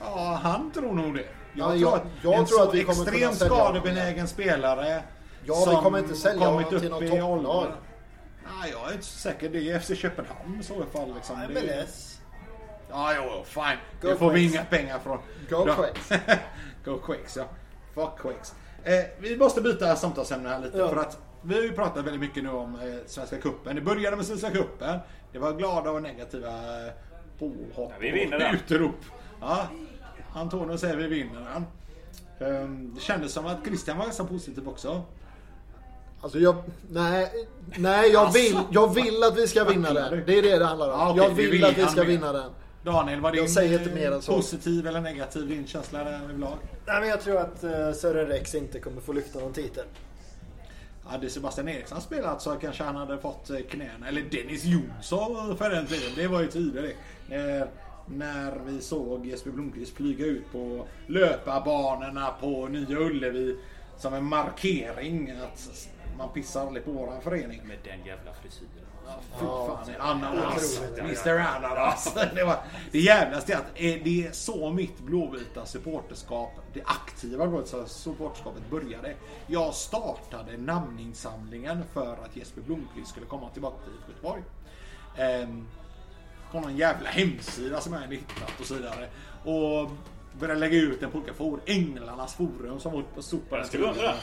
Ja, 0.00 0.40
han 0.42 0.70
tror 0.70 0.92
nog 0.92 1.14
det. 1.14 1.24
Ja, 1.54 1.74
jag- 1.74 2.00
jag 2.22 2.34
en 2.34 2.46
tror 2.46 2.58
så 2.58 2.68
att 2.68 2.74
vi 2.74 2.84
kommer 2.84 3.02
extremt 3.02 3.34
skadebenägen 3.36 4.28
spelare 4.28 5.02
Ja, 5.44 5.54
vi 5.54 5.62
som 5.72 5.82
kommer 5.82 5.98
inte 5.98 6.14
sälja 6.14 6.46
kommit 6.46 6.66
honom 6.66 6.80
till 6.80 6.92
upp 6.92 7.00
något 7.02 7.14
i 7.18 7.22
åldern. 7.22 7.72
Nej, 8.60 8.70
jag 8.72 8.88
är 8.88 8.92
inte 8.92 9.06
så 9.06 9.18
säker. 9.18 9.48
Det 9.48 9.70
är 9.70 9.78
FC 9.80 9.94
Köpenhamn 9.96 10.60
i 10.60 10.62
så 10.62 10.74
fall. 10.92 11.14
Liksom. 11.14 11.36
Är- 11.40 11.48
MLS. 11.48 12.20
Ja, 12.90 13.12
jo, 13.16 13.44
fine. 13.44 13.78
Go 14.02 14.08
det 14.08 14.16
får 14.16 14.30
vi 14.30 14.48
Quakes. 14.50 14.54
inga 14.54 14.64
pengar 14.82 14.98
från. 14.98 15.18
Go 15.50 15.64
Ja. 15.66 15.74
Quakes. 15.74 16.10
Go 16.84 16.98
Quakes, 16.98 17.36
ja. 17.36 17.44
Fuck 17.94 18.18
Quakes. 18.20 18.54
Eh, 18.84 19.04
vi 19.18 19.36
måste 19.36 19.60
byta 19.60 19.96
samtalsämne 19.96 20.48
här 20.48 20.58
lite. 20.58 20.78
Ja. 20.78 20.88
För 20.88 20.96
att 20.96 21.18
vi 21.46 21.54
har 21.54 21.62
ju 21.62 21.72
pratat 21.72 22.04
väldigt 22.04 22.20
mycket 22.20 22.44
nu 22.44 22.50
om 22.50 22.74
eh, 22.74 22.80
Svenska 23.06 23.36
Cupen. 23.36 23.76
Det 23.76 23.82
började 23.82 24.16
med 24.16 24.26
Svenska 24.26 24.50
Cupen. 24.50 24.98
Det 25.32 25.38
var 25.38 25.52
glada 25.52 25.90
och 25.90 26.02
negativa 26.02 26.48
eh, 26.48 26.92
påhopp 27.38 27.62
Ja, 27.76 27.90
vi 28.00 28.10
vinner 28.10 28.36
och 28.36 28.54
utrop. 28.54 29.04
Ja, 29.40 29.66
Antonio 30.34 30.76
säger 30.78 30.96
vi 30.96 31.06
vinner 31.06 31.40
den. 31.54 31.66
Ehm, 32.48 32.94
det 32.94 33.00
kändes 33.00 33.32
som 33.32 33.46
att 33.46 33.64
Christian 33.64 33.98
var 33.98 34.04
ganska 34.04 34.24
positiv 34.24 34.68
också. 34.68 35.02
Alltså 36.20 36.38
jag, 36.38 36.56
nej, 36.90 37.48
nej 37.76 38.10
jag, 38.12 38.24
Alltså. 38.24 38.40
vill, 38.40 38.58
jag 38.70 38.94
vill 38.94 39.22
att 39.22 39.38
vi 39.38 39.46
ska 39.48 39.64
vinna 39.64 39.92
den. 39.92 40.22
Det 40.26 40.38
är 40.38 40.42
det 40.42 40.58
det 40.58 40.64
handlar 40.64 40.92
om. 40.92 41.00
Ja, 41.00 41.10
okej, 41.10 41.22
jag 41.22 41.30
vi 41.30 41.42
vill, 41.42 41.50
vill 41.50 41.64
att 41.64 41.78
vi 41.78 41.86
ska 41.86 42.02
vinna 42.02 42.32
den. 42.32 42.50
Daniel, 42.84 43.20
var 43.20 43.32
din 43.32 44.02
eh, 44.12 44.20
positiv 44.20 44.86
eller 44.86 45.00
negativ 45.00 45.48
din 45.48 45.66
känsla 45.66 46.00
överlag? 46.00 46.58
Nej, 46.86 47.00
men 47.00 47.08
jag 47.08 47.20
tror 47.20 47.36
att 47.36 47.64
uh, 47.64 47.92
Sören 47.92 48.26
Rex 48.26 48.54
inte 48.54 48.80
kommer 48.80 49.00
få 49.00 49.12
lyfta 49.12 49.38
någon 49.38 49.52
titel. 49.52 49.84
Hade 51.06 51.30
Sebastian 51.30 51.68
Eriksson 51.68 52.00
spelat 52.00 52.42
så 52.42 52.50
kanske 52.54 52.84
han 52.84 52.96
hade 52.96 53.18
fått 53.18 53.50
eh, 53.50 53.58
knäna. 53.70 54.08
Eller 54.08 54.22
Dennis 54.22 54.64
Jonsson 54.64 55.56
för 55.56 55.70
den 55.70 55.86
tiden. 55.86 56.12
Det 56.16 56.26
var 56.26 56.40
ju 56.40 56.46
tidigare. 56.46 56.92
När, 57.28 57.68
när 58.06 58.58
vi 58.66 58.80
såg 58.80 59.26
Jesper 59.26 59.50
Blomqvist 59.50 59.96
flyga 59.96 60.26
ut 60.26 60.52
på 60.52 60.86
löparbanorna 61.06 62.34
på 62.40 62.66
Nya 62.66 62.98
Ullevi 62.98 63.56
som 63.98 64.14
en 64.14 64.24
markering 64.24 65.30
att 65.30 65.88
man 66.18 66.28
pissar 66.28 66.66
aldrig 66.66 66.84
på 66.84 66.90
våran 66.90 67.20
förening. 67.20 67.60
Med 67.64 67.78
den 67.84 68.06
jävla 68.06 68.32
frisyren. 68.34 68.70
Ja, 69.06 69.20
Fy 69.40 69.46
fan, 69.46 70.00
ananas. 70.00 70.80
Mr 70.98 71.38
Ananas. 71.38 72.14
Det, 72.34 72.44
var, 72.44 72.58
det 72.92 73.00
jävligaste 73.00 73.52
är 73.52 73.56
att 73.56 73.70
eh, 73.74 74.02
det 74.04 74.26
är 74.26 74.32
så 74.32 74.70
mitt 74.70 74.98
blåvita 74.98 75.66
supporterskap, 75.66 76.50
det 76.74 76.82
aktiva 76.84 77.46
blåvita 77.46 77.86
supporterskapet 77.86 78.70
började. 78.70 79.14
Jag 79.46 79.74
startade 79.74 80.56
namninsamlingen 80.56 81.84
för 81.92 82.12
att 82.12 82.36
Jesper 82.36 82.60
Blomqvist 82.60 83.10
skulle 83.10 83.26
komma 83.26 83.48
tillbaka 83.50 83.76
till 83.84 83.92
IFK 83.92 84.12
Göteborg. 84.12 84.42
Ehm, 85.16 85.66
på 86.52 86.60
någon 86.60 86.76
jävla 86.76 87.08
hemsida 87.08 87.80
som 87.80 87.92
jag 87.92 88.00
hade 88.00 88.14
hittat 88.14 88.60
och 88.60 88.66
så 88.66 88.74
vidare. 88.74 89.08
Och 89.44 89.90
började 90.38 90.60
lägga 90.60 90.78
ut 90.78 91.00
den 91.00 91.10
på 91.10 91.18
olika 91.18 91.34
forum. 91.34 91.60
Änglarnas 91.66 92.34
forum 92.34 92.80
som 92.80 93.04
sopade. 93.18 93.66
Jag 93.72 93.82
under 93.82 94.02
den. 94.02 94.16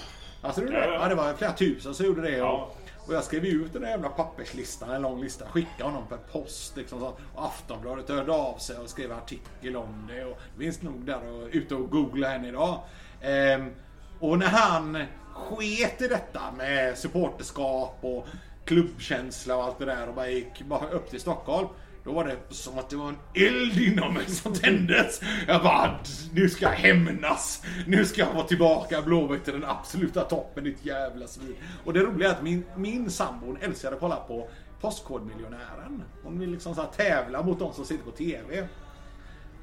Alltså, 0.43 0.61
det? 0.61 0.73
Ja, 0.73 0.85
ja. 0.85 0.93
Ja, 0.93 1.07
det 1.07 1.15
var 1.15 1.33
flera 1.33 1.53
tusen 1.53 1.93
som 1.93 2.05
gjorde 2.05 2.21
det. 2.21 2.37
Ja. 2.37 2.51
Och, 2.51 3.07
och 3.07 3.13
jag 3.13 3.23
skrev 3.23 3.45
ut 3.45 3.73
den 3.73 3.81
där 3.81 3.89
jävla 3.89 4.09
papperslistan, 4.09 4.89
en 4.89 5.01
lång 5.01 5.21
lista, 5.21 5.45
skickade 5.47 5.83
honom 5.83 6.07
per 6.07 6.17
post. 6.17 6.77
Liksom, 6.77 6.99
så. 6.99 7.05
Och 7.33 7.45
Aftonbladet 7.45 8.09
hörde 8.09 8.31
av 8.31 8.57
sig 8.57 8.77
och 8.77 8.89
skrev 8.89 9.11
artikel 9.11 9.75
om 9.75 10.09
det. 10.13 10.25
Och 10.25 10.39
det 10.57 10.63
finns 10.63 10.81
nog 10.81 11.05
där 11.05 11.31
och 11.31 11.49
ute 11.51 11.75
och 11.75 11.89
googla 11.89 12.33
än 12.33 12.45
idag. 12.45 12.79
Ehm, 13.21 13.71
och 14.19 14.37
när 14.39 14.47
han 14.47 15.03
sket 15.33 16.01
i 16.01 16.07
detta 16.07 16.41
med 16.57 16.97
supporterskap 16.97 17.97
och 18.01 18.27
klubbkänsla 18.65 19.57
och 19.57 19.63
allt 19.63 19.79
det 19.79 19.85
där 19.85 20.07
och 20.07 20.15
bara 20.15 20.29
gick 20.29 20.61
bara 20.61 20.89
upp 20.89 21.09
till 21.09 21.19
Stockholm. 21.19 21.67
Då 22.03 22.11
var 22.11 22.25
det 22.25 22.37
som 22.49 22.77
att 22.79 22.89
det 22.89 22.95
var 22.95 23.09
en 23.09 23.17
eld 23.33 23.81
inom 23.81 24.13
mig 24.13 24.29
som 24.29 24.53
tändes. 24.53 25.21
Jag 25.47 25.63
bara, 25.63 25.99
nu 26.33 26.49
ska 26.49 26.65
jag 26.65 26.71
hämnas. 26.71 27.63
Nu 27.87 28.05
ska 28.05 28.21
jag 28.21 28.33
vara 28.33 28.47
tillbaka 28.47 29.01
Blåvitt 29.01 29.43
till 29.43 29.53
den 29.53 29.65
absoluta 29.65 30.21
toppen, 30.21 30.63
ditt 30.63 30.85
jävla 30.85 31.27
svin. 31.27 31.55
Och 31.85 31.93
det 31.93 31.99
roliga 31.99 32.29
är 32.29 32.33
att 32.33 32.43
min, 32.43 32.63
min 32.75 33.09
sambo 33.09 33.45
hon 33.45 33.57
älskar 33.57 33.91
att 33.91 33.99
kolla 33.99 34.15
på 34.15 34.49
Postkodmiljonären. 34.81 36.03
Hon 36.23 36.39
vill 36.39 36.51
liksom 36.51 36.75
så 36.75 36.81
här 36.81 36.89
tävla 36.89 37.43
mot 37.43 37.59
de 37.59 37.73
som 37.73 37.85
sitter 37.85 38.03
på 38.03 38.11
TV. 38.11 38.67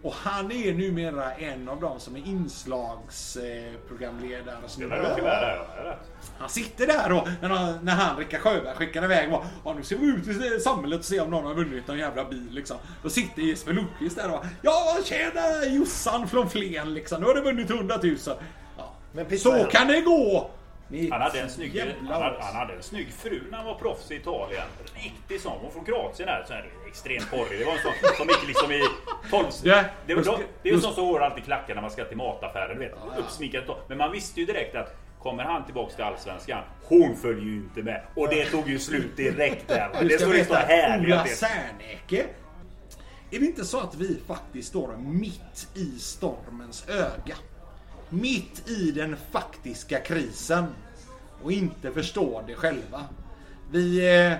Och 0.03 0.15
han 0.15 0.53
är 0.53 0.75
numera 0.75 1.35
en 1.35 1.69
av 1.69 1.81
de 1.81 2.01
som 2.01 2.17
är 2.17 2.27
inslagsprogramledare. 2.27 4.57
Eller? 4.81 5.99
Han 6.39 6.49
sitter 6.49 6.87
där 6.87 7.13
och 7.13 7.29
när 7.41 7.49
han, 7.49 7.85
när 7.85 7.93
han 7.93 8.17
Rickard 8.17 8.41
Sjöberg 8.41 8.77
skickar 8.77 9.05
iväg 9.05 9.33
och 9.33 9.45
ja, 9.65 9.75
nu 9.75 9.83
ser 9.83 9.97
vi 9.97 10.07
ut 10.07 10.29
i 10.29 10.61
samhället 10.61 10.99
och 10.99 11.05
ser 11.05 11.23
om 11.23 11.31
någon 11.31 11.45
har 11.45 11.55
vunnit 11.55 11.87
någon 11.87 11.99
jävla 11.99 12.25
bil 12.25 12.49
liksom. 12.51 12.77
Då 13.03 13.11
sitter 13.11 13.43
Jesper 13.43 13.73
Lundqvist 13.73 14.17
där 14.17 14.35
och 14.35 14.45
ja 14.63 14.99
tjena 15.05 15.65
Jossan 15.65 16.29
från 16.29 16.51
Flen 16.51 16.95
liksom. 16.95 17.21
Nu 17.21 17.27
har 17.27 17.35
du 17.35 17.41
vunnit 17.41 17.71
100 17.71 17.99
000. 18.03 18.17
Ja. 18.77 18.95
Så 19.39 19.53
han? 19.53 19.67
kan 19.67 19.87
det 19.87 20.01
gå! 20.01 20.51
Han 21.11 21.21
hade, 21.21 21.41
en 21.41 21.51
snygg, 21.51 21.83
han, 22.01 22.23
hade, 22.23 22.43
han 22.43 22.57
hade 22.57 22.75
en 22.75 22.83
snygg 22.83 23.13
fru 23.13 23.43
när 23.51 23.59
han 23.59 23.67
var 23.67 23.75
proffs 23.75 24.11
i 24.11 24.15
Italien. 24.15 24.63
Riktig 24.95 25.41
sån. 25.41 25.59
Hon 25.61 25.73
från 25.73 25.85
Kroatien 25.85 26.27
där. 26.27 26.45
Så 26.47 26.53
här, 26.53 26.71
extremt 26.91 27.31
porrig. 27.31 27.59
Det 27.59 27.65
var 27.65 27.73
en 27.73 27.79
sån 27.79 27.93
som 28.17 28.29
gick 28.29 28.47
liksom 28.47 28.73
i 28.73 28.81
12... 29.31 29.47
Ja, 29.63 29.85
det, 30.07 30.15
var, 30.15 30.39
det 30.63 30.69
är 30.69 30.75
då 30.75 30.81
sån 30.81 30.95
som 30.95 31.09
går 31.09 31.21
alltid 31.21 31.45
klackar 31.45 31.75
när 31.75 31.83
man 31.83 31.91
ska 31.91 32.05
till 32.05 32.17
mataffären. 32.17 32.79
Du 32.79 32.85
vet. 32.85 32.95
Uppsmickat 33.19 33.67
då. 33.67 33.79
Men 33.89 33.99
man 33.99 34.13
visste 34.13 34.41
ju 34.41 34.47
direkt 34.47 34.75
att 34.75 34.97
Kommer 35.23 35.45
han 35.45 35.65
tillbaks 35.65 35.95
till 35.95 36.05
Allsvenskan? 36.05 36.65
Hon 36.83 37.17
följer 37.17 37.45
ju 37.45 37.57
inte 37.57 37.83
med. 37.83 38.03
Och 38.15 38.29
det 38.29 38.45
tog 38.45 38.69
ju 38.69 38.79
slut 38.79 39.17
direkt 39.17 39.69
där. 39.69 39.91
Du 40.01 40.09
Det 40.09 40.19
ska 40.19 40.29
veta, 40.29 40.55
här. 40.55 41.01
Ola. 41.01 41.27
Serneke. 41.27 42.27
Är 43.31 43.39
det 43.39 43.47
inte 43.47 43.65
så 43.65 43.81
att 43.81 43.95
vi 43.95 44.21
faktiskt 44.27 44.69
står 44.69 44.97
mitt 44.97 45.69
i 45.75 45.99
stormens 45.99 46.89
öga? 46.89 47.37
Mitt 48.09 48.69
i 48.69 48.91
den 48.91 49.17
faktiska 49.31 50.01
krisen. 50.01 50.67
Och 51.43 51.53
inte 51.53 51.93
förstår 51.93 52.45
det 52.47 52.55
själva. 52.55 53.05
Vi 53.71 54.17
eh, 54.27 54.33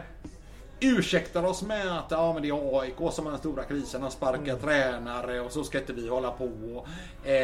ursäktar 0.81 1.43
oss 1.43 1.63
med 1.63 1.99
att 1.99 2.11
ja, 2.11 2.33
men 2.33 2.43
det 2.43 2.49
är 2.49 2.81
AIK 2.81 3.13
som 3.13 3.25
har 3.25 3.33
den 3.33 3.41
stora 3.41 3.65
krisen. 3.65 4.03
Har 4.03 4.11
sparkat 4.11 4.61
tränare 4.61 5.41
och 5.41 5.53
så 5.53 5.65
ska 5.65 5.79
inte 5.79 5.93
vi 5.93 6.09
hålla 6.09 6.31
på. 6.31 6.87
Eh, 7.25 7.35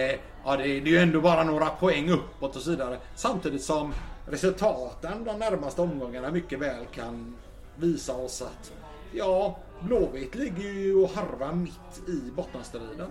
ja, 0.44 0.56
det, 0.56 0.62
det 0.62 0.68
är 0.68 0.86
ju 0.86 0.98
ändå 0.98 1.20
bara 1.20 1.44
några 1.44 1.66
poäng 1.66 2.10
uppåt 2.10 2.56
och 2.56 2.62
så 2.62 2.70
vidare. 2.70 2.98
Samtidigt 3.14 3.62
som 3.62 3.94
resultaten 4.26 5.24
de 5.24 5.38
närmaste 5.38 5.82
omgångarna 5.82 6.30
mycket 6.30 6.58
väl 6.58 6.84
kan 6.94 7.36
visa 7.76 8.14
oss 8.14 8.42
att 8.42 8.72
ja, 9.12 9.58
Blåvitt 9.80 10.34
ligger 10.34 10.72
ju 10.72 10.94
och 10.94 11.10
harvar 11.10 11.52
mitt 11.52 12.08
i 12.08 12.30
bottenstriden. 12.36 13.08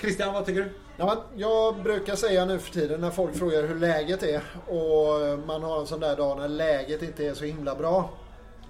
Christian, 0.00 0.34
vad 0.34 0.46
tycker 0.46 0.60
du? 0.60 0.70
Ja, 0.96 1.24
jag 1.36 1.82
brukar 1.82 2.16
säga 2.16 2.44
nu 2.44 2.58
för 2.58 2.72
tiden 2.72 3.00
när 3.00 3.10
folk 3.10 3.36
frågar 3.36 3.66
hur 3.66 3.74
läget 3.74 4.22
är 4.22 4.42
och 4.66 5.38
man 5.46 5.62
har 5.62 5.80
en 5.80 5.86
sån 5.86 6.00
där 6.00 6.16
dag 6.16 6.38
när 6.38 6.48
läget 6.48 7.02
inte 7.02 7.26
är 7.26 7.34
så 7.34 7.44
himla 7.44 7.74
bra. 7.74 8.10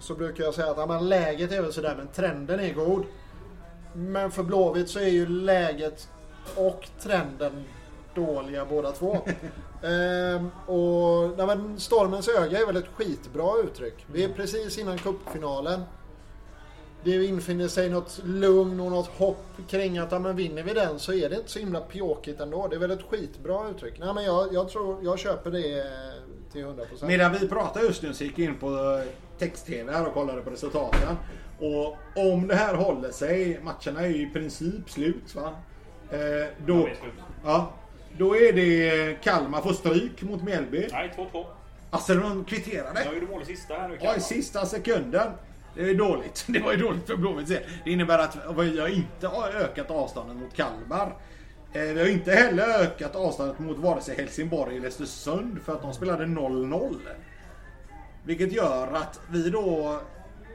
Så 0.03 0.15
brukar 0.15 0.45
jag 0.45 0.55
säga 0.55 0.71
att 0.71 0.77
ja, 0.77 0.87
men 0.87 1.09
läget 1.09 1.53
är 1.53 1.63
väl 1.63 1.73
sådär 1.73 1.95
men 1.99 2.09
trenden 2.09 2.61
är 2.61 2.75
god. 2.75 3.05
Men 3.95 4.31
för 4.31 4.43
Blåvitt 4.43 4.89
så 4.89 4.99
är 4.99 5.09
ju 5.09 5.27
läget 5.27 6.09
och 6.57 6.89
trenden 7.01 7.65
dåliga 8.15 8.65
båda 8.65 8.93
två. 8.93 9.19
ehm, 9.83 10.51
och 10.67 11.35
ja, 11.39 11.47
men 11.47 11.81
Stormens 11.81 12.29
öga 12.29 12.59
är 12.59 12.67
väl 12.67 12.77
ett 12.77 12.89
skitbra 12.97 13.63
uttryck. 13.65 14.07
Vi 14.13 14.25
är 14.25 14.29
precis 14.29 14.79
innan 14.79 14.99
cupfinalen. 14.99 15.83
Det 17.05 17.25
infinner 17.25 17.69
sig 17.69 17.91
något 17.91 18.21
lugn 18.25 18.81
och 18.81 18.91
något 18.91 19.07
hopp 19.07 19.47
kring 19.69 19.99
att 19.99 20.13
ja, 20.13 20.19
men 20.19 20.37
vinner 20.37 20.63
vi 20.63 20.75
den 20.75 20.99
så 20.99 21.13
är 21.13 21.31
det 21.31 21.37
inte 21.37 21.51
så 21.51 21.59
himla 21.59 21.81
pjåkigt 21.81 22.41
ändå. 22.41 22.69
Det 22.69 22.77
är 22.77 22.81
väl 22.81 22.91
ett 22.91 23.03
skitbra 23.03 23.69
uttryck. 23.71 23.99
Nej, 23.99 24.15
men 24.15 24.25
jag, 24.25 24.55
jag 24.55 24.69
tror 24.69 24.99
jag 25.05 25.19
köper 25.19 25.51
det 25.51 25.85
till 26.53 26.65
100%. 26.65 27.07
Medan 27.07 27.33
vi 27.33 27.49
pratar 27.49 27.81
just 27.81 28.03
nu 28.03 28.15
så 28.15 28.25
gick 28.25 28.39
jag 28.39 28.49
in 28.49 28.59
på 28.59 28.67
eh, 28.67 29.09
text-tv 29.43 29.93
här 29.93 30.07
och 30.07 30.15
kollade 30.15 30.43
på 30.43 30.51
resultaten. 30.51 31.17
Och 31.59 31.97
om 32.33 32.47
det 32.49 32.55
här 32.55 32.75
håller 32.75 33.11
sig, 33.11 33.61
matcherna 33.63 34.01
är 34.01 34.09
ju 34.09 34.23
i 34.23 34.31
princip 34.33 34.91
slut 34.91 35.35
va? 35.35 35.55
Eh, 36.11 36.49
då, 36.67 36.89
ja, 37.45 37.73
då 38.19 38.37
är 38.37 38.53
det 38.53 39.17
Kalmar 39.23 39.61
får 39.61 39.73
stryk 39.73 40.23
mot 40.23 40.43
Mjällby. 40.43 40.89
Nej, 40.93 41.13
2-2. 41.17 41.45
Alltså 41.91 42.15
de 42.15 42.45
kvitterade. 42.45 43.05
Jag 43.05 43.15
gjorde 43.15 43.27
mål 43.27 43.43
i 43.43 43.45
sista 43.45 43.75
här 43.75 43.89
nu. 43.89 43.99
Ja, 44.01 44.17
i 44.17 44.21
sista 44.21 44.67
sekunden. 44.67 45.33
Det 45.75 45.91
är 45.91 45.95
dåligt. 45.95 46.45
Det 46.49 46.59
var 46.59 46.73
ju 46.73 46.79
dåligt 46.79 47.07
för 47.07 47.17
Blåvitts 47.17 47.51
del. 47.51 47.63
Det 47.85 47.91
innebär 47.91 48.19
att 48.19 48.37
vi 48.59 48.81
har 48.81 48.89
inte 48.89 49.29
ökat 49.55 49.91
avståndet 49.91 50.37
mot 50.37 50.55
Kalmar. 50.55 51.17
Eh, 51.73 51.83
Vi 51.83 52.01
har 52.01 52.09
inte 52.09 52.33
heller 52.33 52.83
ökat 52.83 53.17
avståndet 53.17 53.59
mot 53.59 53.79
vare 53.79 54.01
sig 54.01 54.17
Helsingborg 54.17 54.77
eller 54.77 54.89
Östersund 54.89 55.59
för 55.65 55.73
att 55.73 55.83
de 55.83 55.93
spelade 55.95 56.25
0-0. 56.25 56.97
Vilket 58.25 58.53
gör 58.53 58.93
att 58.93 59.21
vi 59.31 59.51
då 59.51 60.01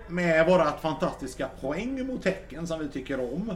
med 0.08 0.46
vårat 0.46 0.82
fantastiska 0.82 1.50
poäng 1.62 2.08
mot 2.08 2.26
Häcken 2.26 2.68
som 2.68 2.80
vi 2.80 2.90
tycker 2.90 3.20
om 3.20 3.52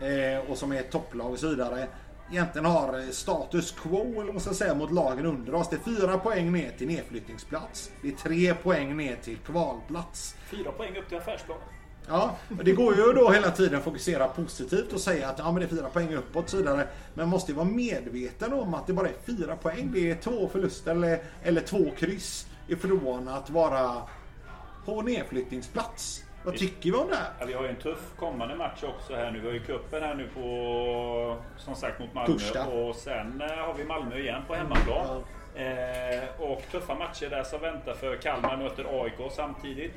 eh, 0.00 0.50
och 0.50 0.58
som 0.58 0.72
är 0.72 0.76
ett 0.76 0.90
topplag 0.90 1.32
och 1.32 1.38
så 1.38 1.48
vidare 1.48 1.86
egentligen 2.30 2.64
har 2.64 3.12
status 3.12 3.72
quo 3.72 4.20
eller 4.20 4.32
man 4.32 4.40
ska 4.40 4.54
säga 4.54 4.74
mot 4.74 4.92
lagen 4.92 5.26
under 5.26 5.54
oss. 5.54 5.68
Det 5.70 5.76
är 5.76 5.96
fyra 5.96 6.18
poäng 6.18 6.52
ner 6.52 6.70
till 6.78 6.86
nedflyttningsplats. 6.86 7.90
Det 8.02 8.08
är 8.08 8.12
tre 8.12 8.54
poäng 8.54 8.96
ner 8.96 9.16
till 9.16 9.36
kvalplats. 9.36 10.36
Fyra 10.50 10.72
poäng 10.72 10.96
upp 10.96 11.08
till 11.08 11.18
affärsplan. 11.18 11.58
Ja, 12.08 12.36
och 12.58 12.64
det 12.64 12.72
går 12.72 12.96
ju 12.96 13.12
då 13.12 13.30
hela 13.30 13.50
tiden 13.50 13.82
fokusera 13.82 14.28
positivt 14.28 14.92
och 14.92 15.00
säga 15.00 15.28
att 15.28 15.38
ja, 15.38 15.52
men 15.52 15.54
det 15.54 15.66
är 15.66 15.76
fyra 15.76 15.88
poäng 15.88 16.14
uppåt 16.14 16.44
och 16.44 16.50
så 16.50 16.56
vidare. 16.56 16.88
Men 17.14 17.28
måste 17.28 17.52
ju 17.52 17.56
vara 17.56 17.68
medveten 17.68 18.52
om 18.52 18.74
att 18.74 18.86
det 18.86 18.92
bara 18.92 19.08
är 19.08 19.14
fyra 19.26 19.56
poäng. 19.56 19.90
Det 19.92 20.10
är 20.10 20.14
två 20.14 20.48
förluster 20.48 20.90
eller, 20.90 21.22
eller 21.42 21.60
två 21.60 21.90
kryss 21.98 22.46
ifrån 22.68 23.28
att 23.28 23.50
vara 23.50 24.02
på 24.84 25.02
nedflyttningsplats. 25.02 26.22
Vad 26.44 26.56
tycker 26.56 26.90
vi 26.90 26.96
om 26.96 27.08
det 27.08 27.16
här? 27.16 27.30
Ja, 27.40 27.46
vi 27.46 27.52
har 27.52 27.62
ju 27.62 27.68
en 27.68 27.76
tuff 27.76 28.12
kommande 28.16 28.56
match 28.56 28.82
också 28.82 29.14
här 29.14 29.30
nu. 29.30 29.40
Vi 29.40 29.46
har 29.46 29.54
ju 29.54 29.60
cupen 29.60 30.02
här 30.02 30.14
nu 30.14 30.28
på, 30.34 31.36
som 31.56 31.74
sagt, 31.74 32.00
mot 32.00 32.14
Malmö. 32.14 32.32
Torsdag. 32.32 32.66
Och 32.66 32.96
sen 32.96 33.40
eh, 33.40 33.48
har 33.48 33.74
vi 33.74 33.84
Malmö 33.84 34.18
igen 34.18 34.42
på 34.46 34.54
hemmaplan. 34.54 35.22
Eh, 35.54 36.40
och 36.40 36.62
tuffa 36.70 36.94
matcher 36.94 37.30
där 37.30 37.42
som 37.42 37.60
väntar 37.60 37.94
för 37.94 38.16
Kalmar 38.16 38.56
möter 38.56 39.02
AIK 39.02 39.32
samtidigt. 39.36 39.92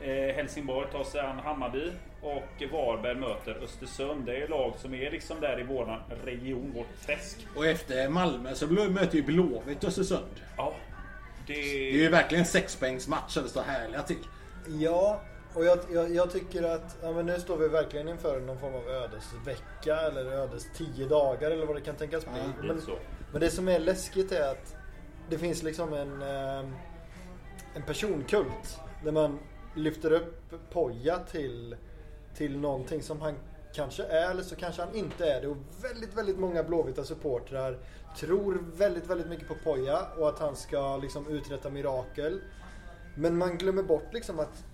Eh, 0.00 0.34
Helsingborg 0.34 0.88
tar 0.92 1.04
sig 1.04 1.20
an 1.20 1.38
Hammarby 1.38 1.92
och 2.22 2.62
Varberg 2.72 3.14
möter 3.14 3.64
Östersund. 3.64 4.26
Det 4.26 4.36
är 4.36 4.48
lag 4.48 4.72
som 4.78 4.94
är 4.94 5.10
liksom 5.10 5.40
där 5.40 5.60
i 5.60 5.62
våran 5.62 6.00
region, 6.24 6.72
vårt 6.74 7.06
träsk. 7.06 7.46
Och 7.56 7.66
efter 7.66 8.08
Malmö 8.08 8.54
så 8.54 8.66
möter 8.66 9.16
ju 9.16 9.22
Blåvitt 9.22 9.84
Östersund. 9.84 10.40
Ja, 10.56 10.74
det... 11.46 11.52
Det 11.54 11.90
är 11.90 12.02
ju 12.02 12.08
verkligen 12.08 12.44
sexpoängsmatcher 12.44 13.40
det 13.42 13.48
står 13.48 13.62
härliga 13.62 14.02
till. 14.02 14.26
Ja, 14.66 15.20
och 15.54 15.64
jag, 15.64 15.78
jag, 15.92 16.14
jag 16.14 16.30
tycker 16.30 16.62
att 16.62 16.96
ja, 17.02 17.12
men 17.12 17.26
nu 17.26 17.40
står 17.40 17.56
vi 17.56 17.68
verkligen 17.68 18.08
inför 18.08 18.40
någon 18.40 18.58
form 18.58 18.74
av 18.74 18.88
ödesvecka 18.88 19.96
eller 20.00 20.24
ödes 20.26 20.66
tio 20.76 21.08
dagar 21.08 21.50
eller 21.50 21.66
vad 21.66 21.76
det 21.76 21.80
kan 21.80 21.96
tänkas 21.96 22.24
bli. 22.24 22.68
lite 22.68 22.86
men, 22.86 22.96
men 23.32 23.40
det 23.40 23.50
som 23.50 23.68
är 23.68 23.78
läskigt 23.78 24.32
är 24.32 24.50
att 24.50 24.76
det 25.30 25.38
finns 25.38 25.62
liksom 25.62 25.92
en, 25.92 26.22
eh, 26.22 26.70
en 27.74 27.82
personkult 27.86 28.80
där 29.04 29.12
man 29.12 29.38
lyfter 29.74 30.12
upp 30.12 30.54
Poja 30.72 31.18
till, 31.18 31.76
till 32.36 32.58
någonting 32.58 33.02
som 33.02 33.20
han 33.20 33.34
kanske 33.74 34.02
är 34.02 34.30
eller 34.30 34.42
så 34.42 34.56
kanske 34.56 34.82
han 34.82 34.94
inte 34.94 35.26
är 35.26 35.40
det. 35.40 35.48
Och 35.48 35.56
väldigt, 35.82 36.14
väldigt 36.14 36.38
många 36.38 36.62
blåvita 36.62 37.04
supportrar 37.04 37.78
tror 38.16 38.64
väldigt, 38.76 39.06
väldigt 39.06 39.28
mycket 39.28 39.48
på 39.48 39.54
Poja 39.54 40.06
och 40.18 40.28
att 40.28 40.38
han 40.38 40.56
ska 40.56 40.96
liksom 40.96 41.28
uträtta 41.28 41.70
mirakel. 41.70 42.40
Men 43.16 43.38
man 43.38 43.58
glömmer 43.58 43.82
bort 43.82 44.12
liksom 44.12 44.40
att 44.40 44.64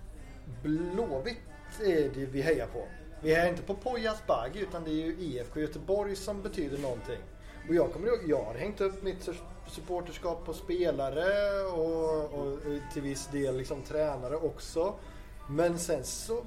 Blåvitt 0.63 1.37
är 1.79 2.09
det 2.13 2.25
vi 2.25 2.41
hejar 2.41 2.67
på. 2.67 2.87
Vi 3.21 3.35
hejar 3.35 3.49
inte 3.49 3.61
på 3.61 3.75
Pojas 3.75 4.27
Bagg 4.27 4.55
utan 4.55 4.83
det 4.83 4.89
är 4.89 5.05
ju 5.05 5.15
IFK 5.19 5.59
Göteborg 5.59 6.15
som 6.15 6.41
betyder 6.41 6.77
någonting. 6.77 7.19
Och 7.69 7.75
jag 7.75 7.93
kommer 7.93 8.07
ihåg, 8.07 8.19
jag 8.27 8.43
har 8.43 8.53
hängt 8.53 8.81
upp 8.81 9.03
mitt 9.03 9.29
supporterskap 9.67 10.45
på 10.45 10.53
spelare 10.53 11.61
och, 11.63 12.33
och 12.33 12.59
till 12.93 13.01
viss 13.01 13.27
del 13.27 13.57
liksom 13.57 13.81
tränare 13.81 14.35
också. 14.35 14.93
Men 15.49 15.79
sen 15.79 16.03
så 16.03 16.43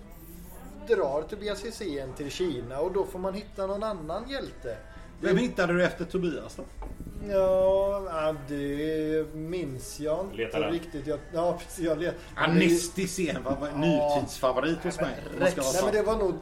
drar 0.89 1.23
Tobias 1.23 1.65
Hysén 1.65 2.13
till 2.13 2.31
Kina 2.31 2.81
och 2.81 2.93
då 2.93 3.05
får 3.05 3.19
man 3.19 3.35
hitta 3.35 3.67
någon 3.67 3.83
annan 3.83 4.31
hjälte. 4.31 4.77
Vem 5.21 5.37
hittade 5.37 5.73
du 5.73 5.85
efter 5.85 6.05
Tobias 6.05 6.57
då? 6.57 6.63
Ja, 7.29 8.03
ja, 8.11 8.35
det 8.49 9.35
minns 9.35 10.01
jag 10.01 10.25
inte 10.25 10.37
Letar 10.37 10.61
den. 10.61 10.73
riktigt. 10.73 11.07
Jag, 11.07 11.19
ja, 11.33 11.59
precis. 11.59 11.85
Jag 11.85 11.99
let, 11.99 12.15
Anistis 12.35 13.19
är 13.19 13.35
en 13.37 13.43
fav- 13.45 13.79
nutidsfavorit 13.79 14.85
hos 14.85 15.01
mig. 15.01 15.15
Nej, 15.39 15.53
men 15.85 15.93
det 15.93 16.03
var 16.03 16.17
nog 16.17 16.35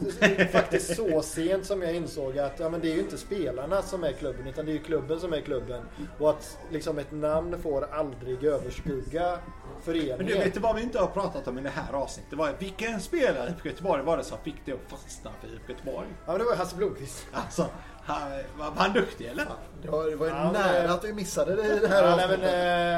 faktiskt 0.53 0.97
så 0.97 1.23
sent 1.23 1.67
som 1.67 1.83
jag 1.83 1.95
insåg 1.95 2.39
att 2.39 2.61
ja, 2.61 2.69
men 2.69 2.81
det 2.81 2.91
är 2.91 2.95
ju 2.95 3.01
inte 3.01 3.19
spelarna 3.19 3.83
som 3.83 4.05
är 4.05 4.13
klubben 4.13 4.47
utan 4.47 4.67
det 4.67 4.73
är 4.73 4.75
ju 4.75 4.83
klubben 4.83 5.21
som 5.21 5.33
är 5.33 5.41
klubben. 5.41 5.83
Och 6.19 6.31
att 6.31 6.59
liksom 6.71 6.99
ett 6.99 7.13
namn 7.13 7.59
får 7.63 7.95
aldrig 7.95 8.45
överskugga 8.45 9.39
Men 9.87 9.95
du 9.95 10.01
föreningen. 10.01 10.39
vet 10.39 10.55
du 10.55 10.61
vad 10.61 10.77
vi 10.77 10.83
inte 10.83 10.99
har 10.99 11.07
pratat 11.07 11.49
om 11.49 11.59
i 11.59 11.63
det 11.63 11.69
här 11.69 11.93
avsnittet? 11.93 12.31
Det 12.31 12.37
var 12.37 12.53
vilken 12.59 13.01
spelare 13.01 13.49
i 13.49 13.53
IFK 13.53 13.69
Göteborg 13.69 14.03
var 14.03 14.17
det 14.17 14.25
som 14.25 14.39
fick 14.45 14.57
det 14.65 14.73
att 14.73 14.79
fastna 14.89 15.31
för 15.41 15.49
IFK 15.49 15.73
Göteborg? 15.73 16.07
Ja, 16.27 16.33
men 16.33 16.39
det 16.39 16.45
var 16.45 16.57
Hasse 16.57 16.77
Blomqvist. 16.77 17.27
Alltså, 17.33 17.67
han, 18.05 18.31
var 18.59 18.65
var 18.71 18.77
han 18.77 18.93
duktig 18.93 19.27
eller? 19.27 19.45
Det 19.83 19.89
var, 19.91 20.05
det 20.11 20.17
var 20.17 20.27
ju 20.27 20.33
Ja, 20.33 20.43
men- 20.45 20.53
nära 20.53 20.93
att 20.93 21.05
vi 21.05 21.13
missade 21.13 21.57
det 21.57 21.63
i 21.77 21.79
det 21.79 21.89
här 21.89 22.03
Ja, 22.03 22.17
nej, 22.17 22.27
men, 22.29 22.35
avsnittet. 22.35 22.51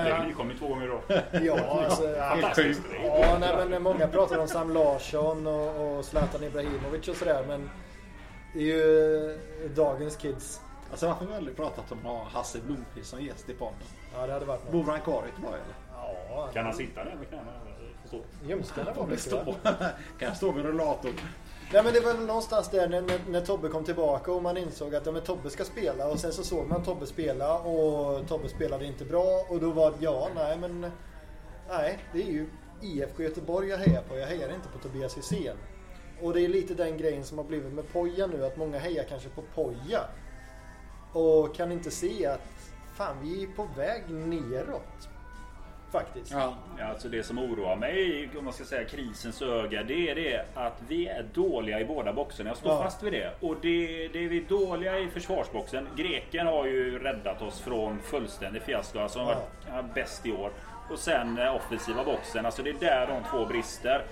Det 0.05 0.11
eh, 0.11 0.17
har 0.17 0.25
nykommit 0.27 0.59
två 0.59 0.69
gånger 0.69 0.89
då. 0.89 1.01
ja, 1.45 1.85
alltså, 1.85 2.09
ja, 2.11 2.29
Fantastiskt. 2.31 2.81
ja, 3.05 3.37
nej, 3.41 3.67
men 3.69 3.83
många 3.83 4.09
pratar 4.09 4.39
om 4.39 4.49
Sam 4.49 4.71
Larsson 4.75 5.47
och, 5.47 5.97
och 5.99 6.05
Zlatan 6.05 6.45
Ibrahimovic 6.45 7.09
och 7.09 7.17
sådär 7.17 7.45
men 7.49 7.71
det 8.55 8.59
är 8.59 8.63
ju 8.63 9.31
eh, 9.65 9.71
dagens 9.71 10.17
kids. 10.17 10.61
Alltså 10.91 11.07
varför 11.07 11.25
har 11.25 11.31
vi 11.31 11.37
aldrig 11.37 11.57
pratat 11.57 11.93
om 11.93 11.99
att 11.99 12.05
ha 12.05 12.25
Hasse 12.33 12.59
Blomqvist 12.67 13.11
som 13.11 13.21
gäst 13.23 13.49
i 13.51 13.55
podden? 13.55 13.75
Ja, 14.17 14.27
det 14.27 14.33
hade 14.33 14.45
varit 14.45 14.63
något. 14.65 14.73
Bor 14.73 14.93
han 14.93 15.01
kvar 15.01 15.23
i 15.27 15.29
Göteborg 15.29 15.55
eller? 15.55 16.05
Ja, 16.37 16.49
Kan 16.55 16.65
han 16.65 16.75
sitta 16.75 17.05
ner 17.05 17.15
med 17.15 17.29
knäna? 17.29 17.43
Ljumskarna 18.47 18.93
var 18.93 19.17
stå? 19.17 19.55
kan 20.19 20.29
jag 20.29 20.37
stå 20.37 20.53
med 20.53 20.65
rullatorn? 20.65 21.13
Nej 21.73 21.85
men 21.85 21.93
det 21.93 22.01
var 22.01 22.15
väl 22.15 22.27
någonstans 22.27 22.71
där 22.71 22.89
när, 22.89 23.01
när, 23.03 23.21
när 23.29 23.41
Tobbe 23.41 23.69
kom 23.69 23.85
tillbaka 23.85 24.33
och 24.33 24.43
man 24.43 24.57
insåg 24.57 24.95
att 24.95 25.07
ja, 25.07 25.13
men 25.13 25.23
Tobbe 25.23 25.51
ska 25.51 25.65
spela 25.65 26.09
och 26.09 26.21
sen 26.21 26.33
så 26.33 26.45
såg 26.45 26.67
man 26.67 26.85
Tobbe 26.85 27.07
spela 27.07 27.59
och 27.59 28.29
Tobbe 28.29 28.49
spelade 28.49 28.87
inte 28.87 29.05
bra 29.05 29.47
och 29.49 29.61
då 29.61 29.71
var 29.71 29.91
det 29.91 29.97
ja, 30.01 30.29
nej 30.35 30.59
men 30.59 30.87
nej, 31.69 31.99
det 32.13 32.23
är 32.23 32.27
ju 32.27 32.47
IFK 32.83 33.23
Göteborg 33.23 33.69
jag 33.69 33.79
hejar 33.79 34.03
på. 34.03 34.17
Jag 34.17 34.27
hejar 34.27 34.55
inte 34.55 34.69
på 34.69 34.79
Tobias 34.79 35.19
Hysén. 35.19 35.57
Och 36.23 36.33
det 36.33 36.41
är 36.41 36.49
lite 36.49 36.75
den 36.75 36.99
grejen 36.99 37.25
som 37.25 37.39
har 37.39 37.45
blivit 37.45 37.73
med 37.73 37.93
Poja 37.93 38.27
nu 38.27 38.45
att 38.45 38.57
många 38.57 38.79
hejar 38.79 39.05
kanske 39.09 39.29
på 39.29 39.43
Poja 39.55 40.01
och 41.13 41.55
kan 41.55 41.73
inte 41.73 41.91
se 41.91 42.27
att 42.27 42.41
fan 42.95 43.17
vi 43.23 43.43
är 43.43 43.47
på 43.47 43.69
väg 43.77 44.03
neråt. 44.11 45.09
Faktiskt. 45.95 46.31
Ja. 46.33 46.55
Ja, 46.79 46.85
alltså 46.85 47.09
det 47.09 47.23
som 47.23 47.39
oroar 47.39 47.77
mig, 47.77 48.29
om 48.39 48.45
man 48.45 48.53
ska 48.53 48.65
säga 48.65 48.85
krisens 48.85 49.43
öga, 49.43 49.83
det 49.83 50.11
är 50.11 50.15
det 50.15 50.45
att 50.55 50.83
vi 50.89 51.07
är 51.09 51.23
dåliga 51.35 51.81
i 51.81 51.85
båda 51.85 52.13
boxarna. 52.13 52.51
Jag 52.51 52.57
står 52.57 52.73
Ja. 52.73 52.83
fast 52.83 53.03
vid 53.03 53.13
det. 53.13 53.31
Och 53.41 53.57
det, 53.63 54.09
det 54.13 54.25
är 54.25 54.29
vi 54.29 54.41
dåliga 54.41 54.99
i 54.99 55.09
försvarsboxen. 55.09 55.89
Greken 55.97 56.47
har 56.47 56.67
ju 56.67 56.99
räddat 56.99 57.43
oss 57.43 57.61
från 57.61 57.99
fullständig 58.03 58.63
fiasko. 58.63 58.99
Alltså 58.99 59.19
han 59.19 59.29
har 59.29 59.37
Ja. 59.67 59.73
varit 59.83 59.95
bäst 59.95 60.27
i 60.27 60.33
år. 60.33 60.51
Och 60.91 60.99
sen 60.99 61.39
eh, 61.39 61.55
offensiva 61.57 62.05
boxen. 62.05 62.47
Alltså 62.47 62.63
det 62.63 62.71
är 62.71 62.75
där 62.81 63.07
de 63.07 63.23
två 63.31 63.47
brister. 63.47 64.05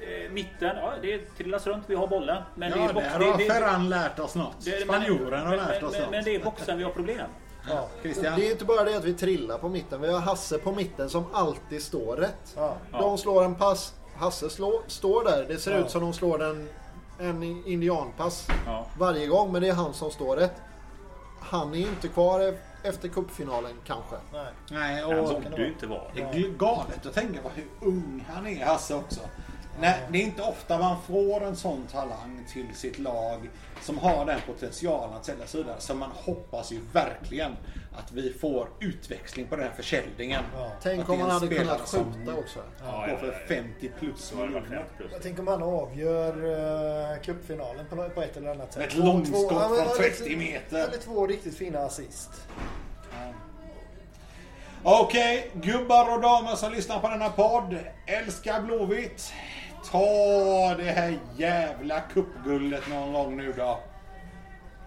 Eh, 0.00 0.30
mitten, 0.32 0.76
ja 0.76 0.92
det 1.02 1.18
trillas 1.36 1.66
runt. 1.66 1.84
Vi 1.86 1.94
har 1.94 2.06
bollen. 2.06 2.42
Men 2.54 2.70
det 2.70 2.78
Ja, 2.78 2.88
är 2.88 2.92
box, 2.92 3.06
där 3.12 3.18
det, 3.18 3.24
har 3.24 3.38
det, 3.38 3.44
Ferran 3.44 3.88
lärt 3.88 4.18
oss 4.18 4.34
något. 4.34 4.64
det- 4.64 4.70
Spanjoren 4.84 5.46
har 5.46 5.56
lärt 5.56 5.82
oss 5.82 5.92
men, 5.92 6.00
något. 6.02 6.10
men 6.10 6.24
det 6.24 6.34
är 6.34 6.44
boxen 6.44 6.78
vi 6.78 6.84
har 6.84 6.90
problem. 6.90 7.26
Ja. 7.68 7.88
Christian? 8.02 8.38
Det 8.38 8.46
är 8.46 8.52
inte 8.52 8.64
bara 8.64 8.84
det 8.84 8.96
att 8.96 9.04
vi 9.04 9.14
trillar 9.14 9.58
på 9.58 9.68
mitten. 9.68 10.00
Vi 10.00 10.12
har 10.12 10.20
Hasse 10.20 10.58
på 10.58 10.72
mitten 10.72 11.10
som 11.10 11.24
alltid 11.32 11.82
står 11.82 12.16
rätt. 12.16 12.54
Ja. 12.56 12.76
De 12.92 13.18
slår 13.18 13.44
en 13.44 13.54
pass. 13.54 13.94
Hasse 14.16 14.50
slår, 14.50 14.82
står 14.86 15.24
där. 15.24 15.44
Det 15.48 15.58
ser 15.58 15.72
Ja. 15.72 15.78
ut 15.78 15.90
som 15.90 16.00
de 16.00 16.12
slår 16.12 16.42
en, 16.44 16.68
en 17.18 17.42
indianpass 17.66 18.46
Ja. 18.66 18.86
varje 18.98 19.26
gång. 19.26 19.52
Men 19.52 19.62
det 19.62 19.68
är 19.68 19.72
han 19.74 19.94
som 19.94 20.10
står 20.10 20.36
rätt. 20.36 20.54
Han 21.40 21.74
är 21.74 21.78
ju 21.78 21.86
inte 21.88 22.08
kvar 22.08 22.40
e- 22.40 22.58
efter 22.82 23.08
cupfinalen 23.08 23.72
kanske. 23.86 24.16
Nej. 24.32 24.46
Nej, 24.70 25.02
Han 25.02 25.18
och 25.18 25.42
borde 25.42 25.56
ju 25.62 25.68
inte 25.68 25.86
vara. 25.86 26.02
det 26.14 26.20
är 26.22 26.48
galet 26.58 27.06
att 27.06 27.14
tänka 27.14 27.40
på 27.42 27.48
hur 27.54 27.66
ung 27.88 28.24
han 28.34 28.46
är, 28.46 28.64
Hasse 28.66 28.94
också. 28.94 29.20
Nej, 29.80 30.00
det 30.12 30.18
är 30.18 30.22
inte 30.22 30.42
ofta 30.42 30.78
man 30.78 30.96
får 31.02 31.44
en 31.44 31.56
sån 31.56 31.86
talang 31.92 32.46
till 32.52 32.66
sitt 32.74 32.98
lag 32.98 33.50
som 33.82 33.98
har 33.98 34.26
den 34.26 34.40
potentialen 34.46 35.16
att 35.16 35.24
sälja 35.24 35.46
sig 35.46 35.60
vidare. 35.62 35.76
Så 35.80 35.94
man 35.94 36.10
hoppas 36.14 36.72
ju 36.72 36.80
verkligen 36.92 37.56
att 37.96 38.12
vi 38.12 38.32
får 38.32 38.68
utväxling 38.80 39.46
på 39.46 39.56
den 39.56 39.64
här 39.64 39.72
försäljningen. 39.76 40.44
Ja. 40.56 40.72
Tänk 40.82 41.08
om 41.08 41.20
han 41.20 41.30
hade 41.30 41.48
kunnat 41.48 41.80
skjuta 41.80 42.34
också. 42.34 42.58
Ja, 42.84 43.00
går 43.00 43.08
ja, 43.08 43.16
för 43.16 43.26
ja, 43.26 43.32
ja. 43.40 43.46
50 43.48 43.90
plus 43.98 44.32
miljoner. 44.32 44.60
50 44.60 44.84
plus. 44.96 45.12
Jag 45.12 45.22
tänker 45.22 45.40
om 45.42 45.48
han 45.48 45.62
avgör 45.62 46.44
uh, 46.44 47.22
cupfinalen 47.22 47.86
på, 47.90 48.08
på 48.08 48.22
ett 48.22 48.36
eller 48.36 48.50
annat 48.50 48.72
sätt. 48.72 48.82
Ett 48.82 48.90
Två- 48.90 49.02
långskott 49.04 49.48
två- 49.48 49.54
ja, 49.60 49.68
från 49.68 49.78
eller- 49.78 50.10
30 50.10 50.36
meter. 50.36 50.78
Eller 50.78 50.98
två 50.98 51.26
riktigt 51.26 51.56
fina 51.56 51.78
assist. 51.78 52.30
Okej, 54.82 55.50
gubbar 55.54 56.14
och 56.14 56.20
damer 56.20 56.56
som 56.56 56.72
lyssnar 56.72 56.98
på 57.00 57.08
denna 57.08 57.28
podd. 57.28 57.78
Älska 58.06 58.60
Blåvitt. 58.60 59.32
Ta 59.84 60.74
det 60.76 60.90
här 60.90 61.18
jävla 61.36 62.00
cupguldet 62.00 62.88
någon 62.88 63.12
gång 63.12 63.36
nu 63.36 63.52
då. 63.56 63.80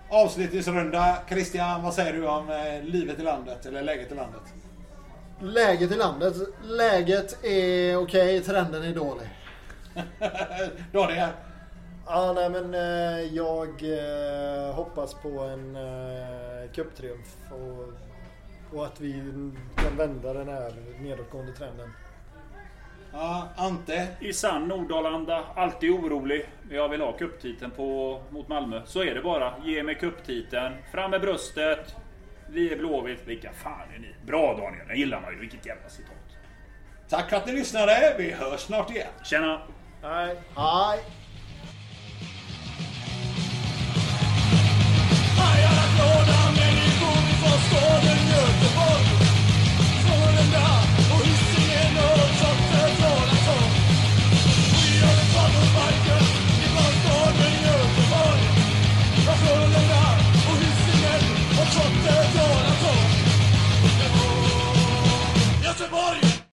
Avslutningsrunda. 0.09 1.17
Christian, 1.29 1.83
vad 1.83 1.93
säger 1.93 2.13
du 2.13 2.27
om 2.27 2.49
eh, 2.49 2.83
livet 2.83 3.19
i 3.19 3.23
landet? 3.23 3.65
Eller 3.65 3.81
läget 3.83 4.11
i 4.11 4.15
landet? 4.15 4.41
Läget 5.41 5.91
i 5.91 5.95
landet. 5.95 6.35
Läget 6.63 7.45
är 7.45 7.97
okej, 7.97 8.41
trenden 8.41 8.83
är 8.83 8.95
dålig. 8.95 9.29
Daniel? 10.91 11.29
Ja, 12.05 12.33
nej 12.33 12.49
men 12.49 12.73
eh, 12.73 13.35
jag 13.35 13.69
eh, 13.69 14.75
hoppas 14.75 15.13
på 15.13 15.39
en 15.39 15.77
cuptriumf 16.73 17.37
och, 17.51 17.93
och 18.77 18.85
att 18.85 19.01
vi 19.01 19.13
kan 19.75 19.97
vända 19.97 20.33
den 20.33 20.47
här 20.47 20.73
nedåtgående 20.99 21.53
trenden. 21.53 21.89
Ja, 23.13 23.49
Ante. 23.55 24.07
I 24.19 24.33
sann 24.33 24.67
Nordalanda, 24.67 25.43
alltid 25.55 25.91
orolig. 25.91 26.45
Jag 26.69 26.89
vill 26.89 27.01
ha 27.01 27.11
cuptiteln 27.17 27.71
på, 27.71 28.21
mot 28.29 28.47
Malmö. 28.47 28.81
Så 28.85 29.03
är 29.03 29.15
det 29.15 29.21
bara. 29.21 29.53
Ge 29.63 29.83
mig 29.83 29.95
cuptiteln. 29.95 30.73
Fram 30.91 31.11
med 31.11 31.21
bröstet. 31.21 31.95
Vi 32.49 32.73
är 32.73 32.77
Blåvitt. 32.77 33.27
Vilka 33.27 33.51
fan 33.51 33.87
är 33.95 33.99
ni? 33.99 34.15
Bra 34.25 34.57
Daniel, 34.57 34.87
den 34.87 34.97
gillar 34.97 35.21
man 35.21 35.33
ju. 35.33 35.39
Vilket 35.39 35.65
jävla 35.65 35.89
citat. 35.89 36.15
Tack 37.09 37.29
för 37.29 37.37
att 37.37 37.45
ni 37.45 37.53
lyssnade. 37.53 38.15
Vi 38.17 38.31
hörs 38.31 38.59
snart 38.59 38.91
igen. 38.91 39.07
Tjena! 39.23 39.61
Hej! 40.03 40.35
Hej! 40.55 40.99
Hajarna 45.37 45.85
glada 45.95 46.39
människor 46.59 47.19
ifrån 47.33 47.59
Skåne 47.67 48.12